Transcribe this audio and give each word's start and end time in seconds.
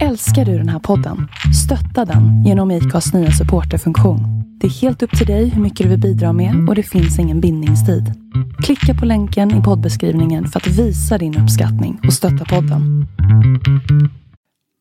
Älskar 0.00 0.44
du 0.44 0.58
den 0.58 0.68
här 0.68 0.78
podden? 0.78 1.28
Stötta 1.64 2.04
den 2.04 2.44
genom 2.44 2.70
IKAs 2.70 3.12
nya 3.14 3.30
supporterfunktion. 3.30 4.20
Det 4.60 4.66
är 4.66 4.70
helt 4.70 5.02
upp 5.02 5.18
till 5.18 5.26
dig 5.26 5.48
hur 5.48 5.62
mycket 5.62 5.84
du 5.84 5.90
vill 5.90 6.00
bidra 6.00 6.32
med 6.32 6.68
och 6.68 6.74
det 6.74 6.82
finns 6.82 7.18
ingen 7.18 7.40
bindningstid. 7.40 8.12
Klicka 8.62 8.94
på 9.00 9.06
länken 9.06 9.60
i 9.60 9.62
poddbeskrivningen 9.62 10.46
för 10.46 10.60
att 10.60 10.66
visa 10.66 11.18
din 11.18 11.38
uppskattning 11.38 12.00
och 12.06 12.12
stötta 12.12 12.44
podden. 12.44 13.06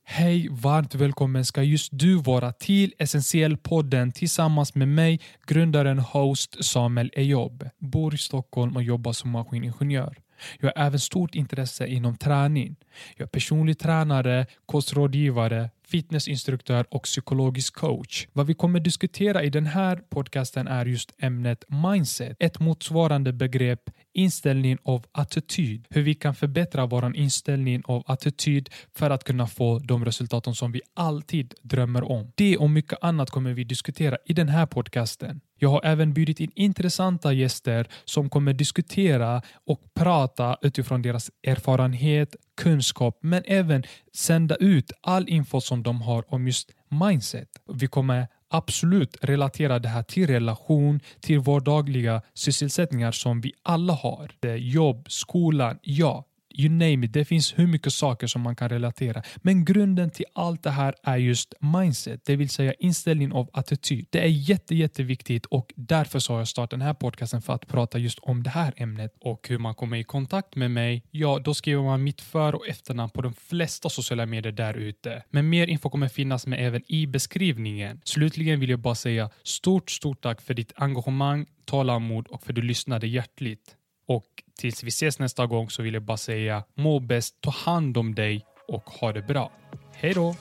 Hej, 0.05 0.47
varmt 0.51 0.95
välkommen 0.95 1.45
ska 1.45 1.63
just 1.63 1.89
du 1.91 2.15
vara 2.15 2.51
till 2.51 2.93
Essentiell-podden 2.99 4.11
tillsammans 4.11 4.75
med 4.75 4.87
mig, 4.87 5.19
grundaren 5.47 5.99
host 5.99 6.65
Samuel 6.65 7.11
Ejob. 7.13 7.69
Bor 7.79 8.13
i 8.13 8.17
Stockholm 8.17 8.75
och 8.75 8.83
jobbar 8.83 9.13
som 9.13 9.29
maskiningenjör. 9.29 10.17
Jag 10.59 10.71
har 10.75 10.85
även 10.85 10.99
stort 10.99 11.35
intresse 11.35 11.87
inom 11.87 12.17
träning. 12.17 12.75
Jag 13.17 13.25
är 13.25 13.29
personlig 13.29 13.79
tränare, 13.79 14.45
kostrådgivare, 14.65 15.69
fitnessinstruktör 15.87 16.85
och 16.89 17.03
psykologisk 17.03 17.73
coach. 17.75 18.27
Vad 18.33 18.47
vi 18.47 18.53
kommer 18.53 18.79
diskutera 18.79 19.43
i 19.43 19.49
den 19.49 19.65
här 19.65 19.95
podcasten 20.09 20.67
är 20.67 20.85
just 20.85 21.11
ämnet 21.19 21.63
mindset, 21.67 22.37
ett 22.39 22.59
motsvarande 22.59 23.33
begrepp 23.33 23.89
inställning 24.13 24.77
av 24.83 25.05
attityd. 25.11 25.87
Hur 25.89 26.01
vi 26.01 26.15
kan 26.15 26.35
förbättra 26.35 26.85
vår 26.85 27.15
inställning 27.15 27.81
av 27.85 28.03
attityd 28.05 28.69
för 28.93 29.09
att 29.09 29.23
kunna 29.23 29.47
få 29.47 29.79
de 29.79 30.05
resultaten 30.05 30.55
som 30.55 30.71
vi 30.71 30.81
alltid 30.93 31.53
drömmer 31.61 32.11
om. 32.11 32.31
Det 32.35 32.57
och 32.57 32.69
mycket 32.69 33.03
annat 33.03 33.29
kommer 33.29 33.53
vi 33.53 33.63
diskutera 33.63 34.17
i 34.25 34.33
den 34.33 34.49
här 34.49 34.65
podcasten. 34.65 35.41
Jag 35.59 35.69
har 35.69 35.85
även 35.85 36.13
bjudit 36.13 36.39
in 36.39 36.51
intressanta 36.55 37.33
gäster 37.33 37.87
som 38.05 38.29
kommer 38.29 38.53
diskutera 38.53 39.41
och 39.67 39.93
prata 39.93 40.57
utifrån 40.61 41.01
deras 41.01 41.31
erfarenhet, 41.43 42.35
kunskap 42.57 43.17
men 43.21 43.43
även 43.45 43.83
sända 44.13 44.55
ut 44.55 44.91
all 45.01 45.29
info 45.29 45.61
som 45.61 45.83
de 45.83 46.01
har 46.01 46.33
om 46.33 46.47
just 46.47 46.71
mindset. 46.89 47.49
Vi 47.73 47.87
kommer 47.87 48.27
absolut 48.51 49.17
relatera 49.21 49.79
det 49.79 49.89
här 49.89 50.03
till 50.03 50.27
relation, 50.27 50.99
till 51.19 51.39
vardagliga 51.39 52.21
sysselsättningar 52.33 53.11
som 53.11 53.41
vi 53.41 53.53
alla 53.63 53.93
har. 53.93 54.31
Jobb, 54.57 55.05
skolan, 55.09 55.79
ja, 55.81 56.25
you 56.59 56.69
name 56.69 57.05
it. 57.05 57.13
Det 57.13 57.25
finns 57.25 57.59
hur 57.59 57.67
mycket 57.67 57.93
saker 57.93 58.27
som 58.27 58.41
man 58.41 58.55
kan 58.55 58.69
relatera. 58.69 59.23
Men 59.37 59.65
grunden 59.65 60.09
till 60.09 60.25
allt 60.33 60.63
det 60.63 60.69
här 60.69 60.95
är 61.03 61.17
just 61.17 61.53
mindset, 61.59 62.25
det 62.25 62.35
vill 62.35 62.49
säga 62.49 62.73
inställning 62.73 63.31
av 63.31 63.49
attityd. 63.53 64.07
Det 64.09 64.19
är 64.19 64.27
jätte, 64.27 64.75
jätteviktigt 64.75 65.45
och 65.45 65.73
därför 65.75 66.19
så 66.19 66.33
har 66.33 66.39
jag 66.39 66.47
startat 66.47 66.69
den 66.69 66.81
här 66.81 66.93
podcasten 66.93 67.41
för 67.41 67.53
att 67.53 67.67
prata 67.67 67.97
just 67.97 68.19
om 68.19 68.43
det 68.43 68.49
här 68.49 68.73
ämnet. 68.77 69.13
Och 69.19 69.47
hur 69.49 69.57
man 69.57 69.75
kommer 69.75 69.97
i 69.97 70.03
kontakt 70.03 70.55
med 70.55 70.71
mig, 70.71 71.03
ja, 71.11 71.39
då 71.43 71.53
skriver 71.53 71.83
man 71.83 72.03
mitt 72.03 72.21
för 72.21 72.55
och 72.55 72.67
efternamn 72.67 73.09
på 73.09 73.21
de 73.21 73.33
flesta 73.33 73.89
sociala 73.89 74.25
medier 74.25 74.51
där 74.51 74.73
ute. 74.73 75.23
Men 75.29 75.49
mer 75.49 75.67
info 75.67 75.89
kommer 75.89 76.07
finnas 76.07 76.47
med 76.47 76.67
även 76.67 76.81
i 76.87 77.07
beskrivningen. 77.07 78.01
Slutligen 78.03 78.59
vill 78.59 78.69
jag 78.69 78.79
bara 78.79 78.95
säga 78.95 79.29
stort, 79.43 79.91
stort 79.91 80.21
tack 80.21 80.41
för 80.41 80.53
ditt 80.53 80.73
engagemang, 80.75 81.45
tålamod 81.65 82.27
och 82.27 82.43
för 82.43 82.51
att 82.51 82.55
du 82.55 82.61
lyssnade 82.61 83.07
hjärtligt. 83.07 83.75
Och 84.07 84.40
tills 84.61 84.83
vi 84.83 84.87
ses 84.87 85.19
nästa 85.19 85.45
gång 85.45 85.69
så 85.69 85.83
vill 85.83 85.93
jag 85.93 86.03
bara 86.03 86.17
säga 86.17 86.63
må 86.75 86.99
bäst, 86.99 87.41
ta 87.41 87.51
hand 87.51 87.97
om 87.97 88.15
dig 88.15 88.45
och 88.67 88.89
ha 88.89 89.13
det 89.13 89.21
bra. 89.21 89.51
Hej 89.93 90.13
då! 90.13 90.35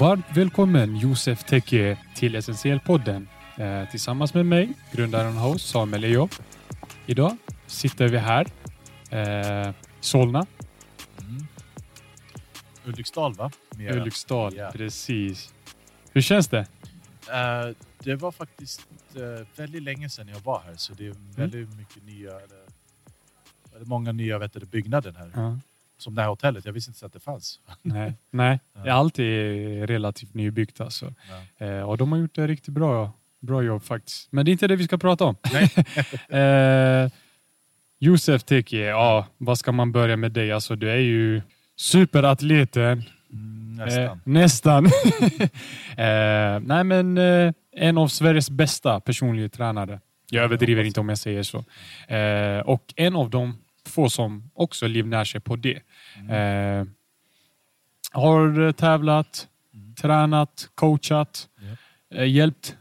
Varmt 0.00 0.24
välkommen 0.34 0.96
Josef 0.96 1.44
Tekke 1.44 1.98
till 2.14 2.36
Essentiell-podden. 2.36 3.26
Eh, 3.58 3.90
tillsammans 3.90 4.34
med 4.34 4.46
mig, 4.46 4.72
grundaren 4.92 5.36
och 5.36 5.42
host 5.42 5.68
Samuel 5.68 6.04
Ejob. 6.04 6.30
Idag 7.06 7.36
sitter 7.66 8.08
vi 8.08 8.18
här, 8.18 8.46
eh, 9.10 9.74
Solna. 10.00 10.46
Mm. 11.20 11.46
Ulriksdal 12.84 13.34
va? 13.34 13.50
Mera. 13.76 13.94
Ulriksdal, 13.94 14.56
Ja. 14.56 14.70
precis. 14.72 15.54
Hur 16.12 16.20
känns 16.20 16.48
det? 16.48 16.66
Eh, 17.32 17.74
det 17.98 18.14
var 18.14 18.32
faktiskt 18.32 18.80
uh, 18.80 18.89
väldigt 19.56 19.82
länge 19.82 20.08
sedan 20.08 20.28
jag 20.28 20.40
var 20.40 20.60
här 20.60 20.74
så 20.76 20.94
det 20.94 21.06
är 21.06 21.10
Mm. 21.10 21.22
väldigt 21.36 21.76
mycket 21.76 22.04
nya, 22.06 22.30
eller, 22.30 22.62
eller 23.76 23.84
många 23.86 24.12
nya 24.12 24.38
vet 24.38 24.52
du, 24.52 24.60
byggnader 24.60 25.14
här. 25.18 25.30
Ja. 25.34 25.58
Som 25.98 26.14
det 26.14 26.22
här 26.22 26.28
hotellet, 26.28 26.64
jag 26.64 26.72
visste 26.72 26.90
inte 26.90 27.06
att 27.06 27.12
det 27.12 27.20
fanns. 27.20 27.60
Nej, 27.82 28.14
nej. 28.30 28.60
Ja. 28.84 29.10
det 29.14 29.22
är 29.24 29.86
relativt 29.86 30.34
nybyggt 30.34 30.80
alltså. 30.80 31.14
Ja. 31.58 31.66
Eh, 31.66 31.82
och 31.82 31.98
de 31.98 32.12
har 32.12 32.18
gjort 32.18 32.38
ett 32.38 32.46
riktigt 32.48 32.74
bra, 32.74 33.12
bra 33.40 33.62
jobb 33.62 33.82
faktiskt. 33.82 34.28
Men 34.32 34.44
det 34.44 34.50
är 34.50 34.52
inte 34.52 34.66
det 34.68 34.76
vi 34.76 34.84
ska 34.84 34.98
prata 34.98 35.24
om. 35.24 35.36
Eh, 36.36 37.10
Josef 38.02 38.42
Teki, 38.44 38.76
ja, 38.80 39.26
vad 39.38 39.58
ska 39.58 39.72
man 39.72 39.92
börja 39.92 40.16
med 40.16 40.32
dig? 40.32 40.52
Alltså, 40.52 40.76
du 40.76 40.90
är 40.90 40.96
ju 40.96 41.42
superatleten. 41.76 43.02
Mm, 43.32 43.69
Eh, 43.80 43.86
nästan. 43.86 44.20
nästan. 44.24 44.86
eh, 45.96 46.60
nej, 46.60 46.84
men 46.84 47.18
eh, 47.18 47.52
en 47.72 47.98
av 47.98 48.08
Sveriges 48.08 48.50
bästa 48.50 49.00
personliga 49.00 49.48
tränare. 49.48 50.00
Jag 50.30 50.44
överdriver 50.44 50.84
inte 50.84 51.00
om 51.00 51.08
jag 51.08 51.18
säger 51.18 51.42
så. 51.42 51.64
Eh, 52.14 52.58
och 52.60 52.94
en 52.96 53.16
av 53.16 53.30
de 53.30 53.58
få 53.86 54.10
som 54.10 54.50
också 54.54 54.86
livnär 54.86 55.24
sig 55.24 55.40
på 55.40 55.56
det. 55.56 55.78
Mm. 56.18 56.30
Eh, 56.80 56.86
har 58.12 58.60
eh, 58.66 58.72
tävlat, 58.72 59.46
Mm. 59.74 59.94
tränat, 59.94 60.68
coachat, 60.74 61.48
eh, 62.14 62.24
hjälpt 62.24 62.76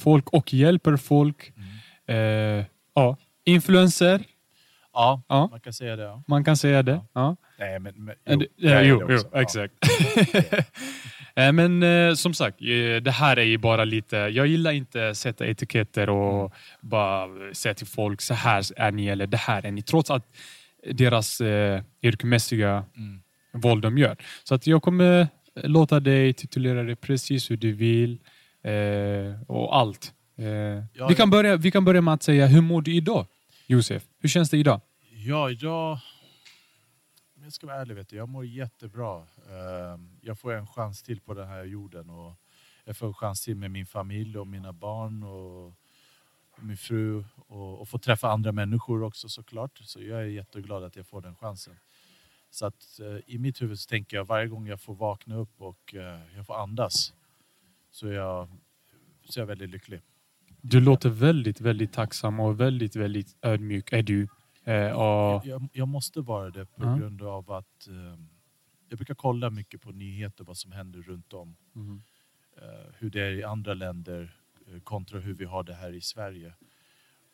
folk 0.00 0.28
och 0.28 0.54
hjälper 0.54 0.96
folk. 0.96 1.52
Mm. 2.06 2.64
Ja. 2.94 3.16
Influencer, 3.44 4.20
Ja, 4.94 5.22
Ja. 5.28 5.48
man 5.50 5.60
kan 5.60 5.72
säga 5.72 5.96
det. 5.96 6.02
Ja. 6.02 6.22
man 6.26 6.44
kan 6.44 6.56
säga 6.56 6.82
det. 6.82 7.00
Ja. 7.12 7.36
Nej, 7.58 7.78
men, 7.78 7.94
men 8.04 8.14
Jo, 8.26 8.46
jo, 8.56 8.78
jo, 8.82 9.06
jo. 9.08 9.18
Ja. 9.32 9.40
exakt. 9.42 9.74
Eh, 11.34 11.52
Men 11.52 11.82
eh, 11.82 12.14
som 12.14 12.34
sagt, 12.34 12.60
eh, 12.60 13.02
det 13.02 13.10
här 13.10 13.36
är 13.36 13.42
ju 13.42 13.58
bara 13.58 13.84
lite... 13.84 14.16
Jag 14.16 14.46
gillar 14.46 14.72
inte 14.72 15.14
sätta 15.14 15.46
etiketter 15.46 16.10
och 16.10 16.40
Mm. 16.40 16.50
bara 16.80 17.28
säga 17.54 17.74
till 17.74 17.86
folk 17.86 18.20
så 18.20 18.34
här 18.34 18.64
är 18.76 18.92
ni 18.92 19.06
eller 19.08 19.26
det 19.26 19.36
här 19.36 19.66
är 19.66 19.70
ni. 19.70 19.82
Trots 19.82 20.10
att 20.10 20.26
deras 20.92 21.40
eh, 21.40 21.82
yrkesmässiga 22.02 22.84
Mm. 22.96 23.22
val 23.52 23.80
de 23.80 23.98
gör. 23.98 24.16
Så 24.44 24.54
att 24.54 24.66
jag 24.66 24.82
kommer 24.82 25.28
låta 25.54 26.00
dig 26.00 26.32
titulera 26.32 26.82
dig 26.82 26.96
precis 26.96 27.50
hur 27.50 27.56
du 27.56 27.72
vill 27.72 28.18
eh, 28.64 29.42
och 29.46 29.76
allt. 29.76 30.12
Eh, 30.38 30.46
Ja, 30.94 31.06
vi, 31.08 31.14
kan 31.14 31.30
börja, 31.30 31.56
vi 31.56 31.70
kan 31.70 31.84
börja 31.84 32.00
med 32.00 32.14
att 32.14 32.22
säga, 32.22 32.46
hur 32.46 32.60
mår 32.60 32.82
du 32.82 32.94
idag? 32.94 33.26
Josef, 33.66 34.08
hur 34.18 34.28
känns 34.28 34.50
det 34.50 34.56
idag? 34.56 34.80
Ja, 35.10 35.50
jag... 35.50 35.92
om 37.36 37.44
Jag 37.44 37.52
ska 37.52 37.66
vara 37.66 37.76
ärlig, 37.76 37.94
vet 37.94 38.08
du, 38.08 38.16
jag 38.16 38.28
mår 38.28 38.46
jättebra. 38.46 39.26
Ehm, 39.50 40.18
jag 40.20 40.38
får 40.38 40.52
en 40.52 40.66
chans 40.66 41.02
till 41.02 41.20
på 41.20 41.34
den 41.34 41.48
här 41.48 41.64
jorden. 41.64 42.10
Och 42.10 42.34
jag 42.84 42.96
får 42.96 43.06
en 43.06 43.14
chans 43.14 43.44
till 43.44 43.56
med 43.56 43.70
min 43.70 43.86
familj 43.86 44.38
och 44.38 44.46
mina 44.46 44.72
barn 44.72 45.22
och 45.22 45.74
min 46.58 46.76
fru. 46.76 47.24
Och, 47.36 47.80
och 47.80 47.88
få 47.88 47.98
träffa 47.98 48.30
andra 48.30 48.52
människor 48.52 49.02
också 49.02 49.28
såklart. 49.28 49.78
Så 49.78 50.02
jag 50.02 50.20
är 50.20 50.26
jätteglad 50.26 50.84
att 50.84 50.96
jag 50.96 51.06
får 51.06 51.20
den 51.20 51.36
chansen. 51.36 51.76
Så 52.50 52.66
att 52.66 53.00
eh, 53.00 53.34
i 53.34 53.38
mitt 53.38 53.62
huvud 53.62 53.78
så 53.78 53.88
tänker 53.88 54.16
jag 54.16 54.24
varje 54.24 54.48
gång 54.48 54.66
jag 54.66 54.80
får 54.80 54.94
vakna 54.94 55.36
upp 55.36 55.60
och 55.60 55.94
eh, 55.94 56.20
jag 56.36 56.46
får 56.46 56.54
andas 56.54 57.12
så 57.90 58.06
är 58.06 58.12
jag, 58.12 58.48
så 59.24 59.40
är 59.40 59.42
jag 59.42 59.46
väldigt 59.46 59.70
lycklig. 59.70 60.00
Du 60.64 60.80
låter 60.80 61.08
väldigt, 61.08 61.60
väldigt 61.60 61.92
tacksam 61.92 62.40
och 62.40 62.60
väldigt, 62.60 62.96
väldigt 62.96 63.36
ödmjuk 63.42 63.92
är 63.92 64.02
du. 64.02 64.28
Eh, 64.64 64.90
och, 64.92 65.46
Jag, 65.46 65.68
jag 65.72 65.88
måste 65.88 66.20
vara 66.20 66.50
det 66.50 66.66
på 66.66 66.84
Ja. 66.84 66.96
grund 66.96 67.22
av 67.22 67.52
att 67.52 67.88
eh, 67.88 68.18
jag 68.88 68.98
brukar 68.98 69.14
kolla 69.14 69.50
mycket 69.50 69.80
på 69.82 69.90
nyheter, 69.92 70.44
vad 70.44 70.56
som 70.56 70.72
händer 70.72 71.02
runt 71.02 71.32
om. 71.32 71.56
Mhm. 71.72 72.02
Eh, 72.56 72.94
hur 72.98 73.10
det 73.10 73.20
är 73.20 73.30
i 73.32 73.44
andra 73.44 73.74
länder 73.74 74.36
eh, 74.66 74.80
kontra 74.80 75.18
hur 75.20 75.34
vi 75.34 75.44
har 75.44 75.62
det 75.62 75.74
här 75.74 75.92
i 75.92 76.00
Sverige. 76.00 76.52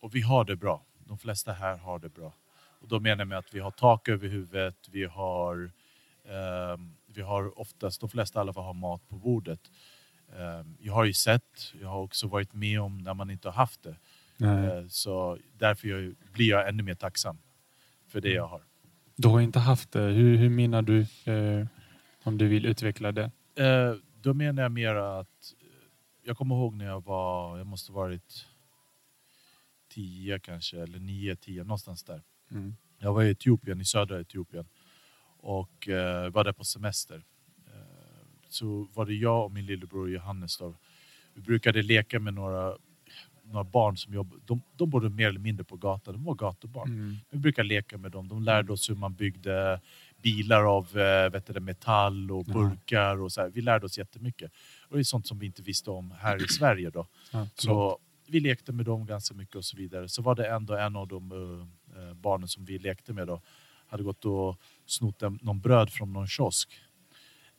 Och 0.00 0.15
vi 0.15 0.21
har 0.21 0.44
det 0.44 0.56
bra. 0.56 0.84
De 0.99 1.19
flesta 1.19 1.53
här 1.53 1.77
har 1.78 1.99
det 1.99 2.09
bra. 2.09 2.34
Och 2.81 2.88
då 2.88 3.00
menar 3.00 3.19
jag 3.21 3.28
med 3.28 3.38
att 3.38 3.55
vi 3.55 3.59
har 3.61 3.71
tak 3.71 4.09
över 4.09 4.28
huvudet, 4.28 4.88
vi 4.91 5.05
har, 5.05 5.70
ehm, 6.25 6.94
vi 7.06 7.23
har 7.23 7.58
oftast, 7.58 8.00
de 8.00 8.08
flesta 8.11 8.38
i 8.38 8.41
alla 8.41 8.53
fall 8.53 8.64
har 8.64 8.75
mat 8.75 9.08
på 9.08 9.17
bordet. 9.17 9.61
Ehm, 10.37 10.77
jag 10.81 10.93
har 10.93 11.05
ju 11.05 11.13
sett, 11.13 11.75
jag 11.81 11.89
har 11.89 12.01
också 12.01 12.27
varit 12.27 12.55
med 12.55 12.81
om 12.81 12.99
när 12.99 13.15
man 13.15 13.31
inte 13.31 13.49
har 13.49 13.55
haft 13.55 13.83
det. 13.83 13.97
Nej. 14.37 14.67
Eh, 14.67 14.87
så 14.89 15.39
därför 15.53 15.89
jag, 15.89 16.15
blir 16.33 16.49
jag 16.49 16.69
ännu 16.69 16.83
mer 16.83 16.95
tacksam 16.95 17.39
för 18.09 18.21
det 18.21 18.33
jag 18.33 18.47
har. 18.47 18.63
Du 19.17 19.29
har 19.29 19.41
inte 19.41 19.59
haft 19.59 19.93
det. 19.93 20.01
Hur, 20.01 20.37
hur 20.37 20.49
menar 20.49 20.83
du? 20.83 21.01
Eh, 21.25 21.67
om 22.23 22.39
du 22.39 22.49
vill 22.49 22.67
utveckla 22.67 23.13
det. 23.13 23.31
Eh, 23.55 23.95
då 24.21 24.35
menar 24.35 24.63
jag 24.63 24.73
mer 24.73 24.95
att 24.95 25.55
jag 26.23 26.37
kommer 26.37 26.55
ihåg 26.55 26.75
när 26.75 26.85
jag 26.85 27.05
var, 27.05 27.59
jag 27.59 27.67
måste 27.67 27.93
varit 27.93 28.47
tio 29.89 30.39
kanske, 30.39 30.81
eller 30.81 30.99
nio, 30.99 31.37
tio, 31.37 31.65
någonstans 31.65 32.05
där. 32.05 32.23
Mm. 32.51 32.77
Jag 32.99 33.13
var 33.13 33.23
i 33.23 33.31
Etiopien, 33.31 33.81
i 33.81 33.85
södra 33.85 34.21
Etiopien 34.21 34.69
och 35.41 35.89
eh, 35.89 36.31
var 36.31 36.45
där 36.45 36.53
på 36.53 36.65
semester. 36.65 37.25
Så 38.49 38.89
var 38.95 39.06
det 39.06 39.15
jag 39.15 39.45
och 39.45 39.53
min 39.53 39.67
lillebror 39.67 40.11
Johannes 40.11 40.56
då. 40.56 40.75
Vi 41.35 41.41
brukade 41.41 41.83
leka 41.83 42.21
med 42.21 42.35
några, 42.35 42.77
några 43.45 43.65
barn 43.65 43.97
som 43.97 44.15
jobbar, 44.15 44.39
de, 44.47 44.62
de 44.77 44.91
bodde 44.91 45.09
mer 45.09 45.29
eller 45.29 45.41
mindre 45.41 45.65
på 45.65 45.77
gatan, 45.77 46.15
de 46.15 46.25
var 46.25 46.35
gatubarn. 46.35 46.89
Mm. 46.89 47.17
Vi 47.31 47.39
brukar 47.39 47.65
leka 47.65 47.99
med 47.99 48.11
dem, 48.11 48.29
de 48.29 48.43
lärde 48.43 48.73
oss 48.73 48.91
hur 48.91 48.95
man 48.95 49.15
byggde 49.15 49.81
bilar 50.23 50.77
av 50.77 50.99
eh, 50.99 51.31
vet 51.31 51.55
du, 51.55 51.61
metall 51.61 52.31
och 52.31 52.45
burkar 52.45 53.21
och 53.21 53.33
så 53.33 53.41
här. 53.41 53.49
Vi 53.49 53.61
lärde 53.61 53.87
oss 53.87 53.99
jättemycket. 53.99 54.53
Och 54.89 54.97
det 54.97 55.03
är 55.03 55.05
sånt 55.05 55.27
som 55.27 55.39
vi 55.39 55.47
inte 55.47 55.62
visste 55.62 55.91
om 55.91 56.15
här 56.19 56.44
i 56.44 56.49
Sverige 56.59 56.91
då. 56.91 57.06
Ja, 57.33 57.49
Så 57.55 57.99
vi 58.27 58.41
lekte 58.41 58.73
med 58.73 58.87
dem 58.87 59.06
ganska 59.06 59.35
mycket 59.35 59.56
och 59.56 59.65
så 59.65 59.77
vidare. 59.77 60.09
Så 60.09 60.23
var 60.23 60.35
det 60.35 60.49
ändå 60.49 60.75
en 60.75 60.97
av 60.97 61.09
de 61.09 61.33
eh, 61.97 62.15
barnen 62.15 62.49
som 62.49 62.65
vi 62.65 62.79
lekte 62.79 63.12
med 63.12 63.27
då 63.27 63.43
hade 63.87 64.03
gått 64.03 64.25
och 64.25 64.61
snott 64.87 65.23
en, 65.23 65.39
någon 65.43 65.61
bröd 65.61 65.91
från 65.91 66.12
någon 66.12 66.27
kiosk. 66.27 66.71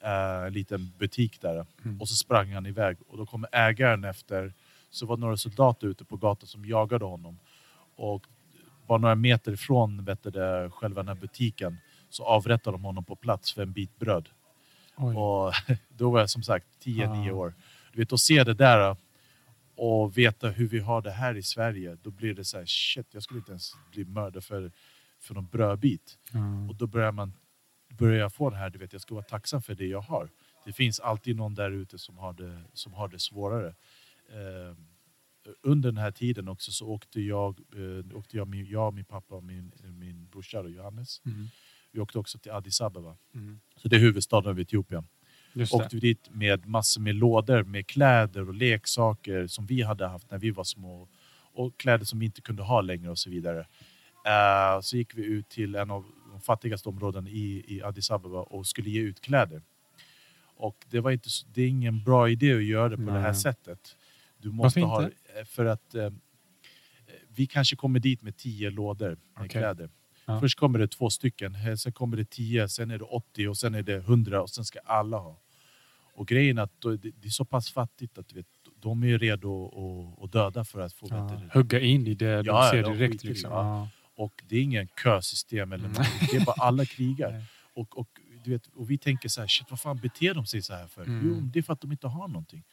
Eh, 0.02 0.46
en 0.48 0.54
liten 0.54 0.92
butik 0.98 1.42
där. 1.42 1.66
Mm. 1.86 2.02
Och 2.02 2.10
så 2.10 2.16
sprang 2.16 2.54
han 2.54 2.66
iväg 2.66 2.98
och 3.08 3.18
då 3.18 3.26
kommer 3.26 3.50
ägaren 3.52 4.04
efter. 4.04 4.54
Så 4.90 5.06
var 5.06 5.18
det 5.18 5.22
några 5.22 5.38
soldater 5.38 5.88
ute 5.88 6.06
på 6.06 6.18
gatan 6.18 6.48
som 6.48 6.66
jagade 6.66 7.06
honom. 7.06 7.40
Och 7.96 8.24
bara 8.88 8.98
några 8.98 9.16
meter 9.16 9.52
ifrån 9.52 10.06
vet 10.06 10.24
det, 10.24 10.70
själva 10.74 11.02
den 11.04 11.08
här 11.08 11.22
butiken 11.22 11.78
så 12.10 12.24
avrättade 12.26 12.78
de 12.78 12.84
honom 12.84 13.04
på 13.04 13.16
plats 13.16 13.54
för 13.54 13.62
en 13.62 13.72
bit 13.72 14.00
bröd. 14.00 14.30
Oj. 14.98 15.16
Och 15.16 15.54
då 15.98 16.10
var 16.12 16.20
jag 16.20 16.30
som 16.30 16.44
sagt 16.44 16.66
10-9 16.84 17.30
Ah. 17.30 17.34
år. 17.34 17.54
Du 17.94 18.00
vet, 18.00 18.14
att 18.14 18.20
se 18.20 18.44
det 18.44 18.54
där 18.54 18.96
och 19.76 20.18
veta 20.18 20.50
hur 20.50 20.68
vi 20.68 20.80
har 20.80 21.02
det 21.02 21.12
här 21.12 21.38
i 21.38 21.44
Sverige, 21.44 21.98
då 22.04 22.12
blir 22.12 22.34
det 22.34 22.46
så 22.46 22.58
här, 22.58 22.66
shit, 22.66 23.08
jag 23.12 23.24
skulle 23.24 23.40
inte 23.40 23.52
ens 23.52 23.72
bli 23.92 24.06
mördad 24.06 24.44
för, 24.44 24.72
för 25.20 25.34
någon 25.34 25.46
brödbit. 25.48 26.18
Ja. 26.32 26.40
Och 26.70 26.76
då 26.76 26.88
börjar 26.88 27.12
man 27.12 27.34
börjar 28.00 28.20
jag 28.20 28.34
få 28.34 28.50
det 28.50 28.56
här, 28.56 28.70
du 28.70 28.80
vet, 28.80 28.94
jag 28.94 29.02
ska 29.02 29.16
vara 29.16 29.26
tacksam 29.26 29.62
för 29.62 29.76
det 29.76 29.88
jag 29.88 30.02
har. 30.02 30.30
Det 30.66 30.74
finns 30.74 31.00
alltid 31.00 31.36
någon 31.36 31.56
där 31.56 31.72
ute 31.72 31.98
som 31.98 32.18
har 32.18 32.34
det, 32.34 32.62
som 32.74 32.94
har 32.94 33.08
det 33.08 33.20
svårare. 33.20 33.76
Eh, 34.30 34.76
under 35.62 35.90
den 35.90 35.98
här 35.98 36.12
tiden 36.12 36.48
också 36.48 36.72
så 36.72 36.88
åkte 36.88 37.22
jag, 37.22 37.60
eh, 37.76 38.18
åkte 38.18 38.38
jag, 38.38 38.48
min, 38.48 38.66
jag 38.66 38.94
min 38.94 39.06
pappa 39.06 39.36
och 39.36 39.44
min, 39.44 39.72
min 39.84 40.28
brorsa 40.28 40.60
och 40.60 40.72
Johannes. 40.72 41.22
Mm. 41.26 41.48
Vi 41.92 42.00
åkte 42.00 42.20
också 42.20 42.40
till 42.40 42.52
Addis 42.52 42.82
Abeba. 42.82 43.18
Mm. 43.36 43.60
Så 43.76 43.88
det 43.88 43.96
är 43.96 44.00
huvudstaden 44.00 44.50
av 44.50 44.60
Etiopien. 44.60 45.08
Just. 45.54 45.74
Åkte 45.74 45.96
vi 45.96 46.00
dit 46.00 46.30
med 46.32 46.66
massor 46.66 47.02
med 47.02 47.16
lådor 47.16 47.64
med 47.64 47.88
kläder 47.88 48.48
och 48.48 48.54
leksaker 48.54 49.48
som 49.48 49.66
vi 49.66 49.82
hade 49.82 50.08
haft 50.08 50.32
när 50.32 50.38
vi 50.38 50.52
var 50.52 50.64
små. 50.64 51.10
Och 51.54 51.78
kläder 51.78 52.06
som 52.06 52.20
vi 52.20 52.26
inte 52.26 52.42
kunde 52.42 52.64
ha 52.64 52.82
längre 52.82 53.10
och 53.10 53.20
så 53.20 53.30
vidare. 53.30 53.60
Eh, 54.26 54.82
så 54.82 54.98
gick 54.98 55.16
vi 55.16 55.24
ut 55.24 55.50
till 55.50 55.76
en 55.76 55.92
av 55.92 56.06
de 56.40 56.44
fattigaste 56.46 56.90
områdena 56.90 57.30
i, 57.30 57.64
i 57.68 57.82
Addis 57.84 58.12
Abeba 58.12 58.40
och 58.40 58.68
skulle 58.68 58.90
ge 58.90 59.02
ut 59.02 59.22
kläder. 59.22 59.62
Och 60.56 60.86
det, 60.90 61.00
var 61.00 61.12
inte, 61.12 61.30
det 61.54 61.62
är 61.62 61.68
ingen 61.68 62.04
bra 62.04 62.30
idé 62.30 62.54
att 62.54 62.64
göra 62.64 62.90
det 62.90 62.98
på 62.98 63.04
det 63.04 63.12
här 63.12 63.22
Nej. 63.22 63.36
sättet. 63.36 63.96
Du 64.38 64.52
måste 64.52 64.80
Varför 64.82 64.96
ha, 64.96 65.04
inte? 65.04 65.40
eh, 65.40 65.46
för 65.46 65.66
att 65.66 65.96
eh, 65.96 66.10
vi 67.28 67.48
kanske 67.48 67.76
kommer 67.76 68.00
dit 68.00 68.22
med 68.22 68.38
tio 68.38 68.70
lådor 68.70 69.10
med 69.10 69.20
Okej. 69.36 69.50
kläder. 69.50 69.90
Ja. 70.26 70.40
Först 70.40 70.60
kommer 70.60 70.80
det 70.80 70.88
två 70.88 71.10
stycken, 71.10 71.56
eh, 71.56 71.76
sen 71.76 71.92
kommer 71.94 72.18
det 72.18 72.30
tio, 72.30 72.70
sen 72.70 72.92
är 72.92 72.98
det 72.98 73.04
80 73.06 73.48
och 73.48 73.58
sen 73.58 73.76
är 73.76 73.84
det 73.84 73.96
100 73.96 74.42
och 74.42 74.50
sen 74.50 74.66
ska 74.66 74.80
alla 74.80 75.18
ha. 75.18 75.40
Och 76.14 76.28
grejen 76.28 76.58
är 76.58 76.62
att 76.62 76.82
det 76.82 77.26
är 77.28 77.30
så 77.30 77.46
pass 77.46 77.72
fattigt 77.72 78.18
att 78.18 78.34
vet, 78.34 78.46
de 78.80 79.04
är 79.04 79.18
redo 79.20 80.18
att, 80.24 80.32
döda 80.32 80.66
för 80.66 80.80
att 80.80 80.94
få 80.94 81.08
Ja. 81.10 81.42
Hugga 81.54 81.80
in 81.80 82.08
i 82.08 82.14
det 82.14 82.36
de 82.36 82.46
Ja, 82.48 82.70
ser 82.72 82.84
direkt. 82.84 83.24
Liksom. 83.24 83.52
ja. 83.52 83.90
Och 84.20 84.44
det 84.48 84.56
är 84.58 84.62
ingen 84.62 84.88
kösystem 85.04 85.72
eller 85.72 85.86
Mm. 85.86 86.04
Det 86.32 86.38
är 86.38 86.46
bara 86.46 86.56
alla 86.68 86.86
krigar. 86.86 87.44
Och, 87.74 87.98
och, 87.98 88.08
du 88.44 88.52
vet, 88.52 88.68
och 88.68 88.92
vi 88.92 88.98
tänker 88.98 89.30
så 89.30 89.42
här, 89.42 89.48
shit 89.48 89.68
vad 89.70 89.80
fan 89.80 89.98
beter 89.98 90.34
de 90.34 90.46
sig 90.46 90.62
så 90.62 90.74
här 90.74 90.88
för? 90.88 91.04
Mm. 91.04 91.22
Jo, 91.28 91.40
det 91.42 91.60
är 91.60 91.64
för 91.64 91.74
att 91.74 91.82
de 91.82 91.92
inte 91.92 92.08
har 92.08 92.28
någonting. 92.28 92.64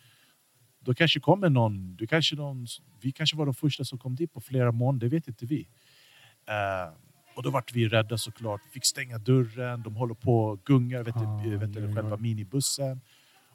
Då 0.81 0.95
kanske 0.95 1.21
kommer 1.21 1.51
någon, 1.51 1.97
du 1.97 2.07
kanske 2.07 2.37
någon, 2.37 2.67
vi 3.01 3.13
kanske 3.13 3.37
var 3.37 3.47
de 3.47 3.55
första 3.55 3.85
som 3.85 3.99
kom 3.99 4.15
dit 4.15 4.33
på 4.33 4.41
flera 4.41 4.73
månader, 4.73 5.09
det 5.09 5.17
vet 5.17 5.29
inte 5.29 5.47
vi. 5.47 5.69
Eh, 6.47 6.93
och 7.37 7.43
då 7.43 7.51
vart 7.51 7.73
vi 7.73 7.89
rädda 7.89 8.19
såklart. 8.19 8.61
Vi 8.65 8.71
fick 8.71 8.87
stänga 8.87 9.19
dörren, 9.19 9.83
de 9.83 9.97
håller 9.97 10.15
på 10.15 10.45
och 10.45 10.65
gungar 10.65 11.03
vet, 11.03 11.17
Ah, 11.17 11.43
du, 11.45 11.57
vet 11.57 11.73
du, 11.73 11.95
själva 11.95 12.17
minibussen. 12.17 13.01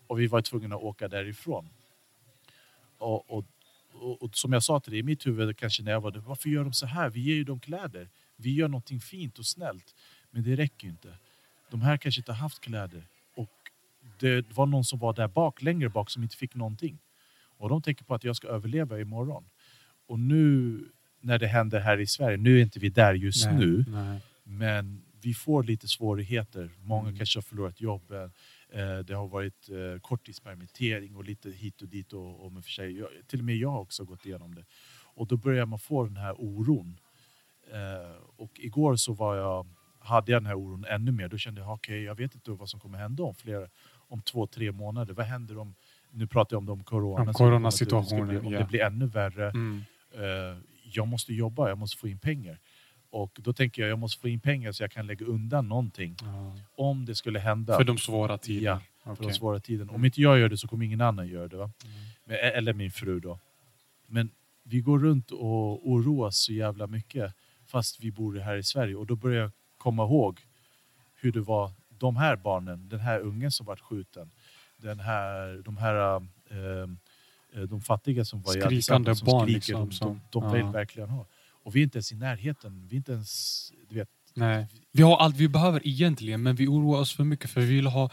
Och 0.08 0.20
vi 0.20 0.28
var 0.28 0.42
tvungna 0.42 0.76
att 0.76 0.82
åka 0.82 1.08
därifrån. 1.08 1.70
Och, 2.98 3.38
och, 3.38 3.46
och, 3.94 4.22
och 4.24 4.36
som 4.38 4.54
jag 4.54 4.64
sa 4.64 4.80
till 4.80 4.92
dig, 4.92 5.00
i 5.00 5.04
mitt 5.04 5.28
huvud 5.28 5.58
kanske 5.58 5.84
när 5.84 5.92
jag 5.92 6.02
var 6.02 6.12
där, 6.12 6.20
varför 6.20 6.50
gör 6.50 6.64
de 6.64 6.74
så 6.74 6.86
här? 6.86 7.10
Vi 7.10 7.20
ger 7.22 7.36
ju 7.36 7.44
dem 7.44 7.60
kläder. 7.60 8.10
Vi 8.36 8.54
gör 8.54 8.68
någonting 8.68 9.00
fint 9.00 9.40
och 9.40 9.46
snällt. 9.46 9.96
Men 10.32 10.44
det 10.44 10.56
räcker 10.56 10.88
inte. 10.88 11.14
De 11.72 11.82
här 11.82 11.98
kanske 11.98 12.22
inte 12.22 12.32
har 12.32 12.38
haft 12.40 12.60
kläder. 12.62 13.04
Och 13.36 13.50
det 14.20 14.46
var 14.52 14.66
någon 14.66 14.84
som 14.86 15.00
var 15.00 15.14
där 15.14 15.28
bak, 15.28 15.62
längre 15.62 15.90
bak, 15.90 16.10
som 16.10 16.24
inte 16.24 16.38
fick 16.38 16.56
någonting. 16.56 16.98
Och 17.58 17.70
de 17.70 17.82
tänker 17.82 18.04
på 18.06 18.14
att 18.16 18.24
jag 18.24 18.36
ska 18.36 18.48
överleva 18.48 19.00
imorgon. 19.00 19.44
Och 20.08 20.20
nu 20.20 20.80
när 21.22 21.40
det 21.40 21.48
händer 21.48 21.80
här 21.80 22.00
i 22.00 22.08
Sverige, 22.08 22.38
nu 22.38 22.58
är 22.58 22.62
inte 22.62 22.80
vi 22.80 22.90
där 22.90 23.14
just 23.14 23.46
Nej, 23.46 23.56
nu, 23.56 23.86
nej. 23.88 24.20
men 24.44 25.02
vi 25.22 25.34
får 25.34 25.64
lite 25.64 25.88
svårigheter. 25.88 26.70
Många 26.84 27.08
Mm. 27.08 27.18
kanske 27.18 27.38
har 27.38 27.42
förlorat 27.42 27.82
jobben. 27.82 28.32
Eh, 28.72 29.00
det 29.00 29.14
har 29.14 29.28
varit 29.28 29.70
eh, 29.70 30.00
korttidspermittering 30.02 31.16
och 31.16 31.24
lite 31.24 31.50
hit 31.50 31.82
och 31.82 31.88
dit. 31.88 32.14
Och, 32.14 32.46
och 32.46 32.52
med 32.52 32.64
för 32.64 32.72
sig, 32.72 33.00
jag, 33.00 33.10
till 33.28 33.40
och 33.40 33.46
med 33.46 33.56
jag 33.56 33.70
har 33.70 33.80
också 33.80 34.06
gått 34.06 34.26
igenom 34.26 34.56
det. 34.56 34.66
Och 35.14 35.28
då 35.28 35.38
börjar 35.38 35.66
man 35.66 35.80
få 35.80 36.06
den 36.06 36.18
här 36.18 36.36
oron. 36.38 37.00
Eh, 37.72 38.16
och 38.36 38.52
igår 38.60 38.96
så 38.96 39.14
var 39.14 39.36
jag, 39.36 39.68
hade 40.00 40.32
jag 40.32 40.42
den 40.42 40.48
här 40.48 40.56
oron 40.56 40.86
ännu 40.86 41.12
mer. 41.12 41.28
Då 41.28 41.38
kände 41.38 41.62
jag, 41.62 41.74
okej, 41.74 42.04
jag 42.04 42.16
vet 42.16 42.36
inte 42.36 42.52
vad 42.52 42.70
som 42.70 42.80
kommer 42.80 42.98
hända 42.98 43.24
om 43.24 43.36
flera, 43.36 43.68
om 44.08 44.22
två, 44.22 44.48
tre 44.48 44.72
månader. 44.72 45.14
Vad 45.14 45.26
händer 45.26 45.58
om, 45.58 45.76
nu 46.10 46.28
pratar 46.28 46.56
jag 46.56 46.60
om 46.60 46.66
de 46.66 46.84
corona. 46.84 47.22
Om 47.22 47.34
coronasituationen, 47.34 48.46
Om 48.46 48.52
det 48.52 48.66
blir 48.66 48.82
ännu 48.82 49.06
värre. 49.06 49.50
Mm. 49.50 49.82
Jag 50.84 51.08
måste 51.08 51.34
jobba, 51.34 51.70
jag 51.70 51.78
måste 51.78 51.98
få 51.98 52.08
in 52.08 52.20
pengar. 52.20 52.60
Och 53.12 53.40
då 53.42 53.54
tänker 53.54 53.82
jag, 53.82 53.92
jag 53.92 54.00
måste 54.00 54.22
få 54.22 54.28
in 54.28 54.40
pengar 54.40 54.72
så 54.72 54.84
jag 54.84 54.92
kan 54.92 55.08
lägga 55.08 55.26
undan 55.26 55.70
någonting. 55.70 56.16
Ja. 56.22 56.58
Om 56.76 57.06
det 57.06 57.16
skulle 57.16 57.40
hända. 57.40 57.78
För 57.78 57.84
de 57.84 57.98
svåra 57.98 58.38
tiderna. 58.38 58.82
Ja, 59.04 59.04
för 59.04 59.12
Okej. 59.12 59.28
de 59.28 59.34
svåra 59.34 59.60
tiden. 59.60 59.90
Om 59.90 60.06
inte 60.06 60.22
jag 60.22 60.40
gör 60.40 60.50
det 60.50 60.58
så 60.58 60.68
kommer 60.68 60.86
ingen 60.86 61.02
annan 61.02 61.28
göra 61.28 61.48
det. 61.48 61.58
Va? 61.58 61.72
Mm. 61.84 61.96
Men, 62.26 62.38
eller 62.38 62.74
min 62.74 62.92
fru 62.92 63.20
då. 63.20 63.40
Men 64.08 64.30
vi 64.64 64.82
går 64.82 65.00
runt 65.00 65.32
och 65.32 65.90
oroas 65.90 66.38
så 66.38 66.54
jävla 66.54 66.88
mycket 66.88 67.34
fast 67.68 68.04
vi 68.04 68.12
bor 68.12 68.40
här 68.40 68.58
i 68.58 68.64
Sverige. 68.64 68.96
Och 68.96 69.06
då 69.06 69.16
börjar 69.16 69.42
jag 69.42 69.52
komma 69.78 70.04
ihåg 70.04 70.40
hur 71.16 71.32
det 71.32 71.42
var 71.42 71.72
de 71.90 72.16
här 72.16 72.36
barnen, 72.36 72.90
den 72.90 73.00
här 73.00 73.20
ungen 73.20 73.52
som 73.52 73.66
vart 73.66 73.80
skjuten. 73.80 74.32
Den 74.78 75.00
här, 75.00 75.62
de 75.66 75.78
här 75.78 76.16
eh, 76.50 76.90
eh, 77.54 77.62
de 77.62 77.82
fattiga 77.82 78.26
som 78.26 78.42
var 78.42 78.58
i 78.58 78.62
Addis 78.64 78.86
som 78.86 79.04
barn 79.04 79.16
skriker, 79.16 79.86
liksom, 79.86 80.22
de, 80.32 80.42
de, 80.42 80.54
vill 80.54 80.66
verkligen 80.66 81.10
ha. 81.10 81.26
Och 81.64 81.76
vi 81.76 81.80
är 81.80 81.84
inte 81.84 81.98
ens 81.98 82.12
i 82.12 82.16
närheten. 82.16 82.88
Vi 82.88 82.96
inte 82.96 83.12
ens, 83.12 83.72
du 83.90 83.96
vet, 83.96 84.10
Nej. 84.34 84.68
Vi 84.92 85.04
har 85.04 85.18
allt 85.18 85.36
vi 85.36 85.48
behöver 85.50 85.88
egentligen, 85.88 86.44
men 86.44 86.56
vi 86.56 86.68
oroar 86.68 87.00
oss 87.00 87.16
för 87.16 87.24
mycket 87.24 87.50
för 87.50 87.62
vi 87.62 87.68
vill 87.76 87.88
ha... 87.88 88.10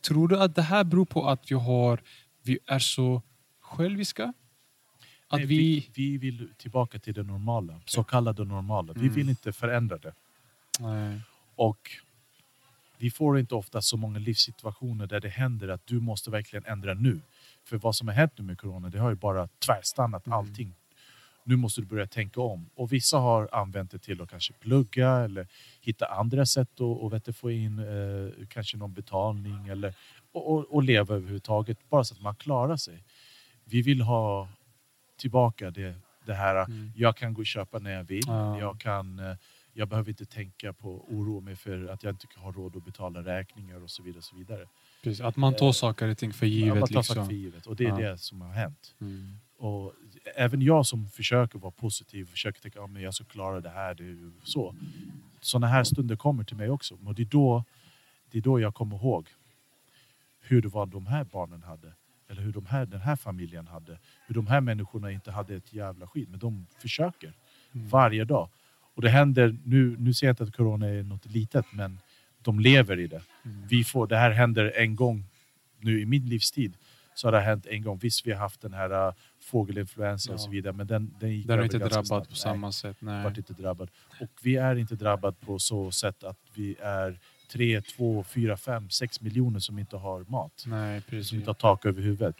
Tror 0.00 0.28
du 0.28 0.38
att 0.42 0.54
det 0.54 0.62
här 0.62 0.84
beror 0.84 1.04
på 1.04 1.28
att 1.28 1.50
vi 1.50 1.54
har... 1.54 2.00
Vi 2.42 2.58
är 2.66 2.78
så 2.78 3.22
själviska? 3.60 4.32
Att 5.28 5.38
Nej, 5.38 5.46
vi... 5.46 5.56
vi, 5.56 5.90
vi 5.94 6.18
vill 6.18 6.48
tillbaka 6.56 6.98
till 6.98 7.14
det 7.14 7.22
normala, 7.22 7.80
så 7.86 8.04
kallade 8.04 8.44
normala. 8.44 8.92
Vi 8.92 9.00
Mm. 9.00 9.14
vill 9.14 9.28
inte 9.28 9.52
förändra 9.52 9.98
det. 9.98 10.14
Nej. 10.80 11.20
Och 11.56 11.90
vi 12.98 13.10
får 13.10 13.38
inte 13.38 13.54
ofta 13.54 13.82
så 13.82 13.96
många 13.96 14.18
livssituationer 14.18 15.06
där 15.06 15.20
det 15.20 15.28
händer 15.28 15.68
att 15.68 15.86
du 15.86 16.00
måste 16.00 16.30
verkligen 16.30 16.64
ändra 16.64 16.94
nu. 16.94 17.20
För 17.64 17.76
vad 17.78 17.96
som 17.96 18.08
har 18.08 18.14
hänt 18.14 18.32
nu 18.36 18.44
med 18.44 18.58
corona, 18.58 18.88
det 18.88 18.98
har 18.98 19.10
ju 19.10 19.16
bara 19.16 19.48
tvärstannat 19.48 20.26
Mm. 20.26 20.38
allting. 20.38 20.74
Nu 21.44 21.56
måste 21.56 21.80
du 21.80 21.86
börja 21.86 22.06
tänka 22.06 22.40
om. 22.40 22.70
Och 22.74 22.92
vissa 22.92 23.18
har 23.18 23.48
använt 23.52 23.90
det 23.90 23.98
till 23.98 24.22
att 24.22 24.30
kanske 24.30 24.52
plugga 24.52 25.10
eller 25.10 25.46
hitta 25.80 26.06
andra 26.06 26.46
sätt 26.46 26.68
att 26.70 27.24
du, 27.24 27.32
få 27.32 27.50
in 27.50 27.78
eh, 27.78 28.46
kanske 28.48 28.76
någon 28.76 28.92
betalning 28.94 29.68
eller 29.68 29.94
och, 30.32 30.52
och, 30.52 30.74
och 30.74 30.82
leva 30.82 31.14
överhuvudtaget, 31.14 31.78
bara 31.90 32.04
så 32.04 32.14
att 32.14 32.20
man 32.20 32.34
klarar 32.34 32.76
sig. 32.76 33.04
Vi 33.64 33.82
vill 33.82 34.00
ha 34.00 34.48
tillbaka 35.16 35.70
det, 35.70 35.94
det 36.26 36.34
här, 36.34 36.64
Mm. 36.64 36.92
jag 36.96 37.16
kan 37.16 37.34
gå 37.34 37.40
och 37.40 37.46
köpa 37.46 37.78
när 37.78 37.90
jag 37.92 38.04
vill. 38.04 38.22
Ja. 38.26 38.58
Jag, 38.60 38.80
kan, 38.80 39.18
eh, 39.18 39.36
jag 39.72 39.88
behöver 39.88 40.08
inte 40.10 40.24
tänka 40.24 40.72
på 40.72 40.88
oro 41.08 41.40
mig 41.40 41.56
för 41.56 41.86
att 41.88 42.02
jag 42.02 42.12
inte 42.12 42.26
har 42.36 42.52
råd 42.52 42.76
att 42.76 42.84
betala 42.84 43.20
räkningar 43.20 43.82
och 43.82 43.90
så 43.90 44.02
vidare. 44.02 44.18
Och 44.18 44.24
så 44.24 44.36
vidare. 44.36 44.68
Precis, 45.02 45.20
att 45.20 45.36
man 45.36 45.54
tar 45.56 45.66
Eh, 45.66 45.72
saker 45.72 46.08
och 46.08 46.18
ting 46.18 46.32
för 46.32 46.46
Ja, 46.46 46.52
givet. 46.52 46.78
man 46.80 46.88
tar 46.88 46.96
liksom. 46.96 47.26
för 47.26 47.32
givet. 47.32 47.66
Och 47.66 47.76
det 47.76 47.84
är 47.84 47.88
Ja. 47.88 48.10
det 48.10 48.18
som 48.18 48.40
har 48.40 48.52
hänt. 48.52 48.94
Mm. 49.00 49.36
Och 49.62 49.92
även 50.36 50.62
jag 50.62 50.86
som 50.86 51.08
försöker 51.08 51.58
vara 51.58 51.70
positiv, 51.70 52.24
försöker 52.24 52.60
tänka 52.60 52.82
att 52.82 53.00
jag 53.00 53.14
ska 53.14 53.24
klara 53.24 53.60
det 53.60 53.68
här. 53.70 53.94
Det 53.94 54.02
är 54.02 54.06
ju 54.06 54.32
så. 54.44 54.74
Sådana 55.40 55.66
här 55.66 55.84
stunder 55.84 56.16
kommer 56.16 56.44
till 56.44 56.56
mig 56.56 56.70
också. 56.70 56.98
Och 57.06 57.14
det 57.14 57.22
är, 57.22 57.26
då, 57.26 57.64
det 58.30 58.38
är 58.38 58.42
då 58.42 58.60
jag 58.60 58.74
kommer 58.74 58.96
ihåg 58.96 59.28
hur 60.40 60.62
det 60.62 60.68
var 60.68 60.86
de 60.86 61.06
här 61.06 61.24
barnen 61.24 61.62
hade. 61.62 61.92
Eller 62.28 62.42
hur 62.42 62.52
de 62.52 62.66
här, 62.66 62.86
den 62.86 63.00
här 63.00 63.16
familjen 63.16 63.66
hade. 63.66 63.98
Hur 64.26 64.34
de 64.34 64.46
här 64.46 64.60
människorna 64.60 65.10
inte 65.10 65.30
hade 65.30 65.54
ett 65.54 65.72
jävla 65.72 66.06
skit. 66.06 66.28
Men 66.28 66.38
de 66.38 66.66
försöker 66.78 67.32
Mm. 67.74 67.88
varje 67.88 68.24
dag. 68.24 68.48
Och 68.94 69.02
det 69.02 69.08
händer, 69.10 69.56
nu, 69.64 69.96
nu 69.98 70.14
ser 70.14 70.26
jag 70.26 70.32
inte 70.32 70.44
att 70.44 70.56
corona 70.56 70.86
är 70.88 71.02
något 71.02 71.26
litet, 71.26 71.66
men 71.72 71.98
de 72.42 72.60
lever 72.60 73.00
i 73.00 73.06
det. 73.06 73.22
Mm. 73.44 73.66
Vi 73.68 73.84
får, 73.84 74.06
det 74.06 74.16
här 74.16 74.30
händer 74.30 74.72
en 74.76 74.96
gång 74.96 75.24
nu 75.80 76.00
i 76.00 76.06
min 76.06 76.26
livstid. 76.28 76.76
så 77.14 77.26
har 77.26 77.32
det 77.32 77.40
hänt 77.40 77.66
en 77.66 77.82
gång. 77.82 77.98
Visst, 77.98 78.26
vi 78.26 78.32
har 78.32 78.38
haft 78.38 78.60
den 78.60 78.72
här 78.72 79.14
uh, 79.42 79.50
fågelinfluensa 79.50 80.32
och 80.32 80.38
Ja. 80.38 80.38
så 80.38 80.50
vidare, 80.50 80.72
men 80.72 80.86
den, 80.86 81.14
den 81.20 81.30
gick 81.36 81.46
Den 81.46 81.54
över 81.58 81.64
inte 81.64 81.78
drabbat 81.78 82.06
snabbt. 82.06 82.26
på 82.28 82.32
Nej 82.32 82.38
samma 82.38 82.72
sätt. 82.72 82.96
Nej. 83.00 83.24
varit 83.24 83.38
inte 83.38 83.52
drabbad. 83.52 83.90
Och 84.20 84.30
vi 84.42 84.56
är 84.56 84.76
inte 84.76 84.94
drabbad 84.96 85.40
på 85.40 85.58
så 85.58 85.90
sätt 85.90 86.24
att 86.24 86.38
vi 86.54 86.76
är 86.82 87.18
3, 87.52 87.80
2, 87.82 88.24
4, 88.24 88.56
5, 88.56 88.90
6 88.90 89.20
miljoner 89.20 89.58
som 89.60 89.78
inte 89.78 89.96
har 89.96 90.24
mat. 90.28 90.64
Nej, 90.66 91.00
Som 91.00 91.10
precis. 91.10 91.32
inte 91.32 91.48
har 91.48 91.54
tak 91.54 91.86
över 91.86 92.02
huvudet. 92.02 92.36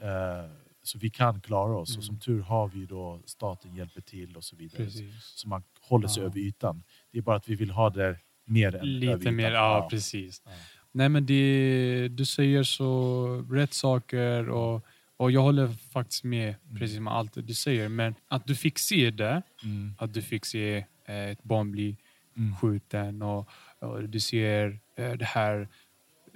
Eh, 0.00 0.50
så 0.82 0.98
vi 0.98 1.10
kan 1.10 1.40
klara 1.40 1.76
oss. 1.76 1.90
Mm. 1.90 1.98
Och 1.98 2.04
som 2.04 2.18
tur 2.18 2.40
har 2.42 2.68
vi 2.68 2.86
då 2.86 3.20
staten 3.24 3.74
hjälper 3.76 4.00
till 4.00 4.36
och 4.36 4.44
så 4.44 4.56
vidare. 4.56 4.84
precis. 4.84 5.14
Så 5.24 5.48
man 5.48 5.62
håller 5.80 6.08
sig 6.08 6.22
Ja. 6.22 6.26
över 6.28 6.38
ytan. 6.38 6.82
Det 7.12 7.18
är 7.18 7.22
bara 7.22 7.36
att 7.36 7.48
vi 7.48 7.54
vill 7.54 7.70
ha 7.70 7.90
det 7.90 8.18
mer 8.44 8.68
än 8.68 8.74
över 8.74 8.86
Lite 8.86 9.30
mer, 9.30 9.50
ja, 9.50 9.88
precis. 9.90 10.42
Ja. 10.44 10.50
Nej 10.92 11.08
men 11.08 11.26
det, 11.26 12.08
du 12.08 12.24
säger 12.24 12.62
så 12.62 13.26
rätt 13.50 13.74
saker 13.74 14.48
och, 14.48 14.84
och 15.16 15.30
jag 15.30 15.40
håller 15.42 15.68
faktiskt 15.92 16.24
med 16.24 16.48
Mm. 16.48 16.78
precis 16.78 17.00
med 17.00 17.12
allt 17.12 17.32
du 17.34 17.54
säger. 17.54 17.88
Men 17.88 18.14
att 18.28 18.46
du 18.46 18.54
fick 18.54 18.78
se 18.78 19.10
det, 19.10 19.42
Mm. 19.64 19.94
att 19.98 20.14
du 20.14 20.22
fick 20.22 20.44
se 20.46 20.84
eh, 21.08 21.16
ett 21.30 21.42
barn 21.42 21.72
bli 21.72 21.96
Mm. 22.36 22.56
skjuten 22.56 23.22
och, 23.22 23.48
och 23.78 24.08
du 24.08 24.20
ser 24.20 24.78
eh, 24.96 25.12
det 25.12 25.24
här 25.24 25.68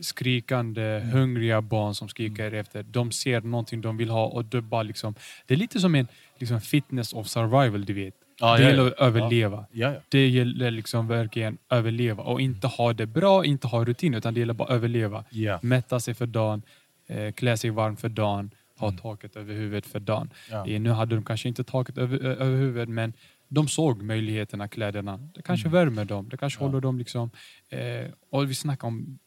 skrikande, 0.00 0.82
Mm. 0.82 1.08
hungriga 1.10 1.60
barn 1.62 1.94
som 1.94 2.08
skriker 2.08 2.52
efter. 2.52 2.82
De 2.82 3.12
ser 3.12 3.40
någonting 3.40 3.80
de 3.80 3.96
vill 3.96 4.10
ha 4.10 4.26
och 4.26 4.44
det 4.44 4.60
bara 4.60 4.82
liksom... 4.82 5.14
Det 5.46 5.54
är 5.54 5.58
lite 5.58 5.80
som 5.80 5.94
en 5.94 6.08
liksom 6.38 6.60
fitness 6.60 7.12
of 7.12 7.26
survival, 7.28 7.84
du 7.84 7.92
vet. 7.92 8.14
Ja, 8.40 8.56
det 8.56 8.62
ja, 8.62 8.68
gäller 8.68 8.82
ja. 8.84 8.88
att 8.88 8.98
överleva. 8.98 9.64
Ja, 9.72 9.92
ja. 9.92 10.00
Det 10.08 10.28
gäller 10.28 10.70
liksom 10.70 11.08
verkligen 11.08 11.58
överleva 11.70 12.22
och 12.22 12.40
inte 12.40 12.66
ha 12.66 12.92
det 12.92 13.06
bra, 13.06 13.44
inte 13.44 13.66
ha 13.66 13.84
rutin 13.84 14.14
utan 14.14 14.34
det 14.34 14.40
gäller 14.40 14.54
bara 14.54 14.68
överleva. 14.74 15.24
ja. 15.30 15.58
Mätta 15.62 16.00
sig 16.00 16.14
för 16.14 16.26
dagen, 16.26 16.62
eh, 17.06 17.32
klä 17.32 17.56
sig 17.56 17.70
varm 17.70 17.96
för 17.96 18.08
dagen, 18.08 18.50
ha 18.80 18.88
Mm. 18.88 18.98
taket 19.00 19.36
över 19.36 19.54
huvudet 19.54 19.86
för 19.86 20.00
dagen. 20.00 20.30
ja. 20.50 20.66
Eh, 20.68 20.80
Nu 20.80 20.90
hade 20.90 21.14
de 21.14 21.24
kanske 21.24 21.48
inte 21.48 21.64
taket 21.64 21.98
över, 21.98 22.18
över 22.18 22.56
huvudet 22.56 22.88
men 22.88 23.12
de 23.48 23.68
såg 23.68 24.02
möjligheterna, 24.02 24.68
kläderna. 24.68 25.16
Det 25.34 25.42
kanske 25.42 25.68
Mm. 25.68 25.72
värmer 25.78 26.04
dem, 26.04 26.28
det 26.28 26.36
kanske 26.36 26.60
Ja. 26.62 26.66
håller 26.66 26.80
dem 26.80 26.98
liksom... 26.98 27.30
Eh, 27.68 28.06
och 28.30 28.50
vi 28.50 28.54
snackar 28.54 28.88
om 28.88 29.18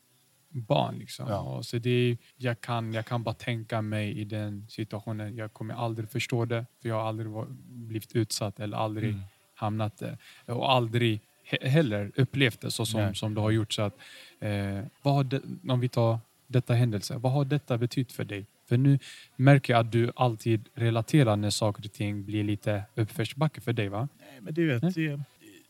barn 0.49 0.95
liksom. 0.99 1.25
Ja. 1.29 1.59
Så 1.63 1.77
det, 1.77 2.17
jag, 2.37 2.61
kan, 2.61 2.93
jag 2.93 3.05
kan 3.05 3.23
bara 3.23 3.33
tänka 3.35 3.81
mig 3.81 4.19
i 4.19 4.23
den 4.23 4.65
situationen. 4.69 5.35
Jag 5.35 5.53
kommer 5.53 5.73
aldrig 5.73 6.09
förstå 6.09 6.45
det 6.45 6.65
för 6.81 6.89
jag 6.89 6.95
har 6.95 7.07
aldrig 7.07 7.27
blivit 7.69 8.15
utsatt 8.15 8.59
eller 8.59 8.77
aldrig 8.77 9.09
Mm. 9.09 9.21
hamnat 9.55 9.97
där. 9.97 10.17
Och 10.45 10.71
aldrig 10.71 11.19
he 11.43 11.69
heller 11.69 12.11
upplevt 12.15 12.61
det 12.61 12.71
så 12.71 12.85
som, 12.85 13.01
Nej. 13.01 13.15
som 13.15 13.33
du 13.33 13.41
har 13.41 13.51
gjort. 13.51 13.73
Så 13.73 13.81
att, 13.81 13.97
eh, 14.39 14.79
vad 15.01 15.25
det, 15.25 15.41
om 15.69 15.79
vi 15.79 15.89
tar 15.89 16.19
detta 16.47 16.73
händelse, 16.73 17.17
vad 17.17 17.31
har 17.31 17.45
detta 17.45 17.77
betytt 17.77 18.11
för 18.11 18.23
dig? 18.25 18.45
För 18.73 18.77
nu 18.77 18.99
märker 19.35 19.73
jag 19.73 19.79
att 19.79 19.91
du 19.91 20.11
alltid 20.15 20.69
relaterar 20.73 21.35
när 21.35 21.49
saker 21.49 21.85
och 21.85 21.91
ting 21.91 22.25
blir 22.25 22.43
lite 22.43 22.83
uppförsbacke 22.95 23.61
för 23.61 23.73
dig 23.73 23.89
va? 23.89 24.07
Nej, 24.19 24.41
men 24.41 24.53
du 24.53 24.67
vet, 24.67 24.95
det, 24.95 25.19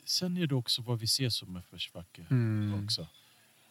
sen 0.06 0.38
är 0.38 0.48
det 0.48 0.56
också 0.56 0.82
vad 0.82 1.00
vi 1.00 1.08
ser 1.08 1.30
som 1.30 1.56
en 1.56 1.64
försbacke. 1.64 2.22
Mm. 2.30 2.84
också. 2.86 3.08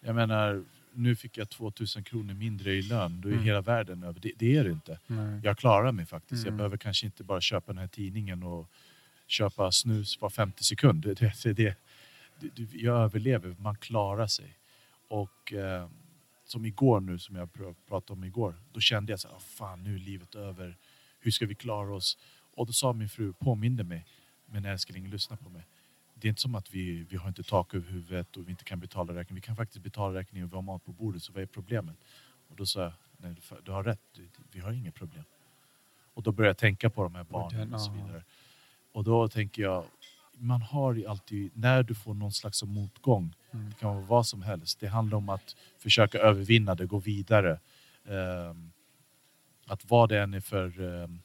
Jag 0.00 0.14
menar, 0.14 0.64
nu 0.92 1.16
fick 1.16 1.38
jag 1.38 1.48
2000 1.50 2.04
kronor 2.04 2.34
mindre 2.34 2.72
i 2.74 2.82
lön. 2.82 3.20
Då 3.20 3.28
är 3.28 3.32
Mm. 3.32 3.44
hela 3.44 3.60
världen 3.60 4.02
över. 4.02 4.20
Det, 4.20 4.32
det 4.36 4.56
är 4.56 4.64
det 4.64 4.70
inte. 4.70 4.98
Nej. 5.06 5.40
Jag 5.44 5.58
klarar 5.58 5.92
mig 5.92 6.06
faktiskt. 6.06 6.42
Jag 6.44 6.48
Mm. 6.48 6.56
behöver 6.56 6.76
kanske 6.76 7.06
inte 7.06 7.24
bara 7.24 7.40
köpa 7.40 7.72
den 7.72 7.78
här 7.80 7.88
tidningen 7.88 8.42
och 8.42 8.68
köpa 9.26 9.72
snus 9.72 10.20
var 10.20 10.30
50 10.30 10.64
sekund. 10.64 11.02
Det, 11.20 11.44
det, 11.44 11.76
det, 12.56 12.74
jag 12.74 12.96
överlever, 13.04 13.56
man 13.58 13.76
klarar 13.76 14.26
sig. 14.26 14.56
Och 15.08 15.52
eh, 15.52 15.88
som 16.52 16.64
igår 16.66 17.00
nu, 17.00 17.18
som 17.18 17.36
jag 17.36 17.48
pr- 17.50 17.74
pratade 17.88 18.12
om 18.18 18.24
igår, 18.24 18.54
då 18.72 18.80
kände 18.80 19.12
jag 19.12 19.20
så 19.20 19.28
här, 19.28 19.34
"Ah, 19.34 19.40
fan 19.40 19.82
nu 19.84 19.94
är 19.94 19.98
livet 19.98 20.34
över. 20.34 20.76
Hur 21.20 21.30
ska 21.30 21.46
vi 21.46 21.54
klara 21.54 21.94
oss? 21.94 22.18
Och 22.54 22.66
då 22.66 22.72
sa 22.72 22.92
min 22.92 23.08
fru, 23.08 23.32
påminde 23.32 23.84
mig, 23.84 24.06
men 24.46 24.64
älskling 24.64 25.08
lyssna 25.08 25.36
på 25.36 25.48
mig. 25.48 25.66
Det 26.14 26.26
är 26.26 26.28
inte 26.28 26.40
som 26.42 26.54
att 26.54 26.74
vi, 26.74 27.06
vi 27.10 27.16
har 27.16 27.28
inte 27.28 27.42
tak 27.42 27.74
över 27.74 27.90
huvudet 27.90 28.36
och 28.36 28.46
vi 28.46 28.50
inte 28.50 28.64
kan 28.64 28.80
betala 28.80 29.14
räkningen. 29.14 29.34
Vi 29.34 29.46
kan 29.46 29.56
faktiskt 29.56 29.82
betala 29.82 30.18
räkningen 30.18 30.46
och 30.46 30.52
vi 30.52 30.54
har 30.56 30.62
mat 30.62 30.84
på 30.84 30.92
bordet, 30.92 31.22
så 31.22 31.32
vad 31.32 31.42
är 31.42 31.46
problemet? 31.46 31.96
Och 32.48 32.56
då 32.56 32.66
sa 32.66 32.82
jag, 32.82 32.92
nej 33.16 33.34
du- 33.64 33.72
har 33.72 33.84
rätt, 33.84 34.00
vi 34.50 34.60
har 34.60 34.72
inget 34.72 34.94
problem. 34.94 35.24
Och 36.14 36.22
då 36.22 36.32
började 36.32 36.48
jag 36.50 36.58
tänka 36.58 36.90
på 36.90 37.02
de 37.02 37.14
här 37.14 37.24
barnen 37.24 37.74
och 37.74 37.80
så 37.80 37.92
vidare. 37.92 38.24
Och 38.92 39.04
då 39.04 39.28
tänker 39.28 39.62
jag, 39.62 39.84
man 40.42 40.62
har 40.62 40.94
ju 40.94 41.06
alltid, 41.06 41.50
när 41.54 41.82
du 41.82 41.94
får 41.94 42.14
någon 42.14 42.32
slags 42.32 42.62
motgång, 42.62 43.34
Mm. 43.54 43.68
det 43.70 43.74
kan 43.80 43.94
vara 43.94 44.04
vad 44.04 44.26
som 44.26 44.42
helst. 44.42 44.80
Det 44.80 44.86
handlar 44.86 45.18
om 45.18 45.28
att 45.28 45.56
försöka 45.78 46.18
övervinna 46.18 46.74
det, 46.74 46.86
gå 46.86 46.98
vidare. 46.98 47.60
Ehm, 48.08 48.72
att 49.66 49.90
vad 49.90 50.08
det 50.08 50.20
än 50.22 50.34
är 50.34 50.40
för 50.40 50.80
um, 50.80 51.22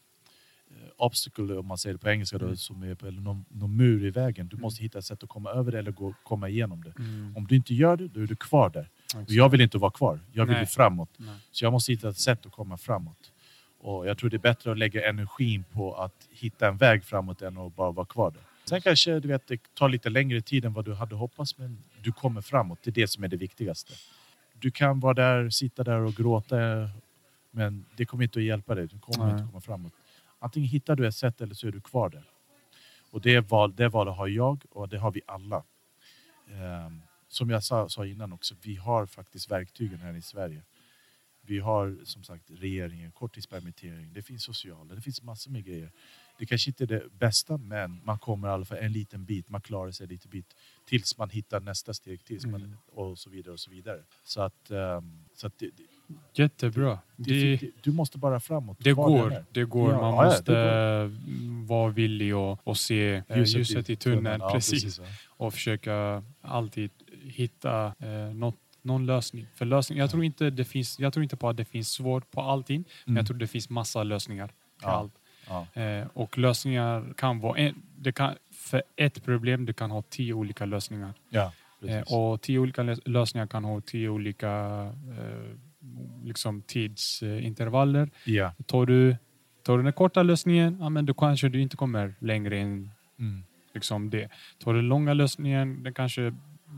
obstacle, 0.98 1.54
om 1.58 1.66
man 1.68 1.78
säger 1.78 1.94
det 1.94 2.00
på 2.00 2.10
engelska, 2.10 2.38
då, 2.38 2.46
Mm. 2.46 2.58
som 2.58 2.84
är 2.84 3.06
eller 3.06 3.22
någon, 3.22 3.46
någon 3.50 3.76
mur 3.76 4.06
i 4.06 4.10
vägen. 4.10 4.48
Du 4.48 4.58
måste 4.58 4.84
hitta 4.84 5.00
ett 5.00 5.06
sätt 5.06 5.24
att 5.24 5.30
komma 5.30 5.50
över 5.52 5.72
det 5.72 5.80
eller 5.80 5.92
gå, 5.92 6.14
komma 6.24 6.50
igenom 6.50 6.84
det. 6.84 6.94
Mm. 7.00 7.38
Om 7.38 7.48
du 7.48 7.56
inte 7.56 7.74
gör 7.74 7.98
det, 7.98 8.08
då 8.08 8.20
är 8.22 8.28
du 8.28 8.36
kvar 8.36 8.70
där. 8.70 8.90
Och 9.16 9.32
jag 9.32 9.50
vill 9.50 9.62
inte 9.62 9.78
vara 9.78 9.92
kvar, 9.92 10.20
jag 10.32 10.46
vill 10.46 10.54
Nej. 10.54 10.62
ju 10.62 10.66
framåt. 10.68 11.10
Nej. 11.18 11.36
Så 11.52 11.66
jag 11.66 11.72
måste 11.72 11.92
hitta 11.92 12.10
ett 12.10 12.18
sätt 12.20 12.46
att 12.46 12.52
komma 12.52 12.78
framåt. 12.78 13.32
Och 13.80 14.08
jag 14.08 14.18
tror 14.18 14.30
det 14.30 14.38
är 14.38 14.40
bättre 14.40 14.72
att 14.72 14.78
lägga 14.78 15.10
energin 15.10 15.64
på 15.64 15.96
att 15.96 16.28
hitta 16.32 16.68
en 16.68 16.78
väg 16.78 17.04
framåt 17.04 17.42
än 17.42 17.58
att 17.58 17.76
bara 17.76 17.92
vara 17.92 18.06
kvar 18.06 18.32
där. 18.32 18.42
Sen 18.70 18.82
kanske 18.82 19.20
du 19.20 19.28
vet, 19.28 19.48
det 19.48 19.74
tar 19.74 19.90
lite 19.90 20.10
längre 20.10 20.42
tid 20.42 20.66
än 20.66 20.74
vad 20.74 20.86
du 20.86 20.94
hade 20.94 21.16
hoppats 21.16 21.58
men 21.58 21.84
du 22.02 22.12
kommer 22.12 22.42
framåt. 22.42 22.80
Det 22.84 22.90
är 22.90 22.94
det 22.94 23.08
som 23.08 23.24
är 23.24 23.28
det 23.28 23.38
viktigaste. 23.38 23.94
Du 24.54 24.72
kan 24.72 25.00
vara 25.00 25.14
där, 25.14 25.50
sitta 25.50 25.84
där 25.84 26.00
och 26.00 26.14
gråta 26.14 26.58
men 27.52 27.86
det 27.98 28.06
kommer 28.06 28.24
inte 28.24 28.40
att 28.40 28.46
hjälpa 28.46 28.76
dig. 28.76 28.88
Du 28.88 29.00
kommer 29.00 29.26
Nej. 29.26 29.34
inte 29.34 29.48
komma 29.48 29.62
framåt. 29.62 29.94
Antingen 30.40 30.70
hittar 30.70 30.96
du 30.96 31.08
ett 31.08 31.16
sätt 31.16 31.42
eller 31.42 31.54
så 31.54 31.68
är 31.68 31.72
du 31.72 31.82
kvar 31.82 32.10
där. 32.10 32.24
Och 33.12 33.22
det, 33.22 33.40
val, 33.40 33.76
det 33.76 33.90
valet 33.90 34.16
har 34.16 34.28
jag 34.28 34.64
och 34.70 34.90
det 34.90 34.98
har 34.98 35.12
vi 35.12 35.22
alla. 35.26 35.64
Ehm, 36.52 37.02
som 37.28 37.50
jag 37.50 37.64
sa, 37.64 37.90
sa 37.90 38.06
innan 38.06 38.34
också, 38.34 38.56
vi 38.62 38.76
har 38.76 39.06
faktiskt 39.06 39.52
verktygen 39.52 40.00
här 40.00 40.14
i 40.14 40.22
Sverige. 40.22 40.64
Vi 41.42 41.60
har 41.60 41.98
som 42.04 42.24
sagt 42.24 42.44
regeringen, 42.52 43.12
korttidspermittering, 43.12 44.14
det 44.14 44.22
finns 44.22 44.44
sociala, 44.44 44.96
det 44.96 45.02
finns 45.02 45.22
massor 45.24 45.52
med 45.52 45.66
grejer. 45.66 45.92
Det 46.40 46.46
kanske 46.46 46.70
inte 46.70 46.84
är 46.84 46.88
det 46.88 47.04
bästa 47.12 47.58
men 47.58 48.02
man 48.06 48.20
kommer 48.20 48.48
i 48.48 48.52
alla 48.52 48.66
fall 48.66 48.78
en 48.78 48.92
liten 48.92 49.26
bit, 49.26 49.50
man 49.50 49.62
klarar 49.62 49.92
sig 49.92 50.04
en 50.04 50.10
liten 50.10 50.32
bit 50.32 50.56
tills 50.86 51.18
man 51.18 51.30
hittar 51.30 51.60
nästa 51.60 51.94
steg 51.94 52.24
tills 52.26 52.46
man, 52.46 52.62
Mm. 52.62 52.78
och 52.92 53.18
så 53.20 53.30
vidare 53.30 53.54
och 53.54 53.60
så 53.60 53.72
vidare. 53.72 54.00
Så 54.24 54.42
att, 54.42 54.72
ehm, 54.72 55.26
så 55.36 55.48
att 55.48 55.60
det, 55.60 55.66
det, 55.78 55.84
Jättebra. 56.44 57.00
det, 57.16 57.56
Det, 57.58 57.72
du 57.84 57.92
måste 57.92 58.18
bara 58.18 58.40
framåt. 58.40 58.78
det 58.82 58.94
går. 58.94 59.46
Det 59.52 59.64
går. 59.64 59.92
Ja, 59.92 60.02
Man 60.02 60.16
ja, 60.16 60.24
måste 60.26 60.52
går. 60.52 61.66
vara 61.68 61.90
villig 61.92 62.36
och, 62.36 62.68
och 62.68 62.78
se 62.78 63.24
eh, 63.28 63.38
ljuset, 63.44 63.90
i 63.90 63.96
tunneln. 63.96 64.42
Ja, 64.42 64.50
precis. 64.54 65.00
och 65.28 65.54
försöka 65.54 66.24
alltid 66.42 66.92
hitta 67.24 67.94
eh, 68.00 68.34
något, 68.34 68.56
någon 68.82 69.06
lösning. 69.06 69.48
För 69.56 69.66
lösning, 69.66 70.00
jag, 70.00 70.12
tror 70.12 70.24
inte 70.24 70.50
det 70.50 70.66
finns, 70.66 71.00
jag 71.00 71.14
tror 71.14 71.24
inte 71.24 71.38
på 71.38 71.50
att 71.50 71.58
det 71.58 71.66
finns 71.66 71.90
svar 71.90 72.20
på 72.20 72.42
allting, 72.42 72.84
men 73.06 73.12
Mm. 73.14 73.18
jag 73.18 73.28
tror 73.28 73.38
det 73.38 73.48
finns 73.48 73.70
massa 73.70 74.04
lösningar. 74.04 74.48
Till 74.80 74.88
allt. 74.88 75.14
Ja. 75.50 75.82
Eh, 75.82 76.08
och 76.14 76.38
lösningar 76.38 77.14
kan 77.18 77.40
vara 77.40 77.58
en, 77.58 77.76
det 77.98 78.12
kan, 78.12 78.34
för 78.52 78.84
ett 78.96 79.24
problem 79.26 79.66
det 79.66 79.74
kan 79.74 79.92
ha 79.92 80.02
tio 80.02 80.34
olika 80.34 80.66
lösningar. 80.66 81.14
Ja, 81.30 81.52
Eh, 81.88 82.02
och 82.14 82.42
tio 82.42 82.60
olika 82.60 82.84
lös- 82.84 83.02
lösningar 83.06 83.48
kan 83.48 83.64
ha 83.64 83.82
tio 83.82 84.10
olika 84.10 84.50
eh, 85.18 85.56
liksom 86.24 86.62
tidsintervaller. 86.62 88.10
ja. 88.24 88.54
Tar 88.66 88.86
du, 88.86 89.16
tar 89.64 89.78
du 89.78 89.84
den 89.84 89.94
korta 89.94 90.24
lösningen, 90.24 90.78
ja, 90.80 90.90
men 90.90 91.06
då 91.06 91.14
kanske 91.14 91.50
du 91.50 91.62
inte 91.62 91.78
kommer 91.78 92.14
längre 92.20 92.58
än 92.60 92.92
Mm. 93.20 93.44
liksom 93.74 94.10
det. 94.10 94.30
Tar 94.64 94.74
du 94.74 94.80
den 94.80 94.88
långa 94.88 95.14
lösningen, 95.14 95.84
den 95.84 95.94
kanske 95.94 96.34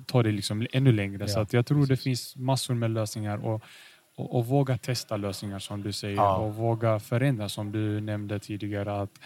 tar 0.06 0.24
det 0.24 0.32
liksom 0.32 0.68
ännu 0.72 0.92
längre. 0.92 1.18
Ja, 1.22 1.28
så 1.28 1.46
jag 1.56 1.66
tror 1.66 1.82
det 1.82 1.88
precis. 1.88 2.04
finns 2.04 2.36
massor 2.36 2.74
med 2.74 2.92
lösningar. 2.92 3.38
Och, 3.46 3.64
och, 4.20 4.36
och 4.38 4.46
våga 4.46 4.78
testa 4.78 5.18
lösningar 5.18 5.60
som 5.60 5.84
du 5.84 5.92
säger. 5.92 6.16
Ja. 6.16 6.36
Och 6.38 6.56
våga 6.56 7.00
förändra 7.00 7.50
som 7.50 7.72
du 7.72 8.02
nämnde 8.02 8.40
tidigare. 8.40 9.02
att 9.02 9.20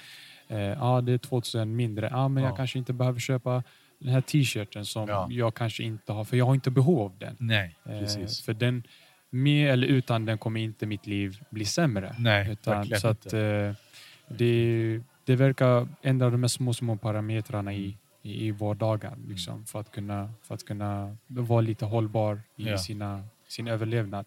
eh, 0.47 0.57
ja, 0.59 1.01
Det 1.01 1.11
är 1.11 1.17
2000 1.17 1.75
mindre, 1.75 2.07
ja, 2.11 2.27
men 2.27 2.43
Ja. 2.43 2.49
jag 2.49 2.57
kanske 2.57 2.79
inte 2.79 2.93
behöver 2.93 3.19
köpa 3.19 3.63
den 3.99 4.09
här 4.13 4.21
t-shirten 4.21 4.85
som 4.85 5.09
Ja. 5.09 5.27
jag 5.31 5.53
kanske 5.55 5.83
inte 5.83 6.11
har, 6.13 6.23
för 6.25 6.37
jag 6.37 6.45
har 6.45 6.53
inte 6.55 6.71
behov 6.71 6.99
av 7.01 7.17
den. 7.19 7.35
Nej, 7.39 7.75
Eh, 7.85 7.99
precis. 7.99 8.41
för 8.41 8.53
den, 8.53 8.83
med 9.29 9.71
eller 9.73 9.87
utan 9.87 10.25
den 10.25 10.37
kommer 10.37 10.59
inte 10.61 10.85
mitt 10.85 11.07
liv 11.07 11.39
bli 11.49 11.65
sämre. 11.65 12.15
Nej, 12.19 12.51
Utan, 12.51 12.85
så 12.85 13.07
att, 13.07 13.33
eh, 13.33 13.71
det, 14.27 15.01
det 15.25 15.35
verkar 15.35 15.87
ändra 16.01 16.29
de 16.29 16.43
här 16.43 16.47
små, 16.47 16.73
små 16.73 16.97
parametrarna 16.97 17.73
i, 17.73 17.97
i, 18.21 18.47
i 18.47 18.51
vardagen 18.51 19.13
Mm. 19.13 19.29
liksom, 19.29 19.65
för, 19.65 19.79
att 19.79 19.91
kunna, 19.91 20.33
för 20.43 20.55
att 20.55 20.65
kunna 20.65 21.17
vara 21.27 21.61
lite 21.61 21.85
hållbar 21.85 22.41
i 22.55 22.69
Ja. 22.69 22.77
sina, 22.77 23.23
sin 23.53 23.67
överlevnad. 23.67 24.25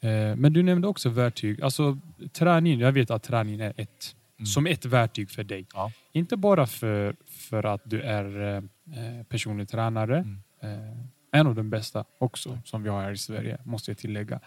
Mm. 0.00 0.30
Eh, 0.30 0.36
men 0.36 0.52
du 0.52 0.62
nämnde 0.62 0.88
också 0.88 1.08
verktyg. 1.08 1.62
Alltså, 1.62 1.98
träning, 2.32 2.80
jag 2.80 2.92
vet 2.92 3.10
att 3.10 3.22
träning 3.22 3.60
är 3.60 3.72
ett, 3.76 4.16
Mm. 4.38 4.46
som 4.46 4.66
ett 4.66 4.84
verktyg 4.84 5.30
för 5.30 5.44
dig. 5.44 5.66
Ja. 5.74 5.92
Inte 6.12 6.36
bara 6.36 6.66
för, 6.66 7.16
för 7.26 7.64
att 7.66 7.80
du 7.84 8.00
är 8.02 8.54
eh, 8.56 9.22
personlig 9.28 9.68
tränare, 9.68 10.16
Mm. 10.18 10.42
eh, 10.62 10.96
en 11.32 11.46
av 11.46 11.54
de 11.54 11.70
bästa 11.70 12.04
också 12.18 12.58
som 12.64 12.82
vi 12.82 12.88
har 12.88 13.02
här 13.02 13.12
i 13.12 13.16
Sverige, 13.16 13.58
måste 13.64 13.90
jag 13.90 13.98
tillägga. 13.98 14.40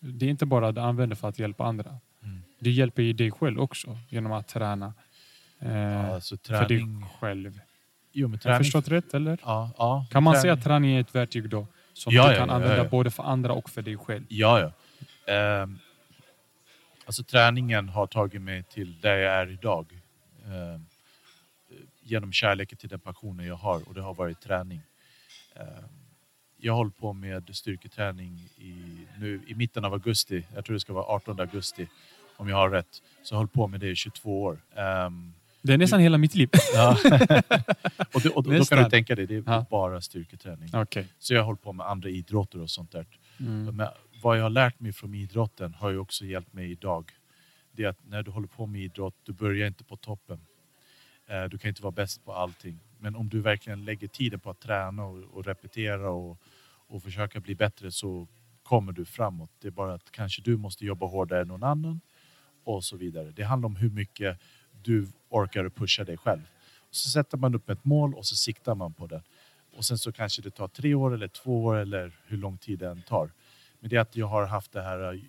det 0.00 0.26
är 0.26 0.30
inte 0.30 0.46
bara 0.46 0.72
du 0.72 0.80
använder 0.80 1.16
för 1.16 1.28
att 1.28 1.38
hjälpa 1.38 1.64
andra. 1.64 1.98
Mm. 2.22 2.42
Det 2.58 2.70
hjälper 2.70 3.02
ju 3.02 3.12
dig 3.12 3.30
själv 3.30 3.60
också 3.60 3.98
genom 4.08 4.32
att 4.32 4.48
träna. 4.48 4.94
Eh, 5.60 5.72
Ja, 5.76 6.14
alltså 6.14 6.36
för 6.36 6.52
dig 6.52 6.66
träning... 6.68 7.06
själv. 7.20 7.60
Jo, 8.12 8.28
men 8.28 8.38
träning... 8.38 8.58
förstått 8.58 8.88
rätt 8.88 9.14
eller? 9.14 9.38
Ja, 9.42 9.70
ja. 9.78 10.06
Kan 10.10 10.22
man 10.22 10.34
träning- 10.34 10.42
säga 10.42 10.52
att 10.52 10.64
träning 10.64 10.90
är 10.96 11.00
ett 11.00 11.14
verktyg 11.14 11.48
då? 11.48 11.66
Som 11.92 12.12
Ja, 12.14 12.28
du 12.28 12.36
kan 12.36 12.48
ja, 12.48 12.54
använda 12.54 12.76
ja, 12.76 12.84
både 12.84 13.10
för 13.10 13.22
andra 13.22 13.52
och 13.52 13.70
för 13.70 13.82
dig 13.82 13.96
själv? 13.96 14.24
Ja, 14.28 14.60
ja. 14.60 14.72
Ehm, 15.32 15.78
alltså 17.06 17.24
träningen 17.24 17.88
har 17.88 18.06
tagit 18.06 18.42
mig 18.42 18.62
till 18.62 19.00
där 19.00 19.16
jag 19.16 19.34
är 19.34 19.50
idag. 19.50 20.00
Ehm, 20.44 20.86
genom 22.00 22.32
kärleken 22.32 22.78
till 22.78 22.88
den 22.88 23.00
passionen 23.00 23.46
jag 23.46 23.56
har 23.56 23.88
och 23.88 23.94
det 23.94 24.00
har 24.00 24.14
varit 24.14 24.40
träning. 24.40 24.80
Ehm, 25.54 25.84
jag 26.56 26.74
håller 26.74 26.90
på 26.90 27.12
med 27.12 27.50
styrketräning 27.56 28.38
i, 28.56 29.06
nu, 29.18 29.42
i 29.46 29.54
mitten 29.54 29.84
av 29.84 29.92
augusti. 29.92 30.46
Jag 30.54 30.64
tror 30.64 30.74
det 30.74 30.80
ska 30.80 30.92
vara 30.92 31.04
18 31.04 31.40
augusti 31.40 31.88
om 32.36 32.48
jag 32.48 32.56
har 32.56 32.70
rätt. 32.70 33.02
Så 33.22 33.34
jag 33.34 33.36
har 33.36 33.40
hållit 33.40 33.52
på 33.52 33.66
med 33.66 33.80
det 33.80 33.90
i 33.90 33.96
22 33.96 34.42
år. 34.42 34.58
Ehm, 34.76 35.34
Det 35.62 35.72
är 35.72 35.78
nästan 35.78 36.00
hela 36.00 36.18
mitt 36.18 36.34
liv. 36.34 36.48
ja. 36.74 36.96
och, 38.14 38.20
det, 38.22 38.28
och 38.30 38.42
då, 38.42 38.50
då 38.50 38.64
kan 38.64 38.84
du 38.84 38.90
tänka 38.90 39.14
dig, 39.14 39.26
det 39.26 39.34
är 39.34 39.42
Ja. 39.46 39.66
bara 39.70 40.00
styrketräning. 40.00 40.68
Okej. 40.72 41.06
Så 41.18 41.34
jag 41.34 41.40
har 41.40 41.46
hållit 41.46 41.62
på 41.62 41.72
med 41.72 41.86
andra 41.86 42.08
idrotter 42.08 42.60
och 42.60 42.70
sånt 42.70 42.92
där. 42.92 43.06
Mm. 43.40 43.76
Men 43.76 43.88
vad 44.22 44.38
jag 44.38 44.42
har 44.42 44.50
lärt 44.50 44.80
mig 44.80 44.92
från 44.92 45.14
idrotten 45.14 45.74
har 45.74 45.90
ju 45.90 45.98
också 45.98 46.24
hjälpt 46.24 46.52
mig 46.52 46.70
idag. 46.70 47.10
Det 47.72 47.84
är 47.84 47.88
att 47.88 48.04
när 48.06 48.22
du 48.22 48.30
håller 48.30 48.48
på 48.48 48.66
med 48.66 48.80
idrott, 48.80 49.14
du 49.22 49.32
börjar 49.32 49.66
inte 49.66 49.84
på 49.84 49.96
toppen. 49.96 50.40
Eh, 51.26 51.44
Du 51.44 51.58
kan 51.58 51.68
inte 51.68 51.82
vara 51.82 51.90
bäst 51.92 52.24
på 52.24 52.32
allting. 52.34 52.78
Men 52.98 53.16
om 53.16 53.28
du 53.28 53.40
verkligen 53.40 53.84
lägger 53.84 54.08
tiden 54.08 54.40
på 54.40 54.50
att 54.50 54.60
träna 54.60 55.04
och, 55.04 55.18
och 55.36 55.44
repetera 55.46 56.10
och, 56.10 56.38
och 56.88 57.02
försöka 57.02 57.40
bli 57.40 57.54
bättre 57.54 57.90
så 57.92 58.28
kommer 58.62 58.92
du 58.92 59.04
framåt. 59.04 59.50
Det 59.60 59.66
är 59.68 59.72
bara 59.72 59.94
att 59.94 60.10
kanske 60.10 60.42
du 60.42 60.56
måste 60.56 60.84
jobba 60.86 61.06
hårdare 61.06 61.40
än 61.40 61.48
någon 61.48 61.62
annan 61.62 62.00
och 62.64 62.84
så 62.84 62.96
vidare. 62.96 63.30
Det 63.36 63.42
handlar 63.42 63.66
om 63.66 63.76
hur 63.76 63.90
mycket 63.90 64.38
du 64.84 65.06
orkar 65.28 65.68
pusha 65.68 66.04
dig 66.04 66.16
själv. 66.16 66.40
Så 66.90 67.08
sätter 67.08 67.36
man 67.38 67.54
upp 67.54 67.70
ett 67.70 67.84
mål 67.84 68.14
och 68.14 68.26
så 68.26 68.36
siktar 68.36 68.74
man 68.74 68.92
på 68.92 69.06
det. 69.06 69.22
Och 69.76 69.84
sen 69.84 69.98
så 69.98 70.12
kanske 70.12 70.42
det 70.42 70.50
tar 70.50 70.68
tre 70.68 70.94
år 70.94 71.14
eller 71.14 71.28
två 71.28 71.64
år 71.64 71.76
eller 71.76 72.12
hur 72.26 72.36
lång 72.38 72.58
tid 72.58 72.78
det 72.78 72.88
än 72.88 73.02
tar. 73.02 73.30
Men 73.80 73.90
det 73.90 73.96
är 73.96 74.00
att 74.00 74.16
jag 74.16 74.26
har 74.26 74.46
haft 74.46 74.72
det 74.72 74.82
här, 74.82 75.12
eh, 75.14 75.20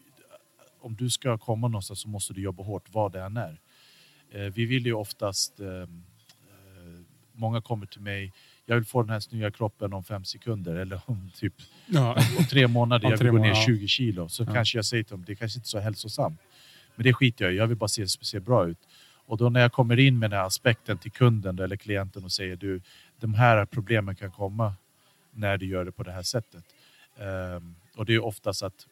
om 0.82 0.96
du 0.96 1.10
ska 1.10 1.38
komma 1.38 1.68
någonstans 1.68 2.00
så 2.02 2.08
måste 2.10 2.34
du 2.34 2.42
jobba 2.42 2.64
hårt 2.64 2.84
vad 2.92 3.12
det 3.12 3.22
än 3.22 3.38
är. 3.38 3.60
Eh, 4.32 4.42
Vi 4.42 4.66
vill 4.66 4.86
ju 4.86 4.94
oftast, 4.94 5.60
eh, 5.60 5.68
många 7.34 7.62
kommer 7.62 7.86
till 7.86 8.02
mig, 8.02 8.34
jag 8.66 8.76
vill 8.76 8.86
få 8.86 9.02
den 9.02 9.10
här 9.10 9.20
snygga 9.20 9.52
kroppen 9.52 9.94
om 9.94 10.04
fem 10.04 10.26
sekunder 10.26 10.76
eller 10.76 11.02
om 11.06 11.32
typ 11.36 11.54
Ja. 11.88 12.16
om 12.40 12.46
tre 12.46 12.68
månader, 12.68 13.10
jag 13.10 13.18
vill 13.18 13.28
gå 13.28 13.34
ner 13.34 13.40
månader, 13.40 13.60
ja. 13.60 13.66
20 13.66 13.88
kilo. 13.88 14.30
Så 14.30 14.44
Ja. 14.44 14.54
kanske 14.54 14.78
jag 14.78 14.86
säger 14.86 15.04
till 15.04 15.12
dem, 15.12 15.24
det 15.28 15.36
kanske 15.36 15.58
inte 15.60 15.66
är 15.68 15.70
så 15.70 15.80
hälsosamt. 15.80 16.40
Men 16.96 17.04
det 17.04 17.14
skiter 17.14 17.46
jag 17.46 17.54
i, 17.54 17.58
jag 17.58 17.68
vill 17.68 17.78
bara 17.78 17.88
se, 17.88 18.08
se 18.08 18.40
bra 18.40 18.68
ut. 18.68 18.78
Och 19.26 19.38
då 19.38 19.50
när 19.50 19.62
jag 19.62 19.72
kommer 19.72 20.00
in 20.00 20.20
med 20.20 20.32
den 20.32 20.40
här 20.40 20.48
aspekten 20.48 20.98
till 20.98 21.12
kunden 21.12 21.60
eller 21.60 21.76
klienten 21.76 22.24
och 22.24 22.32
säger 22.32 22.56
du, 22.56 22.82
de 23.20 23.34
här 23.34 23.66
problemen 23.66 24.16
kan 24.16 24.32
komma 24.32 24.74
när 25.32 25.58
du 25.58 25.66
gör 25.66 25.86
det 25.86 25.92
på 25.92 26.04
det 26.04 26.12
här 26.12 26.24
sättet. 26.24 26.64
Um, 27.18 27.76
och 27.96 28.06
det 28.06 28.14
är 28.14 28.24
oftast 28.24 28.64
att 28.64 28.88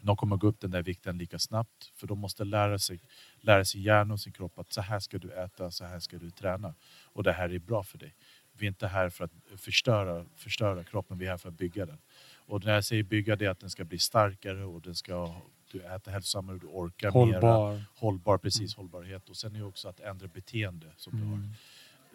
de 0.00 0.16
kommer 0.16 0.36
gå 0.36 0.46
upp 0.46 0.60
den 0.60 0.70
där 0.70 0.82
vikten 0.82 1.18
lika 1.18 1.38
snabbt 1.38 1.92
för 1.96 2.06
de 2.06 2.18
måste 2.18 2.44
lära 2.44 2.78
sig, 2.78 3.00
lära 3.40 3.64
sin 3.64 3.82
hjärna 3.82 4.14
och 4.14 4.20
sin 4.20 4.32
kropp 4.32 4.58
att 4.58 4.72
så 4.72 4.80
här 4.80 4.98
ska 4.98 5.18
du 5.18 5.32
äta, 5.32 5.70
så 5.70 5.84
här 5.84 6.00
ska 6.00 6.18
du 6.18 6.30
träna 6.30 6.74
och 7.04 7.22
det 7.22 7.32
här 7.32 7.54
är 7.54 7.58
bra 7.58 7.82
för 7.82 7.98
dig. 7.98 8.14
Vi 8.52 8.66
är 8.66 8.68
inte 8.68 8.86
här 8.86 9.10
för 9.10 9.24
att 9.24 9.32
förstöra, 9.56 10.24
förstöra 10.36 10.84
kroppen, 10.84 11.18
vi 11.18 11.26
är 11.26 11.30
här 11.30 11.36
för 11.36 11.48
att 11.48 11.58
bygga 11.58 11.86
den. 11.86 11.98
Och 12.46 12.64
när 12.64 12.72
jag 12.72 12.84
säger 12.84 13.02
bygga 13.02 13.36
det 13.36 13.44
är 13.44 13.50
att 13.50 13.60
den 13.60 13.70
ska 13.70 13.84
bli 13.84 13.98
starkare 13.98 14.64
och 14.64 14.82
den 14.82 14.94
ska, 14.94 15.34
du 15.70 15.80
äter 15.82 16.12
hälsosammare, 16.12 16.58
du 16.58 16.66
orkar 16.66 17.10
mera. 17.10 17.20
Hållbar. 17.40 17.82
Hållbar, 17.96 18.38
precis, 18.38 18.74
hållbarhet. 18.76 19.28
Och 19.28 19.36
sen 19.36 19.54
är 19.54 19.58
det 19.58 19.64
också 19.64 19.88
att 19.88 20.00
ändra 20.00 20.26
beteende 20.28 20.86
som 20.96 21.20
du 21.20 21.24
har. 21.26 21.34
Mm. 21.34 21.48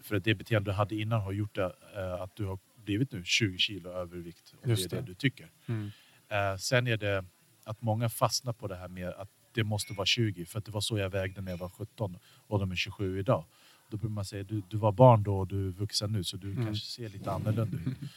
För 0.04 0.16
att 0.16 0.24
det 0.24 0.36
beteende 0.36 0.72
du 0.72 0.74
hade 0.76 0.96
innan 0.96 1.22
har 1.22 1.32
gjort 1.32 1.56
det, 1.56 1.76
eh, 1.96 2.22
att 2.22 2.36
du 2.36 2.46
har 2.46 2.60
blivit 2.84 3.12
nu 3.12 3.24
20 3.24 3.58
kilo 3.58 3.90
övervikt. 3.90 4.54
Och 4.62 4.68
Just 4.70 4.90
det 4.90 4.96
är 4.96 5.02
det 5.02 5.06
det. 5.06 5.12
du 5.12 5.16
tycker. 5.16 5.52
Mm. 5.66 5.92
Eh, 6.30 6.58
sen 6.58 6.88
är 6.88 6.98
det 6.98 7.26
att 7.64 7.82
många 7.82 8.10
fastnar 8.10 8.54
på 8.54 8.68
det 8.68 8.76
här 8.76 8.88
med 8.88 9.10
att 9.10 9.30
det 9.54 9.64
måste 9.64 9.94
vara 9.94 10.06
20 10.06 10.46
för 10.46 10.60
att 10.60 10.66
det 10.66 10.72
var 10.72 10.82
så 10.82 10.98
jag 10.98 11.10
vägde 11.10 11.42
när 11.42 11.52
jag 11.52 11.58
var 11.58 11.70
17 11.70 12.18
och 12.48 12.60
de 12.60 12.72
är 12.72 12.76
27 12.76 13.20
idag. 13.20 13.46
Då 13.90 13.98
brukar 13.98 14.10
man 14.14 14.26
säga 14.26 14.44
du, 14.44 14.62
du 14.70 14.78
var 14.78 14.92
barn 14.92 15.24
då 15.24 15.38
och 15.38 15.48
du 15.48 15.68
är 15.68 15.72
vuxen 15.72 16.12
nu 16.12 16.24
så 16.24 16.38
du 16.38 16.52
Mm. 16.52 16.66
kanske 16.66 16.86
ser 16.86 17.10
lite 17.10 17.32
annorlunda 17.32 17.78
ut. 17.78 17.98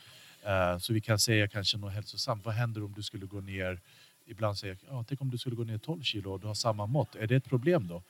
Eh, 0.42 0.78
så 0.78 0.92
vi 0.92 1.00
kan 1.00 1.18
säga 1.18 1.48
kanske 1.48 1.78
något 1.78 1.92
hälsosamt. 1.92 2.44
Vad 2.44 2.54
händer 2.54 2.84
om 2.84 2.92
du 2.92 3.02
skulle 3.02 3.26
gå 3.26 3.40
ner, 3.40 3.80
ibland 4.28 4.58
säger 4.58 4.78
ja, 4.88 5.04
tänk 5.08 5.20
om 5.20 5.30
du 5.30 5.38
skulle 5.38 5.56
gå 5.56 5.64
ner 5.64 5.78
12 5.78 6.02
kilo 6.02 6.32
och 6.32 6.40
du 6.40 6.46
har 6.46 6.54
samma 6.54 6.86
mått. 6.86 7.14
Är 7.14 7.26
det 7.26 7.36
ett 7.36 7.44
problem 7.44 7.86
då? 7.88 8.02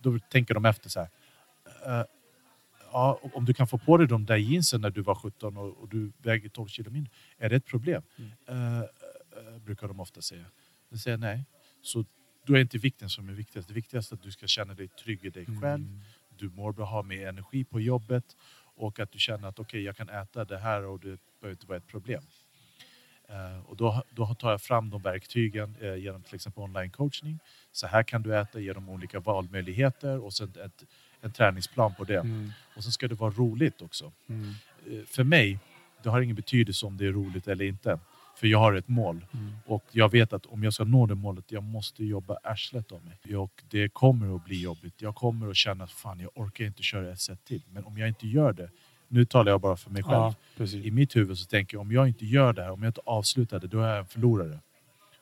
Då 0.00 0.18
tänker 0.18 0.54
de 0.54 0.64
efter 0.64 0.88
så 0.90 1.00
här. 1.00 1.08
eh, 1.86 2.04
ja, 2.92 3.20
om 3.34 3.44
du 3.44 3.54
kan 3.54 3.68
få 3.68 3.78
på 3.78 3.96
dig 3.96 4.06
de 4.06 4.26
där 4.26 4.36
jeansen 4.36 4.80
när 4.80 4.90
du 4.90 5.02
var 5.02 5.14
17 5.14 5.56
och, 5.56 5.78
och 5.82 5.88
du 5.88 6.12
väger 6.18 6.48
12 6.48 6.68
kilo 6.68 6.90
mindre. 6.90 7.12
Är 7.38 7.48
det 7.48 7.56
ett 7.56 7.66
problem? 7.66 8.02
Eh, 8.48 8.78
eh, 8.78 8.84
brukar 9.64 9.88
de 9.88 10.00
ofta 10.00 10.20
säga. 10.20 10.44
Jag 10.88 10.98
säger 10.98 11.16
nej. 11.16 11.44
Så 11.82 12.04
då 12.46 12.56
är 12.56 12.60
inte 12.60 12.78
vikten 12.78 13.10
som 13.10 13.28
är 13.28 13.32
viktigast. 13.32 13.68
Det 13.68 13.74
viktigaste 13.74 14.14
är 14.14 14.16
att 14.16 14.22
du 14.22 14.30
ska 14.30 14.46
känna 14.46 14.74
dig 14.74 14.88
trygg 14.88 15.24
i 15.24 15.30
dig 15.30 15.46
själv. 15.46 15.64
Mm. 15.64 16.00
Du 16.38 16.48
mår 16.48 16.72
bra, 16.72 16.86
har 16.86 17.02
mer 17.02 17.26
energi 17.26 17.64
på 17.64 17.80
jobbet 17.80 18.36
och 18.76 19.00
att 19.00 19.12
du 19.12 19.18
känner 19.18 19.48
att 19.48 19.58
okej, 19.58 19.82
jag 19.82 19.96
kan 19.96 20.08
äta 20.08 20.44
det 20.44 20.58
här 20.58 20.84
och 20.84 21.00
det 21.00 21.18
behöver 21.40 21.54
inte 21.54 21.66
vara 21.66 21.78
ett 21.78 21.86
problem. 21.86 22.22
Eh, 23.28 23.58
och 23.66 23.76
då, 23.76 24.02
då 24.10 24.34
tar 24.34 24.50
jag 24.50 24.62
fram 24.62 24.90
de 24.90 25.02
verktygen 25.02 25.76
eh, 25.80 25.94
genom 25.94 26.22
till 26.22 26.34
exempel 26.34 26.62
online 26.62 26.90
coachning. 26.90 27.38
Så 27.72 27.86
här 27.86 28.02
kan 28.02 28.22
du 28.22 28.38
äta 28.38 28.60
genom 28.60 28.88
olika 28.88 29.20
valmöjligheter 29.20 30.24
och 30.24 30.32
sen 30.32 30.52
ett, 30.64 30.84
en 31.20 31.32
träningsplan 31.32 31.94
på 31.94 32.04
det. 32.04 32.20
Mm. 32.20 32.52
Och 32.76 32.82
sen 32.82 32.92
ska 32.92 33.08
det 33.08 33.14
vara 33.14 33.30
roligt 33.30 33.82
också. 33.82 34.12
Mm. 34.28 34.54
Eh, 34.86 35.04
för 35.06 35.24
mig, 35.24 35.58
det 36.02 36.08
har 36.08 36.20
ingen 36.20 36.36
betydelse 36.36 36.86
om 36.86 36.96
det 36.96 37.06
är 37.06 37.12
roligt 37.12 37.48
eller 37.48 37.64
inte. 37.64 37.98
För 38.36 38.46
jag 38.46 38.58
har 38.58 38.74
ett 38.74 38.88
mål. 38.88 39.26
Mm. 39.32 39.52
Och 39.66 39.84
jag 39.90 40.10
vet 40.10 40.32
att 40.32 40.46
om 40.46 40.64
jag 40.64 40.72
ska 40.72 40.84
nå 40.84 41.06
det 41.06 41.14
målet, 41.14 41.52
jag 41.52 41.62
måste 41.62 42.04
jobba 42.04 42.36
arslet 42.42 42.92
av 42.92 43.00
mig. 43.04 43.36
Och 43.36 43.62
det 43.70 43.88
kommer 43.88 44.36
att 44.36 44.44
bli 44.44 44.62
jobbigt. 44.62 45.02
Jag 45.02 45.14
kommer 45.14 45.48
att 45.48 45.56
känna 45.56 45.84
att 45.84 45.90
fan, 45.90 46.20
jag 46.20 46.30
orkar 46.34 46.64
inte 46.64 46.82
köra 46.82 47.12
ett 47.12 47.20
set 47.20 47.44
till. 47.44 47.62
Men 47.70 47.84
om 47.84 47.98
jag 47.98 48.08
inte 48.08 48.26
gör 48.26 48.52
det, 48.52 48.70
nu 49.08 49.24
talar 49.24 49.52
jag 49.52 49.60
bara 49.60 49.76
för 49.76 49.90
mig 49.90 50.02
själv. 50.02 50.34
Ja. 50.56 50.66
I 50.66 50.90
mitt 50.90 51.16
huvud 51.16 51.38
så 51.38 51.46
tänker 51.46 51.76
jag 51.76 51.80
om 51.80 51.92
jag 51.92 52.08
inte 52.08 52.26
gör 52.26 52.52
det 52.52 52.62
här, 52.62 52.70
om 52.70 52.82
jag 52.82 52.90
inte 52.90 53.00
avslutar 53.04 53.60
det, 53.60 53.66
då 53.66 53.80
är 53.80 53.88
jag 53.88 53.98
en 53.98 54.06
förlorare. 54.06 54.58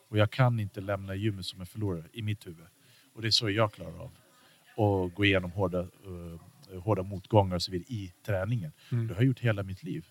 Och 0.09 0.19
jag 0.19 0.31
kan 0.31 0.61
inte 0.61 0.81
lämna 0.81 1.15
gymmet 1.15 1.47
som 1.47 1.61
en 1.61 1.67
förlorare 1.67 2.05
i 2.13 2.23
mitt 2.23 2.47
huvud. 2.47 2.67
Och 3.15 3.23
det 3.23 3.29
är 3.29 3.31
så 3.31 3.51
jag 3.51 3.73
klarar 3.73 3.99
av. 3.99 4.11
Och 4.77 5.15
gå 5.15 5.25
igenom 5.25 5.51
hårda, 5.51 5.81
eh, 5.81 6.81
hårda 6.81 7.03
motgångar 7.03 7.57
och 7.57 7.63
så 7.63 7.73
vidare 7.73 7.95
i 7.95 8.13
träningen. 8.27 8.73
Mm. 8.93 9.07
Det 9.07 9.15
har 9.15 9.21
jag 9.21 9.27
gjort 9.27 9.41
hela 9.41 9.63
mitt 9.63 9.83
liv. 9.83 10.07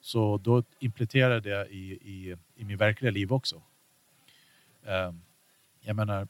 Så 0.00 0.38
då 0.38 0.62
implementerar 0.78 1.34
jag 1.34 1.42
det 1.42 1.68
i, 1.70 1.92
i, 1.92 2.36
i 2.56 2.64
min 2.64 2.76
verkliga 2.76 3.10
liv 3.10 3.32
också. 3.32 3.62
Ehm, 4.86 5.20
jag 5.80 5.96
menar, 5.96 6.28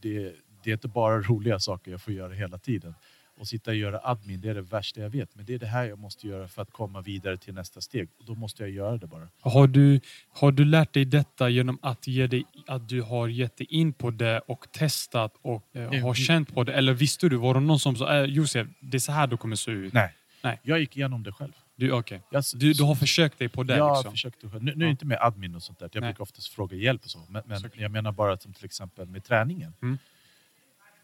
det, 0.00 0.34
det 0.62 0.70
är 0.70 0.74
inte 0.74 0.88
bara 0.88 1.18
roliga 1.22 1.58
saker 1.58 1.90
jag 1.90 2.02
får 2.02 2.12
göra 2.12 2.32
hela 2.32 2.58
tiden. 2.58 2.94
Och 3.36 3.48
sitta 3.48 3.70
och 3.70 3.76
göra 3.76 4.00
admin, 4.04 4.40
det 4.40 4.48
är 4.50 4.54
det 4.54 4.62
värsta 4.62 5.00
jag 5.00 5.10
vet. 5.10 5.34
Men 5.34 5.44
det 5.44 5.54
är 5.54 5.58
det 5.58 5.66
här 5.66 5.84
jag 5.84 5.98
måste 5.98 6.28
göra 6.28 6.48
för 6.48 6.62
att 6.62 6.70
komma 6.72 7.00
vidare 7.00 7.36
till 7.38 7.54
nästa 7.54 7.80
steg. 7.80 8.08
Och 8.18 8.24
då 8.24 8.34
måste 8.34 8.62
jag 8.62 8.70
göra 8.70 8.96
det 8.98 9.06
bara. 9.06 9.28
Har 9.40 9.66
du, 9.66 10.00
har 10.28 10.52
du 10.52 10.64
lärt 10.64 10.92
dig 10.92 11.04
detta 11.04 11.48
genom 11.48 11.78
att, 11.82 12.06
ge 12.06 12.26
dig, 12.26 12.44
att 12.66 12.88
du 12.88 13.02
har 13.02 13.28
gett 13.28 13.56
dig 13.56 13.66
in 13.70 13.92
på 13.92 14.10
det 14.10 14.38
och 14.40 14.66
testat 14.72 15.34
och 15.42 15.64
eh, 15.76 15.82
Mm. 15.82 16.02
har 16.02 16.14
känt 16.14 16.54
på 16.54 16.64
det? 16.64 16.72
Eller 16.72 16.92
visste 16.94 17.28
du? 17.28 17.36
Var 17.36 17.54
det 17.54 17.60
någon 17.60 17.78
som 17.80 17.96
sa 17.96 18.16
äh, 18.18 18.24
Josef, 18.24 18.66
det 18.80 18.96
är 18.96 18.98
så 18.98 19.12
här 19.12 19.26
du 19.26 19.36
kommer 19.36 19.56
se 19.56 19.70
ut? 19.70 19.92
Nej. 19.92 20.14
Nej. 20.42 20.60
Jag 20.62 20.78
gick 20.80 20.96
igenom 20.96 21.22
det 21.22 21.32
själv. 21.32 21.52
Du, 21.76 21.92
okay. 21.92 22.18
Jag, 22.30 22.44
du, 22.54 22.72
du 22.72 22.82
har 22.82 22.94
försökt 22.94 23.38
dig 23.38 23.48
på 23.48 23.62
det? 23.62 23.76
jag 23.76 23.96
liksom. 23.96 24.10
försökte 24.12 24.48
själv. 24.48 24.62
Nu, 24.62 24.72
nu 24.74 24.74
är 24.74 24.78
det 24.78 24.84
Ja. 24.84 24.90
inte 24.90 25.06
med 25.06 25.18
admin 25.20 25.54
och 25.54 25.62
sånt 25.62 25.78
där. 25.78 25.90
Jag 25.92 26.00
Nej. 26.00 26.10
brukar 26.12 26.22
oftast 26.22 26.48
fråga 26.48 26.76
hjälp 26.76 27.04
och 27.04 27.10
så. 27.10 27.18
Men, 27.28 27.42
men 27.46 27.62
jag 27.74 27.90
menar 27.90 28.12
bara 28.12 28.36
som 28.36 28.52
till 28.52 28.64
exempel 28.64 29.06
med 29.08 29.24
träningen. 29.24 29.74
Mm. 29.82 29.98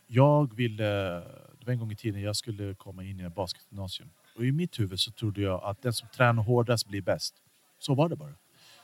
Jag 0.06 0.54
ville, 0.56 1.22
det 1.60 1.66
var 1.66 1.72
en 1.72 1.78
gång 1.78 1.92
i 1.92 1.96
tiden 1.96 2.22
jag 2.22 2.36
skulle 2.36 2.74
komma 2.74 3.04
in 3.04 3.20
i 3.20 3.22
ett 3.22 3.34
basketgymnasium. 3.34 4.10
Och 4.36 4.44
i 4.44 4.52
mitt 4.52 4.80
huvud 4.80 5.00
så 5.00 5.10
trodde 5.12 5.40
jag 5.40 5.64
att 5.64 5.82
den 5.82 5.92
som 5.92 6.08
tränar 6.08 6.42
hårdast 6.42 6.88
blir 6.88 7.02
bäst. 7.02 7.34
Så 7.78 7.94
var 7.94 8.08
det 8.08 8.16
bara. 8.16 8.34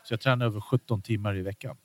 Så 0.04 0.12
jag 0.12 0.20
tränade 0.20 0.44
över 0.44 0.60
17 0.60 1.02
timmar 1.02 1.36
i 1.36 1.42
veckan. 1.42 1.76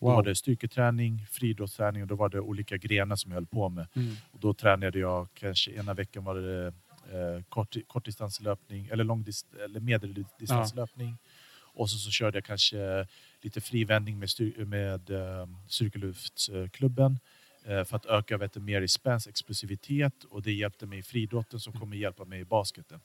Då 0.00 0.06
Wow. 0.06 0.14
var 0.14 0.22
det 0.22 0.34
styrketräning, 0.34 1.26
friidrottsträning 1.30 2.02
och 2.02 2.08
då 2.08 2.14
var 2.14 2.28
det 2.28 2.40
olika 2.40 2.76
grenar 2.76 3.16
som 3.16 3.30
jag 3.30 3.36
höll 3.36 3.46
på 3.46 3.68
med. 3.68 3.86
Mm. 3.96 4.14
Och 4.32 4.40
då 4.40 4.54
tränade 4.54 4.98
jag 4.98 5.28
kanske 5.34 5.70
ena 5.72 5.94
veckan 5.94 6.24
var 6.24 6.34
det 6.34 6.66
eh, 6.66 7.42
kort, 7.48 7.76
kortdistanslöpning 7.86 8.86
eller, 8.86 9.04
långdist, 9.04 9.54
eller 9.64 9.80
medeldistanslöpning. 9.80 11.18
Och 11.72 11.90
så, 11.90 11.98
så 11.98 12.10
körde 12.10 12.36
jag 12.36 12.44
kanske 12.44 13.06
lite 13.40 13.60
frivändning 13.60 14.18
med, 14.18 14.30
styr, 14.30 14.64
med 14.64 15.10
eh, 15.10 15.46
styrkeluftsklubben 15.68 17.12
eh, 17.12 17.18
för 17.64 17.96
att 17.96 18.06
öka 18.06 18.36
vet 18.36 18.52
du, 18.52 18.60
mer 18.60 18.82
i 18.82 18.88
spänst, 18.88 19.26
explosivitet 19.26 20.24
och 20.30 20.42
det 20.42 20.52
hjälpte 20.52 20.86
mig 20.86 20.98
i 20.98 21.02
friidrotten 21.02 21.60
som 21.60 21.72
kommer 21.72 21.96
hjälpa 21.96 22.24
mig 22.24 22.40
i 22.40 22.44
basketen. 22.44 23.00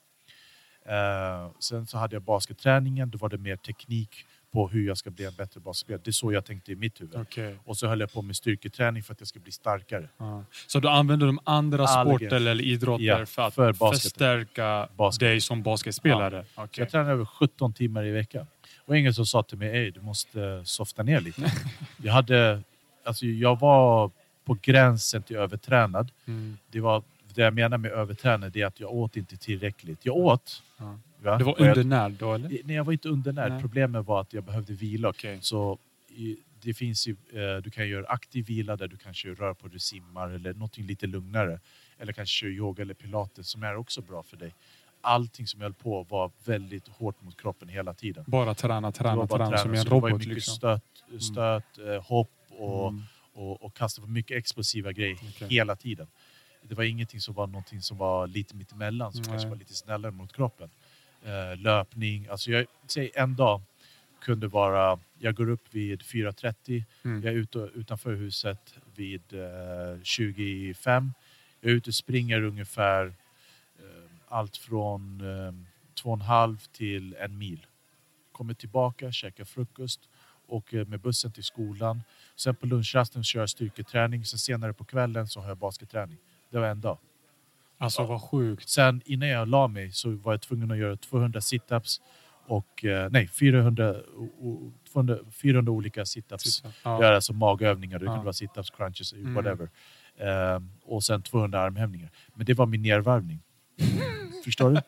Eh, 0.88 1.50
sen 1.58 1.86
så 1.86 1.98
hade 1.98 2.16
jag 2.16 2.22
basketträningen, 2.22 3.10
då 3.10 3.18
var 3.18 3.28
det 3.28 3.38
mer 3.38 3.56
teknik 3.56 4.24
på 4.52 4.68
hur 4.68 4.86
jag 4.86 4.98
ska 4.98 5.10
bli 5.10 5.24
en 5.24 5.34
bättre 5.34 5.60
basketspelare. 5.60 6.00
Det 6.04 6.10
är 6.10 6.12
så 6.12 6.32
jag 6.32 6.44
tänkte 6.44 6.72
i 6.72 6.76
mitt 6.76 7.00
huvud. 7.00 7.16
Okej. 7.16 7.56
Och 7.64 7.76
så 7.76 7.86
höll 7.86 8.00
jag 8.00 8.12
på 8.12 8.22
med 8.22 8.36
styrketräning 8.36 9.02
för 9.02 9.12
att 9.12 9.20
jag 9.20 9.28
ska 9.28 9.40
bli 9.40 9.52
starkare. 9.52 10.08
Ja. 10.18 10.44
Så 10.66 10.80
du 10.80 10.88
använder 10.88 11.26
de 11.26 11.38
andra 11.44 11.84
Alla 11.84 12.10
sporter 12.10 12.36
eller 12.36 12.60
idrotter 12.64 13.04
Ja, 13.04 13.26
för 13.26 13.42
att 13.42 13.54
för 13.54 13.72
förstärka 13.72 14.88
Basket. 14.96 15.20
dig 15.20 15.40
som 15.40 15.62
basketspelare? 15.62 16.44
Så 16.54 16.62
Okej. 16.62 16.82
jag 16.82 16.90
tränar 16.90 17.10
över 17.10 17.24
17 17.24 17.72
timmar 17.72 18.04
i 18.04 18.10
veckan. 18.10 18.46
Och 18.84 18.96
ingen 18.96 19.14
som 19.14 19.26
sa 19.26 19.42
till 19.42 19.58
mig, 19.58 19.68
Ey, 19.68 19.90
du 19.90 20.00
måste 20.00 20.64
softa 20.64 21.02
ner 21.02 21.20
lite. 21.20 21.52
jag, 22.02 22.12
hade, 22.12 22.62
alltså, 23.04 23.26
jag 23.26 23.60
var 23.60 24.10
på 24.46 24.58
gränsen 24.62 25.22
till 25.22 25.36
övertränad. 25.36 26.10
Mm. 26.26 26.56
Det, 26.70 26.80
var, 26.80 27.02
det 27.34 27.42
jag 27.42 27.54
menar 27.54 27.78
med 27.78 27.90
övertränad 27.90 28.56
är 28.56 28.66
att 28.66 28.80
jag 28.80 28.92
åt 28.94 29.16
inte 29.16 29.36
tillräckligt. 29.36 29.98
Jag 30.06 30.16
åt. 30.16 30.62
Ja. 30.78 30.98
Va? 31.22 31.38
Det 31.38 31.44
var 31.44 31.60
undernärd 31.60 32.12
då 32.12 32.34
eller? 32.34 32.48
Nej, 32.64 32.76
jag 32.76 32.84
var 32.84 32.92
inte 32.92 33.08
undernärd. 33.08 33.52
Nej. 33.52 33.60
Problemet 33.60 34.06
var 34.06 34.20
att 34.20 34.32
jag 34.32 34.44
behövde 34.44 34.72
vila. 34.72 35.08
Okej. 35.08 35.38
Så 35.42 35.78
i, 36.08 36.36
det 36.62 36.74
finns 36.74 37.06
ju, 37.08 37.16
eh, 37.32 37.62
du 37.62 37.70
kan 37.70 37.88
göra 37.88 38.06
aktiv 38.06 38.46
vila 38.46 38.76
där 38.76 38.88
du 38.88 38.96
kanske 38.96 39.28
rör 39.28 39.54
på 39.54 39.68
dig, 39.68 39.80
simmar 39.80 40.30
eller 40.30 40.52
någonting 40.52 40.86
lite 40.86 41.06
lugnare. 41.06 41.60
Eller 41.98 42.12
kanske 42.12 42.32
kör 42.32 42.48
yoga 42.48 42.82
eller 42.82 42.94
pilates 42.94 43.48
som 43.48 43.62
är 43.62 43.76
också 43.76 44.00
bra 44.02 44.22
för 44.22 44.36
dig. 44.36 44.54
Allting 45.00 45.46
som 45.46 45.60
jag 45.60 45.64
höll 45.64 45.74
på 45.74 46.02
var 46.02 46.30
väldigt 46.44 46.88
hårt 46.88 47.22
mot 47.22 47.40
kroppen 47.40 47.68
hela 47.68 47.94
tiden. 47.94 48.24
Bara 48.26 48.54
träna, 48.54 48.92
träna, 48.92 49.26
bara 49.26 49.46
träna 49.46 49.58
som 49.58 49.70
en 49.70 49.76
så 49.76 49.84
det 49.84 49.90
var 49.90 50.00
robot 50.00 50.18
mycket 50.18 50.34
liksom. 50.34 50.54
stöt, 50.54 50.82
stöt 51.22 51.78
eh, 51.78 52.02
hopp 52.02 52.30
och, 52.50 52.88
Mm. 52.88 53.02
Och, 53.36 53.62
och 53.62 53.74
kasta. 53.74 54.00
Det 54.00 54.06
var 54.06 54.12
mycket 54.12 54.36
explosiva 54.36 54.92
grejer 54.92 55.18
Okej. 55.28 55.48
hela 55.48 55.76
tiden. 55.76 56.06
Det 56.62 56.74
var 56.74 56.84
ingenting 56.84 57.20
som 57.20 57.34
var 57.34 57.46
någonting 57.46 57.82
som 57.82 57.96
var 57.96 58.26
lite 58.26 58.54
mittemellan, 58.56 59.12
som 59.12 59.22
Nej. 59.22 59.30
kanske 59.30 59.48
var 59.48 59.56
lite 59.56 59.74
snällare 59.74 60.12
mot 60.12 60.32
kroppen. 60.32 60.70
Eh, 61.24 61.56
löpning, 61.60 62.26
alltså 62.30 62.50
jag 62.50 62.66
säger 62.86 63.10
en 63.18 63.36
dag 63.36 63.62
kunde 64.20 64.48
vara, 64.48 64.98
jag 65.18 65.34
går 65.34 65.48
upp 65.50 65.74
vid 65.74 66.02
4.30, 66.02 66.84
Mm. 67.04 67.22
jag 67.22 67.32
är 67.34 67.38
ute 67.38 67.58
utanför 67.74 68.14
huset 68.14 68.74
vid 68.94 69.22
eh, 69.32 70.02
25. 70.02 71.12
Jag 71.60 71.70
är 71.72 71.74
ute 71.76 71.90
och 71.90 71.94
springer 71.94 72.42
ungefär 72.42 73.06
eh, 73.78 74.10
allt 74.28 74.56
från 74.56 75.20
eh, 75.20 75.52
två 75.94 76.10
och 76.10 76.16
en 76.16 76.20
halv 76.20 76.56
till 76.72 77.14
en 77.14 77.38
mil. 77.38 77.66
Kommer 78.32 78.54
tillbaka, 78.54 79.12
käkar 79.12 79.44
frukost, 79.44 80.00
åker 80.46 80.84
med 80.84 81.00
bussen 81.00 81.32
till 81.32 81.44
skolan. 81.44 82.02
Sen 82.36 82.54
på 82.54 82.66
lunchrasten 82.66 83.24
kör 83.24 83.40
jag 83.40 83.50
styrketräning. 83.50 84.24
Sen 84.24 84.38
senare 84.38 84.72
på 84.72 84.84
kvällen 84.84 85.26
så 85.28 85.40
har 85.40 85.48
jag 85.48 85.56
basketträning. 85.58 86.18
Det 86.50 86.58
var 86.58 86.66
en 86.66 86.80
dag. 86.80 86.98
Alltså 87.78 88.04
vad 88.04 88.22
sjukt. 88.22 88.68
Sen 88.68 89.00
innan 89.04 89.28
jag 89.28 89.48
la 89.48 89.68
mig 89.68 89.92
så 89.92 90.10
var 90.10 90.32
jag 90.32 90.40
tvungen 90.42 90.70
att 90.70 90.78
göra 90.78 90.96
200 90.96 91.40
situps 91.40 92.00
och 92.46 92.84
eh, 92.84 93.10
nej 93.10 93.28
400, 93.28 93.94
o- 94.16 94.30
o- 94.38 94.72
200, 94.92 95.18
400 95.32 95.72
olika 95.72 96.04
situps. 96.06 96.60
Det 96.62 96.68
Ja. 96.84 97.04
är 97.04 97.12
alltså 97.12 97.32
magövningar, 97.32 97.98
det 97.98 98.04
Ja. 98.04 98.10
kunde 98.10 98.24
vara 98.24 98.32
situps, 98.32 98.70
crunches, 98.70 99.12
Mm. 99.12 99.34
whatever. 99.34 99.68
Ehm, 100.18 100.70
och 100.84 101.04
sen 101.04 101.22
200 101.22 101.60
armhävningar. 101.60 102.10
Men 102.34 102.46
det 102.46 102.54
var 102.54 102.66
min 102.66 102.82
nedvarvning. 102.82 103.40
Förstår 104.44 104.70
du? 104.70 104.80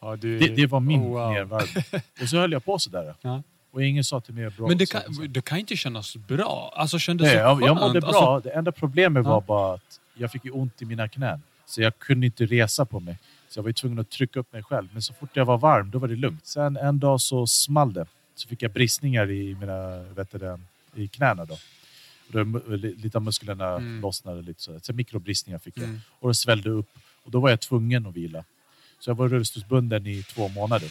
Ja, 0.00 0.16
det, 0.16 0.38
Det, 0.38 0.48
det 0.56 0.66
var 0.66 0.80
min 0.80 1.00
Oh, 1.00 1.08
wow. 1.08 1.32
nedvarvning. 1.32 1.84
Och 2.22 2.28
så 2.28 2.36
höll 2.36 2.52
jag 2.52 2.64
på 2.64 2.78
sådär. 2.78 3.14
Ja. 3.20 3.42
Och 3.70 3.84
ingen 3.84 4.04
sa 4.04 4.20
till 4.20 4.34
mig 4.34 4.50
bra. 4.50 4.68
Men 4.68 4.78
det 4.78 4.86
kan, 4.90 5.02
det 5.28 5.44
kan 5.44 5.58
inte 5.58 5.76
kännas 5.76 6.16
bra. 6.16 6.72
Alltså 6.76 6.98
kändes 6.98 7.26
Nej, 7.26 7.36
jag, 7.36 7.62
jag 7.62 7.76
mådde 7.76 8.00
bra. 8.00 8.08
Alltså, 8.34 8.48
det 8.48 8.54
enda 8.54 8.72
problemet 8.72 9.24
Ja. 9.24 9.30
var 9.30 9.40
bara 9.40 9.74
att 9.74 10.00
jag 10.14 10.32
fick 10.32 10.42
ont 10.52 10.82
i 10.82 10.84
mina 10.84 11.08
knän. 11.08 11.42
Så 11.66 11.82
jag 11.82 11.98
kunde 11.98 12.26
inte 12.26 12.46
resa 12.46 12.84
på 12.84 13.00
mig. 13.00 13.18
Så 13.48 13.58
jag 13.58 13.64
var 13.64 13.72
tvungen 13.72 13.98
att 13.98 14.10
trycka 14.10 14.40
upp 14.40 14.52
mig 14.52 14.62
själv. 14.62 14.88
Men 14.92 15.02
så 15.02 15.12
fort 15.14 15.30
jag 15.32 15.44
var 15.44 15.58
varm, 15.58 15.90
då 15.90 15.98
var 15.98 16.08
det 16.08 16.16
lugnt. 16.16 16.46
Sen 16.46 16.76
en 16.76 16.98
dag 16.98 17.20
så 17.20 17.46
small 17.46 17.92
det. 17.92 18.06
Så 18.34 18.48
fick 18.48 18.62
jag 18.62 18.70
bristningar 18.72 19.30
i 19.30 19.54
mina, 19.60 20.02
vet 20.02 20.30
du 20.32 20.56
i 20.94 21.08
knäna 21.08 21.44
då. 21.44 21.58
Lite 22.76 23.18
av 23.18 23.22
musklerna 23.24 23.66
Mm. 23.68 24.00
lossnade 24.00 24.42
lite 24.42 24.62
så. 24.62 24.80
Så 24.82 24.92
mikrobristningar 24.92 25.58
fick 25.58 25.76
jag. 25.76 25.84
Mm. 25.84 26.00
Och 26.20 26.28
det 26.28 26.34
svällde 26.34 26.70
upp. 26.70 26.88
Och 27.24 27.30
då 27.30 27.40
var 27.40 27.50
jag 27.50 27.60
tvungen 27.60 28.06
att 28.06 28.14
vila. 28.16 28.44
Så 28.98 29.10
jag 29.10 29.14
var 29.14 29.28
rullstolsbunden 29.28 30.06
i 30.06 30.22
två 30.22 30.48
månader. 30.48 30.88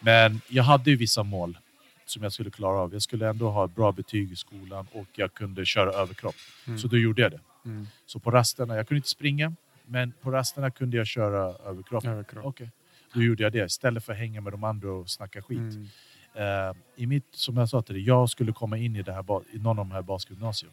Men 0.00 0.40
jag 0.48 0.64
hade 0.64 0.90
ju 0.90 0.96
vissa 0.96 1.22
mål 1.22 1.58
som 2.06 2.22
jag 2.22 2.32
skulle 2.32 2.50
klara 2.50 2.78
av. 2.78 2.92
Jag 2.92 3.02
skulle 3.02 3.28
ändå 3.28 3.50
ha 3.50 3.66
bra 3.66 3.92
betyg 3.92 4.32
i 4.32 4.36
skolan 4.36 4.86
och 4.92 5.06
jag 5.14 5.34
kunde 5.34 5.66
köra 5.66 5.90
överkropp. 5.90 6.34
Mm. 6.66 6.78
Så 6.78 6.88
då 6.88 6.98
gjorde 6.98 7.22
jag 7.22 7.30
det. 7.30 7.40
Mm. 7.64 7.86
Så 8.06 8.18
på 8.18 8.30
rasterna, 8.30 8.76
jag 8.76 8.88
kunde 8.88 8.98
inte 8.98 9.08
springa, 9.08 9.52
men 9.86 10.12
på 10.20 10.30
rasterna 10.30 10.70
kunde 10.70 10.96
jag 10.96 11.06
köra 11.06 11.54
överkropp. 11.70 12.06
Överkropp. 12.06 12.44
Okej. 12.44 12.70
Då 13.14 13.22
gjorde 13.22 13.42
jag 13.42 13.52
det 13.52 13.64
istället 13.64 14.04
för 14.04 14.12
att 14.12 14.18
hänga 14.18 14.40
med 14.40 14.52
de 14.52 14.64
andra 14.64 14.92
och 14.92 15.10
snacka 15.10 15.42
skit. 15.42 15.58
Mm. 15.58 15.88
Eh, 16.34 16.76
I 16.96 17.06
mitt, 17.06 17.26
som 17.30 17.56
jag 17.56 17.68
sa 17.68 17.82
till 17.82 17.94
dig, 17.94 18.04
jag 18.04 18.30
skulle 18.30 18.52
komma 18.52 18.78
in 18.78 18.96
i, 18.96 19.02
det 19.02 19.12
här, 19.12 19.24
i 19.52 19.58
någon 19.58 19.78
av 19.78 19.86
de 19.86 19.90
här 19.90 20.02
basketgymnasium. 20.02 20.72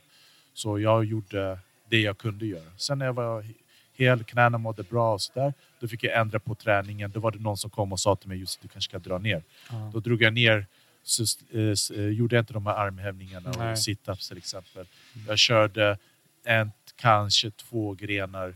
Så 0.53 0.79
jag 0.79 1.05
gjorde 1.05 1.59
det 1.89 2.01
jag 2.01 2.17
kunde 2.17 2.45
göra. 2.45 2.71
Sen 2.77 2.99
när 2.99 3.05
jag 3.05 3.13
var 3.13 3.45
hel, 3.97 4.23
knäna 4.23 4.57
mådde 4.57 4.83
bra 4.83 5.13
och 5.13 5.21
sådär, 5.21 5.53
då 5.79 5.87
fick 5.87 6.03
jag 6.03 6.17
ändra 6.21 6.39
på 6.39 6.55
träningen. 6.55 7.11
Då 7.11 7.19
var 7.19 7.31
det 7.31 7.39
någon 7.39 7.57
som 7.57 7.69
kom 7.69 7.91
och 7.91 7.99
sa 7.99 8.15
till 8.15 8.29
mig, 8.29 8.37
just 8.37 8.61
du 8.61 8.67
kanske 8.67 8.89
ska 8.89 8.99
dra 8.99 9.17
ner. 9.17 9.43
Ja. 9.71 9.91
Då 9.93 9.99
drog 9.99 10.21
jag 10.21 10.33
ner, 10.33 10.65
så, 11.03 11.23
eh, 11.53 11.99
eh, 11.99 12.05
gjorde 12.09 12.35
jag 12.35 12.41
inte 12.41 12.53
de 12.53 12.65
här 12.65 12.73
armhävningarna 12.75 13.51
Nej. 13.57 13.71
och 13.71 13.79
situps 13.79 14.27
till 14.27 14.37
exempel. 14.37 14.85
Jag 15.27 15.39
körde 15.39 15.97
en, 16.45 16.71
kanske 16.95 17.51
två 17.51 17.93
grenar 17.93 18.55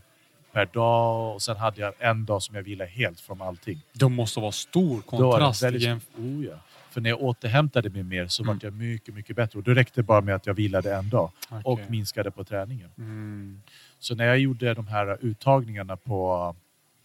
per 0.52 0.66
dag 0.66 1.34
och 1.34 1.42
sen 1.42 1.56
hade 1.56 1.80
jag 1.80 1.94
en 1.98 2.24
dag 2.24 2.42
som 2.42 2.54
jag 2.54 2.62
vilade 2.62 2.90
helt 2.90 3.20
från 3.20 3.42
allting. 3.42 3.80
Det 3.92 4.08
måste 4.08 4.40
vara 4.40 4.52
stor 4.52 5.02
Då 5.10 5.16
var 5.16 5.26
det 5.26 5.30
kontrast. 5.32 5.62
väldigt- 5.62 6.02
Oh, 6.18 6.44
ja. 6.44 6.58
För 6.92 7.00
när 7.00 7.10
jag 7.10 7.22
återhämtade 7.22 7.90
mig 7.90 8.02
mer 8.02 8.26
så 8.26 8.42
Mm. 8.42 8.54
var 8.56 8.64
jag 8.64 8.72
mycket, 8.74 9.14
mycket 9.14 9.36
bättre. 9.36 9.58
Och 9.58 9.64
då 9.64 9.74
räckte 9.74 10.00
det 10.00 10.04
bara 10.04 10.20
med 10.20 10.34
att 10.34 10.46
jag 10.46 10.54
vilade 10.54 10.94
en 10.94 11.08
dag 11.08 11.30
och 11.48 11.72
Okej. 11.72 11.86
minskade 11.88 12.30
på 12.30 12.44
träningen. 12.44 12.90
Mm. 12.98 13.62
Så 13.98 14.14
när 14.14 14.24
jag 14.24 14.38
gjorde 14.38 14.74
de 14.74 14.86
här 14.86 15.18
uttagningarna 15.20 15.96
på, 15.96 16.54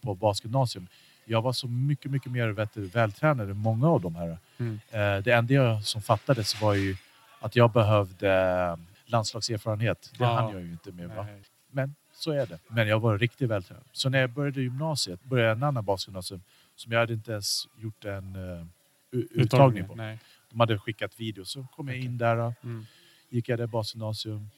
på 0.00 0.14
basketgymnasium, 0.14 0.86
jag 1.24 1.42
var 1.42 1.52
så 1.52 1.68
mycket, 1.68 2.10
mycket 2.10 2.32
mer 2.32 2.48
vet 2.48 2.74
du, 2.74 2.86
vältränad 2.86 3.50
än 3.50 3.56
många 3.56 3.88
av 3.88 4.00
de 4.00 4.14
här. 4.16 4.38
Mm. 4.58 4.80
Eh, 4.90 5.22
det 5.22 5.32
enda 5.32 5.54
jag 5.54 5.84
som 5.84 6.02
fattades 6.02 6.60
var 6.60 6.74
ju 6.74 6.96
att 7.40 7.56
jag 7.56 7.72
behövde 7.72 8.32
eh, 8.32 8.76
landslagserfarenhet. 9.06 10.10
Det 10.18 10.24
Ja. 10.24 10.34
hann 10.34 10.52
jag 10.52 10.60
ju 10.62 10.70
inte 10.70 10.92
med. 10.92 11.08
Va? 11.08 11.26
Men 11.70 11.94
så 12.14 12.30
är 12.32 12.46
det. 12.46 12.58
Men 12.68 12.88
jag 12.88 13.00
var 13.00 13.18
riktigt 13.18 13.50
vältränad. 13.50 13.84
Så 13.92 14.08
när 14.08 14.18
jag 14.20 14.30
började 14.30 14.60
gymnasiet, 14.62 15.22
började 15.24 15.48
jag 15.48 15.56
en 15.56 15.62
annan 15.62 15.84
basketgymnasium 15.84 16.42
som 16.76 16.92
jag 16.92 16.98
hade 17.00 17.12
inte 17.12 17.32
ens 17.32 17.68
gjort 17.76 18.04
en 18.04 18.36
uh, 18.36 18.66
uttagning 19.12 19.88
på. 19.88 19.94
Nej. 19.94 20.18
De 20.50 20.60
hade 20.60 20.78
skickat 20.78 21.20
video, 21.20 21.44
så 21.44 21.66
kom 21.76 21.88
jag 21.88 21.96
in 21.96 22.18
där. 22.18 22.36
då. 22.36 22.54
Mm. 22.62 22.86
Gick 23.28 23.48
jag 23.48 23.58
där 23.58 23.66
basgymnasium. 23.66 24.50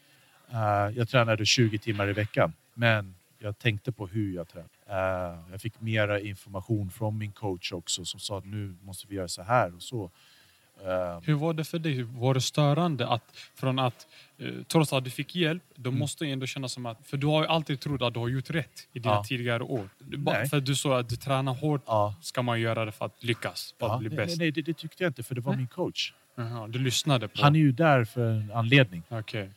Uh, 0.53 0.99
jag 0.99 1.09
tränade 1.09 1.47
20 1.47 1.79
timmar 1.79 2.09
i 2.09 2.13
veckan. 2.13 2.53
Men 2.75 3.15
jag 3.39 3.59
tänkte 3.59 3.93
på 3.93 4.07
hur 4.07 4.35
jag 4.35 4.49
tränade. 4.49 4.71
Uh, 4.89 5.51
jag 5.51 5.61
fick 5.61 5.81
mera 5.81 6.21
information 6.21 6.91
från 6.91 7.19
min 7.19 7.33
coach 7.33 7.73
också 7.73 8.05
som 8.05 8.21
sa 8.21 8.39
att 8.39 8.47
nu 8.47 8.77
måste 8.83 9.07
vi 9.07 9.15
göra 9.15 9.29
så 9.29 9.43
här 9.43 9.75
och 9.75 9.83
så. 9.83 10.11
Uh, 10.87 11.21
Hur 11.23 11.35
var 11.35 11.53
det 11.55 11.65
för 11.65 11.79
dig? 11.79 12.03
Var 12.03 12.35
det 12.35 12.41
störande 12.41 13.09
att 13.09 13.23
från 13.55 13.79
att 13.79 14.07
eh, 14.39 14.49
trots 14.67 14.93
att 14.93 15.05
du 15.05 15.11
fick 15.11 15.35
hjälp, 15.37 15.63
då 15.75 15.91
Mm. 15.91 15.99
måste 15.99 16.25
det 16.25 16.31
ändå 16.31 16.47
kännas 16.47 16.73
som 16.73 16.87
att, 16.87 17.07
för 17.07 17.17
du 17.17 17.27
har 17.27 17.43
ju 17.43 17.49
alltid 17.49 17.81
trott 17.81 18.03
att 18.03 18.15
du 18.15 18.21
har 18.21 18.29
gjort 18.29 18.51
rätt 18.51 18.89
i 18.93 18.99
dina 18.99 19.15
Ja. 19.15 19.25
tidigare 19.29 19.63
år. 19.63 19.89
Nej. 19.99 20.49
För 20.49 20.61
du 20.61 20.75
sa 20.77 20.99
att 21.01 21.09
du 21.09 21.17
tränar 21.17 21.55
hårt, 21.55 21.83
ja. 21.87 22.15
ska 22.23 22.43
man 22.43 22.61
göra 22.61 22.85
det 22.85 22.93
för 22.93 23.05
att 23.05 23.23
lyckas, 23.25 23.75
för 23.79 23.87
Ja, 23.87 23.95
att 23.95 24.01
bli 24.01 24.09
nej, 24.09 24.17
bäst. 24.17 24.39
nej, 24.39 24.51
det, 24.51 24.63
det 24.63 24.75
tyckte 24.75 25.03
jag 25.05 25.11
inte 25.11 25.23
för 25.23 25.35
det 25.35 25.41
var 25.41 25.53
Nej. 25.53 25.59
min 25.59 25.67
coach. 25.69 26.13
Jaha, 26.37 26.69
du 26.69 26.79
lyssnade 26.79 27.29
på... 27.29 27.43
Han 27.43 27.55
är 27.55 27.61
ju 27.61 27.73
där 27.73 28.05
för 28.05 28.31
en 28.31 28.53
anledning. 28.55 29.03
Okej. 29.09 29.51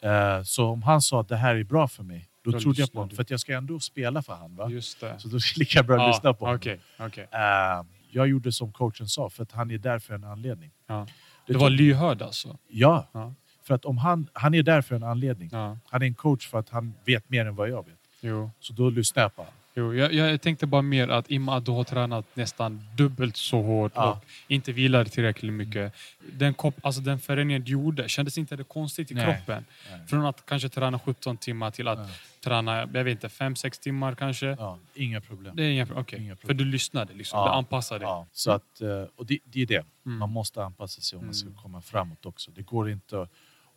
Eh, 0.00 0.42
så 0.42 0.66
om 0.68 0.82
han 0.82 1.02
sa 1.02 1.20
att 1.20 1.28
det 1.28 1.36
här 1.36 1.54
är 1.54 1.64
bra 1.64 1.88
för 1.88 2.02
mig, 2.02 2.28
då, 2.44 2.50
Då 2.50 2.60
trodde 2.60 2.80
jag 2.80 2.92
på 2.92 2.98
honom. 2.98 3.08
du. 3.08 3.16
För 3.16 3.26
jag 3.28 3.40
ska 3.40 3.54
ändå 3.56 3.80
spela 3.80 4.22
för 4.22 4.32
det. 4.68 4.82
Så 5.18 5.28
då 5.28 5.36
är 5.36 5.54
det 5.54 5.58
lika 5.58 5.82
bra 5.82 6.02
att 6.02 6.08
lyssna 6.14 6.32
på 6.34 6.44
honom. 6.44 6.56
Okej, 6.56 6.80
okej. 6.98 7.28
Eh, 7.32 7.82
jag 8.14 8.28
gjorde 8.28 8.52
som 8.52 8.72
coachen 8.72 9.08
sa, 9.08 9.30
för 9.30 9.42
att 9.42 9.52
han 9.52 9.70
är 9.70 9.78
där 9.78 9.98
för 9.98 10.14
en 10.14 10.24
anledning. 10.24 10.70
Ja. 10.86 11.06
Det 11.46 11.56
var 11.56 11.70
lyhörd 11.70 12.22
alltså? 12.22 12.58
Ja, 12.68 13.08
Ja. 13.12 13.34
för 13.62 13.74
att 13.74 13.84
om 13.84 13.98
han, 13.98 14.28
han 14.32 14.54
är 14.54 14.62
där 14.62 14.82
för 14.82 14.94
en 14.96 15.02
anledning. 15.02 15.48
ja. 15.52 15.78
Han 15.90 16.02
är 16.02 16.06
en 16.06 16.14
coach 16.14 16.48
för 16.48 16.58
att 16.58 16.68
han 16.68 16.94
vet 17.04 17.30
mer 17.30 17.46
än 17.46 17.54
vad 17.56 17.68
jag 17.68 17.86
vet. 17.86 17.98
Jo. 18.20 18.50
Så 18.60 18.72
då 18.72 18.90
lyssnar 18.90 19.22
jag 19.22 19.36
på 19.36 19.42
honom. 19.42 19.54
Jo, 19.76 19.94
jag, 19.94 20.12
jag 20.14 20.40
tänkte 20.40 20.66
bara 20.66 20.82
mer 20.82 21.08
att 21.08 21.30
i 21.30 21.36
och 21.38 21.40
med 21.42 21.54
att 21.54 21.64
du 21.64 21.70
har 21.72 21.84
tränat 21.84 22.36
nästan 22.36 22.82
dubbelt 22.96 23.36
så 23.36 23.62
hårt 23.62 23.92
Ja. 23.94 24.10
och 24.12 24.24
inte 24.48 24.72
vilat 24.72 25.12
tillräckligt 25.12 25.52
mycket. 25.52 25.94
Den, 26.32 26.54
kop, 26.54 26.74
alltså 26.82 27.00
den 27.00 27.18
förändringen 27.18 27.62
du 27.64 27.72
gjorde, 27.72 28.08
kändes 28.08 28.38
inte 28.38 28.56
det 28.56 28.64
konstigt 28.64 29.10
i 29.10 29.14
Nej. 29.14 29.24
kroppen? 29.24 29.64
Nej. 29.90 30.06
Från 30.06 30.26
att 30.26 30.46
kanske 30.46 30.68
träna 30.68 30.98
17 30.98 31.36
timmar 31.36 31.70
till 31.70 31.88
att 31.88 31.98
Ja. 31.98 32.06
träna, 32.44 32.76
jag 32.78 33.04
vet 33.04 33.06
inte, 33.24 33.28
5-6 33.28 33.80
timmar 33.82 34.14
kanske? 34.14 34.46
Ja, 34.46 34.78
inga 34.94 35.20
problem. 35.20 35.56
Det 35.56 35.62
är 35.64 35.70
inga, 35.70 35.86
okej. 35.96 36.20
Inga 36.20 36.36
För 36.36 36.40
problem. 36.40 36.56
du 36.56 36.64
lyssnade 36.64 37.14
liksom, 37.14 37.38
Ja. 37.38 37.44
du 37.44 37.50
anpassade 37.50 38.04
dig. 38.04 38.24
Så 38.32 38.50
att, 38.50 38.80
eh, 38.80 38.88
och 39.16 39.26
det, 39.26 39.38
det 39.44 39.62
är 39.62 39.66
det. 39.66 39.84
Mm. 40.06 40.18
Man 40.18 40.30
måste 40.30 40.64
anpassa 40.64 41.00
sig 41.00 41.18
om 41.18 41.24
man 41.24 41.34
ska 41.34 41.46
Mm. 41.48 41.58
komma 41.62 41.80
framåt 41.82 42.26
också. 42.26 42.50
Det 42.50 42.62
går 42.62 42.90
inte 42.90 43.22
att, 43.22 43.30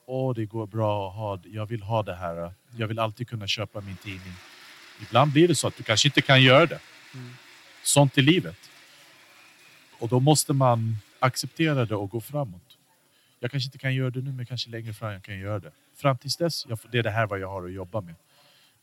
åh 0.05 0.33
det 0.35 0.45
går 0.45 0.67
bra 0.67 1.09
att 1.09 1.15
ha, 1.15 1.39
jag 1.45 1.65
vill 1.65 1.81
ha 1.81 2.03
det 2.03 2.15
här. 2.15 2.53
Jag 2.77 2.87
vill 2.87 2.99
alltid 2.99 3.29
kunna 3.29 3.47
köpa 3.47 3.81
min 3.81 3.95
tidning. 3.97 4.33
Ibland 5.01 5.31
blir 5.31 5.47
det 5.47 5.55
så 5.55 5.67
att 5.67 5.77
du 5.77 5.83
kanske 5.83 6.07
inte 6.07 6.21
kan 6.21 6.43
göra 6.43 6.65
det. 6.65 6.79
Mm. 7.13 7.29
Sånt 7.83 8.17
är 8.17 8.21
livet. 8.21 8.57
Och 9.99 10.09
då 10.09 10.19
måste 10.19 10.53
man 10.53 10.97
acceptera 11.19 11.85
det 11.85 11.95
och 11.95 12.09
gå 12.09 12.21
framåt. 12.21 12.77
Jag 13.39 13.51
kanske 13.51 13.67
inte 13.67 13.77
kan 13.77 13.95
göra 13.95 14.09
det 14.09 14.21
nu, 14.21 14.31
men 14.31 14.45
kanske 14.45 14.69
längre 14.69 14.93
fram 14.93 15.11
jag 15.13 15.23
kan 15.23 15.39
göra 15.39 15.59
det. 15.59 15.71
Fram 15.95 16.17
tills 16.17 16.37
dess, 16.37 16.65
jag, 16.69 16.79
det 16.91 16.97
är 16.99 17.03
det 17.03 17.09
här 17.11 17.27
vad 17.27 17.39
jag 17.39 17.47
har 17.47 17.65
att 17.65 17.71
jobba 17.73 18.01
med. 18.01 18.15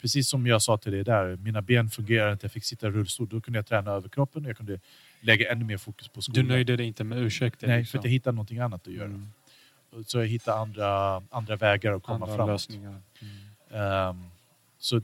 Precis 0.01 0.29
som 0.29 0.47
jag 0.47 0.63
sa 0.63 0.77
till 0.79 0.93
dig 0.93 1.05
där, 1.05 1.37
mina 1.37 1.63
ben 1.63 1.91
fungerar 1.91 2.33
inte, 2.33 2.45
jag 2.45 2.53
fick 2.53 2.65
sitta 2.65 2.87
i 2.87 2.91
rullstol. 2.91 3.29
Då 3.29 3.41
kunde 3.41 3.59
jag 3.59 3.67
träna 3.67 3.91
överkroppen 3.91 4.45
och 4.45 4.51
jag 4.51 4.57
kunde 4.57 4.81
lägga 5.21 5.53
ännu 5.53 5.65
mer 5.65 5.79
fokus 5.79 6.09
på 6.09 6.15
Du 6.17 6.23
skolan. 6.23 6.47
nöjde 6.47 6.77
dig 6.77 6.87
inte 6.87 7.05
med 7.05 7.19
ursäkter? 7.19 7.67
Nej, 7.67 7.79
liksom. 7.79 7.91
för 7.93 7.99
att 7.99 8.05
jag 8.05 8.13
hittade 8.13 8.35
någonting 8.35 8.59
annat 8.59 8.87
att 8.87 8.93
göra. 8.95 9.05
Mm. 9.05 9.29
Så 10.07 10.19
jag 10.19 10.27
hittade 10.27 10.59
andra, 10.59 11.23
andra 11.31 11.57
vägar 11.57 11.93
att 11.93 12.03
komma 12.03 12.25
Andra 12.25 12.37
framåt. 12.37 12.51
lösningar. 12.53 13.01
Mm. 13.71 13.83
Ehm, 13.83 14.25
så 14.79 15.03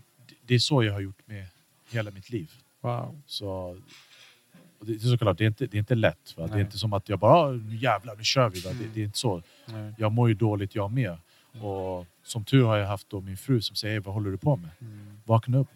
det- 0.50 0.54
är 0.54 0.58
så 0.58 0.84
jag 0.84 0.92
har 0.92 1.00
gjort 1.00 1.26
med 1.26 1.46
hela 1.90 2.10
mitt 2.10 2.30
liv. 2.30 2.50
Wow. 2.80 3.20
Så, 3.26 3.76
det, 4.80 4.92
är 4.92 4.98
såklart, 4.98 5.38
det 5.38 5.44
är 5.44 5.48
inte, 5.48 5.66
det 5.66 5.76
är 5.76 5.78
inte 5.78 5.94
lätt. 5.94 6.34
Va? 6.36 6.46
Det 6.46 6.54
är 6.54 6.60
inte 6.60 6.78
som 6.78 6.92
att 6.92 7.08
jag 7.08 7.18
bara 7.18 7.32
"Ah, 7.34 7.50
nu 7.52 7.76
jävlar, 7.76 8.16
nu 8.16 8.24
kör 8.24 8.48
vi. 8.48 8.60
Va? 8.60 8.70
Det, 8.70 8.76
Mm. 8.78 8.90
det 8.94 9.00
är 9.00 9.04
inte 9.04 9.18
så. 9.18 9.42
Nej. 9.66 9.94
Jag 9.98 10.12
mår 10.12 10.28
ju 10.28 10.34
dåligt 10.34 10.74
jag 10.74 10.92
med. 10.92 11.16
Mm. 11.54 11.64
Och 11.66 12.06
som 12.22 12.44
tur 12.44 12.64
har 12.64 12.76
jag 12.76 12.86
haft 12.86 13.10
då 13.10 13.20
min 13.20 13.36
fru 13.36 13.60
som 13.62 13.76
säger, 13.76 14.00
vad 14.00 14.14
håller 14.14 14.30
du 14.30 14.36
på 14.38 14.56
med? 14.56 14.70
Mm. 14.80 15.20
Vakna 15.24 15.58
upp. 15.58 15.68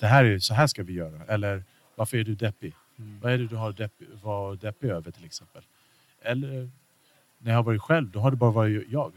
Det 0.00 0.06
här 0.06 0.24
är, 0.24 0.38
så 0.38 0.54
här 0.54 0.66
ska 0.66 0.82
vi 0.82 0.92
göra. 0.92 1.24
Eller 1.24 1.64
varför 1.96 2.16
är 2.18 2.24
du 2.24 2.34
deppig? 2.34 2.74
Mm. 2.98 3.20
Vad 3.20 3.32
är 3.32 3.38
det 3.38 3.46
du 3.46 3.56
har 3.56 3.72
depp, 3.72 3.92
var 4.22 4.56
deppig 4.56 4.88
över 4.88 5.10
till 5.10 5.24
exempel? 5.24 5.62
Eller 6.22 6.70
när 7.38 7.50
jag 7.50 7.58
har 7.58 7.62
varit 7.62 7.82
själv, 7.82 8.10
då 8.10 8.20
har 8.20 8.30
det 8.30 8.36
bara 8.36 8.50
varit 8.50 8.88
jag. 8.88 9.12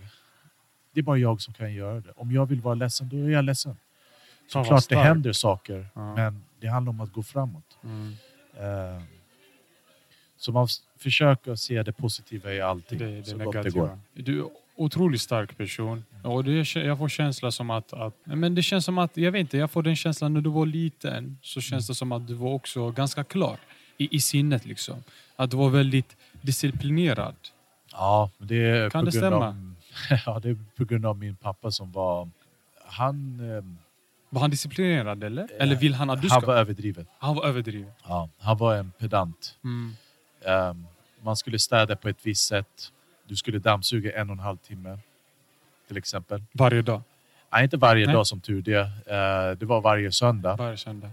Det 0.94 1.00
är 1.00 1.04
bara 1.04 1.18
jag 1.18 1.42
som 1.42 1.54
kan 1.54 1.74
göra 1.74 2.00
det. 2.02 2.12
Om 2.16 2.32
jag 2.32 2.46
vill 2.46 2.62
vara 2.62 2.76
ledsen, 2.76 3.10
då 3.10 3.18
är 3.18 3.30
jag 3.30 3.46
ledsen. 3.46 3.76
Vad 4.54 4.66
Såklart 4.66 4.90
det 4.90 4.96
händer 4.96 5.34
saker, 5.34 5.88
Ja. 5.94 6.16
men 6.16 6.44
det 6.60 6.68
handlar 6.68 6.90
om 6.90 7.02
att 7.02 7.14
gå 7.14 7.24
framåt. 7.24 7.78
Mm. 7.84 8.16
Eh, 8.60 9.02
Så 10.40 10.52
man 10.52 10.68
försöker 10.98 11.56
se 11.56 11.84
det 11.84 11.92
positiva 11.94 12.54
i 12.54 12.62
allting. 12.62 13.00
Det, 13.00 13.06
det 13.18 13.24
så 13.24 13.36
är 13.40 13.44
gott 13.46 13.54
det 13.54 13.60
negativa. 13.60 13.88
går. 13.88 14.00
Du 14.14 14.40
är 14.40 14.44
en 14.44 14.50
otroligt 14.76 15.22
stark 15.22 15.58
person. 15.58 16.06
Och 16.24 16.44
det, 16.44 16.76
jag 16.76 16.98
får 16.98 17.10
känsla 17.10 17.52
som 17.52 17.70
att, 17.70 17.94
att... 17.94 18.14
Men 18.24 18.56
det 18.56 18.64
känns 18.64 18.86
som 18.86 18.98
att, 18.98 19.18
jag 19.18 19.32
vet 19.32 19.40
inte, 19.40 19.58
jag 19.58 19.72
får 19.72 19.84
den 19.84 19.96
känslan 19.96 20.34
när 20.34 20.42
du 20.42 20.50
var 20.50 20.66
liten. 20.66 21.38
Så 21.42 21.62
känns 21.62 21.88
det 21.88 21.96
som 21.96 22.12
att 22.12 22.28
du 22.28 22.34
var 22.34 22.54
också 22.54 22.92
ganska 22.92 23.24
klar 23.24 23.58
i, 23.98 24.16
i 24.16 24.20
sinnet 24.22 24.66
liksom. 24.66 25.04
Att 25.36 25.52
du 25.52 25.58
var 25.58 25.70
väldigt 25.70 26.18
disciplinerad. 26.42 27.36
Ja, 27.92 28.30
det 28.38 28.56
är 28.70 28.90
Kan 28.90 29.06
på 29.06 29.12
det 29.12 29.20
grund 29.20 29.32
stämma? 29.34 29.48
Av, 29.48 29.76
ja, 30.26 30.40
det 30.40 30.50
är 30.50 30.58
på 30.78 30.86
grund 30.86 31.06
av 31.06 31.18
min 31.18 31.36
pappa 31.36 31.72
som 31.72 31.92
var... 31.92 32.30
Han, 32.86 33.40
eh, 33.56 33.64
Var 34.38 34.42
han 34.42 34.50
disciplinerad 34.50 35.24
eller? 35.24 35.48
Eller 35.62 35.76
vill 35.76 35.94
han 35.94 36.10
att 36.10 36.22
du 36.22 36.28
han 36.30 36.42
ska... 36.42 36.48
var 36.52 36.56
överdriven. 36.58 37.06
Han 37.20 37.36
var 37.36 37.46
överdriven. 37.48 37.92
Ja, 38.08 38.30
han 38.40 38.58
var 38.58 38.76
en 38.76 38.92
pedant. 38.92 39.58
Mm. 39.64 39.96
Ehm, 40.46 40.86
man 41.22 41.36
skulle 41.36 41.60
städa 41.60 41.96
på 41.96 42.10
ett 42.10 42.18
visst 42.24 42.48
sätt. 42.48 42.92
Du 43.28 43.36
skulle 43.36 43.60
dammsuga 43.60 44.20
en 44.22 44.30
och 44.30 44.34
en 44.34 44.40
halv 44.40 44.58
timme. 44.58 45.00
Till 45.88 45.98
exempel. 45.98 46.44
Varje 46.52 46.82
dag. 46.82 47.02
Nej, 47.52 47.64
inte 47.64 47.78
varje 47.78 48.06
Nej. 48.06 48.16
dag 48.16 48.28
som 48.28 48.42
tur 48.42 48.62
det. 48.62 48.80
Eh, 48.82 49.58
det 49.60 49.66
var 49.66 49.82
varje 49.82 50.12
söndag. 50.12 50.56
Varje 50.56 50.78
söndag. 50.78 51.10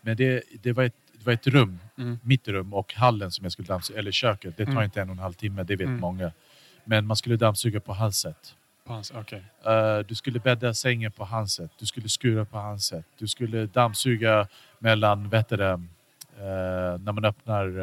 Men 0.00 0.16
det, 0.16 0.42
det, 0.62 0.72
var 0.72 0.84
ett, 0.84 0.94
det 1.18 1.26
var 1.26 1.32
ett 1.32 1.46
rum, 1.46 1.78
Mm. 1.98 2.18
mitt 2.22 2.48
rum 2.48 2.74
och 2.74 2.94
hallen 2.94 3.30
som 3.30 3.44
jag 3.44 3.52
skulle 3.52 3.68
dammsuga, 3.68 3.98
eller 3.98 4.12
köket. 4.12 4.56
Det 4.56 4.64
tar 4.64 4.72
Mm. 4.72 4.84
inte 4.84 5.00
en 5.02 5.08
och 5.08 5.12
en 5.12 5.18
halv 5.18 5.32
timme, 5.34 5.62
det 5.62 5.76
vet 5.76 5.86
Mm. 5.86 6.00
många. 6.00 6.32
Men 6.84 7.06
man 7.06 7.16
skulle 7.16 7.36
dammsuga 7.36 7.80
på 7.80 7.94
hans 7.94 8.18
sätt. 8.20 8.54
På 8.90 8.94
hans, 8.94 9.12
okej. 9.16 9.42
Eh, 9.66 9.98
du 9.98 10.14
skulle 10.14 10.38
bädda 10.40 10.74
sängen 10.74 11.12
på 11.12 11.24
hans 11.24 11.52
sätt. 11.52 11.70
Du 11.78 11.86
skulle 11.86 12.08
skura 12.08 12.44
på 12.44 12.58
hans 12.58 12.86
sätt. 12.86 13.04
Du 13.18 13.28
skulle 13.28 13.66
dammsuga 13.66 14.46
mellan, 14.78 15.28
vet 15.28 15.48
du 15.48 15.56
det, 15.56 15.70
eh, 15.70 16.98
när 17.00 17.12
man 17.12 17.24
öppnar 17.24 17.78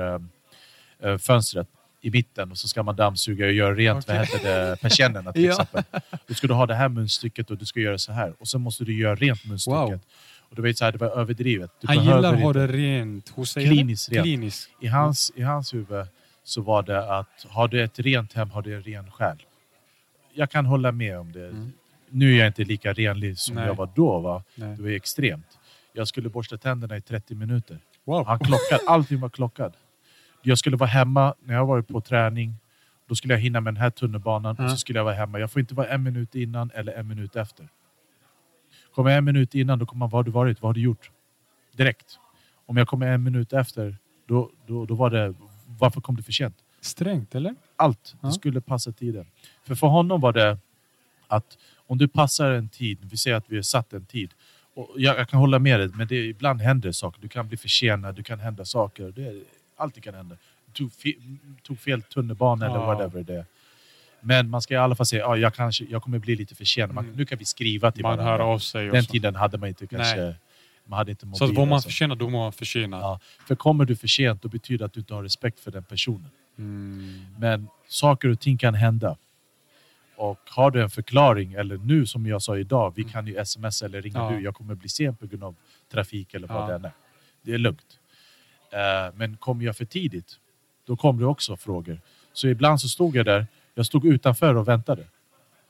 eh, 1.04 1.18
fönstret 1.18 1.68
i 2.02 2.12
mitten 2.12 2.52
och 2.52 2.58
så 2.58 2.68
ska 2.68 2.84
man 2.84 2.96
dammsuga 2.96 3.46
och 3.46 3.52
göra 3.52 3.76
rent 3.76 4.04
Okej. 4.06 4.18
vad 4.18 4.28
heter 4.28 4.70
det, 4.70 4.82
persiennerna 4.82 5.34
till 5.34 5.44
Ja. 5.46 5.52
exempel. 5.52 5.84
Då 6.28 6.34
ska 6.34 6.48
du 6.48 6.54
ha 6.54 6.66
det 6.66 6.76
här 6.76 6.90
munstycket 6.90 7.52
och 7.52 7.58
du 7.58 7.66
ska 7.66 7.80
göra 7.80 7.98
så 7.98 8.12
här. 8.12 8.34
Och 8.40 8.48
så 8.48 8.60
måste 8.60 8.84
du 8.84 8.94
göra 8.94 9.16
rent 9.16 9.46
munstycket. 9.46 9.78
Wow. 9.78 10.00
Och 10.50 10.56
du 10.56 10.62
vet 10.62 10.78
så 10.78 10.86
här, 10.86 10.92
det 10.92 10.98
var 10.98 11.20
överdrivet. 11.20 11.72
Du 11.82 11.88
Han 11.88 12.04
gillar 12.04 12.34
att 12.34 12.42
ha 12.42 12.54
det 12.54 12.68
rent? 12.68 13.34
Kliniskt 13.54 14.12
rent. 14.12 14.24
Kliniskt. 14.24 14.70
i 14.82 14.88
hans, 14.88 15.32
I 15.36 15.42
hans 15.42 15.74
huvud 15.74 16.06
så 16.44 16.62
var 16.62 16.84
det 16.84 17.18
att 17.18 17.46
har 17.50 17.68
du 17.68 17.84
ett 17.84 18.00
rent 18.00 18.34
hem 18.34 18.50
har 18.50 18.62
du 18.62 18.76
en 18.76 18.84
ren 18.84 19.12
själ. 19.12 19.38
Jag 20.38 20.50
kan 20.50 20.66
hålla 20.66 20.92
med 20.92 21.20
om 21.20 21.32
det. 21.32 21.48
Mm. 21.48 21.72
Nu 22.10 22.34
är 22.34 22.38
jag 22.38 22.48
inte 22.48 22.64
lika 22.64 22.94
renlig 22.94 23.38
som 23.38 23.56
Nej. 23.56 23.66
jag 23.66 23.76
var 23.76 23.90
då. 23.96 24.20
Va? 24.20 24.44
Nej. 24.56 24.76
Det 24.76 24.82
var 24.82 24.90
extremt. 24.90 25.60
Jag 25.94 26.08
skulle 26.08 26.30
borsta 26.30 26.58
tänderna 26.58 26.98
i 26.98 27.02
30 27.02 27.36
minuter. 27.36 27.80
Wow. 28.06 28.26
Han 28.28 28.40
klockade, 28.40 28.82
allting 28.88 29.20
var 29.20 29.30
klockat. 29.30 29.74
Jag 30.42 30.58
skulle 30.58 30.78
vara 30.78 30.90
hemma 30.90 31.34
när 31.44 31.54
jag 31.54 31.66
varit 31.66 31.88
på 31.88 32.02
träning. 32.02 32.56
Då 33.08 33.16
skulle 33.16 33.34
jag 33.34 33.42
hinna 33.42 33.62
med 33.62 33.74
den 33.74 33.82
här 33.82 33.90
tunnelbanan 33.90 34.56
Ja. 34.60 34.66
och 34.66 34.72
så 34.72 34.78
skulle 34.78 35.00
jag 35.00 35.04
vara 35.04 35.16
hemma. 35.16 35.40
Jag 35.40 35.52
får 35.52 35.60
inte 35.60 35.76
vara 35.76 35.88
en 35.88 36.04
minut 36.04 36.36
innan 36.36 36.72
eller 36.74 36.94
en 36.94 37.08
minut 37.08 37.36
efter. 37.36 37.70
Kommer 38.96 39.10
jag 39.10 39.18
en 39.18 39.26
minut 39.26 39.56
innan, 39.56 39.80
då 39.80 39.86
kommer 39.86 40.00
man, 40.00 40.10
vad 40.10 40.20
har 40.20 40.24
du 40.24 40.32
varit? 40.32 40.62
Vad 40.62 40.70
har 40.70 40.74
du 40.74 40.82
gjort? 40.82 41.12
Direkt. 41.78 42.20
Om 42.66 42.78
jag 42.78 42.88
kommer 42.88 43.08
en 43.08 43.24
minut 43.24 43.54
efter, 43.54 43.98
då, 44.28 44.52
då, 44.68 44.86
då 44.86 44.96
var 44.96 45.10
det, 45.10 45.34
varför 45.68 46.02
kom 46.02 46.16
du 46.16 46.24
för 46.24 46.32
sent? 46.32 46.56
Strängt 46.88 47.36
eller? 47.36 47.56
Allt. 47.76 48.16
Ja. 48.22 48.28
Det 48.28 48.34
skulle 48.34 48.62
passa 48.62 48.92
tiden. 48.92 49.26
För 49.64 49.76
för 49.76 49.88
honom 49.88 50.22
var 50.22 50.34
det 50.34 50.58
att 51.28 51.58
om 51.88 51.98
du 51.98 52.08
passar 52.08 52.52
en 52.52 52.70
tid, 52.70 52.98
vi 53.02 53.18
säger 53.18 53.38
att 53.38 53.46
vi 53.48 53.56
har 53.56 53.64
satt 53.64 53.94
en 53.94 54.06
tid. 54.06 54.34
Och 54.76 54.90
jag, 54.98 55.20
jag 55.20 55.30
kan 55.30 55.40
hålla 55.40 55.60
med 55.60 55.80
dig, 55.80 55.90
men 55.94 56.08
det, 56.08 56.16
ibland 56.16 56.62
händer 56.62 56.92
saker. 56.92 57.22
Du 57.22 57.28
kan 57.28 57.48
bli 57.48 57.58
försenad, 57.58 58.16
det 58.16 58.24
kan 58.24 58.40
hända 58.40 58.66
saker. 58.66 59.12
Det, 59.16 59.44
alltid 59.78 60.04
kan 60.04 60.14
hända. 60.14 60.36
Du 60.66 60.72
tog, 60.74 60.94
fe, 60.94 61.14
tog 61.64 61.80
fel 61.80 62.02
tunnelbana 62.02 62.66
eller 62.66 62.76
Ja. 62.76 62.86
whatever 62.86 63.24
det 63.24 63.34
är. 63.36 63.46
Men 64.22 64.50
man 64.50 64.62
ska 64.62 64.74
i 64.74 64.78
alla 64.78 64.96
fall 64.96 65.06
säga, 65.06 65.22
ja, 65.22 65.38
jag, 65.38 65.54
kanske, 65.54 65.86
jag 65.90 66.04
kommer 66.04 66.20
bli 66.20 66.36
lite 66.36 66.56
försenad. 66.56 66.96
Man, 66.96 67.04
Mm. 67.06 67.16
Nu 67.18 67.26
kan 67.26 67.38
vi 67.38 67.46
skriva 67.46 67.92
till 67.92 68.02
Man 68.04 68.20
hör 68.20 68.26
varandra. 68.26 68.46
av 68.46 68.60
sig 68.60 68.88
Den 68.88 69.04
så. 69.04 69.12
tiden 69.12 69.36
hade 69.36 69.58
man 69.58 69.70
inte 69.70 69.88
kanske... 69.88 70.16
Nej. 70.22 70.36
Man 70.86 70.98
hade 70.98 71.12
inte 71.12 71.22
Så 71.22 71.28
mobil. 71.28 71.50
att 71.50 71.58
var 71.58 71.66
man 71.66 71.82
försenad, 71.82 72.18
då 72.18 72.26
var 72.26 72.32
man 72.32 72.54
försenad. 72.54 73.02
Ja, 73.02 73.20
för 73.48 73.56
kommer 73.56 73.86
du 73.86 73.96
för 73.96 74.08
sent, 74.08 74.42
då 74.42 74.50
betyder 74.50 74.78
det 74.80 74.86
att 74.86 74.94
du 74.94 75.00
inte 75.00 75.14
har 75.14 75.24
respekt 75.24 75.60
för 75.60 75.72
den 75.72 75.84
personen. 75.84 76.30
Mm. 76.58 77.26
Men 77.40 77.68
saker 77.88 78.30
och 78.30 78.40
ting 78.40 78.58
kan 78.58 78.74
hända. 78.74 79.18
Och 80.16 80.40
har 80.50 80.72
du 80.72 80.82
en 80.82 80.90
förklaring, 80.90 81.54
eller 81.54 81.78
nu 81.78 82.06
som 82.06 82.26
jag 82.26 82.42
sa 82.42 82.58
idag, 82.58 82.94
vi 82.96 83.04
kan 83.04 83.28
ju 83.28 83.38
sms 83.38 83.82
eller 83.82 84.02
ringa 84.02 84.20
Ja. 84.20 84.30
nu. 84.30 84.42
Jag 84.44 84.56
kommer 84.56 84.76
bli 84.76 84.90
sen 84.90 85.16
på 85.16 85.28
grund 85.28 85.44
av 85.44 85.56
trafik 85.92 86.34
eller 86.34 86.48
vad 86.48 86.74
Ja. 86.74 86.78
det 86.78 86.88
är. 86.88 86.92
Det 87.42 87.54
är 87.54 87.58
lugnt. 87.58 88.00
Eh, 88.72 89.14
men 89.16 89.38
kommer 89.38 89.66
jag 89.66 89.78
för 89.78 89.86
tidigt, 89.86 90.40
då 90.86 90.98
kommer 90.98 91.20
det 91.20 91.26
också 91.28 91.58
frågor. 91.58 92.00
Så 92.34 92.48
ibland 92.48 92.82
så 92.82 92.88
stod 92.90 93.16
jag 93.16 93.26
där, 93.26 93.48
jag 93.76 93.86
stod 93.86 94.06
utanför 94.06 94.56
och 94.56 94.68
väntade. 94.68 95.04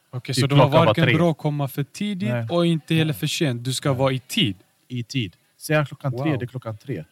Okej, 0.10 0.36
Typ 0.36 0.42
så 0.42 0.48
det 0.48 0.56
var 0.56 0.70
var 0.70 0.86
varken 0.86 1.04
tre. 1.04 1.16
bra 1.16 1.32
att 1.32 1.38
komma 1.38 1.68
för 1.68 1.84
tidigt 1.84 2.30
Nej. 2.30 2.48
och 2.50 2.66
inte 2.66 2.96
heller 2.96 3.14
för 3.14 3.28
sent. 3.28 3.64
Du 3.64 3.74
ska 3.74 3.90
Nej. 3.90 3.98
vara 3.98 4.12
i 4.12 4.20
tid. 4.20 4.56
I 4.88 5.04
tid. 5.04 5.36
Jag 5.70 5.88
klockan 5.88 6.12
tre, 6.12 6.30
Wow. 6.30 6.40
det 6.40 6.46
är 6.46 6.48
klockan 6.48 6.78
tre. 6.78 7.04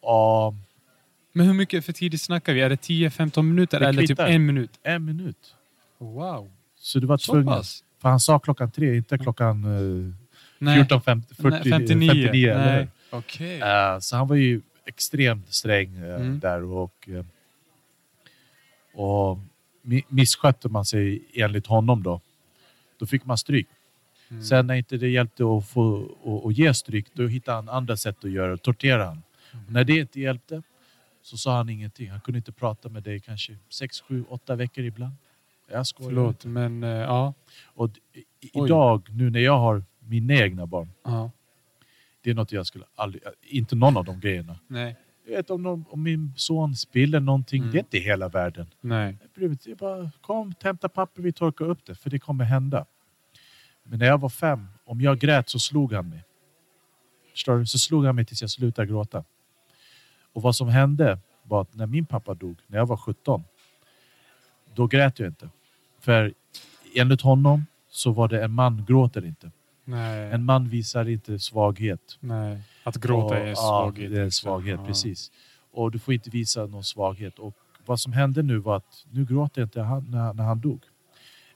Och 0.00 0.54
Men 1.32 1.46
hur 1.46 1.54
mycket 1.54 1.84
för 1.84 1.92
tidigt 1.92 2.20
snackar 2.22 2.52
vi? 2.54 2.60
Är 2.60 2.68
det 2.68 2.76
10-15 2.76 3.42
minuter 3.42 3.80
eller 3.80 4.06
typ 4.06 4.18
en 4.18 4.46
minut? 4.46 4.70
en 4.82 5.04
minut. 5.04 5.54
Wow. 5.98 6.50
Så 6.76 6.98
du 6.98 7.06
var 7.06 7.18
tvungen. 7.18 7.62
För 8.02 8.08
han 8.08 8.20
sa 8.20 8.38
klockan 8.38 8.70
tre, 8.70 8.96
inte 8.96 9.18
klockan 9.18 9.64
eh, 9.64 10.14
Nej. 10.58 10.76
14, 10.76 11.02
50, 11.02 11.34
40, 11.34 11.48
Nej, 11.50 11.62
59. 11.62 12.08
59 12.10 12.50
eller 12.50 12.64
Nej. 12.66 12.78
hur? 13.10 13.18
Okej. 13.18 13.60
Eh, 13.60 13.98
så 13.98 14.16
han 14.16 14.28
var 14.28 14.36
ju 14.36 14.60
extremt 14.86 15.54
sträng 15.54 15.96
eh, 15.96 16.14
Mm. 16.14 16.38
där 16.40 16.62
och, 16.64 17.08
eh, 17.08 17.24
och 18.94 19.38
mi- 19.82 20.04
misskötte 20.08 20.68
man 20.68 20.84
sig 20.84 21.22
enligt 21.34 21.66
honom 21.66 22.02
då, 22.02 22.20
då 22.98 23.06
fick 23.06 23.24
man 23.24 23.38
stryk. 23.38 23.66
Mm. 24.30 24.42
Sen 24.44 24.66
när 24.66 24.74
inte 24.74 24.96
det 24.96 25.08
hjälpte 25.08 25.44
att, 25.44 25.68
få, 25.68 26.08
att, 26.24 26.46
att 26.50 26.58
ge 26.58 26.74
stryk, 26.74 27.06
då 27.12 27.26
hittade 27.26 27.56
han 27.56 27.68
andra 27.68 27.96
sätt 27.96 28.24
att 28.24 28.30
göra 28.30 28.50
det, 28.50 28.58
tortera 28.58 29.04
han. 29.04 29.22
Mm. 29.52 29.64
När 29.68 29.84
det 29.84 29.92
inte 29.96 30.20
hjälpte 30.20 30.62
så 31.28 31.36
sa 31.36 31.56
han 31.56 31.68
ingenting. 31.68 32.10
Han 32.10 32.20
kunde 32.20 32.38
inte 32.38 32.52
prata 32.52 32.88
med 32.88 33.02
dig 33.02 33.20
kanske 33.20 33.56
6, 33.68 34.00
7, 34.00 34.24
8 34.28 34.56
veckor 34.56 34.84
ibland. 34.84 35.14
Jag 35.70 35.86
skojar. 35.86 36.10
Förlåt, 36.10 36.44
men 36.44 36.82
eh, 36.82 36.88
ja. 36.90 37.34
Och 37.64 37.90
i- 38.12 38.24
idag, 38.64 39.08
nu 39.10 39.30
när 39.30 39.40
jag 39.40 39.58
har 39.58 39.84
mina 39.98 40.34
egna 40.34 40.66
barn, 40.66 40.88
ja. 41.04 41.30
det 42.22 42.30
är 42.30 42.34
något 42.34 42.52
jag 42.52 42.66
skulle 42.66 42.84
aldrig, 42.94 43.22
inte 43.42 43.76
någon 43.76 43.96
av 43.96 44.04
de 44.04 44.20
grejerna. 44.20 44.58
Nej. 44.66 44.96
Jag 45.26 45.36
vet 45.36 45.50
om, 45.50 45.62
någon, 45.62 45.84
om 45.88 46.02
min 46.02 46.32
son 46.36 46.76
spiller 46.76 47.20
någonting, 47.20 47.62
Mm. 47.62 47.72
det 47.72 47.78
är 47.78 47.80
inte 47.80 47.98
hela 47.98 48.28
världen. 48.28 48.66
Nej. 48.80 49.18
Är 49.36 49.74
bara, 49.74 50.10
kom, 50.20 50.54
hämta 50.62 50.88
papper, 50.88 51.22
vi 51.22 51.32
torkar 51.32 51.64
upp 51.64 51.84
det, 51.86 51.94
för 51.94 52.10
det 52.10 52.18
kommer 52.18 52.44
hända. 52.44 52.86
Men 53.82 53.98
när 53.98 54.06
jag 54.06 54.20
var 54.20 54.28
fem, 54.28 54.66
om 54.84 55.00
jag 55.00 55.18
grät 55.18 55.48
så 55.48 55.58
slog 55.58 55.92
han 55.92 56.08
mig. 56.08 56.24
Förstår 57.30 57.58
du? 57.58 57.66
Så 57.66 57.78
slog 57.78 58.04
han 58.04 58.16
mig 58.16 58.24
tills 58.24 58.40
jag 58.40 58.50
slutade 58.50 58.88
gråta. 58.88 59.24
Och 60.38 60.42
vad 60.42 60.56
som 60.56 60.68
hände 60.68 61.18
var 61.42 61.60
att 61.60 61.74
när 61.74 61.86
min 61.86 62.06
pappa 62.06 62.34
dog, 62.34 62.58
när 62.66 62.78
jag 62.78 62.86
var 62.86 62.96
17, 62.96 63.44
då 64.74 64.86
grät 64.86 65.18
jag 65.18 65.28
inte. 65.28 65.48
För 66.00 66.34
enligt 66.94 67.20
honom 67.20 67.66
så 67.90 68.12
var 68.12 68.28
det 68.28 68.44
en 68.44 68.52
man 68.52 68.84
gråter 68.88 69.24
inte. 69.24 69.50
Nej. 69.84 70.32
En 70.32 70.44
man 70.44 70.68
visar 70.68 71.08
inte 71.08 71.38
svaghet. 71.38 72.00
Nej. 72.20 72.62
Att 72.84 72.96
gråta 72.96 73.38
är 73.38 73.50
Och, 73.50 73.58
svaghet. 73.58 74.04
Ja, 74.04 74.16
det 74.16 74.20
är 74.20 74.24
liksom. 74.24 74.46
svaghet, 74.46 74.80
Ja. 74.80 74.86
precis. 74.86 75.30
Och 75.72 75.90
du 75.90 75.98
får 75.98 76.14
inte 76.14 76.30
visa 76.30 76.66
någon 76.66 76.84
svaghet. 76.84 77.38
Och 77.38 77.54
vad 77.86 78.00
som 78.00 78.12
hände 78.12 78.42
nu 78.42 78.58
var 78.58 78.76
att 78.76 79.06
nu 79.10 79.24
gråter 79.24 79.60
jag 79.60 79.66
inte 79.66 79.80
han, 79.80 80.10
när, 80.10 80.34
när 80.34 80.44
han 80.44 80.60
dog. 80.60 80.80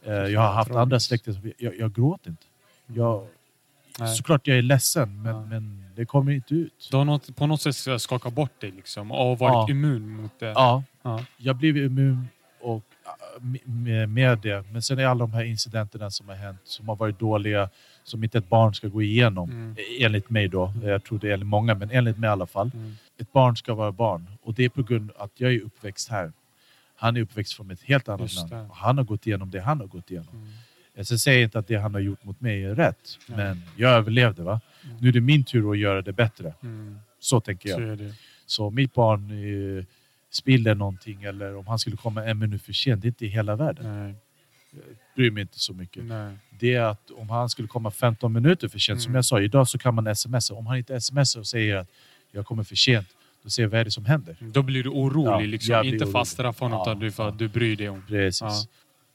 Eh, 0.03 0.13
jag 0.13 0.41
har 0.41 0.53
haft 0.53 0.71
andra 0.71 1.01
släkter 1.01 1.33
som... 1.33 1.53
Jag, 1.59 1.79
jag 1.79 1.95
gråter 1.95 2.31
inte. 2.31 2.47
Jag, 2.87 3.27
Nej. 3.99 4.15
såklart 4.17 4.47
jag 4.47 4.59
är 4.59 4.63
ledsen, 4.63 5.23
men, 5.23 5.35
Ja. 5.35 5.45
men 5.45 5.85
det 5.97 6.05
kommer 6.05 6.33
inte 6.33 6.55
ut. 6.55 6.89
Du 6.91 6.97
har 6.97 7.05
något, 7.05 7.37
på 7.37 7.47
något 7.47 7.63
sätt 7.63 8.01
skakat 8.03 8.33
bort 8.33 8.61
dig 8.61 8.71
liksom 8.71 9.11
och 9.13 9.39
varit 9.39 9.53
Ja. 9.53 9.71
immun 9.71 10.09
mot 10.09 10.39
det. 10.39 10.47
Ja, 10.47 10.83
Ja. 11.03 11.25
jag 11.37 11.57
blev 11.57 11.77
immun 11.77 12.29
och, 12.61 12.83
äh, 13.07 13.43
med, 13.65 14.09
med 14.09 14.39
det. 14.39 14.65
Men 14.73 14.83
sen 14.83 14.99
är 14.99 15.07
alla 15.07 15.19
de 15.19 15.33
här 15.33 15.45
incidenterna 15.45 16.11
som 16.11 16.29
har 16.29 16.37
hänt, 16.37 16.61
som 16.65 16.89
har 16.89 16.97
varit 16.97 17.19
dåliga, 17.19 17.69
som 18.05 18.25
inte 18.25 18.39
ett 18.39 18.49
barn 18.49 18.75
ska 18.75 18.89
gå 18.89 19.03
igenom. 19.03 19.51
Mm. 19.51 19.77
Enligt 20.01 20.31
mig 20.31 20.49
då. 20.49 20.73
Jag 20.83 21.05
tror 21.05 21.19
det 21.19 21.29
är 21.29 21.33
enligt 21.33 21.49
många, 21.49 21.75
men 21.75 21.91
enligt 21.91 22.19
mig 22.19 22.29
i 22.29 22.31
alla 22.31 22.47
fall. 22.47 22.71
Mm. 22.75 22.97
Ett 23.19 23.33
barn 23.33 23.57
ska 23.57 23.75
vara 23.75 23.93
barn. 23.93 24.27
Och 24.43 24.55
det 24.55 24.65
är 24.65 24.69
på 24.69 24.83
grund 24.83 25.11
av 25.11 25.23
att 25.23 25.31
jag 25.35 25.53
är 25.55 25.61
uppväxt 25.61 26.09
här. 26.09 26.33
Han 26.97 27.17
är 27.17 27.21
uppväxt 27.21 27.53
från 27.55 27.71
ett 27.71 27.83
helt 27.83 28.09
annat 28.09 28.35
land. 28.35 28.71
han 28.73 28.97
har 28.99 29.05
gått 29.05 29.27
igenom 29.27 29.51
det 29.51 29.61
han 29.61 29.81
har 29.81 29.87
gått 29.87 30.11
igenom. 30.11 30.35
Mm. 30.35 30.49
Jag 30.95 31.07
Sen 31.07 31.19
säger 31.19 31.39
jag 31.39 31.47
inte 31.47 31.59
att 31.59 31.67
det 31.67 31.77
han 31.77 31.95
har 31.95 32.01
gjort 32.01 32.25
mot 32.25 32.41
mig 32.41 32.65
är 32.65 32.75
rätt. 32.75 33.19
Nej. 33.27 33.37
Men 33.39 33.63
jag 33.77 33.91
överlevde. 33.91 34.43
va? 34.43 34.61
Mm. 34.85 34.97
Nu 35.01 35.09
är 35.09 35.13
det 35.13 35.21
min 35.21 35.45
tur 35.45 35.71
att 35.73 35.79
göra 35.79 36.03
det 36.03 36.13
bättre. 36.13 36.55
Mm. 36.63 36.99
Så 37.21 37.41
tänker 37.41 37.69
Så 37.75 37.81
jag. 37.81 38.13
Så 38.47 38.67
om 38.67 38.75
mitt 38.75 38.95
barn 38.95 39.31
eh, 39.79 39.85
spiller 40.31 40.75
någonting 40.75 41.23
eller 41.23 41.57
om 41.57 41.67
han 41.67 41.79
skulle 41.79 41.97
komma 41.97 42.25
en 42.25 42.39
minut 42.39 42.63
för 42.63 42.73
sent, 42.73 43.03
det 43.03 43.07
är 43.07 43.09
inte 43.09 43.27
i 43.27 43.29
hela 43.29 43.57
världen. 43.57 44.05
Nej. 44.05 44.15
Bryr 45.17 45.31
mig 45.31 45.41
inte 45.41 45.59
så 45.59 45.73
mycket. 45.75 46.05
Nej. 46.05 46.35
Det 46.61 46.75
är 46.75 46.83
att 46.83 47.11
om 47.11 47.31
han 47.31 47.49
skulle 47.49 47.69
komma 47.69 47.91
15 47.91 48.33
minuter 48.33 48.69
för 48.69 48.79
sent, 48.79 49.03
som 49.03 49.11
Mm. 49.11 49.17
jag 49.17 49.25
sa, 49.25 49.41
idag 49.41 49.69
så 49.69 49.79
kan 49.79 49.95
man 49.95 50.17
smsa. 50.17 50.55
Om 50.55 50.67
han 50.67 50.77
inte 50.79 51.01
smsar 51.01 51.41
och 51.41 51.47
säger 51.47 51.77
att 51.77 51.89
jag 52.33 52.47
kommer 52.47 52.63
för 52.63 52.77
sent, 52.77 53.09
då 53.43 53.51
ser 53.51 53.63
jag 53.63 53.71
vad 53.71 53.81
är 53.81 53.85
det 53.85 53.91
som 53.91 54.05
händer. 54.05 54.37
Då 54.41 54.63
blir 54.63 54.83
du 54.83 54.89
orolig, 54.91 55.31
Ja, 55.31 55.39
liksom. 55.51 55.73
jag 55.75 55.85
inte 55.85 55.97
orolig. 56.05 56.13
fast 56.13 56.37
från 56.37 56.71
Ja, 56.73 56.83
utan 56.83 56.99
du 56.99 57.13
för 57.13 57.29
att 57.29 57.39
du 57.39 57.49
bryr 57.49 57.77
dig 57.77 57.89
om. 57.89 58.03
Precis. 58.09 58.41
Ja. 58.41 58.53